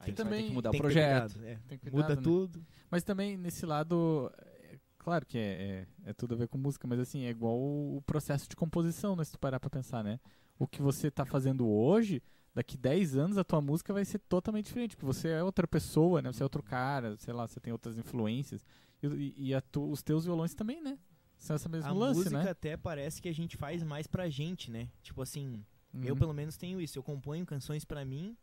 Aí 0.00 0.10
Que 0.10 0.16
também 0.16 0.48
que 0.48 0.52
mudar 0.52 0.70
Tem 0.70 0.80
o 0.80 0.82
projeto. 0.82 1.34
cuidado, 1.34 1.46
é. 1.46 1.60
Tem 1.68 1.78
cuidado, 1.78 2.02
Muda 2.02 2.16
né? 2.16 2.22
tudo. 2.22 2.66
Mas 2.90 3.04
também 3.04 3.36
nesse 3.36 3.64
lado, 3.64 4.28
é, 4.38 4.78
claro 4.98 5.24
que 5.24 5.38
é, 5.38 5.86
é, 6.04 6.10
é 6.10 6.12
tudo 6.12 6.34
a 6.34 6.36
ver 6.36 6.48
com 6.48 6.58
música, 6.58 6.88
mas 6.88 6.98
assim, 6.98 7.22
é 7.22 7.30
igual 7.30 7.56
o, 7.56 7.98
o 7.98 8.02
processo 8.02 8.48
de 8.48 8.56
composição, 8.56 9.14
né? 9.14 9.22
Se 9.22 9.30
tu 9.30 9.38
parar 9.38 9.60
pra 9.60 9.70
pensar, 9.70 10.02
né? 10.02 10.18
O 10.58 10.66
que 10.66 10.82
você 10.82 11.08
tá 11.10 11.24
fazendo 11.24 11.68
hoje, 11.68 12.20
daqui 12.54 12.76
10 12.76 13.16
anos 13.16 13.36
a 13.36 13.44
tua 13.44 13.60
música 13.60 13.92
vai 13.92 14.04
ser 14.04 14.18
totalmente 14.20 14.66
diferente, 14.66 14.96
porque 14.96 15.06
você 15.06 15.28
é 15.28 15.42
outra 15.42 15.66
pessoa, 15.66 16.22
né? 16.22 16.32
Você 16.32 16.42
é 16.42 16.46
outro 16.46 16.62
cara, 16.62 17.16
sei 17.18 17.34
lá, 17.34 17.46
você 17.48 17.58
tem 17.60 17.72
outras 17.72 17.98
influências. 17.98 18.64
E, 19.02 19.52
e- 19.52 19.60
tu- 19.72 19.90
os 19.90 20.02
teus 20.02 20.24
violões 20.24 20.54
também, 20.54 20.80
né? 20.80 20.98
São 21.36 21.56
essa 21.56 21.68
mesmo 21.68 21.90
A 21.90 21.92
lance, 21.92 22.18
música 22.20 22.42
né? 22.44 22.50
até 22.50 22.76
parece 22.76 23.20
que 23.20 23.28
a 23.28 23.34
gente 23.34 23.56
faz 23.56 23.82
mais 23.82 24.06
pra 24.06 24.28
gente, 24.30 24.70
né? 24.70 24.88
Tipo 25.02 25.20
assim, 25.20 25.64
eu 26.02 26.14
Uhum. 26.14 26.18
pelo 26.18 26.32
menos 26.32 26.56
tenho 26.56 26.80
isso. 26.80 26.98
Eu 26.98 27.02
componho 27.02 27.44
canções 27.44 27.84
pra 27.84 28.04
mim 28.04 28.36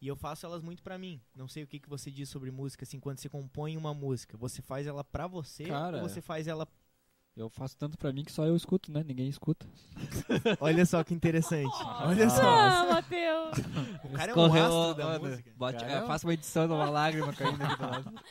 e 0.00 0.08
eu 0.08 0.16
faço 0.16 0.44
elas 0.46 0.62
muito 0.62 0.82
pra 0.82 0.98
mim. 0.98 1.20
Não 1.34 1.46
sei 1.46 1.62
o 1.62 1.66
que, 1.66 1.78
que 1.78 1.88
você 1.88 2.10
diz 2.10 2.28
sobre 2.28 2.50
música, 2.50 2.84
assim, 2.84 2.98
quando 2.98 3.18
você 3.18 3.28
compõe 3.28 3.76
uma 3.76 3.92
música, 3.94 4.36
você 4.36 4.60
faz 4.62 4.86
ela 4.86 5.04
pra 5.04 5.26
você 5.26 5.64
Cara, 5.64 5.98
ou 6.02 6.08
você 6.08 6.20
faz 6.20 6.48
ela... 6.48 6.66
Eu 7.36 7.50
faço 7.50 7.76
tanto 7.76 7.98
pra 7.98 8.12
mim 8.14 8.24
que 8.24 8.32
só 8.32 8.46
eu 8.46 8.56
escuto, 8.56 8.90
né? 8.90 9.02
Ninguém 9.04 9.28
escuta. 9.28 9.66
Olha 10.58 10.86
só 10.86 11.04
que 11.04 11.12
interessante. 11.12 11.70
Olha 12.00 12.26
Ah. 12.26 12.30
só. 12.30 12.42
Ah, 12.42 12.86
Matheus! 12.94 13.58
O 14.04 14.08
cara 14.16 14.32
é 14.32 14.34
um 14.34 14.46
Escorreu, 14.46 14.64
astro 14.64 14.94
da 14.94 15.04
mano. 15.04 15.28
música. 15.28 15.52
Bote, 15.54 15.78
Cara, 15.80 15.92
é, 15.92 15.96
é 15.96 16.02
um- 16.02 16.06
faça 16.06 16.26
uma 16.26 16.32
edição 16.34 16.66
de 16.66 16.72
uma 16.72 16.88
lágrima 16.88 17.32
caindo 17.34 17.62
aqui 17.62 17.76
do 17.76 17.82
lado. 17.82 18.14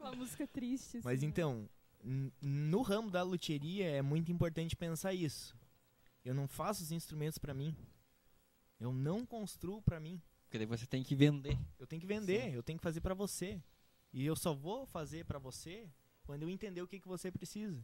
Uma 0.00 0.12
música 0.12 0.46
triste. 0.46 1.00
Mas 1.04 1.18
assim, 1.18 1.26
né? 1.26 1.30
então, 1.30 1.68
n- 2.02 2.32
no 2.40 2.80
ramo 2.82 3.10
da 3.10 3.22
luthieria 3.22 3.86
é 3.90 4.00
muito 4.00 4.32
importante 4.32 4.74
pensar 4.76 5.12
isso. 5.12 5.54
Eu 6.24 6.34
não 6.34 6.46
faço 6.48 6.82
os 6.82 6.92
instrumentos 6.92 7.36
pra 7.38 7.52
mim. 7.52 7.74
Eu 8.80 8.92
não 8.92 9.26
construo 9.26 9.82
pra 9.82 10.00
mim. 10.00 10.22
Porque 10.44 10.56
daí 10.56 10.66
você 10.66 10.86
tem 10.86 11.02
que 11.02 11.14
vender. 11.14 11.58
Eu 11.78 11.86
tenho 11.86 12.00
que 12.00 12.06
vender, 12.06 12.54
eu 12.54 12.62
tenho 12.62 12.78
que 12.78 12.82
fazer 12.82 13.00
pra 13.02 13.12
você. 13.12 13.60
E 14.12 14.24
eu 14.24 14.34
só 14.36 14.54
vou 14.54 14.86
fazer 14.86 15.24
pra 15.26 15.38
você 15.38 15.86
quando 16.28 16.42
eu 16.42 16.50
entender 16.50 16.82
o 16.82 16.86
que, 16.86 17.00
que 17.00 17.08
você 17.08 17.32
precisa. 17.32 17.82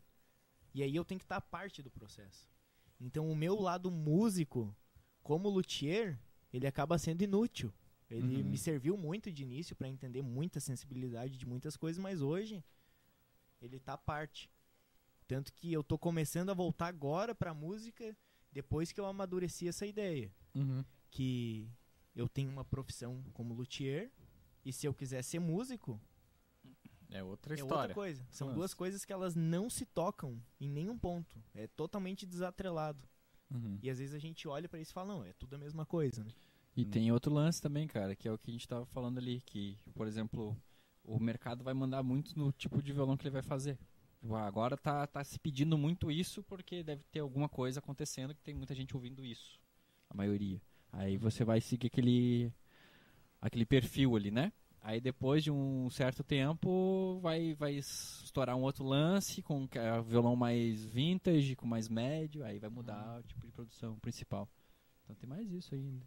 E 0.74 0.82
aí 0.82 0.94
eu 0.94 1.02
tenho 1.02 1.18
que 1.18 1.24
estar 1.24 1.40
parte 1.40 1.82
do 1.82 1.90
processo. 1.90 2.46
Então 3.00 3.30
o 3.30 3.34
meu 3.34 3.58
lado 3.58 3.90
músico, 3.90 4.76
como 5.22 5.48
luthier, 5.48 6.20
ele 6.52 6.66
acaba 6.66 6.98
sendo 6.98 7.22
inútil. 7.24 7.72
Ele 8.10 8.42
Uhum. 8.42 8.50
me 8.50 8.58
serviu 8.58 8.98
muito 8.98 9.32
de 9.32 9.42
início 9.44 9.74
pra 9.74 9.88
entender 9.88 10.20
muita 10.20 10.60
sensibilidade 10.60 11.38
de 11.38 11.46
muitas 11.46 11.74
coisas, 11.74 11.98
mas 11.98 12.20
hoje 12.20 12.62
ele 13.62 13.80
tá 13.80 13.96
parte. 13.96 14.50
Tanto 15.26 15.50
que 15.54 15.72
eu 15.72 15.82
tô 15.82 15.96
começando 15.98 16.50
a 16.50 16.54
voltar 16.54 16.88
agora 16.88 17.34
pra 17.34 17.54
música 17.54 18.14
depois 18.52 18.92
que 18.92 19.00
eu 19.00 19.06
amadureci 19.06 19.66
essa 19.68 19.86
ideia 19.86 20.30
Uhum. 20.54 20.84
que 21.10 21.66
eu 22.14 22.28
tenho 22.28 22.50
uma 22.50 22.62
profissão 22.64 23.24
como 23.32 23.54
luthier 23.54 24.12
e 24.62 24.70
se 24.70 24.86
eu 24.86 24.92
quiser 24.92 25.22
ser 25.24 25.38
músico 25.38 25.98
É 27.10 27.22
outra 27.22 27.54
é 27.54 27.56
história. 27.56 27.74
outra 27.82 27.94
coisa. 27.94 28.26
São 28.30 28.48
Nossa. 28.48 28.58
duas 28.58 28.74
coisas 28.74 29.04
que 29.04 29.12
elas 29.12 29.34
não 29.34 29.68
se 29.70 29.84
tocam 29.86 30.40
em 30.60 30.68
nenhum 30.68 30.98
ponto. 30.98 31.38
É 31.54 31.66
totalmente 31.66 32.26
desatrelado. 32.26 33.06
Uhum. 33.50 33.78
E 33.82 33.90
às 33.90 33.98
vezes 33.98 34.14
a 34.14 34.18
gente 34.18 34.48
olha 34.48 34.68
pra 34.68 34.80
isso 34.80 34.90
e 34.90 34.94
fala, 34.94 35.14
não, 35.14 35.24
é 35.24 35.32
tudo 35.34 35.54
a 35.54 35.58
mesma 35.58 35.84
coisa, 35.86 36.24
né? 36.24 36.30
E 36.76 36.82
Hum. 36.84 36.90
tem 36.90 37.12
outro 37.12 37.32
lance 37.32 37.60
também, 37.62 37.86
cara, 37.86 38.16
que 38.16 38.26
é 38.26 38.32
o 38.32 38.38
que 38.38 38.50
a 38.50 38.52
gente 38.52 38.66
tava 38.66 38.84
falando 38.86 39.18
ali, 39.18 39.40
que, 39.42 39.78
por 39.94 40.08
exemplo, 40.08 40.56
o 41.04 41.20
mercado 41.20 41.62
vai 41.62 41.72
mandar 41.74 42.02
muito 42.02 42.36
no 42.38 42.50
tipo 42.50 42.82
de 42.82 42.92
violão 42.92 43.16
que 43.16 43.22
ele 43.24 43.30
vai 43.30 43.42
fazer. 43.42 43.78
Tipo, 44.20 44.34
ah, 44.34 44.46
Agora 44.46 44.76
tá, 44.76 45.06
tá 45.06 45.22
se 45.22 45.38
pedindo 45.38 45.76
muito 45.78 46.10
isso 46.10 46.42
porque 46.42 46.82
deve 46.82 47.04
ter 47.12 47.20
alguma 47.20 47.48
coisa 47.48 47.78
acontecendo 47.78 48.34
que 48.34 48.42
tem 48.42 48.54
muita 48.54 48.74
gente 48.74 48.96
ouvindo 48.96 49.24
isso. 49.24 49.60
A 50.10 50.14
maioria. 50.14 50.60
Aí 50.90 51.16
você 51.16 51.44
vai 51.44 51.60
seguir 51.60 51.88
aquele, 51.88 52.52
aquele 53.40 53.66
perfil 53.66 54.16
ali, 54.16 54.30
né? 54.30 54.52
Aí 54.84 55.00
depois 55.00 55.42
de 55.42 55.50
um 55.50 55.88
certo 55.88 56.22
tempo 56.22 57.18
vai, 57.22 57.54
vai 57.54 57.72
estourar 57.72 58.54
um 58.54 58.60
outro 58.60 58.84
lance 58.84 59.40
com 59.40 59.66
é 59.72 60.02
violão 60.02 60.36
mais 60.36 60.84
vintage, 60.84 61.56
com 61.56 61.66
mais 61.66 61.88
médio, 61.88 62.44
aí 62.44 62.58
vai 62.58 62.68
mudar 62.68 63.20
o 63.20 63.22
tipo 63.22 63.46
de 63.46 63.50
produção 63.50 63.98
principal. 63.98 64.46
Então 65.02 65.16
tem 65.16 65.26
mais 65.26 65.50
isso 65.50 65.74
ainda. 65.74 66.06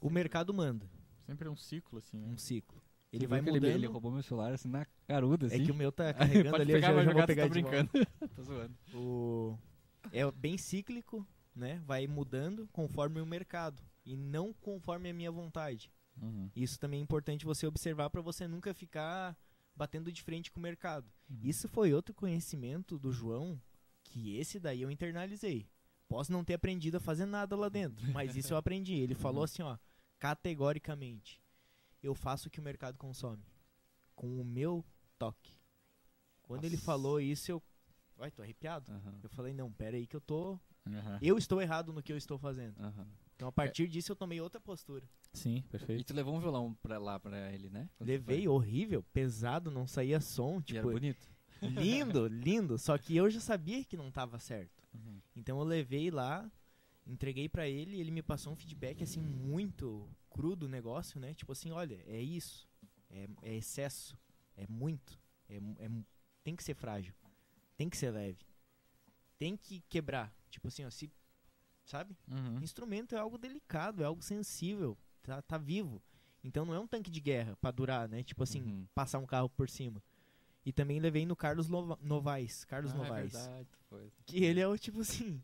O 0.00 0.08
mercado 0.08 0.54
manda 0.54 0.88
Sempre 1.26 1.46
é 1.46 1.50
um 1.50 1.56
ciclo, 1.56 1.98
assim, 1.98 2.16
né? 2.16 2.26
um 2.26 2.38
ciclo. 2.38 2.82
Você 3.10 3.16
Ele 3.16 3.26
vai 3.26 3.42
mudando. 3.42 3.64
ele, 3.64 3.74
ele 3.74 3.86
roubou 3.86 4.10
meu 4.10 4.22
celular 4.22 4.54
assim 4.54 4.68
na 4.68 4.86
caruda, 5.06 5.46
assim. 5.46 5.62
É 5.62 5.64
que 5.66 5.70
o 5.70 5.74
meu 5.74 5.92
tá 5.92 6.14
carregando 6.14 6.56
ali, 6.56 6.72
eu 6.72 6.76
pegar, 6.76 6.88
já, 6.88 6.94
vai 6.94 7.04
já 7.04 7.10
vou 7.10 7.20
jogar, 7.20 7.26
pegar 7.26 7.48
de 7.48 7.60
volta. 7.60 7.84
brincando. 7.84 8.06
tô 8.34 8.42
zoando. 8.42 8.74
O... 8.94 9.58
É 10.10 10.28
bem 10.32 10.56
cíclico, 10.56 11.26
né? 11.54 11.82
Vai 11.84 12.06
mudando 12.06 12.66
conforme 12.72 13.20
o 13.20 13.26
mercado 13.26 13.82
e 14.06 14.16
não 14.16 14.54
conforme 14.54 15.10
a 15.10 15.12
minha 15.12 15.30
vontade. 15.30 15.92
Uhum. 16.20 16.50
Isso 16.54 16.78
também 16.78 17.00
é 17.00 17.02
importante 17.02 17.44
você 17.44 17.66
observar 17.66 18.10
para 18.10 18.20
você 18.20 18.46
nunca 18.46 18.74
ficar 18.74 19.36
batendo 19.74 20.12
de 20.12 20.22
frente 20.22 20.50
com 20.50 20.58
o 20.58 20.62
mercado. 20.62 21.10
Isso 21.42 21.68
foi 21.68 21.92
outro 21.94 22.14
conhecimento 22.14 22.98
do 22.98 23.12
João 23.12 23.60
que 24.02 24.36
esse 24.36 24.58
daí 24.58 24.82
eu 24.82 24.90
internalizei. 24.90 25.68
Posso 26.08 26.32
não 26.32 26.44
ter 26.44 26.54
aprendido 26.54 26.96
a 26.96 27.00
fazer 27.00 27.24
nada 27.24 27.56
lá 27.56 27.68
dentro, 27.68 28.04
mas 28.12 28.36
isso 28.36 28.52
eu 28.52 28.56
aprendi. 28.56 28.94
Ele 28.94 29.14
falou 29.14 29.44
assim, 29.44 29.62
ó, 29.62 29.78
categoricamente, 30.18 31.40
eu 32.02 32.14
faço 32.14 32.48
o 32.48 32.50
que 32.50 32.60
o 32.60 32.62
mercado 32.62 32.98
consome 32.98 33.44
com 34.14 34.40
o 34.40 34.44
meu 34.44 34.84
toque. 35.18 35.56
Quando 36.42 36.64
ele 36.64 36.74
Nossa. 36.74 36.84
falou 36.84 37.20
isso, 37.20 37.50
eu, 37.50 37.62
ai, 38.18 38.30
tô 38.30 38.42
arrepiado. 38.42 38.92
Aham, 38.92 39.20
Eu 39.22 39.30
falei, 39.30 39.54
não, 39.54 39.72
pera 39.72 39.96
aí 39.96 40.06
que 40.06 40.16
eu 40.16 40.20
tô, 40.20 40.58
eu 41.22 41.38
estou 41.38 41.62
errado 41.62 41.92
no 41.92 42.02
que 42.02 42.12
eu 42.12 42.16
estou 42.16 42.36
fazendo. 42.36 42.74
Então 43.40 43.48
a 43.48 43.52
partir 43.52 43.88
disso 43.88 44.12
eu 44.12 44.16
tomei 44.16 44.38
outra 44.38 44.60
postura. 44.60 45.08
Sim, 45.32 45.56
E 45.56 45.62
perfeito. 45.62 46.04
tu 46.04 46.12
levou 46.14 46.36
um 46.36 46.40
violão 46.40 46.74
pra 46.82 46.98
lá 46.98 47.18
pra 47.18 47.50
ele, 47.50 47.70
né? 47.70 47.88
Quando 47.96 48.06
Levei 48.10 48.46
horrível, 48.46 49.02
pesado, 49.14 49.70
não 49.70 49.86
saía 49.86 50.20
som, 50.20 50.60
foi? 50.60 50.74
E 50.74 50.76
era 50.76 50.82
tipo, 50.86 50.92
bonito. 50.92 51.30
lindo, 51.62 52.26
lindo, 52.28 52.76
só 52.76 52.98
que 52.98 53.16
eu 53.16 53.30
já 53.30 53.40
sabia 53.40 53.82
que 53.82 53.96
não 53.96 54.12
tava 54.12 54.38
certo. 54.38 54.86
Então 55.34 55.58
eu 55.58 55.64
levei 55.64 56.10
lá, 56.10 56.52
entreguei 57.06 57.48
pra 57.48 57.66
ele, 57.66 57.96
e 57.96 58.00
ele 58.00 58.10
me 58.10 58.22
passou 58.22 58.52
um 58.52 58.56
feedback 58.56 59.02
assim 59.02 59.22
muito 59.22 60.06
cru 60.28 60.54
do 60.54 60.68
negócio, 60.68 61.18
né? 61.18 61.32
Tipo 61.32 61.52
assim, 61.52 61.70
olha, 61.70 61.98
é 62.06 62.20
isso, 62.20 62.68
é, 63.08 63.26
é 63.40 63.54
excesso, 63.56 64.18
é 64.54 64.66
muito, 64.66 65.18
é, 65.48 65.56
é 65.78 65.90
tem 66.44 66.54
que 66.54 66.62
ser 66.62 66.74
frágil, 66.74 67.14
tem 67.74 67.88
que 67.88 67.96
ser 67.96 68.10
leve, 68.10 68.44
tem 69.38 69.56
que 69.56 69.80
quebrar, 69.88 70.30
tipo 70.50 70.68
assim, 70.68 70.84
ó, 70.84 70.90
se, 70.90 71.10
sabe? 71.90 72.16
Uhum. 72.28 72.60
Instrumento 72.62 73.14
é 73.14 73.18
algo 73.18 73.36
delicado, 73.36 74.02
é 74.02 74.06
algo 74.06 74.22
sensível, 74.22 74.96
tá, 75.22 75.42
tá 75.42 75.58
vivo. 75.58 76.00
Então 76.42 76.64
não 76.64 76.72
é 76.74 76.78
um 76.78 76.86
tanque 76.86 77.10
de 77.10 77.20
guerra 77.20 77.56
pra 77.60 77.70
durar, 77.70 78.08
né? 78.08 78.22
Tipo 78.22 78.42
assim, 78.44 78.62
Uhum. 78.62 78.86
passar 78.94 79.18
um 79.18 79.26
carro 79.26 79.48
por 79.50 79.68
cima. 79.68 80.02
E 80.64 80.72
também 80.72 81.00
levei 81.00 81.26
no 81.26 81.34
Carlos 81.34 81.68
Nova- 81.68 81.98
Novaes, 82.02 82.64
Carlos 82.64 82.92
Ah, 82.92 82.94
é 82.94 82.98
Novaes. 82.98 83.32
verdade, 83.32 83.68
foi. 83.88 84.12
Que 84.26 84.44
ele 84.44 84.60
é 84.60 84.68
o 84.68 84.78
tipo 84.78 85.00
assim. 85.00 85.42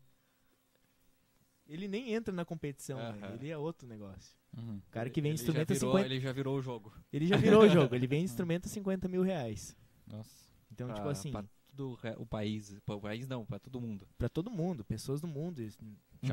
Ele 1.67 1.87
nem 1.87 2.13
entra 2.13 2.33
na 2.33 2.45
competição, 2.45 2.97
né? 2.97 3.19
Aham. 3.21 3.33
Ele 3.33 3.49
é 3.49 3.57
outro 3.57 3.87
negócio. 3.87 4.35
Uhum. 4.57 4.77
O 4.77 4.89
cara 4.91 5.09
que 5.09 5.21
já 5.21 5.27
instrumento 5.27 5.73
virou- 5.73 5.91
50. 5.91 6.05
Ele 6.13 6.19
já 6.21 6.31
virou 6.31 6.57
o 6.57 6.61
jogo. 6.61 6.93
Ele 7.11 7.27
já 7.27 7.35
virou 7.35 7.63
o 7.63 7.69
jogo, 7.69 7.93
ele 7.93 8.07
vem 8.07 8.23
instrumento 8.23 8.67
a 8.67 8.69
50 8.69 9.07
mil 9.09 9.21
reais. 9.21 9.75
Nossa. 10.07 10.31
Então, 10.71 10.87
pra, 10.87 10.95
tipo 10.95 11.09
assim, 11.09 11.31
Pra 11.31 11.43
todo 11.75 11.99
o 12.17 12.25
país. 12.25 12.79
Pra 12.85 12.95
o 12.95 13.01
país 13.01 13.27
não, 13.27 13.45
pra 13.45 13.59
todo 13.59 13.81
mundo. 13.81 14.07
pra 14.17 14.29
todo 14.29 14.49
mundo, 14.49 14.83
pessoas 14.85 15.19
do 15.19 15.27
mundo. 15.27 15.61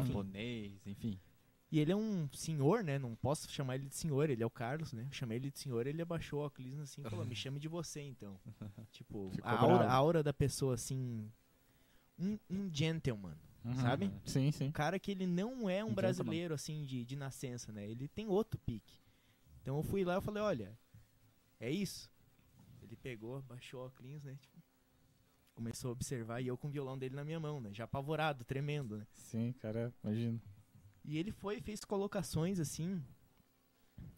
Enfim. 0.01 0.07
Japonês, 0.07 0.87
enfim. 0.87 1.19
E 1.71 1.81
ele 1.81 1.91
é 1.91 1.97
um 1.97 2.29
senhor, 2.33 2.85
né? 2.85 2.99
Não 2.99 3.17
posso 3.17 3.51
chamar 3.51 3.75
ele 3.75 3.89
de 3.89 3.97
senhor, 3.97 4.31
ele 4.31 4.43
é 4.43 4.47
o 4.47 4.51
Carlos, 4.51 4.93
né? 4.93 5.07
Eu 5.09 5.13
chamei 5.13 5.39
ele 5.39 5.51
de 5.51 5.59
senhor, 5.59 5.87
ele 5.87 6.01
abaixou 6.01 6.41
o 6.41 6.45
óculos 6.45 6.79
assim 6.79 7.01
e 7.05 7.11
falou: 7.11 7.25
me 7.27 7.35
chame 7.35 7.59
de 7.59 7.67
você 7.67 8.01
então. 8.01 8.39
tipo, 8.93 9.33
a 9.43 9.59
aura, 9.61 9.87
a 9.87 9.93
aura 9.93 10.23
da 10.23 10.33
pessoa 10.33 10.75
assim. 10.75 11.29
Um, 12.17 12.39
um 12.49 12.73
gentleman. 12.73 13.35
Uhum. 13.65 13.75
Sabe? 13.75 14.13
Sim, 14.25 14.53
sim. 14.53 14.69
Um 14.69 14.73
cara 14.73 14.99
que 14.99 15.11
ele 15.11 15.27
não 15.27 15.69
é 15.69 15.83
um 15.83 15.89
Um 15.89 15.95
brasileiro 15.95 16.55
assim 16.55 16.85
de, 16.85 17.05
de 17.05 17.17
nascença, 17.17 17.73
né? 17.73 17.91
Ele 17.91 18.07
tem 18.07 18.29
outro 18.29 18.61
pique. 18.61 19.01
Então 19.61 19.77
eu 19.79 19.83
fui 19.83 20.05
lá 20.05 20.19
e 20.19 20.21
falei, 20.21 20.43
olha, 20.43 20.79
é 21.59 21.71
isso. 21.71 22.11
Ele 22.83 22.95
pegou, 22.95 23.41
baixou 23.43 23.81
o 23.81 23.87
óculos, 23.87 24.23
né? 24.23 24.37
Tipo, 24.41 24.63
começou 25.55 25.91
a 25.91 25.93
observar 25.93 26.41
e 26.41 26.47
eu 26.49 26.57
com 26.59 26.69
o 26.69 26.71
violão 26.71 26.99
dele 26.99 27.15
na 27.15 27.25
minha 27.25 27.41
mão, 27.41 27.61
né? 27.61 27.73
Já 27.73 27.85
apavorado, 27.85 28.45
tremendo, 28.45 28.99
né? 28.99 29.07
Sim, 29.13 29.53
cara, 29.61 29.93
imagino. 30.03 30.41
E 31.05 31.19
ele 31.19 31.31
foi 31.31 31.61
fez 31.61 31.85
colocações 31.85 32.59
assim 32.59 33.03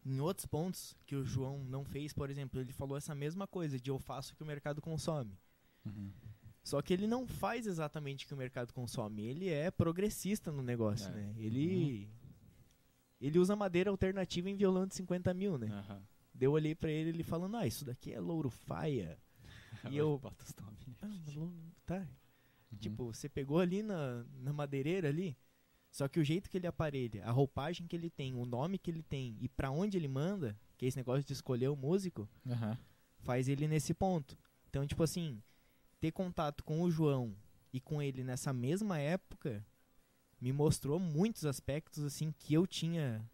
em 0.05 0.21
outros 0.21 0.47
pontos 0.47 0.97
que 1.05 1.15
o 1.17 1.25
João 1.25 1.63
não 1.65 1.85
fez, 1.85 2.13
por 2.13 2.31
exemplo, 2.31 2.61
ele 2.61 2.73
falou 2.73 2.97
essa 2.97 3.15
mesma 3.15 3.47
coisa 3.47 3.79
de 3.79 3.91
eu 3.91 3.99
faço 3.99 4.33
o 4.33 4.37
que 4.37 4.43
o 4.43 4.47
mercado 4.47 4.81
consome. 4.81 5.37
Uhum. 5.85 6.11
Só 6.63 6.81
que 6.83 6.93
ele 6.93 7.07
não 7.07 7.27
faz 7.27 7.67
exatamente 7.67 8.25
o 8.25 8.29
que 8.29 8.35
o 8.35 8.37
mercado 8.37 8.73
consome. 8.73 9.23
Ele 9.25 9.49
é 9.49 9.71
progressista 9.71 10.51
no 10.51 10.63
negócio, 10.63 11.09
É. 11.11 11.13
né? 11.15 11.35
Ele. 11.39 12.09
Ele 13.21 13.39
usa 13.39 13.55
madeira 13.57 13.89
alternativa 13.91 14.51
em 14.51 14.57
violão 14.57 14.87
de 14.87 14.95
50 14.95 15.33
mil, 15.33 15.57
né? 15.57 15.69
Aham. 15.69 16.03
Deu 16.35 16.53
olhei 16.53 16.75
pra 16.75 16.91
ele 16.91 17.11
ele 17.11 17.23
falando, 17.23 17.57
ah, 17.57 17.67
isso 17.67 17.85
daqui 17.85 18.13
é 18.13 18.21
louro 18.21 18.51
faia. 18.51 19.19
E 19.91 19.97
eu. 19.97 20.19
Bota 20.19 20.45
os 20.45 20.55
nomes. 20.57 20.87
Ah, 21.03 21.73
tá. 21.85 22.09
Uhum. 22.73 22.79
Tipo, 22.79 23.13
você 23.13 23.29
pegou 23.29 23.59
ali 23.59 23.83
na, 23.83 24.25
na 24.39 24.53
madeireira 24.53 25.09
ali. 25.09 25.37
Só 25.91 26.09
que 26.09 26.21
o 26.21 26.25
jeito 26.25 26.51
que 26.51 26.59
ele 26.59 26.67
aparelha, 26.67 27.25
a 27.25 27.31
roupagem 27.31 27.87
que 27.87 27.97
ele 27.97 28.11
tem, 28.11 28.35
o 28.35 28.45
nome 28.45 28.79
que 28.79 28.91
ele 28.91 29.03
tem 29.03 29.37
e 29.41 29.49
pra 29.49 29.71
onde 29.71 29.97
ele 29.97 30.09
manda, 30.09 30.59
que 30.77 30.85
é 30.85 30.89
esse 30.89 30.97
negócio 30.97 31.25
de 31.25 31.33
escolher 31.33 31.69
o 31.69 31.77
músico, 31.77 32.29
Aham. 32.47 32.77
faz 33.23 33.49
ele 33.49 33.67
nesse 33.67 33.95
ponto. 33.95 34.37
Então, 34.69 34.87
tipo 34.87 35.03
assim, 35.03 35.43
ter 35.99 36.13
contato 36.13 36.63
com 36.65 36.83
o 36.83 36.91
João 36.91 37.35
e 37.73 37.81
com 37.81 38.03
ele 38.03 38.23
nessa 38.23 38.53
mesma 38.53 38.99
época 38.99 39.65
me 40.39 40.53
mostrou 40.53 40.99
muitos 40.99 41.47
aspectos 41.47 42.05
assim 42.05 42.31
que 42.39 42.53
eu 42.53 42.67
tinha 42.67 43.25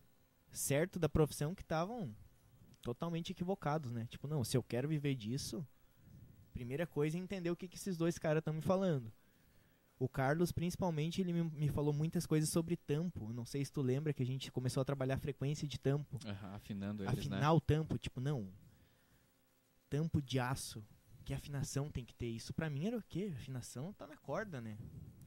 certo 0.53 0.98
da 0.98 1.09
profissão 1.09 1.55
que 1.55 1.62
estavam 1.62 2.14
totalmente 2.80 3.32
equivocados, 3.32 3.90
né? 3.90 4.07
Tipo, 4.09 4.28
não, 4.28 4.44
se 4.44 4.57
eu 4.57 4.62
quero 4.62 4.88
viver 4.88 5.14
disso, 5.14 5.66
primeira 6.53 6.86
coisa 6.86 7.16
é 7.16 7.20
entender 7.20 7.50
o 7.50 7.57
que, 7.57 7.66
que 7.66 7.76
esses 7.76 7.96
dois 7.96 8.18
caras 8.18 8.38
estão 8.40 8.55
me 8.55 8.62
falando. 8.62 9.12
O 9.98 10.09
Carlos, 10.09 10.50
principalmente, 10.53 11.20
ele 11.20 11.32
me, 11.32 11.42
me 11.44 11.68
falou 11.68 11.92
muitas 11.92 12.26
coisas 12.26 12.48
sobre 12.50 12.76
tampo. 12.76 13.32
Não 13.32 13.44
sei 13.46 13.64
se 13.64 13.72
tu 13.72 13.80
lembra 13.80 14.12
que 14.12 14.22
a 14.22 14.26
gente 14.26 14.50
começou 14.50 14.80
a 14.80 14.84
trabalhar 14.84 15.14
a 15.14 15.18
frequência 15.18 15.66
de 15.68 15.78
tampo 15.78 16.18
Aham, 16.26 16.55
afinando 16.55 17.05
eles, 17.05 17.14
né? 17.14 17.36
afinar 17.36 17.53
o 17.53 17.61
tampo, 17.61 17.96
tipo, 17.98 18.20
não. 18.20 18.48
Tampo 19.88 20.20
de 20.22 20.38
aço. 20.38 20.84
Que 21.24 21.32
afinação 21.34 21.88
tem 21.88 22.05
que 22.05 22.14
ter? 22.14 22.26
Isso 22.26 22.53
pra 22.53 22.68
mim 22.68 22.86
era 22.86 22.96
o 22.98 23.03
quê? 23.03 23.32
Afinação 23.36 23.92
tá 23.92 24.07
na 24.09 24.16
corda, 24.16 24.61
né? 24.61 24.76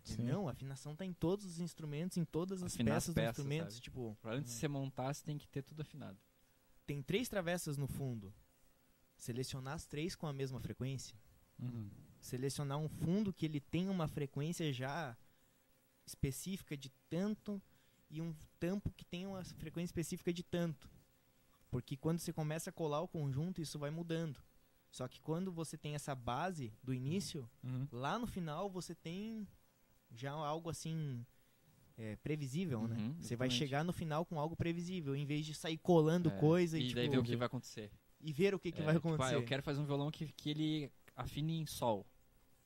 Sim. 0.04 0.24
Não, 0.24 0.50
afinação 0.50 0.94
tá 0.96 1.06
em 1.06 1.14
todos 1.14 1.46
os 1.46 1.60
instrumentos, 1.60 2.18
em 2.18 2.26
todas 2.26 2.62
as 2.62 2.74
Afinar 2.74 2.98
as 2.98 3.06
peças, 3.06 3.16
peças, 3.16 3.36
dos 3.36 3.40
instrumentos. 3.46 3.74
sabe? 3.76 3.84
Tipo, 3.84 4.18
Pra 4.22 4.34
antes 4.34 4.54
de 4.54 4.60
você 4.60 4.68
montar, 4.68 5.14
você 5.14 5.24
tem 5.24 5.38
que 5.38 5.48
ter 5.48 5.62
tudo 5.64 5.82
afinado. 5.82 6.18
tem 6.86 7.02
três 7.02 7.30
travessas 7.30 7.78
no 7.78 7.88
fundo. 7.88 8.34
Selecionar 9.18 9.74
as 9.76 9.86
três 9.86 10.16
com 10.16 10.28
a 10.28 10.34
mesma 10.34 10.60
frequência. 10.60 11.18
Uhum. 11.60 11.90
Selecionar 12.20 12.78
um 12.78 12.90
fundo 12.90 13.34
que 13.34 13.46
ele 13.46 13.60
tem 13.60 13.88
uma 13.90 14.08
frequência 14.08 14.72
já 14.74 15.18
específica 16.06 16.76
de 16.78 16.90
tanto 17.10 17.62
e 18.10 18.22
um 18.22 18.34
tampo 18.60 18.92
que 18.92 19.06
tem 19.06 19.26
uma 19.26 19.44
frequência 19.44 19.92
específica 19.92 20.32
de 20.34 20.44
tanto. 20.44 20.90
Porque 21.70 21.98
quando 21.98 22.20
você 22.20 22.32
começa 22.32 22.70
a 22.70 22.74
colar 22.74 23.02
o 23.02 23.08
conjunto, 23.08 23.62
isso 23.62 23.80
vai 23.80 23.90
mudando. 23.90 24.42
Só 24.92 25.08
que 25.08 25.20
quando 25.20 25.52
você 25.52 25.78
tem 25.78 25.94
essa 25.96 26.16
base 26.16 26.72
do 26.84 26.94
início, 26.94 27.50
Uhum. 27.64 27.88
lá 27.92 28.18
no 28.18 28.28
final 28.28 28.70
você 28.70 28.96
tem 28.96 29.48
já 30.12 30.32
algo 30.32 30.70
assim 30.70 31.26
é, 31.98 32.16
previsível, 32.18 32.88
né? 32.88 32.96
Uhum, 32.98 33.14
Você 33.22 33.36
vai 33.36 33.48
exatamente. 33.48 33.54
chegar 33.58 33.84
no 33.84 33.92
final 33.94 34.26
com 34.26 34.40
algo 34.40 34.56
previsível, 34.56 35.16
em 35.16 35.26
vez 35.26 35.46
de 35.46 35.54
sair 35.54 35.78
colando 35.78 36.30
É, 36.30 36.38
coisa 36.40 36.78
e, 36.78 36.90
e 36.90 36.94
daí 36.94 37.06
tipo, 37.06 37.12
ver 37.14 37.18
o 37.20 37.24
que 37.24 37.36
vai 37.36 37.46
acontecer. 37.48 37.90
E 38.28 38.34
ver 38.34 38.54
o 38.56 38.60
que, 38.60 38.72
que 38.72 38.82
É, 38.82 38.86
vai 38.86 38.96
tipo, 38.96 39.08
ah, 39.10 39.14
acontecer. 39.14 39.36
eu 39.36 39.44
quero 39.46 39.62
fazer 39.64 39.80
um 39.80 39.86
violão 39.86 40.10
que, 40.12 40.28
que 40.34 40.50
ele 40.50 40.92
afine 41.16 41.60
em 41.60 41.66
sol. 41.66 42.06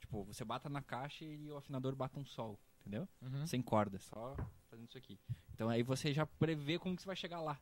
Tipo, 0.00 0.24
você 0.24 0.44
bata 0.44 0.68
na 0.68 0.82
caixa 0.82 1.24
e 1.24 1.50
o 1.50 1.56
afinador 1.56 1.94
bata 1.94 2.18
um 2.18 2.24
sol, 2.24 2.58
entendeu? 2.80 3.06
Uhum. 3.22 3.46
Sem 3.46 3.60
corda, 3.62 3.98
só 3.98 4.34
fazendo 4.68 4.88
isso 4.88 4.98
aqui. 4.98 5.18
Então 5.54 5.68
aí 5.68 5.82
você 5.82 6.12
já 6.12 6.24
prevê 6.26 6.78
como 6.78 6.96
que 6.96 7.02
você 7.02 7.06
vai 7.06 7.16
chegar 7.16 7.40
lá. 7.40 7.60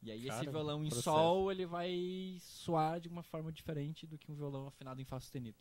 E 0.00 0.10
aí 0.10 0.24
Cara, 0.26 0.42
esse 0.42 0.50
violão 0.50 0.78
em 0.84 0.88
processo. 0.88 1.02
sol, 1.10 1.50
ele 1.52 1.66
vai 1.66 2.36
soar 2.40 3.00
de 3.00 3.08
uma 3.08 3.22
forma 3.22 3.52
diferente 3.52 4.06
do 4.06 4.18
que 4.18 4.30
um 4.30 4.34
violão 4.34 4.66
afinado 4.66 5.00
em 5.00 5.04
fá 5.04 5.18
sustenido. 5.20 5.56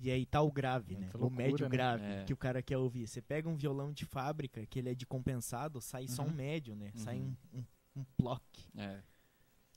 E 0.00 0.10
aí 0.10 0.24
tá 0.24 0.40
o 0.40 0.50
grave, 0.52 0.94
né? 0.94 1.00
Muita 1.00 1.18
o 1.18 1.20
loucura, 1.22 1.42
médio 1.44 1.64
né? 1.64 1.68
grave 1.70 2.04
É. 2.04 2.24
que 2.24 2.32
o 2.32 2.36
cara 2.36 2.62
quer 2.62 2.78
ouvir. 2.78 3.06
Você 3.08 3.20
pega 3.20 3.48
um 3.48 3.56
violão 3.56 3.92
de 3.92 4.04
fábrica, 4.06 4.64
que 4.64 4.78
ele 4.78 4.90
é 4.90 4.94
de 4.94 5.04
compensado, 5.04 5.80
sai 5.80 6.06
só 6.06 6.22
Uhum. 6.22 6.28
um 6.28 6.32
médio, 6.34 6.76
né? 6.76 6.92
Sai 6.94 7.18
Uhum. 7.18 7.34
um, 7.52 7.58
um, 7.58 7.64
um 8.02 8.06
block. 8.16 8.44
É. 8.76 9.02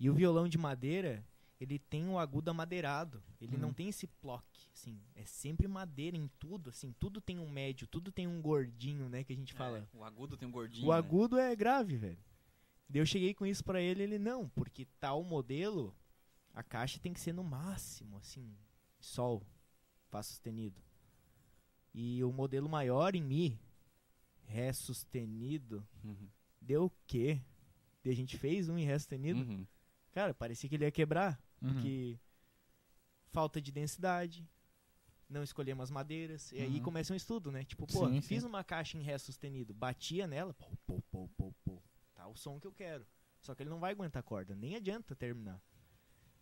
E 0.02 0.10
o 0.10 0.16
violão 0.16 0.48
de 0.50 0.58
madeira, 0.58 1.24
ele 1.60 1.78
tem 1.78 2.10
o 2.10 2.18
agudo 2.18 2.50
amadeirado. 2.50 3.24
Ele 3.40 3.56
Uhum. 3.56 3.62
não 3.62 3.72
tem 3.74 3.88
esse 3.88 4.10
block, 4.20 4.44
assim. 4.74 5.00
É 5.14 5.24
sempre 5.26 5.68
madeira 5.68 6.18
em 6.18 6.28
tudo, 6.40 6.72
assim. 6.72 6.92
Tudo 7.00 7.22
tem 7.22 7.38
um 7.38 7.48
médio, 7.48 7.86
tudo 7.86 8.12
tem 8.12 8.26
um 8.28 8.42
gordinho, 8.42 9.08
né? 9.08 9.24
Que 9.24 9.32
a 9.32 9.36
gente 9.36 9.54
fala. 9.54 9.78
É, 9.78 9.98
o 9.98 10.04
agudo 10.04 10.36
tem 10.36 10.48
um 10.48 10.52
gordinho. 10.52 10.88
O 10.88 10.92
né? 10.92 10.98
agudo 10.98 11.38
é 11.38 11.56
grave, 11.56 11.98
velho. 11.98 12.18
Daí 12.90 13.00
eu 13.00 13.06
cheguei 13.06 13.36
com 13.36 13.46
isso 13.46 13.64
pra 13.64 13.80
ele, 13.80 14.02
ele 14.02 14.18
não, 14.18 14.50
porque 14.50 14.86
tal 15.00 15.24
modelo, 15.24 15.96
a 16.52 16.64
caixa 16.64 17.00
tem 17.00 17.14
que 17.14 17.20
ser 17.20 17.32
no 17.32 17.44
máximo, 17.44 18.18
assim, 18.18 18.58
sol, 19.00 19.46
fá 20.10 20.24
sustenido. 20.24 20.82
E 21.94 22.24
o 22.24 22.32
modelo 22.34 22.68
maior 22.68 23.14
em 23.16 23.22
mi, 23.22 23.60
ré 24.46 24.74
sustenido, 24.74 25.88
Uhum. 26.04 26.28
deu 26.60 26.86
o 26.86 26.92
quê? 27.06 27.40
Daí 28.04 28.14
a 28.14 28.16
gente 28.16 28.36
fez 28.36 28.68
um 28.68 28.78
em 28.80 28.84
ré 28.86 28.98
sustenido, 28.98 29.42
Uhum. 29.42 29.68
Cara, 30.12 30.34
parecia 30.34 30.70
que 30.70 30.76
ele 30.76 30.86
ia 30.86 30.92
quebrar, 30.92 31.42
Uhum. 31.62 31.74
porque 31.74 32.20
falta 33.32 33.62
de 33.62 33.72
densidade, 33.72 34.48
não 35.30 35.44
escolhemos 35.44 35.84
as 35.84 35.92
madeiras, 35.92 36.52
e 36.52 36.60
aí 36.60 36.76
Uhum. 36.78 36.84
começa 36.84 37.14
um 37.14 37.16
estudo, 37.16 37.52
né? 37.52 37.64
Tipo, 37.64 37.88
pô, 37.88 38.10
Sim, 38.10 38.22
fiz 38.22 38.42
sim. 38.44 38.48
uma 38.48 38.64
caixa 38.64 38.98
em 38.98 39.02
ré 39.02 39.18
sustenido, 39.18 39.74
batia 39.74 40.28
nela, 40.28 40.54
pô, 40.54 40.68
pô, 40.86 41.02
pô, 41.10 41.30
pô, 41.38 41.54
pô, 41.64 41.84
tá 42.14 42.28
o 42.28 42.36
som 42.36 42.60
que 42.60 42.68
eu 42.68 42.74
quero. 42.74 43.06
Só 43.40 43.56
que 43.56 43.64
ele 43.64 43.70
não 43.70 43.80
vai 43.80 43.92
aguentar 43.92 44.20
a 44.20 44.24
corda, 44.24 44.56
nem 44.56 44.76
adianta 44.76 45.16
terminar. 45.16 45.60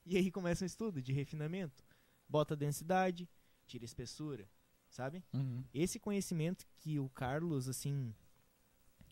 E 0.05 0.17
aí 0.17 0.31
começa 0.31 0.63
um 0.63 0.67
estudo 0.67 1.01
de 1.01 1.13
refinamento, 1.13 1.83
bota 2.27 2.55
densidade, 2.55 3.29
tira 3.67 3.85
espessura, 3.85 4.49
sabe? 4.89 5.23
Uhum. 5.31 5.63
Esse 5.73 5.99
conhecimento 5.99 6.65
que 6.77 6.99
o 6.99 7.07
Carlos, 7.09 7.69
assim, 7.69 8.13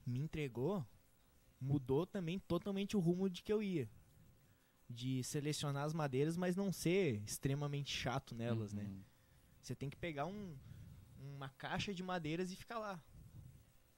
me 0.05 0.19
entregou, 0.19 0.85
mudou 1.61 2.05
também 2.05 2.39
totalmente 2.39 2.97
o 2.97 2.99
rumo 2.99 3.29
de 3.29 3.43
que 3.43 3.53
eu 3.53 3.61
ia. 3.61 3.87
De 4.89 5.21
selecionar 5.23 5.83
as 5.83 5.93
madeiras, 5.93 6.37
mas 6.37 6.55
não 6.55 6.71
ser 6.71 7.21
extremamente 7.25 7.93
chato 7.93 8.33
nelas, 8.33 8.71
né? 8.73 8.83
Uhum. 8.83 9.03
Você 9.61 9.75
tem 9.75 9.89
que 9.89 9.97
pegar 9.97 10.25
um, 10.25 10.55
uma 11.35 11.49
caixa 11.49 11.93
de 11.93 12.01
madeiras 12.01 12.51
e 12.51 12.55
ficar 12.55 12.79
lá. 12.79 13.03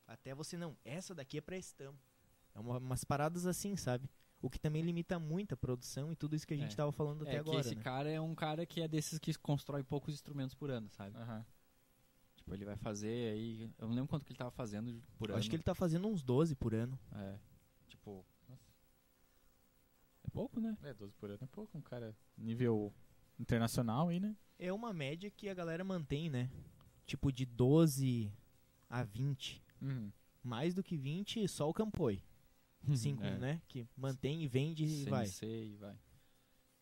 Até 0.08 0.34
você 0.34 0.58
não, 0.58 0.76
essa 0.84 1.14
daqui 1.14 1.38
é 1.38 1.42
pra 1.42 1.56
estampa. 1.58 2.00
É 2.56 2.60
uma, 2.60 2.80
umas 2.80 3.04
paradas 3.04 3.46
assim, 3.46 3.76
sabe? 3.76 4.10
O 4.42 4.50
que 4.50 4.58
também 4.58 4.82
limita 4.82 5.20
muito 5.20 5.54
a 5.54 5.58
produção 5.58 6.12
e 6.12 6.16
tudo 6.16 6.36
isso 6.36 6.48
que 6.48 6.54
a 6.56 6.58
gente 6.58 6.74
É. 6.74 6.76
tava 6.76 6.92
falando 6.92 7.22
até 7.22 7.36
É 7.36 7.40
agora, 7.40 7.62
que 7.62 7.68
esse 7.68 7.76
né? 7.76 7.84
cara 7.84 8.10
é 8.10 8.20
um 8.20 8.34
cara 8.34 8.66
que 8.66 8.82
é 8.82 8.88
desses 8.88 9.20
que 9.20 9.32
constrói 9.36 9.84
poucos 9.84 10.14
instrumentos 10.16 10.56
por 10.56 10.72
ano, 10.72 10.90
sabe? 10.90 11.16
Aham. 11.18 11.46
Tipo, 12.38 12.54
ele 12.56 12.66
vai 12.66 12.78
fazer 12.78 13.34
aí. 13.34 13.70
Eu 13.78 13.88
não 13.88 13.94
lembro 13.94 14.08
quanto 14.10 14.26
que 14.26 14.32
ele 14.32 14.40
tava 14.40 14.50
fazendo 14.50 15.04
por 15.20 15.30
Eu 15.30 15.36
ano. 15.36 15.40
acho 15.40 15.50
que 15.50 15.56
ele 15.56 15.62
tá 15.62 15.76
fazendo 15.76 16.08
uns 16.08 16.24
12 16.24 16.56
por 16.56 16.74
ano. 16.74 16.98
É. 17.12 17.38
Tipo. 17.90 18.26
É 20.30 20.32
pouco, 20.32 20.60
né? 20.60 20.78
É, 20.84 20.94
12 20.94 21.16
por 21.16 21.32
ano 21.32 21.40
é 21.42 21.48
pouco, 21.48 21.76
um 21.76 21.82
cara 21.82 22.16
nível 22.38 22.94
internacional 23.40 24.10
aí, 24.10 24.20
né? 24.20 24.36
É 24.60 24.72
uma 24.72 24.94
média 24.94 25.32
que 25.32 25.50
a 25.50 25.54
galera 25.56 25.84
mantém, 25.84 26.30
né? 26.30 26.52
Tipo 27.08 27.32
de 27.32 27.46
12 27.46 28.32
a 28.88 29.04
20. 29.04 29.64
Uhum. 29.82 30.12
Mais 30.44 30.76
do 30.76 30.84
que 30.84 30.96
20, 30.96 31.48
só 31.48 31.68
o 31.68 31.74
Campoi. 31.74 32.22
5, 32.96 33.24
É. 33.24 33.38
né? 33.40 33.62
Que 33.68 33.88
mantém 33.98 34.44
e 34.44 34.48
vende 34.48 34.86
e 34.86 35.06
vai. 35.06 35.26
E 35.42 35.76
vai. 35.78 35.98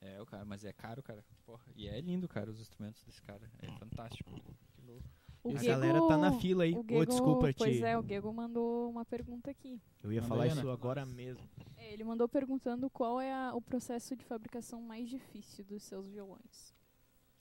É, 0.02 0.22
o 0.22 0.26
cara, 0.26 0.43
mas 0.43 0.66
é 0.66 0.74
caro, 0.74 1.02
cara. 1.02 1.24
Porra. 1.45 1.64
E 1.76 1.88
é 1.88 2.00
lindo, 2.02 2.28
cara, 2.28 2.52
os 2.52 2.60
instrumentos 2.60 3.02
desse 3.04 3.22
cara. 3.22 3.50
É 3.60 3.72
fantástico. 3.80 4.30
Que 4.74 4.82
louco. 4.82 5.10
O 5.48 5.56
a 5.58 5.60
Gego- 5.60 5.80
galera 5.80 6.08
tá 6.08 6.18
na 6.18 6.32
fila 6.39 6.64
aí. 6.64 6.74
o 6.74 6.80
Ô, 6.80 6.84
Gego- 6.88 7.06
desculpa, 7.06 7.54
Pois 7.58 7.78
te... 7.78 7.84
é, 7.84 7.98
o 7.98 8.04
Gego 8.04 8.34
mandou 8.34 8.89
uma 8.89 9.06
pergunta 9.06 9.50
aqui. 9.52 9.82
Eu 10.04 10.12
ia 10.12 10.22
falar 10.22 10.48
isso 10.48 10.60
Ana. 10.62 10.74
agora 10.74 11.06
mesmo. 11.06 11.43
É, 11.78 11.93
ele 11.93 12.04
mandou 12.04 12.28
perguntando 12.28 12.89
qual 12.89 13.20
é 13.22 13.34
a- 13.34 13.54
o 13.54 13.62
processo 13.62 14.16
de 14.16 14.24
fabricação 14.26 14.82
mais 14.82 15.10
difícil 15.10 15.64
dos 15.66 15.84
seus 15.84 16.08
violões. 16.08 16.74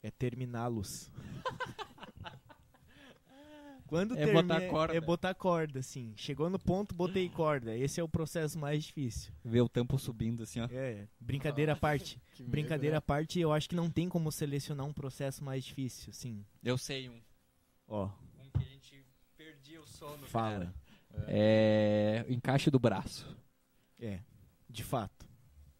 É 0.03 0.11
terminá-los. 0.11 1.11
Quando 3.87 4.15
É 4.17 4.25
termina, 4.25 4.41
botar 4.43 4.67
corda. 4.69 4.93
É 4.97 4.99
botar 5.01 5.33
corda, 5.33 5.79
assim. 5.79 6.11
Chegou 6.17 6.49
no 6.49 6.59
ponto, 6.59 6.93
botei 6.93 7.29
corda. 7.29 7.73
Esse 7.73 8.01
é 8.01 8.03
o 8.03 8.09
processo 8.09 8.59
mais 8.59 8.83
difícil. 8.83 9.31
Ver 9.45 9.61
o 9.61 9.69
tampo 9.69 9.97
subindo 9.97 10.43
assim, 10.43 10.59
ó. 10.59 10.65
É, 10.69 11.07
brincadeira 11.19 11.71
à 11.71 11.75
parte. 11.75 12.21
Brincadeira 12.39 12.97
à 12.97 12.99
né? 12.99 13.01
parte, 13.01 13.39
eu 13.39 13.51
acho 13.53 13.69
que 13.69 13.75
não 13.75 13.89
tem 13.89 14.09
como 14.09 14.29
selecionar 14.29 14.85
um 14.85 14.91
processo 14.91 15.41
mais 15.41 15.63
difícil, 15.63 16.09
assim. 16.09 16.45
Eu 16.61 16.77
sei 16.77 17.07
um. 17.09 17.21
Ó, 17.87 18.09
Um 18.39 18.49
que 18.51 18.57
a 18.59 18.69
gente 18.69 19.05
perdia 19.35 19.81
o 19.81 19.85
sono. 19.87 20.25
fala. 20.27 20.73
É. 21.27 22.25
Encaixe 22.29 22.69
do 22.69 22.79
braço. 22.79 23.35
É, 23.99 24.19
de 24.69 24.83
fato. 24.83 25.27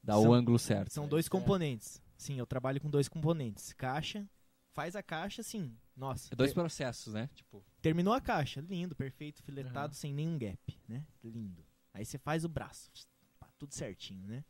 Dá 0.01 0.13
São- 0.13 0.29
o 0.29 0.33
ângulo 0.33 0.57
certo. 0.57 0.91
São 0.91 1.07
dois 1.07 1.25
é. 1.27 1.29
componentes. 1.29 2.01
Sim, 2.17 2.39
eu 2.39 2.47
trabalho 2.47 2.81
com 2.81 2.89
dois 2.89 3.07
componentes. 3.07 3.73
Caixa, 3.73 4.27
faz 4.73 4.95
a 4.95 5.03
caixa, 5.03 5.43
sim. 5.43 5.77
Nossa. 5.95 6.33
É 6.33 6.35
dois 6.35 6.53
processos, 6.53 7.13
né? 7.13 7.29
Tipo. 7.35 7.63
terminou 7.81 8.13
a 8.13 8.21
caixa, 8.21 8.61
lindo, 8.61 8.95
perfeito, 8.95 9.41
filetado, 9.43 9.93
Uhum. 9.93 9.99
sem 9.99 10.13
nenhum 10.13 10.37
gap, 10.37 10.79
né? 10.87 11.05
Lindo. 11.23 11.63
Aí 11.93 12.05
você 12.05 12.17
faz 12.17 12.43
o 12.43 12.49
braço, 12.49 12.91
pá, 13.39 13.47
tudo 13.57 13.73
certinho, 13.73 14.25
né? 14.27 14.43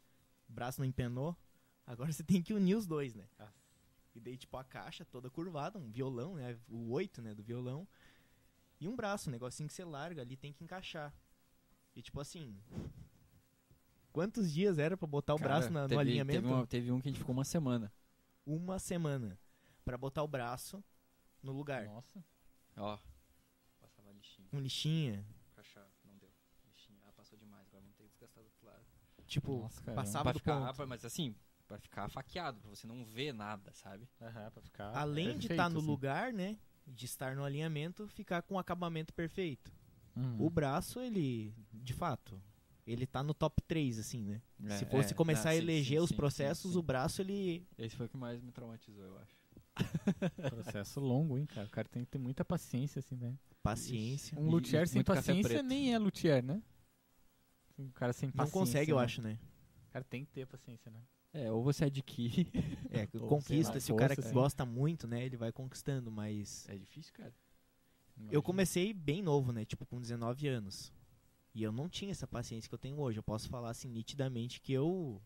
O 0.50 0.54
braço 0.54 0.80
não 0.82 0.86
empenou, 0.88 1.36
agora 1.86 2.12
você 2.12 2.24
tem 2.24 2.42
que 2.42 2.54
unir 2.54 2.76
os 2.76 2.86
dois, 2.88 3.14
né? 3.16 3.26
Ah. 3.40 3.50
E 4.18 4.20
dei 4.20 4.36
tipo, 4.36 4.58
a 4.58 4.64
caixa 4.64 5.06
toda 5.06 5.30
curvada, 5.30 5.78
um 5.78 5.92
violão, 5.92 6.34
né? 6.34 6.58
O 6.68 6.90
8, 6.92 7.22
né? 7.22 7.36
Do 7.36 7.44
violão. 7.44 7.88
E 8.80 8.88
um 8.88 8.96
braço, 8.96 9.30
um 9.30 9.32
negocinho 9.32 9.70
que 9.70 9.76
você 9.76 9.86
larga 9.86 10.24
ali, 10.24 10.36
tem 10.36 10.52
que 10.52 10.64
encaixar. 10.64 11.14
E, 11.96 12.02
tipo 12.02 12.20
assim. 12.20 12.60
Quantos 14.12 14.52
dias 14.52 14.80
era 14.80 14.98
para 14.98 15.08
botar 15.08 15.36
o 15.36 15.38
Cara, 15.38 15.50
braço 15.50 15.72
na, 15.72 15.84
teve, 15.84 15.94
no 15.94 16.00
alinhamento? 16.00 16.42
Teve, 16.42 16.54
uma, 16.54 16.68
teve 16.68 16.92
um 16.92 17.00
que 17.00 17.10
a 17.10 17.12
gente 17.12 17.20
ficou 17.20 17.32
uma 17.34 17.44
semana. 17.44 17.94
Uma 18.44 18.80
semana. 18.80 19.40
para 19.86 20.00
botar 20.00 20.24
o 20.24 20.28
braço 20.28 20.84
no 21.44 21.52
lugar. 21.52 21.86
Nossa. 21.86 22.26
Ó. 22.76 22.98
Passava 23.80 24.12
lixinha. 24.14 24.50
Um 24.52 24.60
lixinha. 24.60 25.24
Caixa, 25.54 25.88
não 26.04 26.18
deu. 26.18 26.32
Ah, 27.06 27.12
passou 27.12 27.38
demais, 27.38 27.68
agora 27.68 27.86
não 27.86 27.94
tem 27.94 28.08
desgastado 28.08 28.48
do 28.48 28.50
outro 28.50 28.66
lado. 28.66 28.84
Tipo, 29.28 29.60
Nossa, 29.60 29.94
passava 29.94 30.34
do 30.34 30.40
ponto. 30.40 30.82
Ah, 30.82 30.86
mas 30.88 31.06
assim, 31.06 31.36
pra 31.68 31.78
ficar 31.80 32.10
faqueado, 32.10 32.60
pra 32.62 32.70
você 32.70 32.88
não 32.88 33.06
ver 33.06 33.34
nada, 33.34 33.72
sabe? 33.74 34.08
Aham, 34.22 34.52
pra 34.52 34.62
ficar 34.62 34.96
Além 34.96 35.28
de 35.28 35.48
perfeito, 35.48 35.52
estar 35.54 35.70
no 35.70 35.80
assim. 35.80 35.88
lugar, 35.88 36.34
né? 36.34 36.58
De 36.86 37.06
estar 37.06 37.36
no 37.36 37.44
alinhamento, 37.44 38.08
ficar 38.08 38.42
com 38.42 38.56
o 38.56 38.60
acabamento 38.60 39.14
perfeito. 39.14 39.72
Uhum. 40.16 40.46
O 40.46 40.50
braço, 40.50 41.00
ele, 41.00 41.54
de 41.72 41.94
fato, 41.94 42.42
ele 42.86 43.06
tá 43.06 43.22
no 43.22 43.34
top 43.34 43.62
3, 43.64 44.00
assim, 44.00 44.24
né? 44.24 44.42
É, 44.66 44.78
Se 44.78 44.86
fosse 44.86 45.12
é, 45.12 45.16
começar 45.16 45.50
não, 45.50 45.52
a 45.52 45.56
eleger 45.56 46.00
sim, 46.00 46.04
os 46.04 46.10
sim, 46.10 46.16
processos, 46.16 46.72
sim, 46.72 46.78
o 46.78 46.82
braço, 46.82 47.22
ele. 47.22 47.68
Esse 47.78 47.96
foi 47.96 48.06
o 48.06 48.10
que 48.10 48.18
mais 48.18 48.42
me 48.42 48.52
traumatizou, 48.52 49.04
eu 49.04 49.18
acho. 49.20 49.38
Processo 50.50 51.00
longo, 51.00 51.38
hein, 51.38 51.46
cara. 51.46 51.68
O 51.68 51.70
cara 51.70 51.88
tem 51.88 52.04
que 52.04 52.10
ter 52.10 52.18
muita 52.18 52.44
paciência, 52.44 53.00
assim, 53.00 53.16
né? 53.16 53.38
Paciência. 53.62 54.40
Um 54.40 54.50
luthier 54.50 54.84
e 54.84 54.88
sem 54.88 55.04
paciência 55.04 55.62
nem 55.62 55.94
é 55.94 56.00
luthier, 56.00 56.44
né? 56.44 56.64
Um 57.78 57.92
cara 57.92 58.14
sem 58.14 58.30
Não 58.30 58.34
paciência. 58.38 58.60
consegue, 58.60 58.92
eu 58.92 58.98
né? 58.98 59.04
acho, 59.04 59.22
né? 59.22 59.38
O 59.90 59.92
cara 59.92 60.04
tem 60.06 60.26
que 60.26 60.32
ter 60.32 60.48
paciência, 60.48 60.90
né? 60.90 61.02
É, 61.38 61.52
ou 61.52 61.64
você 61.64 61.86
adquire. 61.86 62.52
É, 62.90 63.06
conquista. 63.20 63.74
lá, 63.76 63.80
se 63.80 63.92
o 63.92 63.96
cara 63.96 64.16
força, 64.16 64.22
que 64.22 64.28
sim. 64.30 64.34
gosta 64.34 64.66
muito, 64.66 65.08
né? 65.08 65.24
Ele 65.26 65.38
vai 65.38 65.52
conquistando, 65.52 66.10
mas. 66.12 66.68
É 66.70 66.76
difícil, 66.76 67.14
cara. 67.14 67.34
Eu 68.32 68.42
comecei 68.42 68.94
bem 68.94 69.22
novo, 69.22 69.52
né? 69.52 69.64
Tipo, 69.64 69.86
com 69.86 70.02
19 70.02 70.48
anos. 70.48 70.92
E 71.54 71.62
eu 71.62 71.72
não 71.72 71.88
tinha 71.88 72.12
essa 72.12 72.26
paciência 72.26 72.68
que 72.68 72.74
eu 72.74 72.80
tenho 72.80 73.00
hoje. 73.00 73.20
Eu 73.20 73.24
posso 73.24 73.48
falar 73.50 73.70
assim 73.70 73.88
nitidamente 73.88 74.60
que 74.60 74.74
eu 74.74 75.22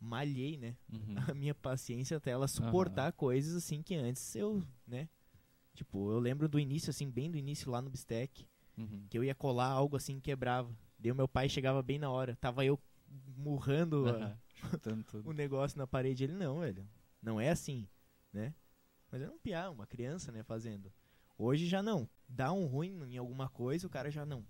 malhei, 0.00 0.56
né? 0.56 0.76
Uhum. 0.92 1.14
A 1.32 1.34
minha 1.34 1.54
paciência 1.54 2.16
até 2.16 2.30
ela 2.30 2.46
suportar 2.46 3.12
coisas 3.12 3.56
assim 3.56 3.82
que 3.82 3.94
antes 3.94 4.34
eu, 4.36 4.62
né? 4.86 5.08
Tipo, 5.74 6.10
eu 6.10 6.18
lembro 6.18 6.48
do 6.48 6.58
início, 6.58 6.90
assim, 6.90 7.10
bem 7.10 7.30
do 7.30 7.36
início 7.36 7.70
lá 7.70 7.82
no 7.82 7.90
Bistec, 7.90 8.46
Uhum. 8.78 9.06
que 9.08 9.16
eu 9.18 9.24
ia 9.24 9.34
colar 9.34 9.68
algo 9.68 9.96
assim 9.96 10.20
quebrava. 10.20 10.70
Daí 10.98 11.10
o 11.10 11.14
meu 11.14 11.26
pai 11.26 11.48
chegava 11.48 11.82
bem 11.82 11.98
na 11.98 12.10
hora. 12.10 12.36
Tava 12.36 12.64
eu 12.64 12.78
murrando 13.36 14.08
a-. 14.08 14.36
o 15.24 15.32
negócio 15.32 15.78
na 15.78 15.86
parede. 15.86 16.24
Ele, 16.24 16.32
não, 16.32 16.60
velho. 16.60 16.88
Não 17.22 17.40
é 17.40 17.50
assim, 17.50 17.88
né? 18.32 18.54
Mas 19.10 19.22
era 19.22 19.32
um 19.32 19.38
piá, 19.38 19.70
uma 19.70 19.86
criança, 19.86 20.30
né, 20.32 20.42
fazendo. 20.42 20.92
Hoje 21.38 21.66
já 21.66 21.82
não. 21.82 22.08
Dá 22.28 22.52
um 22.52 22.66
ruim 22.66 23.02
em 23.04 23.16
alguma 23.16 23.48
coisa, 23.48 23.86
o 23.86 23.90
cara 23.90 24.10
já 24.10 24.24
não. 24.24 24.44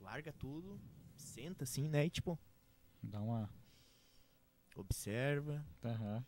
Larga 0.00 0.32
tudo, 0.32 0.80
senta 1.16 1.64
assim, 1.64 1.88
né? 1.88 2.06
E 2.06 2.10
tipo, 2.10 2.38
Dá 3.02 3.20
uma. 3.20 3.50
observa. 4.76 5.64
Aham. 5.84 6.24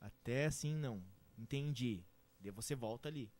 Até 0.00 0.46
assim, 0.46 0.74
não. 0.74 1.02
Entendi. 1.36 2.04
Daí 2.38 2.50
você 2.50 2.74
volta 2.74 3.08
ali. 3.08 3.30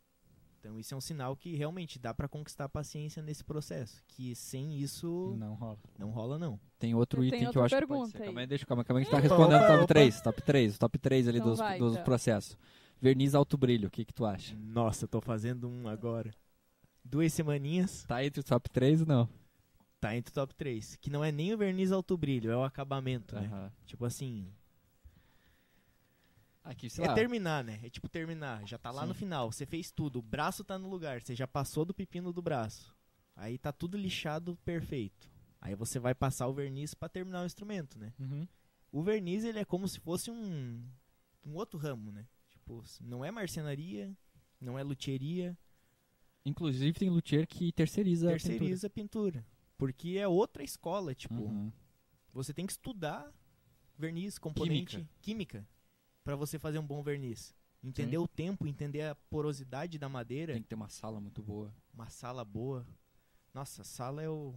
Então 0.61 0.79
isso 0.79 0.93
é 0.93 0.97
um 0.97 1.01
sinal 1.01 1.35
que 1.35 1.57
realmente 1.57 1.99
dá 1.99 2.13
pra 2.13 2.29
conquistar 2.29 2.65
a 2.67 2.69
paciência 2.69 3.23
nesse 3.23 3.43
processo. 3.43 4.03
Que 4.07 4.35
sem 4.35 4.77
isso 4.77 5.35
Não 5.39 5.55
rola. 5.55 5.79
não 5.99 6.11
rola, 6.11 6.39
não. 6.39 6.61
Tem 6.79 6.95
outro 6.95 7.23
Eu 7.23 7.29
item 7.29 7.51
que 7.51 7.57
eu 7.59 7.65
acho 7.65 7.75
que 7.77 7.87
pode 7.87 8.11
ser. 8.11 8.19
aí. 8.19 8.25
Calma 8.25 8.41
aí, 8.41 8.47
deixa, 8.47 8.67
calma, 8.67 8.85
calma, 8.85 9.01
a 9.01 9.03
gente 9.03 9.11
tá 9.11 9.17
Opa, 9.17 9.27
respondendo 9.27 9.57
opa, 9.57 9.67
top 9.69 9.79
opa. 9.85 9.87
3, 9.87 10.21
top 10.21 10.43
3, 10.43 10.79
top 10.79 10.99
3 10.99 11.29
ali 11.29 11.39
Então 11.39 11.51
dos, 11.51 11.59
vai, 11.59 11.79
dos 11.79 11.93
então. 11.95 12.05
processos. 12.05 12.59
Verniz 13.01 13.35
alto 13.35 13.57
brilho, 13.57 13.89
o 13.89 13.91
que 13.91 14.05
que 14.05 14.13
tu 14.13 14.27
acha? 14.27 14.55
Nossa, 14.57 15.05
eu 15.05 15.09
tô 15.09 15.21
fazendo 15.23 15.67
um 15.67 15.89
agora. 15.89 16.31
Duas 17.03 17.33
semaninhas, 17.33 18.05
Tá 18.05 18.23
entre 18.23 18.41
os 18.41 18.45
top 18.47 18.69
3 18.69 19.01
ou 19.01 19.07
não? 19.07 19.29
tá 19.99 20.15
entre 20.15 20.31
o 20.31 20.35
top 20.35 20.55
3. 20.55 20.97
Que 20.97 21.09
não 21.11 21.25
é 21.25 21.33
nem 21.33 21.53
o 21.55 21.59
verniz 21.59 21.91
alto 21.91 22.17
brilho, 22.19 22.51
é 22.51 22.57
o 22.57 22.63
acabamento, 22.65 23.35
né? 23.35 23.47
Aham. 23.51 23.73
Tipo 23.87 24.05
assim, 24.05 24.47
Aqui, 26.63 26.91
sei 26.91 27.05
é 27.05 27.09
lá. 27.09 27.15
terminar, 27.15 27.65
né? 27.65 27.81
É 27.83 27.89
tipo 27.91 28.09
terminar. 28.09 28.67
Já 28.67 28.77
tá 28.79 28.91
lá 28.91 29.03
Sim. 29.03 29.09
no 29.09 29.15
final. 29.15 29.51
Você 29.51 29.65
fez 29.65 29.91
tudo. 29.91 30.19
O 30.19 30.23
braço 30.23 30.63
tá 30.63 30.79
no 30.79 30.89
lugar. 30.89 31.23
Você 31.23 31.35
já 31.35 31.47
passou 31.49 31.85
do 31.85 31.95
pepino 31.95 32.33
do 32.33 32.43
braço. 32.43 32.95
Aí 33.35 33.57
tá 33.59 33.73
tudo 33.73 33.97
lixado 33.97 34.57
perfeito. 34.65 35.31
Aí 35.61 35.75
você 35.75 35.99
vai 35.99 36.15
passar 36.15 36.47
o 36.49 36.53
verniz 36.55 36.93
pra 36.95 37.09
terminar 37.09 37.43
o 37.43 37.47
instrumento, 37.47 37.99
né? 37.99 38.13
Uhum. 38.19 38.47
O 38.93 39.03
verniz, 39.03 39.45
ele 39.45 39.59
é 39.59 39.65
como 39.65 39.87
se 39.89 39.99
fosse 40.01 40.31
um, 40.31 40.85
um 41.45 41.55
outro 41.55 41.79
ramo, 41.79 42.11
né? 42.13 42.27
Tipo, 42.51 42.83
não 43.01 43.25
é 43.25 43.31
marcenaria, 43.31 44.15
não 44.61 44.79
é 44.79 44.83
luthieria, 44.83 45.57
Inclusive 46.45 46.99
tem 46.99 47.11
luthier 47.11 47.47
que 47.47 47.71
terceiriza, 47.73 48.29
a 48.31 48.33
pintura. 48.33 48.49
terceiriza 48.51 48.87
a 48.87 48.91
pintura. 48.91 49.47
Porque 49.77 50.17
é 50.19 50.27
outra 50.27 50.63
escola, 50.63 51.15
tipo, 51.15 51.35
Uhum. 51.43 51.71
você 52.33 52.53
tem 52.55 52.65
que 52.67 52.73
estudar 52.73 53.31
verniz, 53.99 54.39
componente, 54.39 54.97
Química. 54.97 55.11
química, 55.21 55.69
pra 56.25 56.37
você 56.37 56.59
fazer 56.59 56.79
um 56.79 56.87
bom 56.87 57.03
verniz. 57.03 57.55
Entender 57.83 58.17
Sim. 58.19 58.23
o 58.23 58.29
tempo, 58.29 58.67
entender 58.67 59.03
a 59.03 59.15
porosidade 59.15 59.99
da 59.99 60.09
madeira, 60.09 60.53
Tem 60.53 60.63
que 60.63 60.69
ter 60.69 60.75
uma 60.75 60.89
sala 60.91 61.19
muito 61.21 61.43
boa. 61.43 61.73
uma 61.95 62.11
sala 62.11 62.45
boa. 62.45 62.87
Nossa, 63.55 63.83
sala 63.85 64.23
é 64.23 64.29
o 64.29 64.55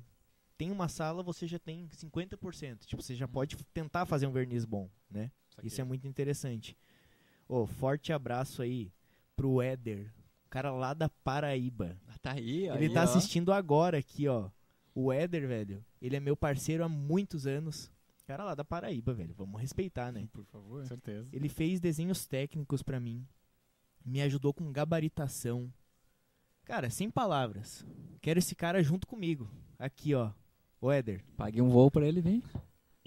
tem 0.55 0.69
uma 0.71 0.87
sala, 0.87 1.23
você 1.23 1.47
já 1.47 1.57
tem 1.57 1.87
50%. 1.89 2.85
Tipo, 2.85 3.01
você 3.01 3.15
já 3.15 3.27
pode 3.27 3.57
tentar 3.73 4.05
fazer 4.05 4.27
um 4.27 4.31
verniz 4.31 4.65
bom, 4.65 4.87
né? 5.09 5.31
Isso 5.63 5.81
é 5.81 5.83
muito 5.83 6.07
interessante. 6.07 6.77
Ô, 7.49 7.65
forte 7.65 8.13
abraço 8.13 8.61
aí 8.61 8.91
pro 9.35 9.61
Éder, 9.61 10.13
o 10.45 10.49
cara 10.49 10.71
lá 10.71 10.93
da 10.93 11.09
Paraíba. 11.09 11.97
Ah, 12.07 12.17
Tá 12.21 12.31
aí, 12.33 12.67
Ele 12.67 12.85
aí, 12.85 12.93
tá 12.93 13.01
ó. 13.01 13.03
assistindo 13.03 13.51
agora 13.51 13.97
aqui, 13.97 14.27
ó. 14.27 14.49
O 14.95 15.11
Éder, 15.11 15.47
velho, 15.47 15.83
ele 16.01 16.15
é 16.15 16.19
meu 16.19 16.37
parceiro 16.37 16.83
há 16.83 16.87
muitos 16.89 17.47
anos. 17.47 17.91
Cara 18.25 18.43
lá 18.43 18.55
da 18.55 18.63
Paraíba, 18.63 19.13
velho. 19.13 19.33
Vamos 19.35 19.59
respeitar, 19.59 20.11
né? 20.11 20.27
Por 20.31 20.45
favor. 20.45 20.81
Com 20.81 20.87
certeza. 20.87 21.27
Ele 21.31 21.49
fez 21.49 21.79
desenhos 21.79 22.25
técnicos 22.25 22.81
pra 22.81 22.99
mim. 22.99 23.25
Me 24.05 24.21
ajudou 24.21 24.53
com 24.53 24.71
gabaritação. 24.71 25.71
Cara, 26.65 26.89
sem 26.89 27.09
palavras. 27.09 27.85
Quero 28.21 28.39
esse 28.39 28.55
cara 28.55 28.81
junto 28.81 29.05
comigo. 29.05 29.49
Aqui, 29.77 30.13
ó. 30.15 30.31
O 30.79 30.91
Éder. 30.91 31.23
Paguei 31.35 31.61
um 31.61 31.69
voo 31.69 31.91
pra 31.91 32.07
ele 32.07 32.21
vir. 32.21 32.43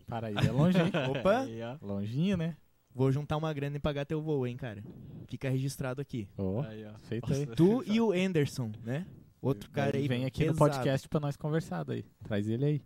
Para 0.07 0.29
aí, 0.29 0.35
é 0.37 0.51
longe, 0.53 0.79
hein? 0.79 0.91
Opa! 1.19 1.41
Aí, 1.41 1.61
ó. 1.63 1.77
Longinho, 1.85 2.37
né? 2.37 2.57
Vou 2.95 3.11
juntar 3.11 3.37
uma 3.37 3.53
grana 3.53 3.77
e 3.77 3.81
pagar 3.81 4.05
teu 4.07 4.21
voo, 4.23 4.47
hein, 4.47 4.57
cara. 4.57 4.83
Fica 5.29 5.49
registrado 5.51 6.01
aqui. 6.01 6.29
Ó, 6.39 6.63
Aí, 6.63 6.85
ó. 6.87 6.99
feito 7.01 7.33
aí. 7.33 7.47
Tu 7.47 7.83
e 7.87 8.01
o 8.01 8.13
Anderson, 8.13 8.71
né? 8.85 9.07
Outro 9.43 9.71
cara 9.71 9.91
Ele 9.97 9.99
aí. 10.03 10.09
vem 10.09 10.25
aqui 10.25 10.45
no 10.47 10.53
pesado. 10.53 10.71
podcast 10.71 11.09
pra 11.09 11.21
nós 11.21 11.37
conversar 11.37 11.85
daí. 11.85 12.05
Traz 12.25 12.49
ele 12.49 12.65
aí. 12.65 12.83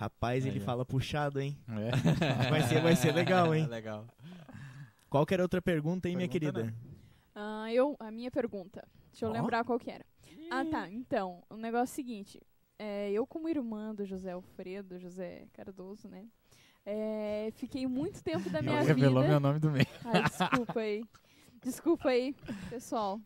Rapaz, 0.00 0.46
ele 0.46 0.60
fala 0.60 0.82
puxado, 0.82 1.38
hein? 1.38 1.58
É. 1.68 1.90
Vai 2.48 2.62
ser, 2.62 2.80
vai 2.80 2.96
ser 2.96 3.12
legal, 3.12 3.54
hein? 3.54 3.66
legal. 3.68 4.06
Qual 5.10 5.26
que 5.26 5.34
era 5.34 5.42
outra 5.42 5.60
pergunta 5.60 6.08
minha 6.08 6.26
Pergunta, 6.26 6.62
querida? 6.62 6.74
Ah, 7.34 7.70
eu, 7.70 7.96
a 8.00 8.10
minha 8.10 8.30
pergunta. 8.30 8.82
Deixa 9.12 9.26
eu 9.26 9.28
Ó. 9.28 9.32
lembrar 9.32 9.62
qual 9.62 9.78
que 9.78 9.90
era. 9.90 10.06
Ah, 10.50 10.64
tá. 10.64 10.88
Então, 10.88 11.42
o 11.50 11.56
negócio 11.58 11.92
é 11.92 11.92
o 11.92 11.94
seguinte. 11.94 12.40
É, 12.78 13.10
eu, 13.12 13.26
como 13.26 13.46
irmã 13.46 13.94
do 13.94 14.06
José 14.06 14.32
Alfredo, 14.32 14.98
José 14.98 15.46
Cardoso, 15.52 16.08
né? 16.08 16.26
é, 16.86 17.50
fiquei 17.56 17.86
muito 17.86 18.24
tempo 18.24 18.48
da 18.48 18.62
minha 18.62 18.76
Ela 18.76 18.84
vida. 18.84 18.94
revelou 18.94 19.22
meu 19.22 19.38
nome 19.38 19.58
do 19.58 19.70
meio. 19.70 19.86
Ai, 20.02 20.22
desculpa 20.22 20.80
aí. 20.80 21.04
Desculpa 21.62 22.08
aí, 22.08 22.34
pessoal. 22.70 23.20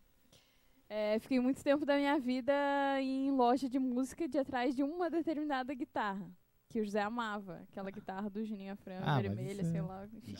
É, 0.88 1.20
fiquei 1.20 1.38
muito 1.38 1.62
tempo 1.62 1.86
da 1.86 1.96
minha 1.96 2.18
vida 2.18 2.52
em 3.00 3.30
loja 3.30 3.68
de 3.68 3.78
música 3.78 4.26
de 4.28 4.38
atrás 4.38 4.74
de 4.74 4.82
uma 4.82 5.08
determinada 5.08 5.72
guitarra. 5.72 6.28
Que 6.74 6.80
o 6.80 6.84
José 6.84 7.00
amava. 7.00 7.60
Aquela 7.70 7.88
guitarra 7.88 8.28
do 8.28 8.44
Juninho 8.44 8.72
Afran, 8.72 8.98
Ah, 9.04 9.20
vermelha, 9.20 9.52
isso 9.52 9.60
é- 9.60 9.70
sei 9.70 9.80
lá. 9.80 10.04
Enfim. 10.12 10.34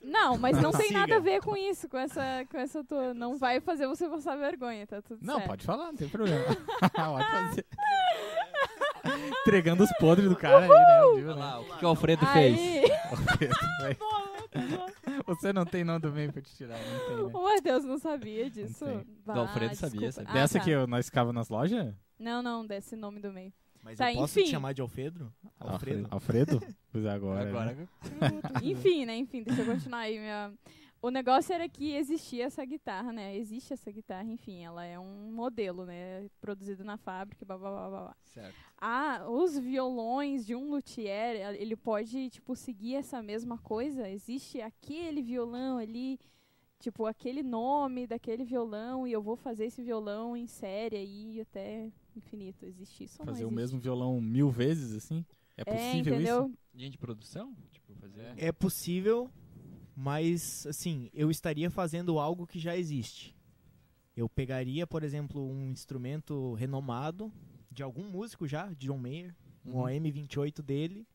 Não, 0.00 0.38
mas 0.38 0.62
não 0.62 0.70
tem 0.70 0.92
nada 0.92 1.16
a 1.16 1.18
ver 1.18 1.42
com 1.42 1.56
isso, 1.56 1.88
com 1.88 1.98
essa, 1.98 2.46
com 2.48 2.56
essa 2.56 2.84
tua. 2.84 3.12
Não 3.12 3.36
vai 3.36 3.58
fazer 3.60 3.88
você 3.88 4.08
passar 4.08 4.36
vergonha, 4.36 4.86
tá 4.86 5.02
tudo 5.02 5.18
Não, 5.26 5.34
certo. 5.38 5.48
pode 5.48 5.66
falar, 5.66 5.86
não 5.86 5.96
tem 5.96 6.08
problema. 6.08 6.44
pode 6.94 7.30
fazer. 7.32 7.66
Entregando 9.40 9.82
os 9.82 9.90
podres 9.98 10.28
do 10.28 10.36
cara 10.36 10.60
aí, 10.60 10.68
né? 10.68 11.16
Viu, 11.20 11.26
né? 11.26 11.34
lá, 11.34 11.58
o 11.60 11.64
que, 11.64 11.78
que 11.78 11.84
o 11.84 11.88
Alfredo 11.88 12.24
fez? 12.26 12.56
Aí, 12.56 12.84
Você 15.26 15.52
não 15.52 15.64
tem 15.64 15.82
nome 15.82 15.98
do 15.98 16.12
meio 16.12 16.32
pra 16.32 16.40
te 16.40 16.54
tirar, 16.54 16.78
não 16.78 17.06
tem, 17.08 17.16
né? 17.16 17.22
o 17.34 17.42
Matheus 17.42 17.84
não 17.84 17.98
sabia 17.98 18.48
disso. 18.48 18.84
tem. 18.84 19.04
Bah, 19.26 19.34
Do 19.34 19.40
Alfredo 19.40 19.74
sabia, 19.74 20.00
desculpa. 20.02 20.12
sabia. 20.12 20.30
Ah, 20.30 20.34
Dessa 20.34 20.58
tá. 20.60 20.64
que 20.64 20.86
nós 20.86 21.06
ficava 21.06 21.32
nas 21.32 21.48
lojas? 21.48 21.92
Não, 22.18 22.40
não, 22.40 22.64
desse 22.64 22.94
nome 22.94 23.18
do 23.20 23.32
meio. 23.32 23.52
Mas 23.86 23.98
Tá, 23.98 24.12
eu 24.12 24.16
posso 24.16 24.40
enfim. 24.40 24.48
te 24.48 24.50
chamar 24.50 24.74
de 24.74 24.82
Alfredo? 24.82 25.32
Alfredo? 25.60 26.08
Alfredo? 26.10 26.60
Pois 26.90 27.04
é, 27.04 27.10
agora. 27.10 27.48
Agora, 27.48 27.72
né? 27.72 27.88
Enfim, 28.60 29.04
né? 29.06 29.16
Enfim, 29.16 29.44
deixa 29.44 29.62
eu 29.62 29.66
continuar 29.66 30.00
aí. 30.00 30.18
Minha... 30.18 30.52
O 31.00 31.08
negócio 31.08 31.54
era 31.54 31.68
que 31.68 31.94
existia 31.94 32.46
essa 32.46 32.64
guitarra, 32.64 33.12
né? 33.12 33.36
Existe 33.36 33.72
essa 33.72 33.92
guitarra, 33.92 34.24
enfim, 34.24 34.64
ela 34.64 34.84
é 34.84 34.98
um 34.98 35.30
modelo, 35.30 35.84
né? 35.84 36.28
Produzido 36.40 36.82
na 36.82 36.96
fábrica, 36.96 37.44
blá 37.44 37.56
blá 37.56 37.70
blá. 37.70 37.88
blá. 37.90 38.16
Certo. 38.24 38.56
Ah, 38.76 39.24
os 39.28 39.56
violões 39.56 40.44
de 40.44 40.56
um 40.56 40.68
luthier, 40.68 41.54
ele 41.56 41.76
pode, 41.76 42.28
tipo, 42.30 42.56
seguir 42.56 42.96
essa 42.96 43.22
mesma 43.22 43.56
coisa? 43.56 44.08
Existe 44.10 44.60
aquele 44.60 45.22
violão 45.22 45.78
ali, 45.78 46.18
tipo, 46.80 47.06
aquele 47.06 47.44
nome 47.44 48.04
daquele 48.08 48.42
violão, 48.42 49.06
e 49.06 49.12
eu 49.12 49.22
vou 49.22 49.36
fazer 49.36 49.66
esse 49.66 49.82
violão 49.84 50.36
em 50.36 50.48
série 50.48 50.96
aí 50.96 51.40
até 51.40 51.88
infinito. 52.18 52.64
Existe 52.66 53.04
isso 53.04 53.16
Fazer 53.24 53.44
o 53.44 53.48
existe? 53.48 53.54
mesmo 53.54 53.80
violão 53.80 54.20
mil 54.20 54.50
vezes, 54.50 54.92
assim? 54.94 55.24
É 55.56 55.62
É, 55.62 55.64
possível 55.64 56.14
entendeu? 56.14 56.46
isso? 56.46 56.58
Linha 56.74 56.90
de 56.90 56.98
produção? 56.98 57.54
Tipo, 57.70 57.94
fazer... 57.96 58.34
É 58.36 58.52
possível, 58.52 59.30
mas 59.94 60.66
assim, 60.66 61.08
eu 61.12 61.30
estaria 61.30 61.70
fazendo 61.70 62.18
algo 62.18 62.46
que 62.46 62.58
já 62.58 62.76
existe. 62.76 63.34
Eu 64.16 64.28
pegaria, 64.28 64.86
por 64.86 65.02
exemplo, 65.02 65.46
um 65.46 65.70
instrumento 65.70 66.54
renomado 66.54 67.32
de 67.70 67.82
algum 67.82 68.08
músico 68.10 68.46
já, 68.46 68.66
de 68.72 68.86
John 68.86 68.98
Mayer, 68.98 69.34
um 69.64 69.72
Uhum. 69.76 69.84
OM28 69.84 70.62
dele, 70.62 71.06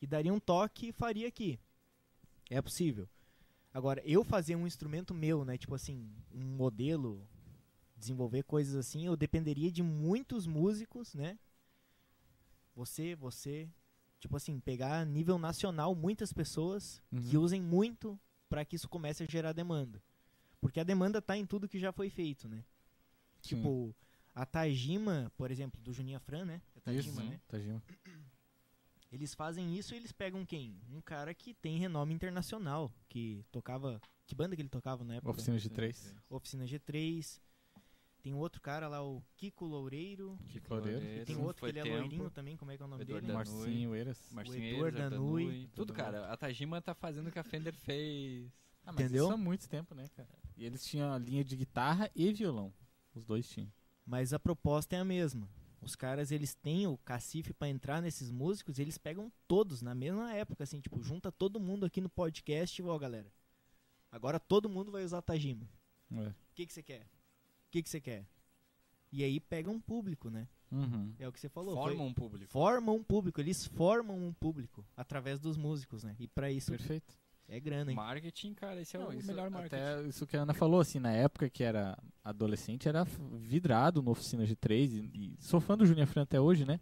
e 0.00 0.06
daria 0.06 0.32
um 0.32 0.38
toque 0.38 0.88
e 0.88 0.92
faria 0.92 1.26
aqui. 1.26 1.58
É 2.50 2.60
possível. 2.60 3.08
Agora, 3.72 4.00
eu 4.04 4.22
fazer 4.22 4.54
um 4.54 4.66
instrumento 4.66 5.12
meu, 5.14 5.44
né? 5.44 5.56
Tipo 5.58 5.74
assim, 5.74 6.08
um 6.32 6.44
modelo, 6.56 7.26
desenvolver 8.04 8.42
coisas 8.44 8.74
assim, 8.76 9.06
eu 9.06 9.16
dependeria 9.16 9.70
de 9.72 9.82
muitos 9.82 10.46
músicos, 10.46 11.14
né? 11.14 11.38
Você, 12.76 13.14
você, 13.14 13.68
tipo 14.20 14.36
assim, 14.36 14.60
pegar 14.60 15.00
a 15.00 15.04
nível 15.04 15.38
nacional 15.38 15.94
muitas 15.94 16.32
pessoas 16.32 17.02
que 17.10 17.36
Uhum. 17.36 17.42
usem 17.42 17.62
muito 17.62 18.18
para 18.48 18.64
que 18.64 18.76
isso 18.76 18.88
comece 18.88 19.22
a 19.22 19.26
gerar 19.26 19.52
demanda. 19.52 20.02
Porque 20.60 20.80
a 20.80 20.84
demanda 20.84 21.20
tá 21.22 21.36
em 21.36 21.46
tudo 21.46 21.68
que 21.68 21.78
já 21.78 21.92
foi 21.92 22.10
feito, 22.10 22.48
né? 22.48 22.64
Sim. 23.40 23.56
Tipo, 23.56 23.94
a 24.34 24.44
Tajima, 24.44 25.30
por 25.36 25.50
exemplo, 25.50 25.80
do 25.80 25.92
Juninho 25.92 26.20
Fran, 26.20 26.44
né? 26.44 26.62
É 26.74 26.80
Tajima, 26.80 27.22
Isso, 27.22 27.30
né? 27.30 27.40
Tajima. 27.48 27.82
Eles 29.12 29.32
fazem 29.34 29.76
isso 29.76 29.94
e 29.94 29.96
eles 29.96 30.10
pegam 30.10 30.44
quem? 30.44 30.80
Um 30.90 31.00
cara 31.00 31.32
que 31.32 31.54
tem 31.54 31.78
renome 31.78 32.12
internacional, 32.12 32.92
que 33.08 33.44
tocava. 33.52 34.00
Que 34.26 34.34
banda 34.34 34.56
que 34.56 34.62
ele 34.62 34.68
tocava 34.68 35.04
na 35.04 35.14
época? 35.16 35.30
Oficina 35.30 35.56
de 35.58 35.68
três. 35.70 36.12
Oficina 36.28 36.64
G3. 36.64 37.40
Tem 38.24 38.32
um 38.32 38.38
outro 38.38 38.58
cara 38.58 38.88
lá, 38.88 39.02
o 39.02 39.22
Kiko 39.36 39.66
Loureiro. 39.66 40.38
Kiko 40.48 40.74
Loureiro. 40.76 41.04
E 41.04 41.26
tem 41.26 41.36
outro 41.36 41.60
Foi 41.60 41.70
que 41.70 41.78
ele 41.78 41.90
é 41.90 41.98
loirinho 41.98 42.30
também, 42.30 42.56
como 42.56 42.70
é 42.70 42.76
que 42.78 42.82
é 42.82 42.86
o 42.86 42.88
nome 42.88 43.02
Eduardo 43.02 43.26
dele? 43.26 43.38
Danui. 43.38 43.54
Marcinho, 43.54 43.94
Eiras. 43.94 44.30
Marcinho 44.32 44.60
O 44.60 44.64
Eiras, 44.64 44.94
Heitor 44.94 45.10
Danui, 45.10 45.44
Danui, 45.44 45.70
Tudo, 45.74 45.92
cara. 45.92 46.32
A 46.32 46.34
Tajima 46.34 46.80
tá 46.80 46.94
fazendo 46.94 47.26
o 47.26 47.30
que 47.30 47.38
a 47.38 47.44
Fender 47.44 47.74
fez. 47.74 48.50
Ah, 48.82 48.92
mas 48.92 49.04
Entendeu? 49.04 49.24
isso 49.26 49.34
há 49.34 49.36
muito 49.36 49.68
tempo, 49.68 49.94
né, 49.94 50.08
cara? 50.16 50.26
E 50.56 50.64
eles 50.64 50.82
tinham 50.86 51.12
a 51.12 51.18
linha 51.18 51.44
de 51.44 51.54
guitarra 51.54 52.10
e 52.16 52.32
violão. 52.32 52.72
Os 53.14 53.26
dois 53.26 53.46
tinham. 53.46 53.70
Mas 54.06 54.32
a 54.32 54.38
proposta 54.38 54.96
é 54.96 55.00
a 55.00 55.04
mesma. 55.04 55.46
Os 55.82 55.94
caras, 55.94 56.32
eles 56.32 56.54
têm 56.54 56.86
o 56.86 56.96
cacife 56.96 57.52
pra 57.52 57.68
entrar 57.68 58.00
nesses 58.00 58.30
músicos, 58.30 58.78
e 58.78 58.82
eles 58.82 58.96
pegam 58.96 59.30
todos 59.46 59.82
na 59.82 59.94
mesma 59.94 60.32
época, 60.32 60.64
assim, 60.64 60.80
tipo, 60.80 61.02
junta 61.02 61.30
todo 61.30 61.60
mundo 61.60 61.84
aqui 61.84 62.00
no 62.00 62.08
podcast, 62.08 62.82
ó, 62.82 62.98
galera. 62.98 63.30
Agora 64.10 64.40
todo 64.40 64.66
mundo 64.66 64.90
vai 64.90 65.04
usar 65.04 65.20
Tajima. 65.20 65.68
É. 66.10 66.28
O 66.28 66.34
que 66.54 66.64
que 66.64 66.72
você 66.72 66.82
quer? 66.82 67.06
O 67.74 67.76
que 67.76 67.82
que 67.82 67.90
você 67.90 68.00
quer? 68.00 68.24
E 69.10 69.24
aí 69.24 69.40
pega 69.40 69.68
um 69.68 69.80
público, 69.80 70.30
né? 70.30 70.46
Uhum. 70.70 71.12
É 71.18 71.26
o 71.26 71.32
que 71.32 71.40
você 71.40 71.48
falou. 71.48 71.74
Forma 71.74 71.96
foi- 71.96 72.06
um 72.06 72.14
público. 72.14 72.52
formam 72.52 72.94
um 72.94 73.02
público, 73.02 73.40
eles 73.40 73.66
formam 73.66 74.16
um 74.16 74.32
público 74.32 74.86
através 74.96 75.40
dos 75.40 75.56
músicos, 75.56 76.04
né? 76.04 76.14
E 76.20 76.28
pra 76.28 76.52
isso 76.52 76.70
Perfeito. 76.70 77.12
é 77.48 77.58
grana, 77.58 77.90
hein? 77.90 77.96
Marketing, 77.96 78.54
cara, 78.54 78.80
esse 78.80 78.96
é 78.96 79.00
Não, 79.00 79.08
o 79.08 79.12
isso- 79.12 79.26
melhor 79.26 79.50
marketing. 79.50 79.74
Até 79.74 80.02
isso 80.06 80.24
que 80.24 80.36
a 80.36 80.42
Ana 80.42 80.54
falou, 80.54 80.78
assim, 80.80 81.00
na 81.00 81.10
época 81.10 81.50
que 81.50 81.64
era 81.64 81.98
adolescente, 82.22 82.88
era 82.88 83.02
vidrado 83.02 84.00
no 84.00 84.12
Oficina 84.12 84.44
G3 84.46 84.92
e, 85.12 85.34
e 85.34 85.36
sou 85.40 85.60
fã 85.60 85.76
do 85.76 85.84
Junior 85.84 86.06
Fran 86.06 86.22
até 86.22 86.40
hoje, 86.40 86.64
né? 86.64 86.78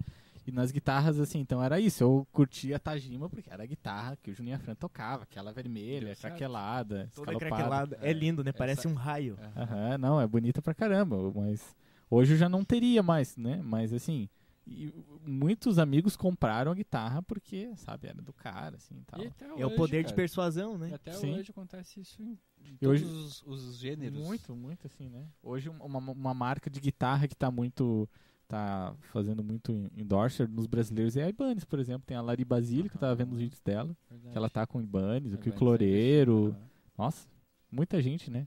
E 0.47 0.51
nas 0.51 0.73
guitarras, 0.73 1.21
assim, 1.21 1.39
então 1.39 1.63
era 1.63 1.79
isso. 1.79 2.03
Eu 2.03 2.27
curtia 2.33 2.77
a 2.77 2.79
Tajima 2.79 3.29
porque 3.31 3.49
era 3.49 3.63
a 3.63 3.67
guitarra 3.67 4.17
que 4.21 4.31
o 4.31 4.35
Junior 4.35 4.59
Fran 4.59 4.75
tocava, 4.75 5.23
aquela 5.23 5.53
vermelha, 5.53 6.17
craquelada, 6.17 7.09
Toda 7.15 7.33
escalopada. 7.33 7.57
craquelada. 7.57 7.99
É, 8.03 8.13
lindo, 8.13 8.43
né? 8.43 8.51
Essa- 8.51 8.59
Parece 8.59 8.89
um 8.89 8.95
raio. 8.95 9.39
Aham. 9.57 9.99
Não, 9.99 10.21
é 10.21 10.27
bonita 10.27 10.61
pra 10.61 10.75
caramba, 10.75 11.17
mas 11.33 11.77
hoje 12.11 12.33
eu 12.35 12.39
já 12.39 12.49
não 12.49 12.65
teria 12.65 13.03
mais, 13.05 13.37
né? 13.37 13.61
Mas 13.63 13.93
assim, 13.93 14.29
e 14.67 14.93
muitos 15.25 15.79
amigos 15.79 16.17
compraram 16.17 16.73
a 16.73 16.75
guitarra 16.75 17.23
porque, 17.23 17.71
sabe, 17.77 18.09
era 18.09 18.21
do 18.21 18.33
cara, 18.33 18.77
assim, 18.77 18.97
e 18.99 19.05
tal. 19.05 19.21
E 19.57 19.63
É 19.63 19.67
o 19.67 19.77
poder 19.77 19.99
de 19.99 20.05
cara. 20.07 20.17
persuasão, 20.17 20.77
né? 20.77 20.91
Até 20.93 21.13
Sim. 21.13 21.35
hoje 21.39 21.51
acontece 21.53 22.01
isso 22.01 22.21
em, 22.21 22.37
em 22.65 22.75
E 22.75 22.79
todos 22.79 23.01
hoje- 23.01 23.05
os, 23.05 23.43
os 23.47 23.77
gêneros. 23.79 24.19
Muito, 24.19 24.57
muito 24.57 24.89
assim, 24.89 25.09
né? 25.09 25.25
Hoje 25.41 25.69
um- 25.71 25.77
uma, 25.85 25.99
uma 26.01 26.35
marca 26.35 26.69
de 26.69 26.81
guitarra 26.81 27.29
que 27.29 27.37
tá 27.37 27.49
muito 27.51 28.09
tá 28.53 28.95
fazendo 29.13 29.43
muito 29.43 29.73
en- 29.73 29.91
endorser 29.97 30.49
nos 30.49 30.67
brasileiros 30.67 31.17
é 31.17 31.25
a 31.25 31.29
Ibanez, 31.29 31.65
por 31.65 31.79
exemplo, 31.79 32.05
tem 32.07 32.17
a 32.17 32.21
Lari 32.21 32.45
Basílio, 32.45 32.91
que 32.91 32.97
eu 32.97 33.01
tava 33.01 33.15
vendo 33.15 33.33
os 33.33 33.39
vídeos 33.39 33.61
dela, 33.61 33.97
que 34.31 34.37
ela 34.37 34.51
tá 34.51 34.67
com 34.67 34.79
o 34.79 34.83
Ibanez, 34.83 35.33
o 35.33 35.39
Kiko 35.39 35.65
Loureiro, 35.65 36.49
Aham. 36.49 36.69
nossa, 36.99 37.29
muita 37.71 38.01
gente, 38.03 38.31
né? 38.31 38.47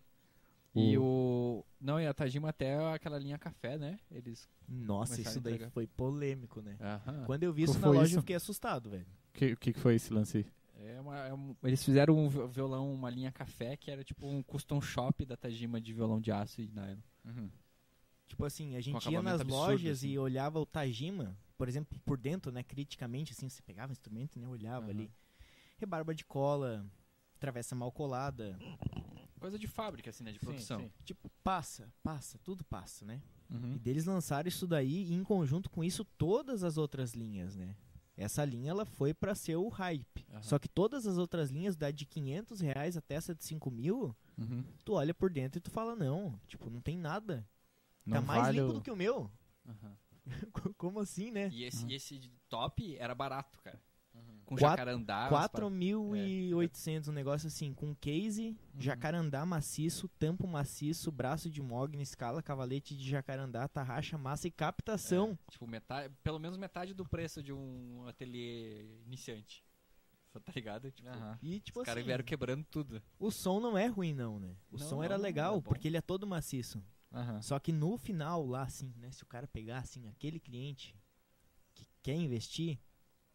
E 0.75 0.97
o. 0.97 1.63
Não, 1.79 1.99
e 2.01 2.05
a 2.05 2.13
Tajima 2.13 2.49
até 2.49 2.75
aquela 2.93 3.17
linha 3.17 3.37
café, 3.37 3.77
né? 3.77 3.97
Eles. 4.11 4.47
Nossa, 4.67 5.21
isso 5.21 5.39
daí 5.39 5.57
foi 5.69 5.87
polêmico, 5.87 6.61
né? 6.61 6.75
Aham. 6.81 7.23
Quando 7.25 7.43
eu 7.43 7.53
vi 7.53 7.63
Qual 7.63 7.71
isso 7.71 7.79
na 7.79 7.87
foi 7.87 7.95
loja, 7.97 8.07
isso? 8.09 8.17
eu 8.17 8.21
fiquei 8.21 8.35
assustado, 8.35 8.89
velho. 8.89 9.05
O 9.29 9.33
que, 9.37 9.55
que 9.55 9.71
que 9.73 9.79
foi 9.79 9.95
esse 9.95 10.13
lance 10.13 10.39
aí? 10.39 10.45
É 10.87 10.99
uma, 10.99 11.17
é 11.19 11.33
um- 11.33 11.55
eles 11.63 11.81
fizeram 11.83 12.17
um 12.17 12.27
vi- 12.27 12.45
violão, 12.47 12.93
uma 12.93 13.09
linha 13.09 13.31
café, 13.31 13.77
que 13.77 13.89
era 13.89 14.03
tipo 14.03 14.27
um 14.27 14.43
custom 14.43 14.81
shop 14.81 15.25
da 15.25 15.37
Tajima 15.37 15.79
de 15.79 15.93
violão 15.93 16.19
de 16.19 16.29
aço 16.31 16.59
e 16.61 16.67
nylon. 16.67 17.47
Tipo 18.27 18.45
assim, 18.45 18.75
a 18.75 18.81
gente 18.81 19.09
ia 19.09 19.21
nas 19.21 19.41
absurdo, 19.41 19.53
lojas 19.53 19.99
assim. 19.99 20.09
e 20.09 20.17
olhava 20.19 20.59
o 20.59 20.65
Tajima, 20.65 21.37
por 21.57 21.67
exemplo, 21.69 21.97
por 22.05 22.17
dentro, 22.17 22.51
né, 22.51 22.63
criticamente, 22.63 23.33
assim, 23.33 23.47
você 23.47 23.61
pegava 23.61 23.91
o 23.91 23.93
instrumento, 23.93 24.39
né, 24.39 24.47
olhava 24.47 24.85
Aham. 24.85 24.89
ali. 24.89 25.11
Rebarba 25.77 26.13
de 26.15 26.25
cola, 26.25 26.85
travessa 27.39 27.75
mal 27.75 27.91
colada. 27.91 28.57
Coisa 29.39 29.59
de 29.59 29.67
fábrica, 29.67 30.09
assim, 30.09 30.23
né? 30.23 30.31
De 30.31 30.39
produção. 30.39 30.79
sim. 30.81 30.91
Tipo, 31.03 31.29
passa, 31.43 31.91
passa, 32.01 32.39
tudo 32.39 32.63
passa, 32.63 33.05
né? 33.05 33.21
Uhum. 33.49 33.75
E 33.75 33.79
deles 33.79 34.05
lançaram 34.05 34.47
isso 34.47 34.65
daí 34.65 35.03
e 35.03 35.13
em 35.13 35.23
conjunto 35.23 35.69
com 35.69 35.83
isso 35.83 36.03
todas 36.03 36.63
as 36.63 36.77
outras 36.77 37.13
linhas, 37.13 37.55
né? 37.55 37.75
Essa 38.17 38.43
linha 38.45 38.71
ela 38.71 38.85
foi 38.85 39.13
pra 39.13 39.35
ser 39.35 39.57
o 39.57 39.67
hype. 39.67 40.25
Aham. 40.31 40.41
Só 40.41 40.57
que 40.57 40.69
todas 40.69 41.05
as 41.05 41.17
outras 41.17 41.51
linhas, 41.51 41.75
da 41.75 41.91
de 41.91 42.05
500 42.05 42.61
reais 42.61 42.95
até 42.97 43.15
essa 43.15 43.35
de 43.35 43.43
5 43.43 43.69
mil, 43.69 44.15
Uhum. 44.37 44.63
tu 44.83 44.93
olha 44.93 45.13
por 45.13 45.29
dentro 45.29 45.59
e 45.59 45.61
tu 45.61 45.69
fala, 45.69 45.95
não, 45.95 46.39
tipo, 46.47 46.69
não 46.69 46.81
tem 46.81 46.97
nada. 46.97 47.45
Não 48.05 48.17
tá 48.17 48.21
mais 48.21 48.41
vale 48.43 48.59
limpo 48.59 48.69
o- 48.71 48.73
do 48.73 48.81
que 48.81 48.91
o 48.91 48.95
meu. 48.95 49.31
Aham. 49.67 49.97
Como 50.77 50.99
assim, 50.99 51.31
né? 51.31 51.49
E 51.51 51.63
esse, 51.63 51.85
e 51.87 51.93
esse 51.93 52.19
top 52.49 52.95
era 52.97 53.13
barato, 53.15 53.59
cara. 53.61 53.81
Com 54.45 54.55
Quatro- 54.55 54.69
jacarandá. 54.69 55.27
umas 55.29 55.49
4.800, 55.51 57.07
um 57.09 57.11
negócio 57.11 57.47
assim, 57.47 57.73
com 57.73 57.93
case, 57.95 58.55
jacarandá 58.77 59.45
maciço, 59.45 60.07
tampo 60.19 60.47
maciço, 60.47 61.11
braço 61.11 61.49
de 61.49 61.61
mogno, 61.61 62.01
escala, 62.01 62.41
cavalete 62.43 62.95
de 62.95 63.09
jacarandá, 63.09 63.67
tarraxa, 63.67 64.17
massa 64.17 64.47
e 64.47 64.51
captação. 64.51 65.37
É, 65.47 65.51
tipo, 65.51 65.67
metade, 65.67 66.13
pelo 66.23 66.39
menos 66.39 66.57
metade 66.57 66.93
do 66.93 67.03
preço 67.05 67.41
de 67.43 67.51
um 67.51 68.05
ateliê 68.07 68.85
iniciante. 69.05 69.63
Só 70.31 70.39
tá 70.39 70.51
ligado? 70.55 70.91
Tipo, 70.91 71.09
Aham. 71.09 71.39
E 71.41 71.59
tipo 71.59 71.79
os 71.79 71.85
caras 71.85 71.99
assim, 71.99 72.05
vieram 72.07 72.23
quebrando 72.23 72.63
tudo. 72.65 73.01
o 73.19 73.31
som 73.31 73.59
não 73.59 73.77
é 73.77 73.87
ruim 73.87 74.13
não, 74.13 74.39
né? 74.39 74.55
O 74.71 74.77
Não, 74.77 74.87
som 74.87 74.95
não, 74.97 75.03
era 75.03 75.17
não, 75.17 75.23
legal, 75.23 75.57
é 75.57 75.61
porque 75.61 75.87
ele 75.87 75.97
é 75.97 76.01
todo 76.01 76.25
maciço. 76.27 76.83
Aham. 77.11 77.41
Só 77.41 77.59
que 77.59 77.71
no 77.71 77.97
final 77.97 78.45
lá, 78.45 78.63
assim, 78.63 78.93
né? 78.97 79.11
Se 79.11 79.23
o 79.23 79.27
cara 79.27 79.47
pegar, 79.47 79.79
assim, 79.79 80.07
aquele 80.07 80.39
cliente 80.39 80.95
que 81.73 81.87
quer 82.01 82.15
investir, 82.15 82.79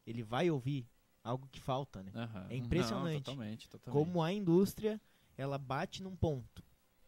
ele 0.07 0.23
vai 0.23 0.51
ouvir 0.51 0.89
algo 1.23 1.49
que 1.49 1.61
falta, 1.61 2.03
né? 2.03 2.13
Aham. 2.15 2.47
É 2.51 2.57
impressionante. 2.57 3.15
Não, 3.15 3.21
totalmente, 3.21 3.69
totalmente. 3.69 4.07
como 4.07 4.23
a 4.23 4.33
indústria 4.33 5.01
ela 5.37 5.59
bate 5.59 6.03
num 6.03 6.17
ponto. 6.17 6.63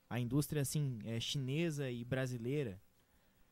A 0.09 0.21
indústria 0.21 0.63
assim 0.63 0.99
é 1.05 1.19
chinesa 1.19 1.91
e 1.91 2.05
brasileira, 2.05 2.81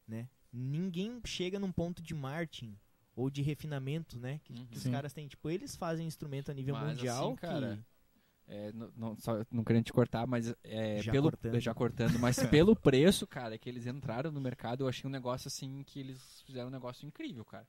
né? 0.07 0.29
Ninguém 0.53 1.21
chega 1.25 1.59
num 1.59 1.73
ponto 1.73 2.03
de 2.03 2.15
marketing 2.15 2.79
ou 3.17 3.31
de 3.31 3.43
refinamento, 3.43 4.19
né? 4.19 4.41
Que, 4.45 4.67
que 4.67 4.77
os 4.77 4.83
Sim. 4.83 4.91
caras 4.91 5.13
têm, 5.13 5.27
tipo, 5.29 5.49
eles 5.49 5.77
fazem 5.77 6.07
instrumento 6.07 6.51
a 6.51 6.55
nível 6.55 6.75
Mas, 6.75 6.89
mundial 6.99 7.27
assim, 7.27 7.37
cara, 7.37 7.77
que 7.77 7.85
É, 8.53 8.73
não, 8.73 8.91
não, 8.97 9.17
só, 9.17 9.45
não 9.49 9.63
querendo 9.63 9.85
te 9.85 9.93
cortar, 9.93 10.27
mas 10.27 10.53
é, 10.65 11.01
Já 11.01 11.13
pelo, 11.13 11.31
cortando. 11.31 11.61
já 11.61 11.73
cortando, 11.73 12.19
mas 12.19 12.37
pelo 12.51 12.75
preço, 12.75 13.25
cara, 13.25 13.57
que 13.57 13.69
eles 13.69 13.87
entraram 13.87 14.33
no 14.33 14.41
mercado, 14.41 14.83
eu 14.83 14.89
achei 14.89 15.07
um 15.07 15.13
negócio 15.13 15.47
assim 15.47 15.85
que 15.85 16.01
eles 16.01 16.43
fizeram 16.45 16.67
um 16.67 16.73
negócio 16.73 17.07
incrível, 17.07 17.45
cara. 17.45 17.65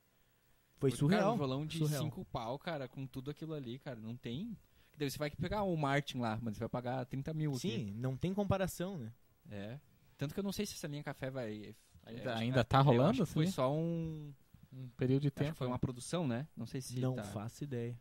foi 0.78 0.90
Porque, 0.90 0.96
surreal. 0.98 1.20
Cara, 1.22 1.32
um 1.34 1.36
violão 1.36 1.64
de 1.64 1.78
surreal. 1.78 2.02
cinco 2.02 2.24
pau, 2.24 2.58
cara, 2.58 2.88
com 2.88 3.06
tudo 3.06 3.30
aquilo 3.30 3.54
ali, 3.54 3.78
cara, 3.78 4.00
não 4.00 4.16
tem. 4.16 4.56
Daí 4.98 5.08
você 5.08 5.18
vai 5.18 5.30
pegar 5.30 5.62
o 5.62 5.76
Martin 5.76 6.18
lá, 6.18 6.36
mas 6.42 6.54
você 6.56 6.60
vai 6.60 6.68
pagar 6.68 7.06
30 7.06 7.32
mil 7.32 7.52
aqui. 7.52 7.60
Sim, 7.60 7.92
não 7.96 8.16
tem 8.16 8.34
comparação, 8.34 8.98
né? 8.98 9.12
É. 9.50 9.78
Tanto 10.18 10.34
que 10.34 10.40
eu 10.40 10.44
não 10.44 10.52
sei 10.52 10.66
se 10.66 10.74
essa 10.74 10.88
linha 10.88 11.04
café 11.04 11.30
vai. 11.30 11.74
Ainda- 12.04 12.30
é, 12.32 12.34
ainda 12.34 12.64
tá 12.64 12.80
rolando, 12.80 13.22
acho 13.22 13.26
que 13.26 13.32
Foi 13.32 13.46
só 13.46 13.72
um. 13.72 14.34
Um 14.72 14.88
período 14.96 15.22
de 15.22 15.28
Acho 15.28 15.34
tempo. 15.36 15.52
que 15.52 15.58
foi 15.58 15.66
uma 15.68 15.78
produção, 15.78 16.26
né? 16.26 16.48
Não 16.56 16.66
sei 16.66 16.80
se. 16.80 16.98
não 16.98 17.14
tá- 17.14 17.22
faço 17.24 17.62
ideia. 17.62 17.96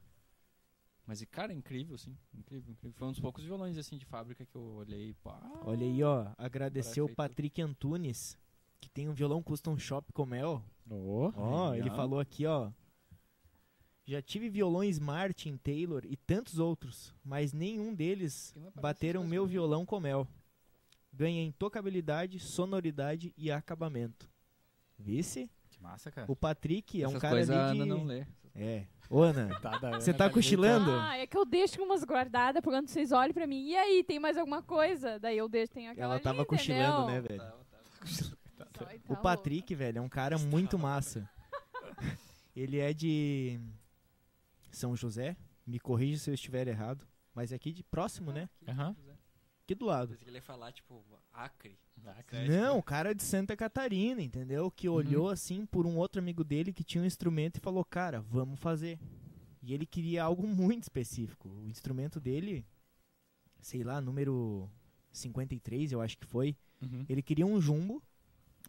Mas, 1.05 1.23
cara, 1.25 1.51
é 1.51 1.55
incrível, 1.55 1.95
assim. 1.95 2.15
Incrível, 2.33 2.71
incrível. 2.71 2.97
Foi 2.97 3.07
um 3.07 3.11
dos 3.11 3.19
poucos 3.19 3.43
violões, 3.43 3.77
assim, 3.77 3.97
de 3.97 4.05
fábrica 4.05 4.45
que 4.45 4.55
eu 4.55 4.61
olhei. 4.61 5.09
e, 5.09 5.13
Pá, 5.15 5.39
Olha 5.63 5.85
aí, 5.85 6.03
ó, 6.03 6.27
agradecer 6.37 7.01
o 7.01 7.07
feito. 7.07 7.17
Patrick 7.17 7.61
Antunes, 7.61 8.37
que 8.79 8.89
tem 8.89 9.09
um 9.09 9.13
violão 9.13 9.41
custom 9.41 9.77
shop 9.77 10.13
com 10.13 10.25
Mel. 10.25 10.63
Oh, 10.89 11.31
Ó, 11.35 11.73
ele 11.73 11.83
Legal. 11.83 11.95
falou 11.97 12.19
aqui, 12.19 12.45
ó. 12.45 12.71
Já 14.05 14.21
tive 14.21 14.49
violões 14.49 14.99
Martin, 14.99 15.57
Taylor 15.57 16.03
e 16.05 16.17
tantos 16.17 16.59
outros, 16.59 17.13
mas 17.23 17.53
nenhum 17.53 17.93
deles 17.93 18.51
aparece 18.57 18.81
bateram 18.81 19.23
meu 19.23 19.45
né? 19.45 19.51
violão 19.51 19.85
com 19.85 19.99
mel. 19.99 20.27
Ganha 21.13 21.41
em 21.41 21.51
tocabilidade, 21.51 22.39
sonoridade 22.39 23.33
e 23.37 23.51
acabamento. 23.51 24.29
Vice? 24.97 25.49
que 25.69 25.81
massa, 25.81 26.11
cara. 26.11 26.29
O 26.31 26.35
Patrick 26.35 27.01
é 27.01 27.07
um 27.07 27.11
Essas 27.11 27.21
cara 27.21 27.35
coisas 27.35 27.55
a 27.55 27.69
ali 27.69 27.77
de... 27.77 27.81
Ana 27.83 27.95
não 27.95 28.03
lê. 28.03 28.25
É. 28.55 28.85
Ô, 29.11 29.21
Ana, 29.23 29.59
Tá, 29.59 29.77
da 29.77 29.99
Você 29.99 30.11
Ana 30.11 30.17
tá 30.17 30.27
tá 30.29 30.33
cochilando? 30.33 30.89
Ah, 30.91 31.17
é 31.17 31.27
que 31.27 31.37
eu 31.37 31.43
deixo 31.43 31.83
umas 31.83 32.01
guardadas 32.05 32.61
pra 32.61 32.71
quando 32.71 32.87
vocês 32.87 33.11
olhem 33.11 33.33
pra 33.33 33.45
mim. 33.45 33.67
E 33.67 33.75
aí, 33.75 34.03
tem 34.05 34.19
mais 34.19 34.37
alguma 34.37 34.63
coisa? 34.63 35.19
Daí 35.19 35.37
eu 35.37 35.49
deixo, 35.49 35.73
tem 35.73 35.89
aquela 35.89 36.05
ela 36.05 36.13
ali, 36.15 36.23
tava 36.23 36.41
entendeu? 36.43 36.57
cochilando, 36.57 37.07
né, 37.07 37.19
velho? 37.19 37.43
Sai, 38.05 38.99
tá 38.99 39.13
O 39.13 39.17
Patrick, 39.17 39.75
velho, 39.75 39.97
é 39.97 40.01
um 40.01 40.07
cara 40.07 40.37
muito 40.37 40.79
massa. 40.79 41.29
Ele 42.55 42.79
é 42.79 42.93
de 42.93 43.59
São 44.71 44.95
José. 44.95 45.35
Me 45.67 45.77
corrija 45.77 46.17
se 46.23 46.29
eu 46.29 46.33
estiver 46.33 46.67
errado. 46.69 47.05
Mas 47.35 47.51
é 47.51 47.55
aqui 47.55 47.73
de 47.73 47.83
próximo, 47.83 48.31
né? 48.31 48.49
Aham. 48.67 48.95
Aqui 49.63 49.75
do 49.75 49.85
lado. 49.85 50.17
Ele 50.25 50.37
ia 50.37 50.41
falar, 50.41 50.71
tipo, 50.71 51.03
Acre. 51.33 51.77
Não, 52.49 52.77
o 52.79 52.83
cara 52.83 53.11
é 53.11 53.13
de 53.13 53.23
Santa 53.23 53.55
Catarina, 53.55 54.21
entendeu? 54.21 54.69
Que 54.71 54.87
olhou 54.89 55.29
assim 55.29 55.65
por 55.65 55.85
um 55.85 55.97
outro 55.97 56.19
amigo 56.21 56.43
dele 56.43 56.73
que 56.73 56.83
tinha 56.83 57.01
um 57.03 57.05
instrumento 57.07 57.57
e 57.57 57.59
falou: 57.61 57.83
Cara, 57.85 58.21
vamos 58.21 58.59
fazer. 58.59 58.99
E 59.61 59.73
ele 59.73 59.85
queria 59.85 60.23
algo 60.23 60.45
muito 60.47 60.83
específico. 60.83 61.49
O 61.49 61.67
instrumento 61.69 62.19
dele, 62.19 62.65
sei 63.59 63.83
lá, 63.83 64.01
número 64.01 64.69
53, 65.11 65.91
eu 65.91 66.01
acho 66.01 66.17
que 66.17 66.25
foi. 66.25 66.55
Uhum. 66.81 67.05
Ele 67.07 67.21
queria 67.21 67.45
um 67.45 67.61
jumbo, 67.61 68.01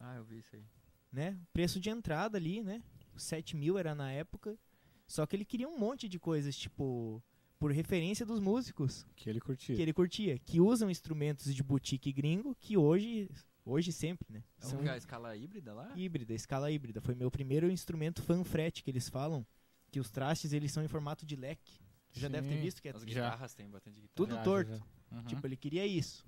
Ah, 0.01 0.17
eu 0.17 0.25
vi 0.25 0.39
isso 0.39 0.55
aí. 0.55 0.65
né? 1.11 1.39
Preço 1.53 1.81
de 1.81 1.89
entrada 1.89 2.37
ali, 2.37 2.63
né? 2.63 2.83
7 3.17 3.57
mil 3.57 3.79
era 3.79 3.95
na 3.95 4.11
época. 4.13 4.59
Só 5.07 5.27
que 5.27 5.37
ele 5.37 5.45
queria 5.45 5.69
um 5.69 5.79
monte 5.79 6.09
de 6.09 6.19
coisas, 6.19 6.57
tipo, 6.57 7.23
por 7.63 7.71
referência 7.71 8.27
dos 8.27 8.41
músicos 8.41 9.07
Que 9.15 9.31
ele 9.31 9.39
curtia. 9.41 9.77
que 9.77 9.81
ele 9.81 9.93
curtia, 9.93 10.37
que 10.37 10.61
usam 10.61 10.91
instrumentos 10.91 11.55
de 11.55 11.63
boutique 11.63 12.13
gringo, 12.13 12.57
que 12.59 12.77
hoje, 12.77 13.31
hoje 13.65 13.93
sempre, 13.93 14.27
né? 14.33 14.43
É 14.61 14.65
São 14.65 14.81
uma 14.81 14.97
escala 14.97 15.37
híbrida 15.37 15.73
lá? 15.73 15.93
híbrida, 15.97 16.35
escala 16.35 16.73
híbrida. 16.73 17.01
Foi 17.01 17.15
meu 17.15 17.31
primeiro 17.31 17.71
instrumento 17.71 18.21
fanfret 18.21 18.83
que 18.83 18.91
eles 18.91 19.09
falam, 19.09 19.47
que 19.93 20.01
os 20.01 20.11
trastes 20.11 20.53
eles 20.53 20.73
são 20.73 20.83
em 20.83 20.89
formato 20.89 21.25
de 21.25 21.37
leque. 21.37 21.79
Você 22.11 22.19
já 22.19 22.27
deve 22.27 22.49
ter 22.49 22.61
visto 22.61 22.83
que 22.83 22.89
é 22.89 22.97
As 22.97 23.05
guitarras 23.05 23.55
tem 23.55 23.71
bastante 23.71 24.01
guitarra. 24.01 24.13
tudo 24.17 24.35
já, 24.35 24.43
torto. 24.43 24.73
já. 24.73 25.17
Uhum. 25.19 25.23
Tipo, 25.27 25.47
ele 25.47 25.57
queria 25.57 25.87
isso. 25.87 26.27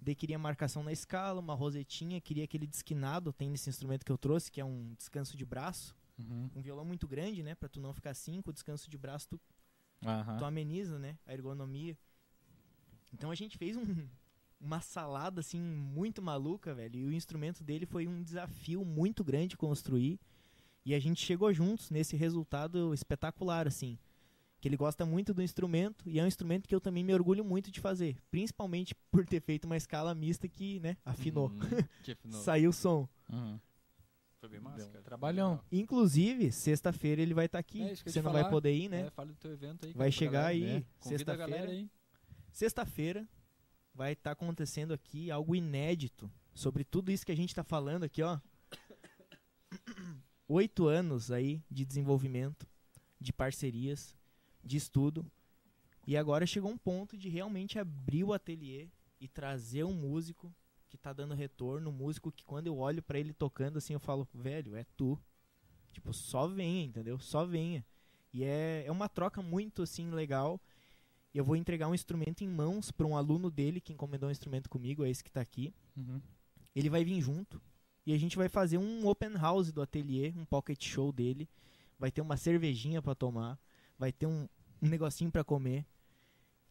Daí 0.00 0.14
queria 0.14 0.38
marcação 0.38 0.84
na 0.84 0.92
escala, 0.92 1.40
uma 1.40 1.54
rosetinha, 1.54 2.20
queria 2.20 2.44
aquele 2.44 2.68
desquinado, 2.68 3.32
tem 3.32 3.50
nesse 3.50 3.68
instrumento 3.68 4.04
que 4.04 4.12
eu 4.12 4.16
trouxe, 4.16 4.52
que 4.52 4.60
é 4.60 4.64
um 4.64 4.94
descanso 4.96 5.36
de 5.36 5.44
braço. 5.44 5.96
Uhum. 6.16 6.48
Um 6.54 6.62
violão 6.62 6.84
muito 6.84 7.08
grande, 7.08 7.42
né? 7.42 7.56
Pra 7.56 7.68
tu 7.68 7.80
não 7.80 7.92
ficar 7.92 8.10
assim, 8.10 8.40
com 8.40 8.50
o 8.50 8.52
descanso 8.52 8.88
de 8.88 8.96
braço 8.96 9.26
tu 9.30 9.40
Tu 10.38 10.44
ameniza, 10.44 10.98
né, 10.98 11.16
a 11.26 11.32
ergonomia. 11.32 11.96
Então 13.12 13.30
a 13.30 13.34
gente 13.34 13.58
fez 13.58 13.76
um- 13.76 13.82
uma 14.60 14.80
salada 14.80 15.40
assim 15.40 15.60
muito 15.60 16.20
maluca, 16.22 16.74
velho. 16.74 16.96
E 16.98 17.04
o 17.06 17.12
instrumento 17.12 17.62
dele 17.64 17.86
foi 17.86 18.06
um 18.06 18.22
desafio 18.22 18.84
muito 18.84 19.22
grande 19.24 19.56
construir. 19.56 20.18
E 20.84 20.94
a 20.94 20.98
gente 20.98 21.24
chegou 21.24 21.52
juntos 21.52 21.90
nesse 21.90 22.16
resultado 22.16 22.94
espetacular, 22.94 23.66
assim. 23.66 23.98
Que 24.60 24.68
ele 24.68 24.76
gosta 24.76 25.04
muito 25.06 25.32
do 25.32 25.42
instrumento 25.42 26.08
e 26.08 26.18
é 26.20 26.24
um 26.24 26.26
instrumento 26.26 26.68
que 26.68 26.74
eu 26.74 26.80
também 26.80 27.02
me 27.02 27.14
orgulho 27.14 27.42
muito 27.44 27.70
de 27.70 27.80
fazer, 27.80 28.18
principalmente 28.30 28.94
por 29.10 29.24
ter 29.26 29.40
feito 29.40 29.64
uma 29.64 29.76
escala 29.76 30.14
mista 30.14 30.46
que, 30.48 30.78
né, 30.80 30.96
afinou. 31.04 31.48
Hum, 31.48 31.58
que 32.04 32.12
afinou. 32.12 32.42
Saiu 32.42 32.70
o 32.70 32.72
som. 32.72 33.08
Uhum. 33.30 33.58
Foi 34.40 34.48
bem 34.48 34.58
massa, 34.58 34.86
um 34.88 34.92
cara. 34.92 35.04
trabalhão. 35.04 35.62
Inclusive, 35.70 36.50
sexta-feira 36.50 37.20
ele 37.20 37.34
vai 37.34 37.44
estar 37.44 37.58
aqui. 37.58 37.82
É, 37.82 37.94
Você 37.94 38.22
não 38.22 38.32
vai 38.32 38.42
falar. 38.42 38.60
poa 38.62 38.70
ir, 38.70 38.88
né? 38.88 39.02
É, 39.02 39.10
fala 39.10 39.28
do 39.28 39.34
teu 39.36 39.52
evento 39.52 39.84
aí. 39.84 39.92
vai 39.92 40.10
chegar 40.10 40.44
galera. 40.44 40.48
aí, 40.48 40.80
né? 40.80 40.84
Convida 40.98 41.32
a 41.32 41.36
galera 41.36 41.66
sexta-feira. 41.66 41.72
aí. 41.72 41.90
Sexta-feira 42.50 43.28
vai 43.94 44.12
estar 44.12 44.30
acontecendo 44.30 44.94
aqui 44.94 45.30
algo 45.30 45.54
inédito 45.54 46.32
sobre 46.54 46.84
tudo 46.84 47.12
isso 47.12 47.26
que 47.26 47.32
a 47.32 47.36
gente 47.36 47.50
está 47.50 47.62
falando 47.62 48.04
aqui, 48.04 48.22
ó. 48.22 48.40
Oito 50.48 50.86
anos 50.88 51.30
aí 51.30 51.62
de 51.70 51.84
desenvolvimento, 51.84 52.66
de 53.20 53.34
parcerias, 53.34 54.16
de 54.64 54.78
estudo. 54.78 55.30
E 56.06 56.16
agora 56.16 56.46
chegou 56.46 56.70
um 56.70 56.78
ponto 56.78 57.14
de 57.14 57.28
realmente 57.28 57.78
abrir 57.78 58.24
o 58.24 58.32
ateliê 58.32 58.88
e 59.20 59.28
trazer 59.28 59.84
um 59.84 59.92
músico 59.92 60.52
que 60.90 60.98
tá 60.98 61.12
dando 61.12 61.34
retorno, 61.34 61.88
um 61.88 61.92
músico 61.92 62.32
que 62.32 62.44
quando 62.44 62.66
eu 62.66 62.76
olho 62.76 63.00
pra 63.00 63.18
ele 63.18 63.32
tocando 63.32 63.78
assim, 63.78 63.92
eu 63.92 64.00
falo, 64.00 64.28
velho, 64.34 64.76
é 64.76 64.84
tu. 64.96 65.18
Tipo, 65.92 66.12
só 66.12 66.46
venha, 66.46 66.84
entendeu? 66.84 67.18
Só 67.18 67.46
venha. 67.46 67.84
E 68.32 68.44
é, 68.44 68.84
é 68.86 68.92
uma 68.92 69.08
troca 69.08 69.40
muito 69.40 69.82
assim 69.82 70.10
legal. 70.10 70.60
E 71.32 71.38
eu 71.38 71.44
vou 71.44 71.54
entregar 71.54 71.88
um 71.88 71.94
instrumento 71.94 72.42
em 72.42 72.48
mãos 72.48 72.90
para 72.90 73.06
um 73.06 73.16
aluno 73.16 73.50
dele 73.50 73.80
que 73.80 73.92
encomendou 73.92 74.28
um 74.28 74.32
instrumento 74.32 74.68
comigo, 74.68 75.04
é 75.04 75.10
esse 75.10 75.22
que 75.22 75.30
tá 75.30 75.40
aqui. 75.40 75.72
Uhum. 75.96 76.20
Ele 76.74 76.90
vai 76.90 77.04
vir 77.04 77.20
junto 77.20 77.62
e 78.04 78.12
a 78.12 78.18
gente 78.18 78.36
vai 78.36 78.48
fazer 78.48 78.78
um 78.78 79.06
open 79.06 79.34
house 79.34 79.70
do 79.70 79.80
ateliê, 79.80 80.32
um 80.36 80.44
pocket 80.44 80.84
show 80.84 81.12
dele. 81.12 81.48
Vai 81.98 82.10
ter 82.10 82.20
uma 82.20 82.36
cervejinha 82.36 83.00
para 83.00 83.14
tomar, 83.14 83.58
vai 83.96 84.10
ter 84.10 84.26
um, 84.26 84.48
um 84.82 84.88
negocinho 84.88 85.30
para 85.30 85.44
comer. 85.44 85.86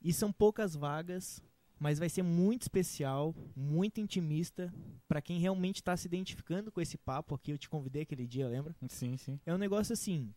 E 0.02 0.12
são 0.12 0.32
poucas 0.32 0.76
vagas, 0.76 1.42
mas 1.80 1.98
vai 1.98 2.10
ser 2.10 2.24
muito 2.24 2.64
especial, 2.64 3.34
muito 3.56 4.02
intimista 4.02 4.74
para 5.08 5.22
quem 5.22 5.40
realmente 5.40 5.78
está 5.78 5.96
se 5.96 6.08
identificando 6.08 6.72
com 6.72 6.82
esse 6.82 6.98
papo 6.98 7.34
aqui. 7.34 7.52
Eu 7.52 7.58
te 7.58 7.70
convidei 7.70 8.04
aquele 8.04 8.28
dia, 8.28 8.48
lembra? 8.48 8.76
Sim, 8.90 9.16
sim. 9.18 9.40
É 9.46 9.54
um 9.54 9.58
negócio 9.58 9.94
assim, 9.94 10.34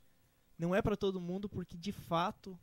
não 0.59 0.75
é 0.75 0.81
para 0.81 0.97
todo 0.97 1.21
mundo 1.21 1.49
porque 1.49 1.77
de 1.77 1.93
fato 1.93 2.59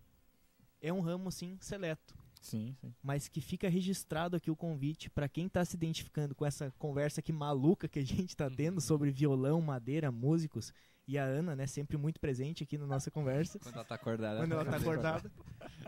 é 0.82 0.94
um 0.94 1.02
ramo 1.02 1.28
assim 1.28 1.58
seleto 1.60 2.18
Sim, 2.40 2.74
sim. 2.80 2.94
mas 3.04 3.28
que 3.28 3.42
fica 3.42 3.68
registrado 3.68 4.38
aqui 4.38 4.50
o 4.50 4.56
convite 4.56 5.10
para 5.10 5.28
quem 5.28 5.48
está 5.48 5.64
se 5.66 5.76
identificando 5.76 6.34
com 6.34 6.46
essa 6.46 6.74
conversa 6.80 7.22
que 7.22 7.34
maluca 7.34 7.88
que 7.88 8.00
a 8.00 8.06
gente 8.06 8.30
está 8.30 8.50
tendo 8.50 8.80
sobre 8.80 9.12
violão, 9.12 9.62
madeira, 9.62 10.12
músicos 10.12 10.72
e 11.06 11.18
a 11.18 11.24
Ana, 11.24 11.56
né, 11.56 11.66
sempre 11.68 11.98
muito 11.98 12.20
presente 12.20 12.64
aqui 12.64 12.78
na 12.78 12.86
nossa 12.86 13.10
conversa. 13.10 13.60
Quando 13.60 13.76
ela 13.76 13.84
tá 13.84 13.96
acordada. 13.96 14.40
Quando 14.40 14.52
ela 14.54 14.64
tá 14.64 14.78
acordada. 14.78 15.32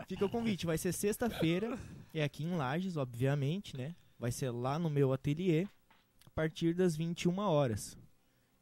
Fica 0.08 0.24
o 0.26 0.28
convite, 0.28 0.66
vai 0.66 0.76
ser 0.76 0.92
sexta-feira, 0.92 1.78
é 2.12 2.24
aqui 2.24 2.44
em 2.44 2.54
Lages, 2.54 2.96
obviamente, 2.96 3.76
né? 3.76 3.94
Vai 4.18 4.30
ser 4.30 4.50
lá 4.50 4.78
no 4.78 4.88
meu 4.88 5.12
ateliê, 5.12 5.66
a 6.24 6.30
partir 6.30 6.74
das 6.74 6.96
21 6.96 7.38
horas. 7.38 7.96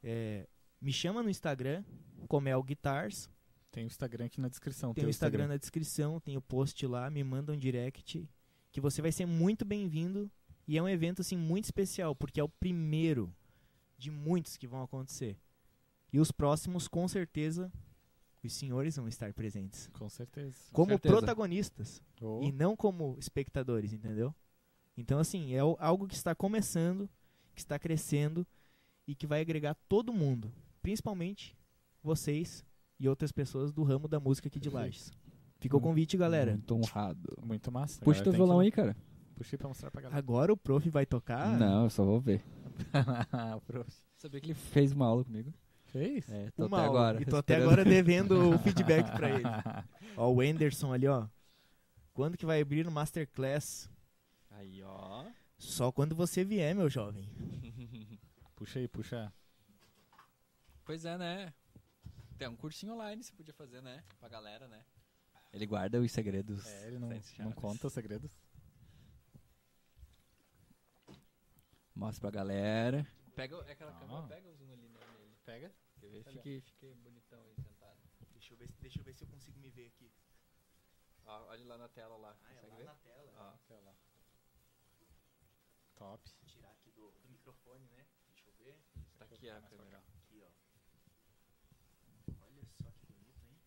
É, 0.03 0.47
me 0.81 0.93
chama 0.93 1.23
no 1.23 1.31
Instagram, 1.31 1.85
Comel 2.27 2.63
Guitars, 2.63 3.29
Tem 3.71 3.85
o 3.85 3.87
Instagram 3.87 4.27
aqui 4.27 4.41
na 4.41 4.49
descrição. 4.49 4.95
tem 4.95 5.03
teu 5.03 5.09
o 5.09 5.11
Instagram 5.11 5.49
na 5.49 5.57
descrição, 5.57 6.19
tem 6.21 6.37
o 6.37 6.41
post 6.41 6.87
lá, 6.87 7.11
me 7.11 7.23
manda 7.23 7.53
um 7.53 7.57
direct, 7.57 8.29
que 8.73 8.81
você 8.81 9.03
vai 9.03 9.13
ser 9.13 9.27
muito 9.27 9.65
bem-vindo 9.65 10.31
e 10.67 10.79
é 10.79 10.83
um 10.83 10.89
evento 10.89 11.21
assim 11.21 11.37
muito 11.37 11.65
especial, 11.65 12.15
porque 12.15 12.41
é 12.41 12.45
o 12.45 12.49
primeiro 12.49 13.33
de 13.99 14.11
muitos 14.11 14.57
que 14.57 14.67
vão 14.67 14.83
acontecer. 14.83 15.37
E 16.13 16.19
os 16.19 16.33
próximos, 16.33 16.89
com 16.89 17.07
certeza, 17.07 17.71
os 18.47 18.53
senhores 18.55 18.97
vão 18.97 19.07
estar 19.09 19.33
presentes. 19.35 19.89
Com 19.93 20.09
certeza. 20.09 20.57
Como 20.73 20.91
certeza. 20.91 21.15
protagonistas 21.15 22.03
Oh, 22.21 22.41
e 22.43 22.51
não 22.53 22.75
como 22.77 23.17
espectadores, 23.19 23.93
entendeu? 23.93 24.35
Então, 24.97 25.19
assim, 25.19 25.55
é 25.55 25.59
algo 25.59 26.07
que 26.07 26.15
está 26.15 26.35
começando, 26.35 27.09
que 27.55 27.61
está 27.61 27.79
crescendo 27.79 28.47
e 29.07 29.15
que 29.15 29.27
vai 29.27 29.41
agregar 29.41 29.75
todo 29.89 30.13
mundo, 30.13 30.53
principalmente 30.83 31.57
vocês 32.03 32.65
e 32.99 33.09
outras 33.09 33.33
pessoas 33.33 33.73
do 33.73 33.83
ramo 33.83 34.07
da 34.09 34.21
música 34.21 34.49
aqui 34.49 34.59
de. 34.61 34.69
Lages. 34.71 35.11
Fica 35.59 35.77
o 35.77 35.81
convite, 35.81 36.17
galera. 36.17 36.53
Muito 36.53 36.75
honrado. 36.75 37.37
Muito 37.43 37.71
massa. 37.71 38.03
Puxa 38.03 38.23
teu 38.23 38.33
violão 38.33 38.59
que- 38.59 38.65
aí, 38.65 38.71
cara. 38.73 38.97
Puxa 39.37 39.55
aí 39.55 39.59
pra 39.59 39.69
mostrar 39.69 39.91
pra 39.91 40.01
galera. 40.03 40.19
Agora 40.19 40.53
o 40.53 40.57
prof 40.57 40.89
vai 40.91 41.05
tocar. 41.07 41.59
Não, 41.59 41.85
eu 41.85 41.91
só 41.91 42.05
vou 42.05 42.21
ver. 42.21 42.43
O 43.57 43.61
prof. 43.63 43.91
Sabia 44.17 44.41
que 44.41 44.47
ele 44.49 44.55
fez 44.55 44.93
uma 44.93 45.07
aula 45.07 45.25
comigo? 45.25 45.53
Fez? 45.93 46.29
É, 46.31 46.51
tô 46.53 46.67
Uma 46.67 46.79
até 46.79 46.87
aula. 46.87 47.01
agora. 47.01 47.23
E 47.23 47.27
tô 47.27 47.37
até 47.37 47.57
agora 47.57 47.85
devendo 47.85 48.55
o 48.55 48.59
feedback 48.59 49.11
pra 49.17 49.29
ele. 49.31 49.43
Ó, 50.17 50.31
o 50.33 50.41
Anderson 50.41 50.93
ali, 50.93 51.07
ó. 51.09 51.27
Quando 52.13 52.37
que 52.37 52.45
vai 52.47 52.61
abrir 52.61 52.87
o 52.87 52.91
Masterclass? 52.91 53.89
Aí, 54.51 54.83
ó. 54.83 55.25
Só 55.59 55.91
quando 55.93 56.15
você 56.15 56.45
vier, 56.45 56.75
meu 56.75 56.89
jovem. 56.89 57.29
Puxa 58.55 58.79
aí, 58.79 58.87
puxa. 58.89 59.33
Pois 60.85 61.05
é, 61.05 61.17
né? 61.17 61.55
Tem 62.37 62.47
um 62.49 62.57
cursinho 62.57 62.93
online 62.95 63.23
você 63.23 63.33
podia 63.33 63.55
fazer, 63.55 63.81
né? 63.81 64.03
Pra 64.19 64.29
galera, 64.29 64.69
né? 64.69 64.85
Ele 65.53 65.67
guarda 65.67 66.01
os 66.01 66.13
segredos. 66.13 66.67
É, 66.67 66.87
ele 66.89 66.99
não, 66.99 67.09
não 67.39 67.53
conta 67.53 67.87
os 67.87 67.93
segredos. 67.93 68.31
Mostra 71.95 72.21
pra 72.21 72.31
galera. 72.31 73.07
Pega 73.35 73.57
é 73.67 73.73
aquela 73.73 73.91
Ah. 73.93 74.01
câmera, 74.01 74.23
pega 74.29 74.49
o 74.49 74.55
zoom 74.55 74.73
ali. 74.73 74.80
Pega. 75.51 75.75
Quer 75.99 76.11
ver? 76.11 76.23
Fique, 76.23 76.61
fique 76.61 76.95
bonitão 76.95 77.43
aí 77.43 77.57
sentado. 77.57 77.99
Deixa 78.31 78.53
eu, 78.53 78.57
ver, 78.57 78.69
deixa 78.79 79.01
eu 79.01 79.05
ver 79.05 79.15
se 79.15 79.25
eu 79.25 79.29
consigo 79.29 79.59
me 79.59 79.69
ver 79.69 79.87
aqui. 79.87 80.13
Ó, 81.25 81.47
olha 81.49 81.67
lá 81.67 81.77
na 81.77 81.89
tela 81.89 82.17
lá. 82.17 82.35
Consegue 82.35 82.77
ver? 82.77 82.89
tela. 83.03 83.35
Ó. 83.37 83.95
Top. 85.97 86.31
Tirar 86.47 86.71
aqui 86.71 86.93
do, 86.93 87.11
do 87.11 87.29
microfone, 87.31 87.85
né? 87.89 88.07
Deixa 88.29 88.49
eu 88.49 88.53
ver. 88.65 88.79
Tá 89.19 89.25
aqui 89.25 89.51
a 89.51 89.61
câmera. 89.63 89.99
Aqui, 89.99 90.41
ó. 90.41 90.51
Olha 92.47 92.65
só 92.69 92.93
que 92.93 93.07
bonito, 93.13 93.45
hein? 93.45 93.59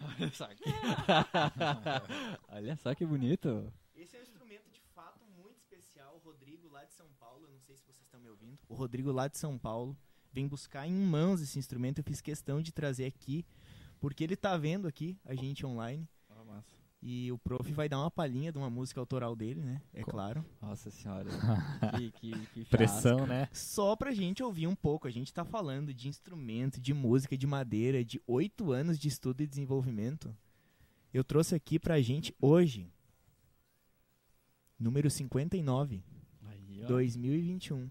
Olha 0.00 0.32
só 0.32 0.54
que... 0.54 0.64
Olha 2.48 2.76
só 2.76 2.94
que 2.94 3.04
bonito. 3.04 3.70
Esse 3.94 4.16
é 4.16 4.20
um 4.20 4.22
instrumento 4.22 4.70
de 4.70 4.80
fato 4.80 5.22
muito 5.26 5.58
especial. 5.58 6.16
O 6.16 6.18
Rodrigo 6.20 6.66
lá 6.70 6.86
de 6.86 6.94
São 6.94 7.12
Paulo, 7.20 7.44
eu 7.44 7.50
não 7.52 7.60
sei 7.60 7.76
se 7.76 7.82
vocês 7.82 8.00
estão 8.00 8.18
me 8.18 8.30
ouvindo. 8.30 8.58
O 8.70 8.74
Rodrigo 8.74 9.12
lá 9.12 9.28
de 9.28 9.36
São 9.36 9.58
Paulo 9.58 9.94
vem 10.34 10.48
buscar 10.48 10.86
em 10.86 10.92
mãos 10.92 11.40
esse 11.40 11.58
instrumento. 11.58 11.98
Eu 12.00 12.04
fiz 12.04 12.20
questão 12.20 12.60
de 12.60 12.72
trazer 12.72 13.06
aqui, 13.06 13.46
porque 14.00 14.24
ele 14.24 14.36
tá 14.36 14.56
vendo 14.56 14.88
aqui 14.88 15.16
a 15.24 15.34
gente 15.34 15.64
online. 15.64 16.08
Ó, 16.28 16.44
massa. 16.44 16.84
E 17.00 17.30
o 17.30 17.38
prof 17.38 17.70
vai 17.72 17.86
dar 17.86 18.00
uma 18.00 18.10
palhinha 18.10 18.50
de 18.50 18.56
uma 18.56 18.70
música 18.70 18.98
autoral 18.98 19.36
dele, 19.36 19.60
né? 19.60 19.82
É 19.92 20.02
claro. 20.02 20.44
Nossa 20.60 20.90
senhora. 20.90 21.28
que, 21.98 22.10
que, 22.12 22.46
que 22.46 22.64
Pressão, 22.64 23.26
né? 23.26 23.46
Só 23.52 23.94
pra 23.94 24.10
gente 24.12 24.42
ouvir 24.42 24.66
um 24.66 24.74
pouco. 24.74 25.06
A 25.06 25.10
gente 25.10 25.32
tá 25.32 25.44
falando 25.44 25.92
de 25.92 26.08
instrumento, 26.08 26.80
de 26.80 26.94
música, 26.94 27.36
de 27.36 27.46
madeira, 27.46 28.02
de 28.02 28.20
oito 28.26 28.72
anos 28.72 28.98
de 28.98 29.06
estudo 29.06 29.42
e 29.42 29.46
desenvolvimento. 29.46 30.34
Eu 31.12 31.22
trouxe 31.22 31.54
aqui 31.54 31.78
pra 31.78 32.00
gente 32.00 32.34
hoje, 32.40 32.88
número 34.78 35.10
59, 35.10 36.02
Aí, 36.42 36.82
ó. 36.82 36.86
2021. 36.86 37.88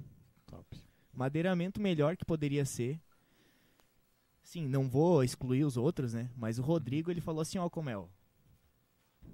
Top. 0.48 0.83
Madeiramento 1.14 1.80
melhor 1.82 2.18
que 2.18 2.26
poderia 2.26 2.66
ser. 2.66 3.00
Sim, 4.42 4.68
não 4.68 4.90
vou 4.90 5.24
excluir 5.24 5.64
os 5.64 5.78
outros, 5.78 6.14
né? 6.14 6.30
Mas 6.36 6.60
o 6.60 6.62
Rodrigo, 6.62 7.10
ele 7.10 7.22
falou 7.22 7.42
assim, 7.42 7.58
ó, 7.58 7.70
Comel. 7.70 8.10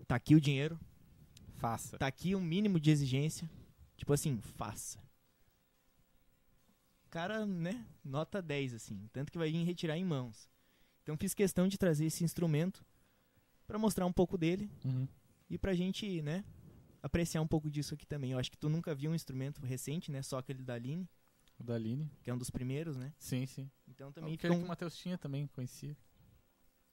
Tá 0.07 0.15
aqui 0.15 0.35
o 0.35 0.41
dinheiro, 0.41 0.79
Faça. 1.57 1.97
tá 1.97 2.07
aqui 2.07 2.35
um 2.35 2.41
mínimo 2.41 2.79
de 2.79 2.91
exigência. 2.91 3.49
Tipo 3.97 4.13
assim, 4.13 4.39
faça. 4.41 4.99
Cara, 7.09 7.45
né? 7.45 7.85
Nota 8.03 8.41
10, 8.41 8.73
assim. 8.75 9.09
Tanto 9.11 9.31
que 9.31 9.37
vai 9.37 9.51
vir 9.51 9.63
retirar 9.65 9.97
em 9.97 10.05
mãos. 10.05 10.47
Então 11.03 11.17
fiz 11.17 11.33
questão 11.33 11.67
de 11.67 11.77
trazer 11.77 12.05
esse 12.05 12.23
instrumento 12.23 12.85
pra 13.65 13.79
mostrar 13.79 14.05
um 14.05 14.13
pouco 14.13 14.37
dele 14.37 14.69
Uhum. 14.85 15.07
e 15.49 15.57
pra 15.57 15.73
gente, 15.73 16.21
né? 16.21 16.43
Apreciar 17.01 17.41
um 17.41 17.47
pouco 17.47 17.69
disso 17.69 17.93
aqui 17.95 18.05
também. 18.05 18.31
Eu 18.31 18.39
acho 18.39 18.51
que 18.51 18.57
tu 18.57 18.69
nunca 18.69 18.93
viu 18.93 19.09
um 19.11 19.15
instrumento 19.15 19.65
recente, 19.65 20.11
né? 20.11 20.21
Só 20.21 20.37
aquele 20.37 20.61
da 20.61 20.75
Aline, 20.75 21.07
O 21.59 21.63
da 21.63 21.75
Aline. 21.75 22.09
que 22.23 22.29
é 22.29 22.33
um 22.33 22.37
dos 22.37 22.49
primeiros, 22.49 22.95
né? 22.95 23.13
Sim, 23.17 23.45
sim. 23.45 23.69
Então 23.87 24.11
também 24.11 24.33
Aquele 24.33 24.37
fica 24.37 24.53
que 24.55 24.59
um- 24.61 24.65
o 24.65 24.67
Matheus 24.67 24.95
tinha 24.95 25.17
também, 25.17 25.45
conhecia. 25.47 25.95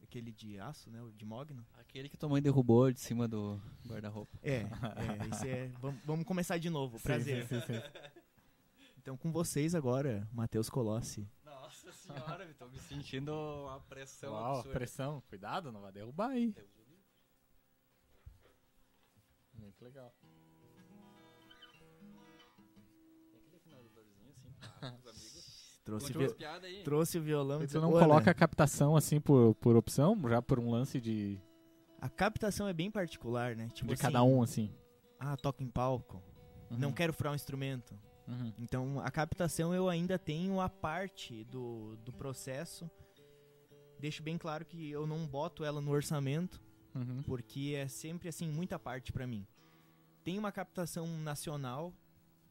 Aquele 0.03 0.31
de 0.33 0.59
aço, 0.59 0.91
né? 0.91 1.03
O 1.03 1.13
de 1.13 1.25
mogno. 1.25 1.65
Aquele 1.75 2.09
que 2.09 2.17
tua 2.17 2.29
mãe 2.29 2.43
derrubou 2.43 2.93
de 2.93 3.01
cima 3.01 3.27
do 3.27 3.61
guarda-roupa. 3.87 4.39
É, 4.43 4.59
é, 4.63 5.29
esse 5.33 5.49
é. 5.49 5.69
Vamos, 5.81 6.01
vamos 6.05 6.25
começar 6.27 6.59
de 6.59 6.69
novo. 6.71 7.01
Prazer. 7.01 7.47
Sim, 7.47 7.61
sim, 7.61 7.67
sim. 7.67 8.11
Então 8.99 9.17
com 9.17 9.31
vocês 9.33 9.75
agora, 9.75 10.29
Matheus 10.33 10.69
Colossi. 10.69 11.29
Nossa 11.45 11.93
senhora, 11.93 12.53
tô 12.55 12.69
me 12.69 12.79
sentindo 12.81 13.33
uma 13.33 13.81
pressão 13.81 14.33
Uau, 14.33 14.63
pressão. 14.65 15.23
Cuidado, 15.29 15.71
não 15.73 15.81
vai 15.81 15.93
derrubar 15.93 16.31
aí. 16.31 16.55
Muito 19.55 19.83
legal. 19.85 20.15
Trouxe, 25.85 26.13
vi- 26.13 26.45
aí. 26.45 26.83
trouxe 26.83 27.19
o 27.19 27.23
violão. 27.23 27.63
e 27.63 27.67
Tu 27.69 27.81
não 27.81 27.91
Ô, 27.91 27.99
coloca 27.99 28.25
né, 28.27 28.31
a 28.31 28.35
captação 28.35 28.97
assim 28.97 29.21
por, 29.21 29.55
por 29.57 29.77
opção, 29.77 30.21
já 30.29 30.43
por 30.43 30.59
um 30.59 30.69
lance 30.71 31.01
de, 31.01 31.41
A 32.01 32.09
captação 32.09 32.67
é 32.67 32.73
bem 32.73 32.91
particular, 32.91 33.55
né? 33.55 33.69
Tipo 33.73 33.89
de 33.89 33.95
assim, 33.95 34.03
cada 34.03 34.23
um, 34.25 34.43
assim. 34.43 34.71
Ah, 35.19 35.37
toca 35.37 35.63
em 35.63 35.69
palco. 35.69 36.21
Não 36.71 36.89
Uhum. 36.89 36.95
quero 36.95 37.13
furar 37.13 37.33
um 37.33 37.37
instrumento. 37.37 37.95
Uhum. 38.27 38.53
Então 38.59 39.01
a 39.01 39.11
captação 39.13 39.73
eu 39.73 39.89
ainda 39.89 40.19
tenho 40.19 40.61
a 40.61 40.69
parte 40.69 41.45
do, 41.45 41.97
do 41.99 42.13
processo. 42.13 42.91
Deixo 44.01 44.23
bem 44.23 44.37
claro 44.37 44.65
que 44.65 44.91
eu 44.91 45.07
não 45.07 45.25
boto 45.27 45.65
ela 45.65 45.81
no 45.81 45.93
orçamento, 45.93 46.61
Uhum. 46.95 47.23
porque 47.23 47.75
é 47.77 47.87
sempre 47.87 48.29
assim 48.29 48.49
muita 48.49 48.77
parte 48.79 49.13
pra 49.13 49.27
mim. 49.27 49.47
Tem 50.25 50.37
uma 50.37 50.51
captação 50.51 51.07
nacional 51.21 51.95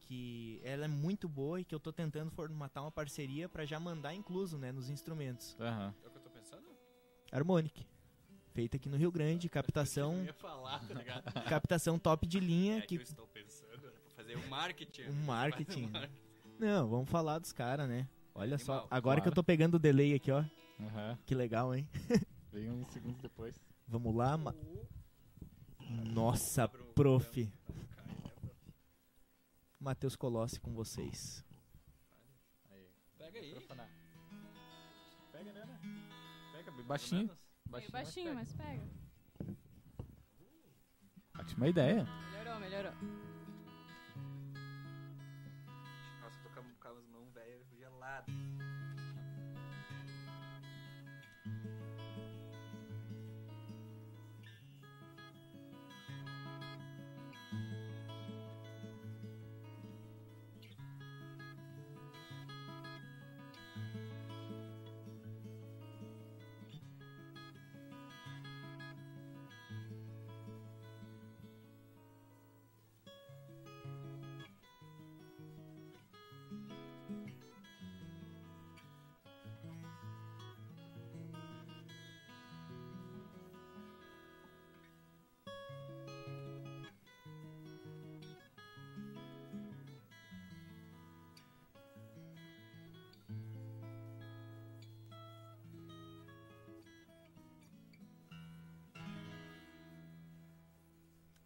que 0.05 0.61
ela 0.63 0.85
é 0.85 0.87
muito 0.87 1.27
boa 1.27 1.59
e 1.59 1.65
que 1.65 1.73
eu 1.73 1.79
tô 1.79 1.91
tentando 1.91 2.29
formatar 2.31 2.83
uma 2.83 2.91
parceria 2.91 3.49
pra 3.49 3.65
já 3.65 3.79
mandar 3.79 4.13
incluso, 4.13 4.57
né, 4.57 4.71
nos 4.71 4.89
instrumentos. 4.89 5.55
Aham. 5.59 5.93
É 6.03 6.07
o 6.07 6.11
que 6.11 6.17
eu 6.17 6.21
tô 6.21 6.29
pensando? 6.29 6.65
Harmonic. 7.31 7.85
Feita 8.53 8.77
aqui 8.77 8.87
no 8.87 8.95
Rio 8.95 9.11
Grande, 9.11 9.49
captação, 9.49 10.19
Eu 10.19 10.25
ia 10.25 10.33
falar, 10.33 10.79
tá 10.87 10.93
ligado? 10.93 11.23
captação 11.49 11.99
top 11.99 12.25
de 12.25 12.39
linha 12.39 12.77
É 12.77 12.81
que 12.81 12.87
que 12.87 12.95
eu 12.97 13.01
estou 13.01 13.27
pensando 13.27 13.81
pra 13.81 13.91
fazer 14.15 14.37
um 14.37 14.47
marketing. 14.47 15.09
um 15.09 15.25
marketing. 15.25 15.91
Não, 16.57 16.87
vamos 16.87 17.09
falar 17.09 17.39
dos 17.39 17.51
caras, 17.51 17.89
né? 17.89 18.07
Olha 18.33 18.57
só, 18.57 18.73
Animal, 18.73 18.87
agora 18.91 19.15
que 19.19 19.23
claro. 19.23 19.31
eu 19.31 19.35
tô 19.35 19.43
pegando 19.43 19.75
o 19.75 19.79
delay 19.79 20.13
aqui, 20.13 20.31
ó. 20.31 20.43
Aham. 20.79 21.17
Que 21.25 21.33
legal, 21.35 21.73
hein? 21.75 21.87
Veio 22.53 22.71
uns 22.71 22.87
segundos 22.93 23.19
depois. 23.21 23.59
Vamos 23.87 24.15
lá. 24.15 24.37
ma- 24.37 24.53
Nossa, 26.13 26.67
prof. 26.67 27.51
Matheus 29.85 30.15
Colossi 30.15 30.59
com 30.59 30.73
vocês. 30.73 31.45
Aí. 32.71 32.89
Pega 33.19 33.37
aí. 33.37 33.49
Microfonar. 33.49 33.87
Pega, 35.31 35.53
né? 35.53 35.63
né? 35.63 35.79
Pega, 36.53 36.71
baixinho. 36.71 37.29
Meio 37.69 37.91
baixinho, 37.91 38.33
mas 38.33 38.51
pega. 38.51 38.83
Ótima 41.37 41.67
ideia. 41.67 42.03
Melhorou, 42.31 42.59
melhorou. 42.61 42.93
Nossa, 46.19 46.39
tô 46.41 46.49
com 46.49 46.73
com 46.79 46.87
as 46.87 47.05
mãos 47.05 47.31
velhas 47.31 47.69
geladas. 47.69 48.33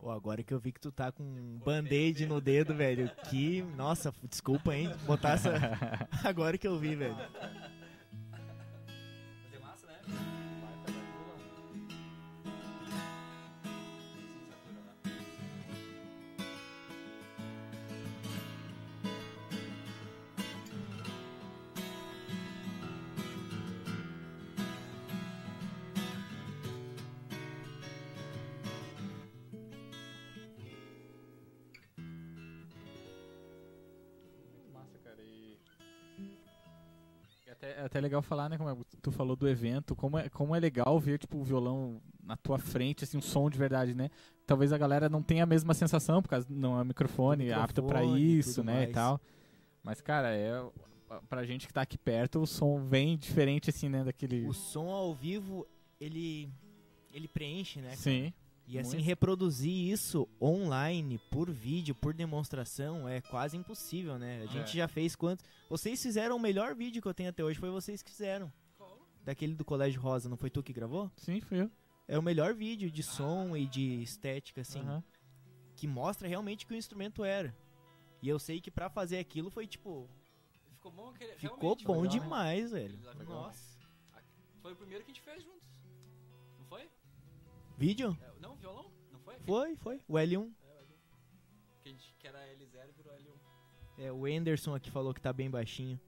Ó, 0.10 0.12
agora 0.12 0.42
que 0.42 0.52
eu 0.52 0.60
vi 0.60 0.72
que 0.72 0.80
tu 0.80 0.92
tá 0.92 1.12
com 1.12 1.24
um 1.24 1.60
band-aid 1.64 2.26
no 2.26 2.42
dedo, 2.42 2.74
velho. 2.74 3.12
Que. 3.30 3.62
Nossa, 3.78 4.12
desculpa, 4.28 4.76
hein? 4.76 4.92
Botar 5.06 5.34
essa. 5.34 5.54
Agora 6.26 6.58
que 6.58 6.68
eu 6.68 6.80
vi, 6.80 6.96
velho. 6.96 7.16
Até, 38.00 38.00
é 38.00 38.02
legal 38.02 38.22
falar, 38.22 38.50
né? 38.50 38.58
Como 38.58 38.70
é- 38.70 38.76
tu 39.02 39.12
falou 39.12 39.36
do 39.36 39.48
evento, 39.48 39.96
como 39.96 40.18
é, 40.18 40.30
como 40.30 40.56
é 40.56 40.60
legal 40.60 41.00
ver, 41.00 41.20
tipo, 41.20 41.38
o 41.38 41.44
violão 41.44 42.02
na 42.24 42.36
tua 42.38 42.58
frente, 42.58 43.04
assim, 43.04 43.18
um 43.18 43.22
som 43.22 43.50
de 43.50 43.58
verdade, 43.58 43.94
né? 43.94 44.10
Talvez 44.46 44.72
a 44.74 44.78
galera 44.78 45.10
não 45.10 45.22
tenha 45.22 45.44
a 45.44 45.46
mesma 45.46 45.74
sensação, 45.74 46.22
por 46.22 46.30
causa 46.30 46.48
não 46.50 46.80
é 46.80 46.84
microfone, 46.84 47.48
Do 47.48 47.54
apto 47.54 47.84
pra 47.84 48.00
microfone 48.00 48.22
e 48.24 48.40
isso, 48.40 48.64
né? 48.64 48.74
mais. 48.74 48.90
E 48.90 48.94
tal. 48.94 49.22
Mas, 49.84 50.02
cara, 50.02 50.34
é. 50.36 50.64
Pra 51.28 51.44
gente 51.44 51.66
que 51.66 51.74
tá 51.74 51.82
aqui 51.82 51.98
perto, 51.98 52.40
o 52.40 52.46
som 52.46 52.80
vem 52.86 53.18
diferente, 53.18 53.70
assim, 53.72 53.90
né? 53.90 54.04
Daquele. 54.04 54.46
O 54.48 54.54
som 54.54 54.90
ao 54.90 55.14
vivo, 55.14 55.66
ele. 56.00 56.50
Ele 57.12 57.28
preenche, 57.28 57.82
né? 57.82 57.96
Sim. 57.96 58.32
E 58.72 58.78
assim, 58.78 58.98
Muito. 58.98 59.06
reproduzir 59.08 59.90
isso 59.92 60.30
online, 60.40 61.18
por 61.32 61.50
vídeo, 61.50 61.96
por 61.96 62.14
demonstração, 62.14 63.10
é 63.10 63.20
quase 63.20 63.58
impossível, 63.58 64.20
né? 64.20 64.44
A 64.44 64.46
gente 64.46 64.70
É. 64.70 64.82
já 64.82 64.88
fez 64.88 65.16
quantos. 65.16 65.44
Vocês 65.68 66.00
fizeram 66.02 66.36
o 66.36 66.40
melhor 66.40 66.76
vídeo 66.76 67.02
que 67.02 67.08
eu 67.08 67.14
tenho 67.16 67.30
até 67.32 67.44
hoje, 67.44 67.60
foi 67.60 67.72
vocês 67.72 68.04
que 68.04 68.12
fizeram. 68.12 68.54
Daquele 69.26 69.56
do 69.56 69.66
Colégio 69.66 70.00
Rosa, 70.00 70.30
não 70.30 70.38
foi 70.38 70.52
tu 70.52 70.62
que 70.62 70.72
gravou? 70.72 71.12
Sim, 71.18 71.42
foi 71.42 71.62
eu. 71.62 71.72
É 72.08 72.18
o 72.18 72.22
melhor 72.22 72.54
vídeo 72.54 72.92
de 72.92 73.02
som 73.02 73.58
e 73.58 73.66
de 73.66 74.04
estética, 74.04 74.62
assim, 74.62 74.84
que 75.76 75.88
mostra 75.88 76.28
realmente 76.28 76.64
o 76.66 76.68
que 76.68 76.74
o 76.76 76.78
instrumento 76.78 77.24
era. 77.24 77.56
E 78.22 78.30
eu 78.30 78.38
sei 78.38 78.62
que 78.62 78.70
pra 78.70 78.88
fazer 78.88 79.18
aquilo 79.18 79.50
foi 79.50 79.66
tipo. 79.66 80.08
Ficou 80.76 80.92
bom 80.92 81.10
aquele. 81.10 81.34
Ficou 81.38 81.76
bom 81.76 82.02
legal, 82.02 82.02
né? 82.04 82.08
demais, 82.08 82.72
velho. 82.72 83.00
Legal. 83.18 83.26
Nossa. 83.26 83.80
Foi 84.62 84.74
o 84.74 84.76
primeiro 84.76 85.04
que 85.04 85.12
a 85.12 85.14
gente 85.14 85.24
fez 85.24 85.44
juntos. 85.44 85.59
Vídeo? 87.80 88.18
É, 88.22 88.42
Não, 88.42 88.56
violão? 88.56 88.92
Não 89.12 89.20
foi? 89.20 89.36
Foi, 89.40 89.76
foi. 89.78 90.02
O 90.08 90.14
L1. 90.16 90.52
Que, 91.82 91.90
a 91.90 91.92
gente, 91.92 92.16
que 92.20 92.28
era 92.28 92.40
L0 92.40 92.94
virou 92.96 93.14
L1. 93.14 94.04
É, 94.04 94.12
o 94.12 94.26
Anderson 94.26 94.76
aqui 94.76 94.92
falou 94.92 95.14
que 95.14 95.22
tá 95.22 95.32
bem 95.32 95.50
baixinho. 95.50 96.00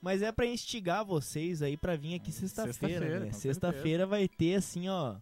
Mas 0.00 0.22
é 0.22 0.32
pra 0.32 0.46
instigar 0.46 1.04
vocês 1.04 1.62
aí 1.62 1.76
pra 1.76 1.94
vir 1.96 2.14
aqui 2.14 2.32
sexta-feira, 2.32 2.72
Sexta-feira, 2.72 3.20
né? 3.20 3.32
Sexta-feira 3.32 4.06
vai 4.06 4.26
ter 4.26 4.56
assim, 4.56 4.88
ó, 4.88 5.16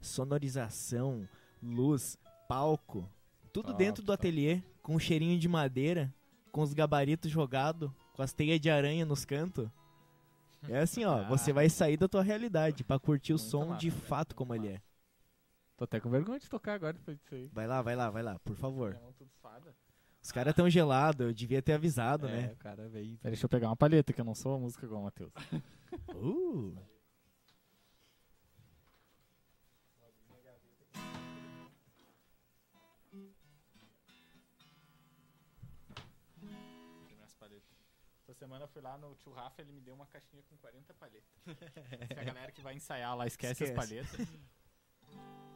sonorização, 0.00 1.28
luz, 1.62 2.16
palco, 2.48 3.08
tudo 3.52 3.66
Top, 3.66 3.78
dentro 3.78 4.02
do 4.02 4.06
top. 4.06 4.14
ateliê, 4.14 4.62
com 4.82 4.94
um 4.94 4.98
cheirinho 4.98 5.38
de 5.38 5.48
madeira, 5.48 6.12
com 6.50 6.62
os 6.62 6.72
gabaritos 6.72 7.30
jogados, 7.30 7.90
com 8.14 8.22
as 8.22 8.32
teias 8.32 8.58
de 8.60 8.70
aranha 8.70 9.04
nos 9.04 9.24
cantos. 9.26 9.68
É 10.68 10.78
assim, 10.78 11.04
ó, 11.04 11.18
Ah. 11.18 11.22
você 11.28 11.52
vai 11.52 11.68
sair 11.68 11.96
da 11.98 12.08
tua 12.08 12.22
realidade 12.22 12.84
pra 12.84 12.98
curtir 12.98 13.32
o 13.32 13.36
Muito 13.36 13.50
som 13.50 13.66
massa, 13.66 13.80
de 13.80 13.90
velho, 13.90 14.02
fato 14.02 14.28
muito 14.28 14.36
como 14.36 14.54
ele 14.54 14.68
é. 14.68 14.82
Tô 15.82 15.84
até 15.84 15.98
com 15.98 16.08
vergonha 16.08 16.38
de 16.38 16.48
tocar 16.48 16.74
agora 16.74 16.92
depois 16.92 17.18
disso 17.18 17.34
aí. 17.34 17.50
Vai 17.52 17.66
lá, 17.66 17.82
vai 17.82 17.96
lá, 17.96 18.08
vai 18.08 18.22
lá, 18.22 18.38
por 18.38 18.54
favor. 18.54 18.94
Tudo. 19.18 19.28
Os 20.22 20.30
caras 20.30 20.54
tão 20.54 20.70
gelados, 20.70 21.26
eu 21.26 21.34
devia 21.34 21.60
ter 21.60 21.72
avisado, 21.72 22.28
É, 22.28 22.30
né? 22.42 22.52
o 22.52 22.56
cara 22.56 22.88
veio. 22.88 23.18
Pera, 23.18 23.32
deixa 23.32 23.46
eu 23.46 23.48
pegar 23.48 23.66
uma 23.68 23.74
palheta, 23.74 24.12
que 24.12 24.20
eu 24.20 24.24
não 24.24 24.32
sou 24.32 24.54
a 24.54 24.58
música 24.60 24.86
igual 24.86 25.00
o 25.00 25.04
Matheus. 25.06 25.32
Uh. 26.14 26.76
Essa 38.22 38.34
semana 38.34 38.64
eu 38.64 38.68
fui 38.68 38.80
lá 38.80 38.96
no 38.96 39.14
tio 39.16 39.32
Rafa, 39.32 39.60
ele 39.60 39.72
me 39.72 39.80
deu 39.80 39.94
uma 39.94 40.06
caixinha 40.06 40.42
com 40.44 40.56
40 40.56 40.94
palhetas. 40.94 41.28
Se 42.14 42.18
a 42.20 42.24
galera 42.24 42.52
que 42.52 42.62
vai 42.62 42.74
ensaiar 42.74 43.16
lá 43.16 43.26
esquece, 43.26 43.64
Esquece. 43.64 43.72
as 43.72 43.76
palhetas. 43.76 44.28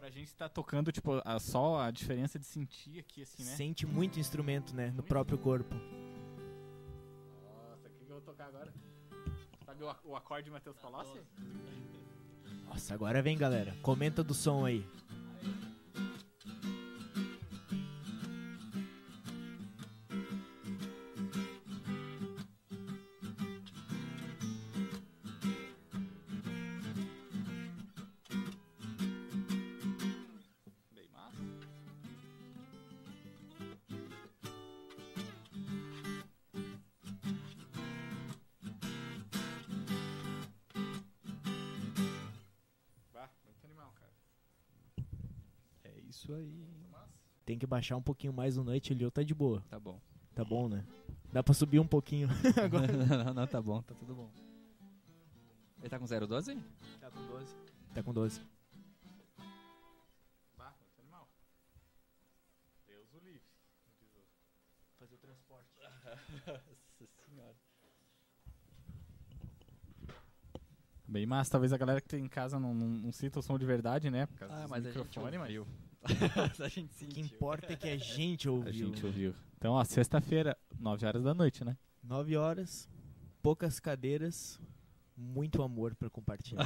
Pra- 0.00 0.10
gente 0.10 0.34
tá 0.34 0.48
tocando, 0.48 0.90
tipo, 0.90 1.20
a- 1.24 1.38
só 1.38 1.80
a 1.80 1.90
diferença 1.90 2.38
de 2.38 2.44
sentir 2.46 2.98
aqui, 2.98 3.22
assim, 3.22 3.44
né? 3.44 3.54
Sente 3.54 3.86
muito 3.86 4.18
instrumento, 4.18 4.74
né? 4.74 4.86
No 4.88 4.94
Muito. 4.94 5.08
próprio 5.08 5.38
corpo. 5.38 5.74
Nossa, 5.74 7.86
o 7.86 7.90
que, 7.90 8.04
que 8.04 8.10
eu 8.10 8.16
vou 8.16 8.20
tocar 8.22 8.46
agora? 8.46 8.72
Sabe 9.64 9.84
o, 9.84 9.94
o 10.04 10.16
acorde 10.16 10.46
de 10.46 10.50
Matheus 10.50 10.76
Palocci? 10.78 11.20
Nossa, 12.66 12.94
agora 12.94 13.20
vem, 13.20 13.36
galera. 13.36 13.76
Comenta 13.82 14.24
do 14.24 14.32
som 14.34 14.64
aí. 14.64 14.86
Que 47.60 47.66
baixar 47.66 47.96
um 47.96 48.02
pouquinho 48.02 48.32
mais 48.32 48.56
no 48.56 48.64
noite, 48.64 48.92
ele 48.92 49.08
tá 49.10 49.22
de 49.22 49.34
boa. 49.34 49.62
Tá 49.68 49.78
bom. 49.78 50.00
Tá 50.34 50.44
bom, 50.44 50.68
né? 50.68 50.84
Dá 51.32 51.42
pra 51.42 51.54
subir 51.54 51.78
um 51.78 51.86
pouquinho. 51.86 52.28
não, 53.24 53.34
não, 53.34 53.46
tá 53.46 53.60
bom, 53.62 53.80
tá 53.82 53.94
tudo 53.94 54.14
bom. 54.14 54.30
Ele 55.80 55.88
tá 55.88 55.98
com 55.98 56.04
012? 56.06 56.56
Tá 57.00 57.10
com 57.10 57.26
12. 57.26 57.56
Tá 57.94 58.02
com 58.02 58.12
12. 58.12 58.40
Bah, 60.58 60.74
muito 60.80 61.00
animal. 61.00 61.28
Deus 62.86 63.12
o 63.14 63.18
livre. 63.18 63.42
diz 64.00 64.10
o- 64.14 64.98
Fazer 64.98 65.14
o 65.14 65.18
transporte. 65.18 65.68
Nossa 66.46 67.24
senhora. 67.26 67.54
Bem 71.06 71.26
massa, 71.26 71.50
talvez 71.50 71.72
a 71.72 71.76
galera 71.76 72.00
que 72.00 72.06
tem 72.08 72.24
em 72.24 72.28
casa 72.28 72.60
não, 72.60 72.72
não, 72.72 72.86
não 72.86 73.12
sinta 73.12 73.40
o 73.40 73.42
som 73.42 73.58
de 73.58 73.66
verdade, 73.66 74.10
né? 74.10 74.26
Por 74.26 74.38
causa 74.38 74.54
Ah, 74.54 74.68
mas 74.68 74.86
a 74.86 74.92
gente 74.92 74.98
microfone, 75.06 75.38
mas. 75.38 75.66
a 76.64 76.68
gente 76.68 76.90
O 76.90 76.94
sentiu. 76.94 77.08
que 77.14 77.20
importa 77.20 77.72
é 77.72 77.76
que 77.76 77.88
a 77.88 77.96
gente 77.98 78.48
a 78.48 78.52
ouviu. 78.52 78.72
gente 78.88 79.06
ouviu. 79.06 79.34
Então, 79.56 79.72
ó, 79.74 79.84
sexta-feira, 79.84 80.56
9 80.78 81.06
horas 81.06 81.22
da 81.24 81.34
noite, 81.34 81.64
né? 81.64 81.76
9 82.02 82.36
horas, 82.36 82.88
poucas 83.42 83.78
cadeiras, 83.78 84.58
muito 85.16 85.62
amor 85.62 85.94
pra 85.94 86.08
compartilhar. 86.08 86.64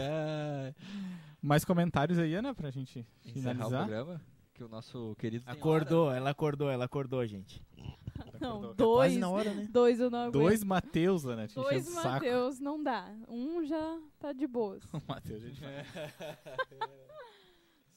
É, 0.00 0.74
Mais 1.42 1.62
comentários 1.64 2.18
aí, 2.18 2.34
Ana, 2.34 2.54
pra 2.54 2.70
gente 2.70 3.06
Encerrar 3.24 3.26
o 3.26 3.32
finalizar? 3.68 3.86
programa. 3.86 4.20
Que 4.54 4.62
o 4.64 4.68
nosso 4.68 5.14
querido. 5.18 5.42
acordou, 5.48 6.12
ela 6.12 6.30
acordou, 6.30 6.70
ela 6.70 6.84
acordou, 6.84 7.26
gente. 7.26 7.60
Não, 8.40 8.58
Acordou. 8.58 8.74
dois. 8.74 9.16
Na 9.16 9.28
hora, 9.28 9.52
né? 9.52 9.68
Dois 9.70 9.98
eu 9.98 10.08
não 10.08 10.20
aguento. 10.20 10.32
Dois 10.34 10.62
Mateus, 10.62 11.26
Ana, 11.26 11.48
te 11.48 11.54
Dois 11.56 11.88
o. 11.88 11.94
Mateus 11.94 12.60
não 12.60 12.80
dá. 12.82 13.12
Um 13.28 13.64
já 13.64 13.98
tá 14.20 14.32
de 14.32 14.46
boas. 14.46 14.84
O 14.92 15.02
Mateus, 15.08 15.42
a 15.42 15.48
gente 15.48 15.60
vai. 15.60 15.84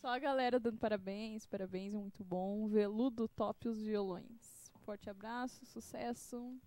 Só 0.08 0.14
a 0.14 0.20
galera 0.20 0.58
dando 0.58 0.78
parabéns, 0.78 1.46
parabéns, 1.46 1.94
muito 1.94 2.24
bom. 2.24 2.66
Veludo 2.70 3.28
top 3.28 3.68
os 3.68 3.82
violões. 3.82 4.72
Forte 4.86 5.10
abraço, 5.10 5.66
sucesso. 5.66 6.58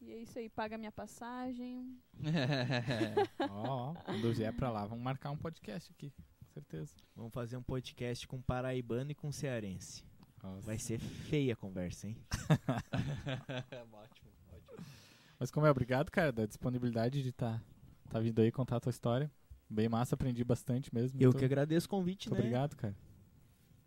E 0.00 0.12
é 0.12 0.18
isso 0.18 0.38
aí, 0.38 0.48
paga 0.48 0.78
minha 0.78 0.92
passagem. 0.92 1.98
Ó, 3.50 3.66
ó, 3.66 3.94
quando 3.94 4.32
vier 4.32 4.54
pra 4.54 4.70
lá, 4.70 4.86
vamos 4.86 5.02
marcar 5.02 5.32
um 5.32 5.36
podcast 5.36 5.90
aqui, 5.90 6.12
com 6.38 6.44
certeza. 6.52 6.94
Vamos 7.16 7.34
fazer 7.34 7.56
um 7.56 7.64
podcast 7.64 8.28
com 8.28 8.40
paraibano 8.40 9.10
e 9.10 9.14
com 9.16 9.32
cearense. 9.32 10.04
Nossa. 10.40 10.64
Vai 10.64 10.78
ser 10.78 11.00
feia 11.00 11.54
a 11.54 11.56
conversa, 11.56 12.06
hein? 12.06 12.16
ótimo, 13.92 14.30
ótimo. 14.52 14.86
Mas 15.36 15.50
como 15.50 15.66
é, 15.66 15.70
obrigado, 15.72 16.12
cara, 16.12 16.30
da 16.30 16.46
disponibilidade 16.46 17.24
de 17.24 17.30
estar 17.30 17.58
tá, 17.58 17.64
tá 18.08 18.20
vindo 18.20 18.40
aí 18.40 18.52
contar 18.52 18.76
a 18.76 18.80
tua 18.80 18.90
história. 18.90 19.28
Bem 19.70 19.88
massa, 19.88 20.14
aprendi 20.14 20.42
bastante 20.44 20.92
mesmo. 20.94 21.20
Eu 21.20 21.26
Muito- 21.28 21.38
que 21.38 21.44
agradeço 21.44 21.86
o 21.86 21.90
convite, 21.90 22.28
muito 22.28 22.40
né? 22.40 22.46
obrigado, 22.46 22.74
cara. 22.76 22.96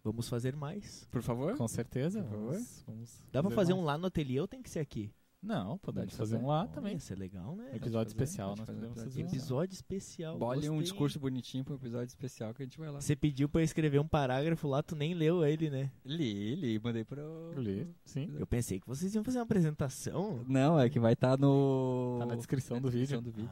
Vamos 0.03 0.27
fazer 0.29 0.55
mais. 0.55 1.07
Por 1.11 1.21
favor? 1.21 1.55
Com 1.55 1.67
certeza, 1.67 2.23
Por 2.23 2.37
vamos, 2.37 2.83
vamos 2.87 3.21
Dá 3.31 3.41
pra 3.41 3.51
fazer 3.51 3.73
um 3.73 3.83
lá 3.83 3.97
no 3.97 4.07
ateliê 4.07 4.39
ou 4.39 4.47
tem 4.47 4.61
que 4.61 4.69
ser 4.69 4.79
aqui? 4.79 5.11
Não, 5.43 5.79
podemos 5.79 6.09
Pode 6.11 6.17
fazer 6.17 6.33
fazer. 6.35 6.45
um 6.45 6.47
lá 6.47 6.61
Olha, 6.61 6.69
também. 6.69 6.93
Ia 6.93 6.99
ser 6.99 7.17
legal, 7.17 7.55
né? 7.55 7.65
Episódio 7.75 8.13
fazer, 8.13 8.23
especial, 8.23 8.49
nós 8.49 8.59
fazer 8.59 8.71
um 8.71 8.75
podemos 8.75 8.91
episódio 8.97 9.11
fazer 9.11 9.23
um. 9.23 9.27
Episódio 9.27 9.73
especial. 9.73 10.37
Bole 10.37 10.69
um 10.69 10.81
discurso 10.83 11.19
bonitinho 11.19 11.63
pro 11.65 11.73
episódio 11.75 12.05
especial 12.09 12.53
que 12.53 12.61
a 12.61 12.65
gente 12.65 12.77
vai 12.77 12.91
lá. 12.91 13.01
Você 13.01 13.15
pediu 13.15 13.49
pra 13.49 13.61
eu 13.61 13.65
escrever 13.65 13.99
um 13.99 14.07
parágrafo 14.07 14.67
lá, 14.67 14.83
tu 14.83 14.95
nem 14.95 15.15
leu 15.15 15.43
ele, 15.43 15.71
né? 15.71 15.91
Li, 16.05 16.55
li, 16.55 16.79
mandei 16.79 17.03
pro. 17.03 17.21
Eu 17.55 17.59
li, 17.59 17.87
sim. 18.05 18.31
Eu 18.37 18.45
pensei 18.45 18.79
que 18.79 18.85
vocês 18.87 19.15
iam 19.15 19.23
fazer 19.23 19.39
uma 19.39 19.43
apresentação. 19.45 20.45
Não, 20.47 20.79
é 20.79 20.87
que 20.91 20.99
vai 20.99 21.13
estar 21.13 21.35
no. 21.39 22.17
Tá 22.19 22.25
na 22.27 22.35
descrição 22.35 22.77
na 22.77 22.81
do 22.81 22.91
descrição 22.91 23.19
vídeo. 23.19 23.31
do 23.31 23.35
vídeo. 23.35 23.51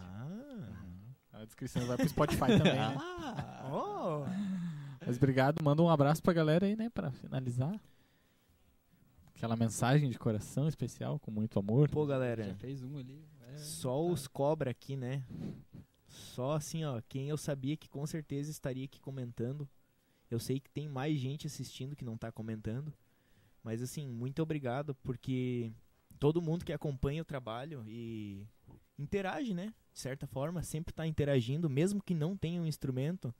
A 1.39 1.45
descrição 1.45 1.85
vai 1.85 1.95
pro 1.95 2.09
Spotify 2.09 2.47
também, 2.57 2.73
né? 2.75 2.97
Ah, 2.99 3.69
oh. 3.71 4.25
Mas 5.05 5.15
obrigado, 5.15 5.63
manda 5.63 5.81
um 5.81 5.89
abraço 5.89 6.21
pra 6.21 6.33
galera 6.33 6.65
aí, 6.65 6.75
né, 6.75 6.89
pra 6.89 7.11
finalizar. 7.11 7.79
Aquela 9.33 9.55
mensagem 9.55 10.09
de 10.09 10.19
coração 10.19 10.67
especial, 10.67 11.17
com 11.17 11.31
muito 11.31 11.57
amor. 11.57 11.89
Pô, 11.89 12.05
galera, 12.05 12.43
Já 12.43 12.55
fez 12.55 12.83
um 12.83 12.97
ali. 12.97 13.23
é, 13.47 13.57
só 13.57 14.05
tá. 14.05 14.11
os 14.11 14.27
cobra 14.27 14.71
aqui, 14.71 14.97
né? 14.97 15.23
Só 16.09 16.53
assim, 16.53 16.83
ó, 16.83 17.01
quem 17.07 17.29
eu 17.29 17.37
sabia 17.37 17.77
que 17.77 17.87
com 17.87 18.05
certeza 18.05 18.51
estaria 18.51 18.83
aqui 18.83 18.99
comentando. 18.99 19.67
Eu 20.29 20.39
sei 20.39 20.59
que 20.59 20.69
tem 20.69 20.89
mais 20.89 21.17
gente 21.17 21.47
assistindo 21.47 21.95
que 21.95 22.03
não 22.03 22.17
tá 22.17 22.33
comentando. 22.33 22.93
Mas 23.63 23.81
assim, 23.81 24.09
muito 24.09 24.41
obrigado, 24.41 24.93
porque 24.95 25.71
todo 26.19 26.41
mundo 26.41 26.65
que 26.65 26.73
acompanha 26.73 27.21
o 27.21 27.25
trabalho 27.25 27.85
e 27.87 28.45
interage, 28.97 29.53
né? 29.53 29.73
De 29.93 29.99
certa 29.99 30.27
forma, 30.27 30.63
sempre 30.63 30.93
tá 30.93 31.05
interagindo, 31.05 31.69
mesmo 31.69 32.01
que 32.01 32.13
não 32.13 32.37
tenha 32.37 32.61
um 32.61 32.65
instrumento, 32.65 33.33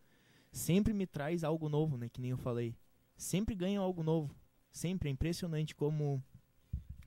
sempre 0.52 0.94
me 0.94 1.06
traz 1.06 1.44
algo 1.44 1.70
novo, 1.70 1.98
né? 1.98 2.10
Que 2.10 2.22
nem 2.22 2.32
eu 2.32 2.38
falei. 2.38 2.76
Sempre 3.18 3.56
ganha 3.56 3.80
algo 3.80 4.04
novo. 4.04 4.36
Sempre 4.72 5.10
é 5.10 5.12
impressionante 5.12 5.76
como 5.76 6.24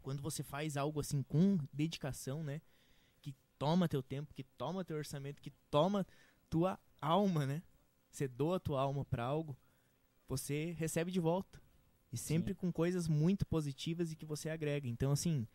quando 0.03 0.20
você 0.20 0.43
faz 0.43 0.77
algo 0.77 1.01
assim 1.01 1.23
com 1.23 1.59
dedicação, 1.73 2.43
né? 2.43 2.61
Que 3.20 3.35
toma 3.59 3.89
teu 3.89 4.03
tempo, 4.03 4.35
que 4.35 4.43
toma 4.43 4.85
teu 4.85 4.97
orçamento, 4.97 5.40
que 5.40 5.53
toma 5.70 6.07
tua 6.51 6.78
alma, 7.01 7.47
né? 7.47 7.62
Você 8.11 8.28
doa 8.28 8.61
tua 8.61 8.81
alma 8.81 9.05
para 9.05 9.24
algo, 9.24 9.57
você 10.28 10.73
recebe 10.73 11.11
de 11.11 11.20
volta. 11.20 11.61
E 12.12 12.19
sempre 12.19 12.55
com 12.55 12.70
coisas 12.70 13.09
muito 13.09 13.47
positivas 13.47 14.12
e 14.12 14.16
que 14.16 14.27
você 14.27 14.51
agrega. 14.51 14.86
Então, 14.86 15.12
assim, 15.12 15.47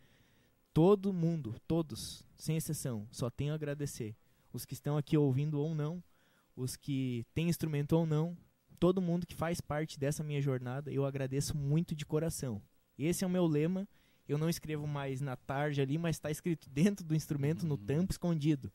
todo 0.72 1.12
mundo, 1.12 1.54
todos, 1.66 2.24
sem 2.36 2.56
exceção, 2.56 3.06
só 3.10 3.28
tenho 3.30 3.52
a 3.52 3.54
agradecer. 3.56 4.14
Os 4.52 4.64
que 4.64 4.74
estão 4.74 4.96
aqui 4.96 5.16
ouvindo 5.16 5.60
ou 5.60 5.74
não, 5.74 6.02
os 6.56 6.76
que 6.76 7.24
têm 7.34 7.48
instrumento 7.48 7.92
ou 7.92 8.06
não, 8.06 8.36
todo 8.78 9.02
mundo 9.02 9.26
que 9.26 9.34
faz 9.34 9.60
parte 9.60 9.98
dessa 9.98 10.22
minha 10.24 10.40
jornada, 10.40 10.90
eu 10.90 11.04
agradeço 11.04 11.56
muito 11.56 11.94
de 11.94 12.06
coração. 12.06 12.62
Esse 12.98 13.24
é 13.24 13.26
o 13.26 13.30
meu 13.30 13.46
lema. 13.46 13.88
Eu 14.28 14.36
não 14.38 14.48
escrevo 14.48 14.86
mais 14.86 15.20
na 15.20 15.36
tarja 15.36 15.82
ali, 15.82 15.96
mas 15.96 16.16
está 16.16 16.30
escrito 16.30 16.68
dentro 16.68 17.04
do 17.04 17.14
instrumento, 17.14 17.66
no 17.66 17.74
Uhum. 17.76 17.84
tampo 17.86 18.12
escondido. 18.12 18.72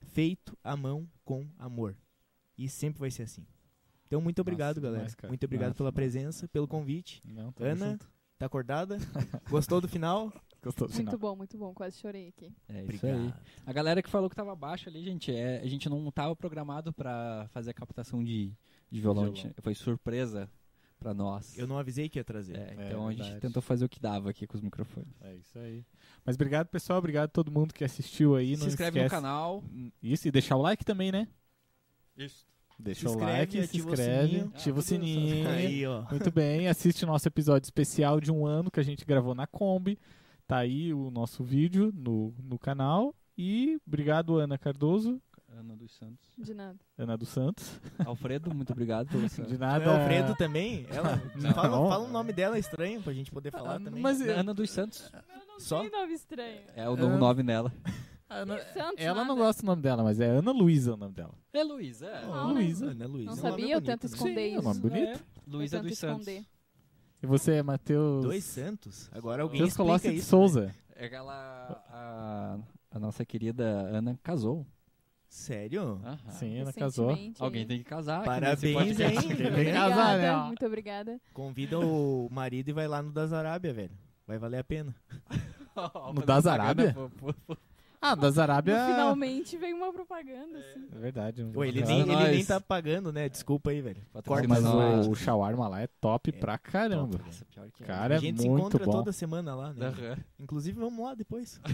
feito 0.00 0.56
à 0.62 0.76
mão 0.76 1.08
com 1.24 1.48
amor. 1.58 1.96
E 2.56 2.68
sempre 2.68 3.00
vai 3.00 3.10
ser 3.10 3.22
assim. 3.24 3.44
Então, 4.06 4.20
muito 4.20 4.40
obrigado, 4.40 4.76
Massa 4.76 4.80
galera. 4.80 5.06
demais, 5.06 5.28
muito 5.30 5.44
obrigado 5.44 5.68
Massa, 5.70 5.76
pela 5.78 5.92
presença, 5.92 6.48
pelo 6.48 6.68
convite. 6.68 7.20
Não, 7.24 7.52
Ana, 7.58 7.90
junto. 7.92 8.08
tá 8.38 8.46
acordada? 8.46 8.98
Gostou 9.50 9.80
do 9.80 9.88
final? 9.88 10.32
Gostou 10.66 10.88
do 10.88 10.92
final? 10.92 11.12
Muito 11.12 11.20
bom, 11.20 11.36
muito 11.36 11.58
bom. 11.58 11.72
Quase 11.72 11.98
chorei 11.98 12.28
aqui. 12.28 12.52
É 12.68 12.84
isso 12.84 13.06
aí. 13.06 13.32
A 13.64 13.72
galera 13.72 14.02
que 14.02 14.10
falou 14.10 14.28
que 14.28 14.34
tava 14.34 14.54
baixo 14.56 14.88
ali, 14.88 15.04
gente, 15.04 15.32
é, 15.32 15.60
a 15.60 15.66
gente 15.66 15.88
não 15.88 16.10
tava 16.10 16.34
programado 16.34 16.92
pra 16.92 17.46
fazer 17.52 17.70
a 17.70 17.74
captação 17.74 18.22
de, 18.22 18.52
de 18.90 19.00
violão. 19.00 19.32
Violão. 19.32 19.54
Foi 19.58 19.74
surpresa 19.74 20.50
pra 20.98 21.14
nós. 21.14 21.56
Eu 21.56 21.66
não 21.66 21.78
avisei 21.78 22.08
que 22.08 22.18
ia 22.18 22.24
trazer. 22.24 22.56
É, 22.56 22.74
É, 22.76 22.86
então 22.86 23.06
a 23.06 23.12
gente 23.12 23.38
tentou 23.40 23.62
fazer 23.62 23.84
o 23.84 23.88
que 23.88 24.00
dava 24.00 24.30
aqui 24.30 24.46
com 24.46 24.56
os 24.56 24.60
microfones. 24.60 25.14
É 25.20 25.34
isso 25.36 25.58
aí. 25.58 25.84
Mas 26.24 26.34
obrigado, 26.34 26.66
pessoal. 26.66 26.98
Obrigado 26.98 27.26
a 27.26 27.32
todo 27.32 27.50
mundo 27.50 27.72
que 27.72 27.84
assistiu 27.84 28.34
aí. 28.34 28.56
Se 28.56 28.60
não 28.60 28.68
inscreve 28.68 28.98
esquece... 28.98 29.14
no 29.14 29.22
canal. 29.22 29.62
Isso, 30.02 30.26
e 30.26 30.30
deixar 30.30 30.56
o 30.56 30.62
like 30.62 30.84
também, 30.84 31.12
né? 31.12 31.28
Isso. 32.16 32.44
Deixa 32.78 33.00
Se 33.00 33.06
o 33.06 33.10
inscreve, 33.10 33.32
like, 33.32 33.52
se 33.52 33.58
ativa 33.60 33.88
o 33.88 33.92
inscreve, 33.92 34.28
sininho. 34.28 34.52
ativa 34.54 34.76
o 34.76 34.80
Ah, 34.80 34.82
tudo 34.82 34.82
sininho. 34.82 35.48
Aí, 35.48 35.86
ó. 35.86 36.02
Muito 36.10 36.30
bem, 36.30 36.68
assiste 36.68 37.04
o 37.04 37.06
nosso 37.06 37.26
episódio 37.26 37.66
especial 37.66 38.20
de 38.20 38.30
um 38.30 38.44
ano 38.44 38.70
que 38.70 38.78
a 38.78 38.82
gente 38.82 39.04
gravou 39.04 39.34
na 39.34 39.46
Kombi. 39.46 39.98
Tá 40.46 40.58
aí 40.58 40.92
o 40.94 41.10
nosso 41.10 41.42
vídeo 41.42 41.92
no, 41.94 42.32
no 42.42 42.58
canal. 42.58 43.14
E 43.36 43.78
obrigado, 43.86 44.36
Ana 44.38 44.56
Cardoso, 44.56 45.20
Ana 45.48 45.74
dos 45.76 45.92
Santos. 45.92 46.26
De 46.38 46.54
nada. 46.54 46.78
Ana 46.96 47.16
dos 47.16 47.28
Santos. 47.28 47.80
Alfredo, 48.04 48.54
muito 48.54 48.72
obrigado 48.72 49.08
pelo 49.08 49.28
seu... 49.28 49.44
De 49.44 49.52
Não 49.58 49.66
nada. 49.66 49.84
é 49.84 49.88
Alfredo 50.00 50.34
também? 50.36 50.86
Ela, 50.90 51.20
Não. 51.34 51.52
fala, 51.54 51.88
fala 51.88 52.04
o 52.08 52.10
nome 52.10 52.32
dela 52.32 52.58
estranho 52.58 53.02
pra 53.02 53.12
gente 53.12 53.30
poder 53.30 53.50
falar 53.50 53.76
Ah, 53.76 53.80
também. 53.80 54.02
mas- 54.02 54.20
Ana 54.20 54.52
dos 54.54 54.70
Santos. 54.70 55.10
Só? 55.58 55.82
Que 55.82 55.90
nome 55.90 56.12
estranho. 56.14 56.60
É 56.74 56.88
o 56.88 56.96
novo 56.96 57.16
nome 57.18 57.42
dela. 57.42 57.72
Ana- 58.28 58.58
Santos, 58.72 59.04
ela 59.04 59.24
não 59.24 59.34
nada. 59.36 59.40
gosta 59.46 59.62
do 59.62 59.66
nome 59.66 59.82
dela, 59.82 60.02
mas 60.02 60.20
é 60.20 60.26
Ana 60.26 60.50
Luísa 60.52 60.94
o 60.94 60.96
nome 60.96 61.14
dela. 61.14 61.34
É 61.52 61.62
Luísa. 61.62 62.06
É. 62.06 62.24
Ah, 62.24 62.42
Luísa. 62.44 62.86
Ana 62.90 63.06
Luísa. 63.06 63.26
Não 63.30 63.32
É 63.32 63.36
um 63.36 63.40
sabia, 63.50 63.64
eu 63.74 63.80
bonito, 63.80 63.86
tento 63.86 64.02
né? 64.04 64.10
esconder 64.14 64.48
Sim, 64.50 64.54
é 64.54 64.58
um 64.58 64.62
nome 64.62 64.70
isso. 64.78 64.88
bonito. 64.88 65.08
É. 65.08 65.50
Luísa 65.50 65.76
Eu 65.76 65.82
dos 65.82 65.98
Santos. 65.98 66.26
esconder. 66.26 66.46
E 67.22 67.26
você, 67.26 67.62
Matheus? 67.62 68.24
Dois 68.24 68.44
Santos? 68.44 69.10
Agora 69.12 69.42
alguém 69.42 69.60
Matheus 69.60 69.70
explica 69.70 69.86
Colossi 69.86 70.10
de 70.10 70.16
isso. 70.16 70.28
Souza. 70.28 70.66
né? 70.66 70.74
É 70.94 71.06
aquela... 71.06 71.84
A, 71.90 72.58
a 72.90 72.98
nossa 72.98 73.24
querida 73.24 73.64
Ana 73.64 74.18
casou. 74.22 74.66
Sério? 75.28 76.00
Aham. 76.04 76.30
Sim, 76.30 76.58
Ana 76.60 76.72
casou. 76.72 77.10
Alguém 77.38 77.66
tem 77.66 77.78
que 77.78 77.84
casar. 77.84 78.24
Parabéns, 78.24 78.98
hein? 79.00 79.18
Tem 79.18 79.64
que 79.64 79.72
casar, 79.72 80.18
né? 80.18 80.36
Muito 80.46 80.64
obrigada. 80.64 81.20
Convida 81.34 81.78
o 81.78 82.28
marido 82.30 82.68
e 82.68 82.72
vai 82.72 82.86
lá 82.86 83.02
no 83.02 83.12
das 83.12 83.32
Arábia, 83.32 83.72
velho. 83.72 83.90
Vai 84.26 84.38
valer 84.38 84.58
a 84.58 84.64
pena. 84.64 84.94
No 86.14 86.24
das 86.24 86.46
Arábia? 86.46 86.96
Ah, 88.00 88.14
das 88.14 88.38
Arábia. 88.38 88.78
No 88.78 88.86
finalmente 88.92 89.56
veio 89.56 89.76
uma 89.76 89.92
propaganda, 89.92 90.58
assim. 90.58 90.88
É 90.94 90.98
verdade. 90.98 91.44
Pô, 91.52 91.64
ele, 91.64 91.82
nem, 91.84 92.00
ele 92.00 92.12
nós. 92.12 92.28
nem 92.30 92.44
tá 92.44 92.60
pagando, 92.60 93.12
né? 93.12 93.28
Desculpa 93.28 93.70
aí, 93.70 93.80
velho. 93.80 94.02
Patrocina 94.12 94.48
Mas 94.48 95.06
o, 95.06 95.10
o 95.10 95.14
shawarma 95.14 95.68
lá 95.68 95.82
é 95.82 95.86
top 96.00 96.30
É, 96.30 96.32
pra 96.32 96.58
caramba. 96.58 97.12
top, 97.18 97.24
Nossa, 97.26 97.44
pior 97.46 97.70
que 97.70 97.82
é. 97.82 97.86
Cara, 97.86 98.14
a 98.14 98.16
é 98.16 98.20
gente 98.20 98.40
se 98.42 98.48
muito 98.48 98.60
encontra 98.60 98.84
bom. 98.84 98.92
toda 98.92 99.12
semana 99.12 99.54
lá, 99.54 99.72
né? 99.72 99.86
Aham. 99.86 100.16
Inclusive, 100.38 100.78
vamos 100.78 101.04
lá 101.04 101.14
depois. 101.14 101.60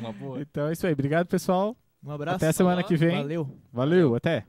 Uma 0.00 0.12
boa. 0.12 0.40
Então 0.42 0.68
é 0.68 0.72
isso 0.72 0.86
aí. 0.86 0.92
Obrigado, 0.92 1.26
pessoal. 1.26 1.76
Um 2.04 2.10
abraço. 2.10 2.36
Até 2.36 2.48
a 2.48 2.52
semana 2.52 2.82
que 2.82 2.96
vem. 2.96 3.16
Valeu. 3.16 3.50
Valeu, 3.72 4.14
até. 4.14 4.46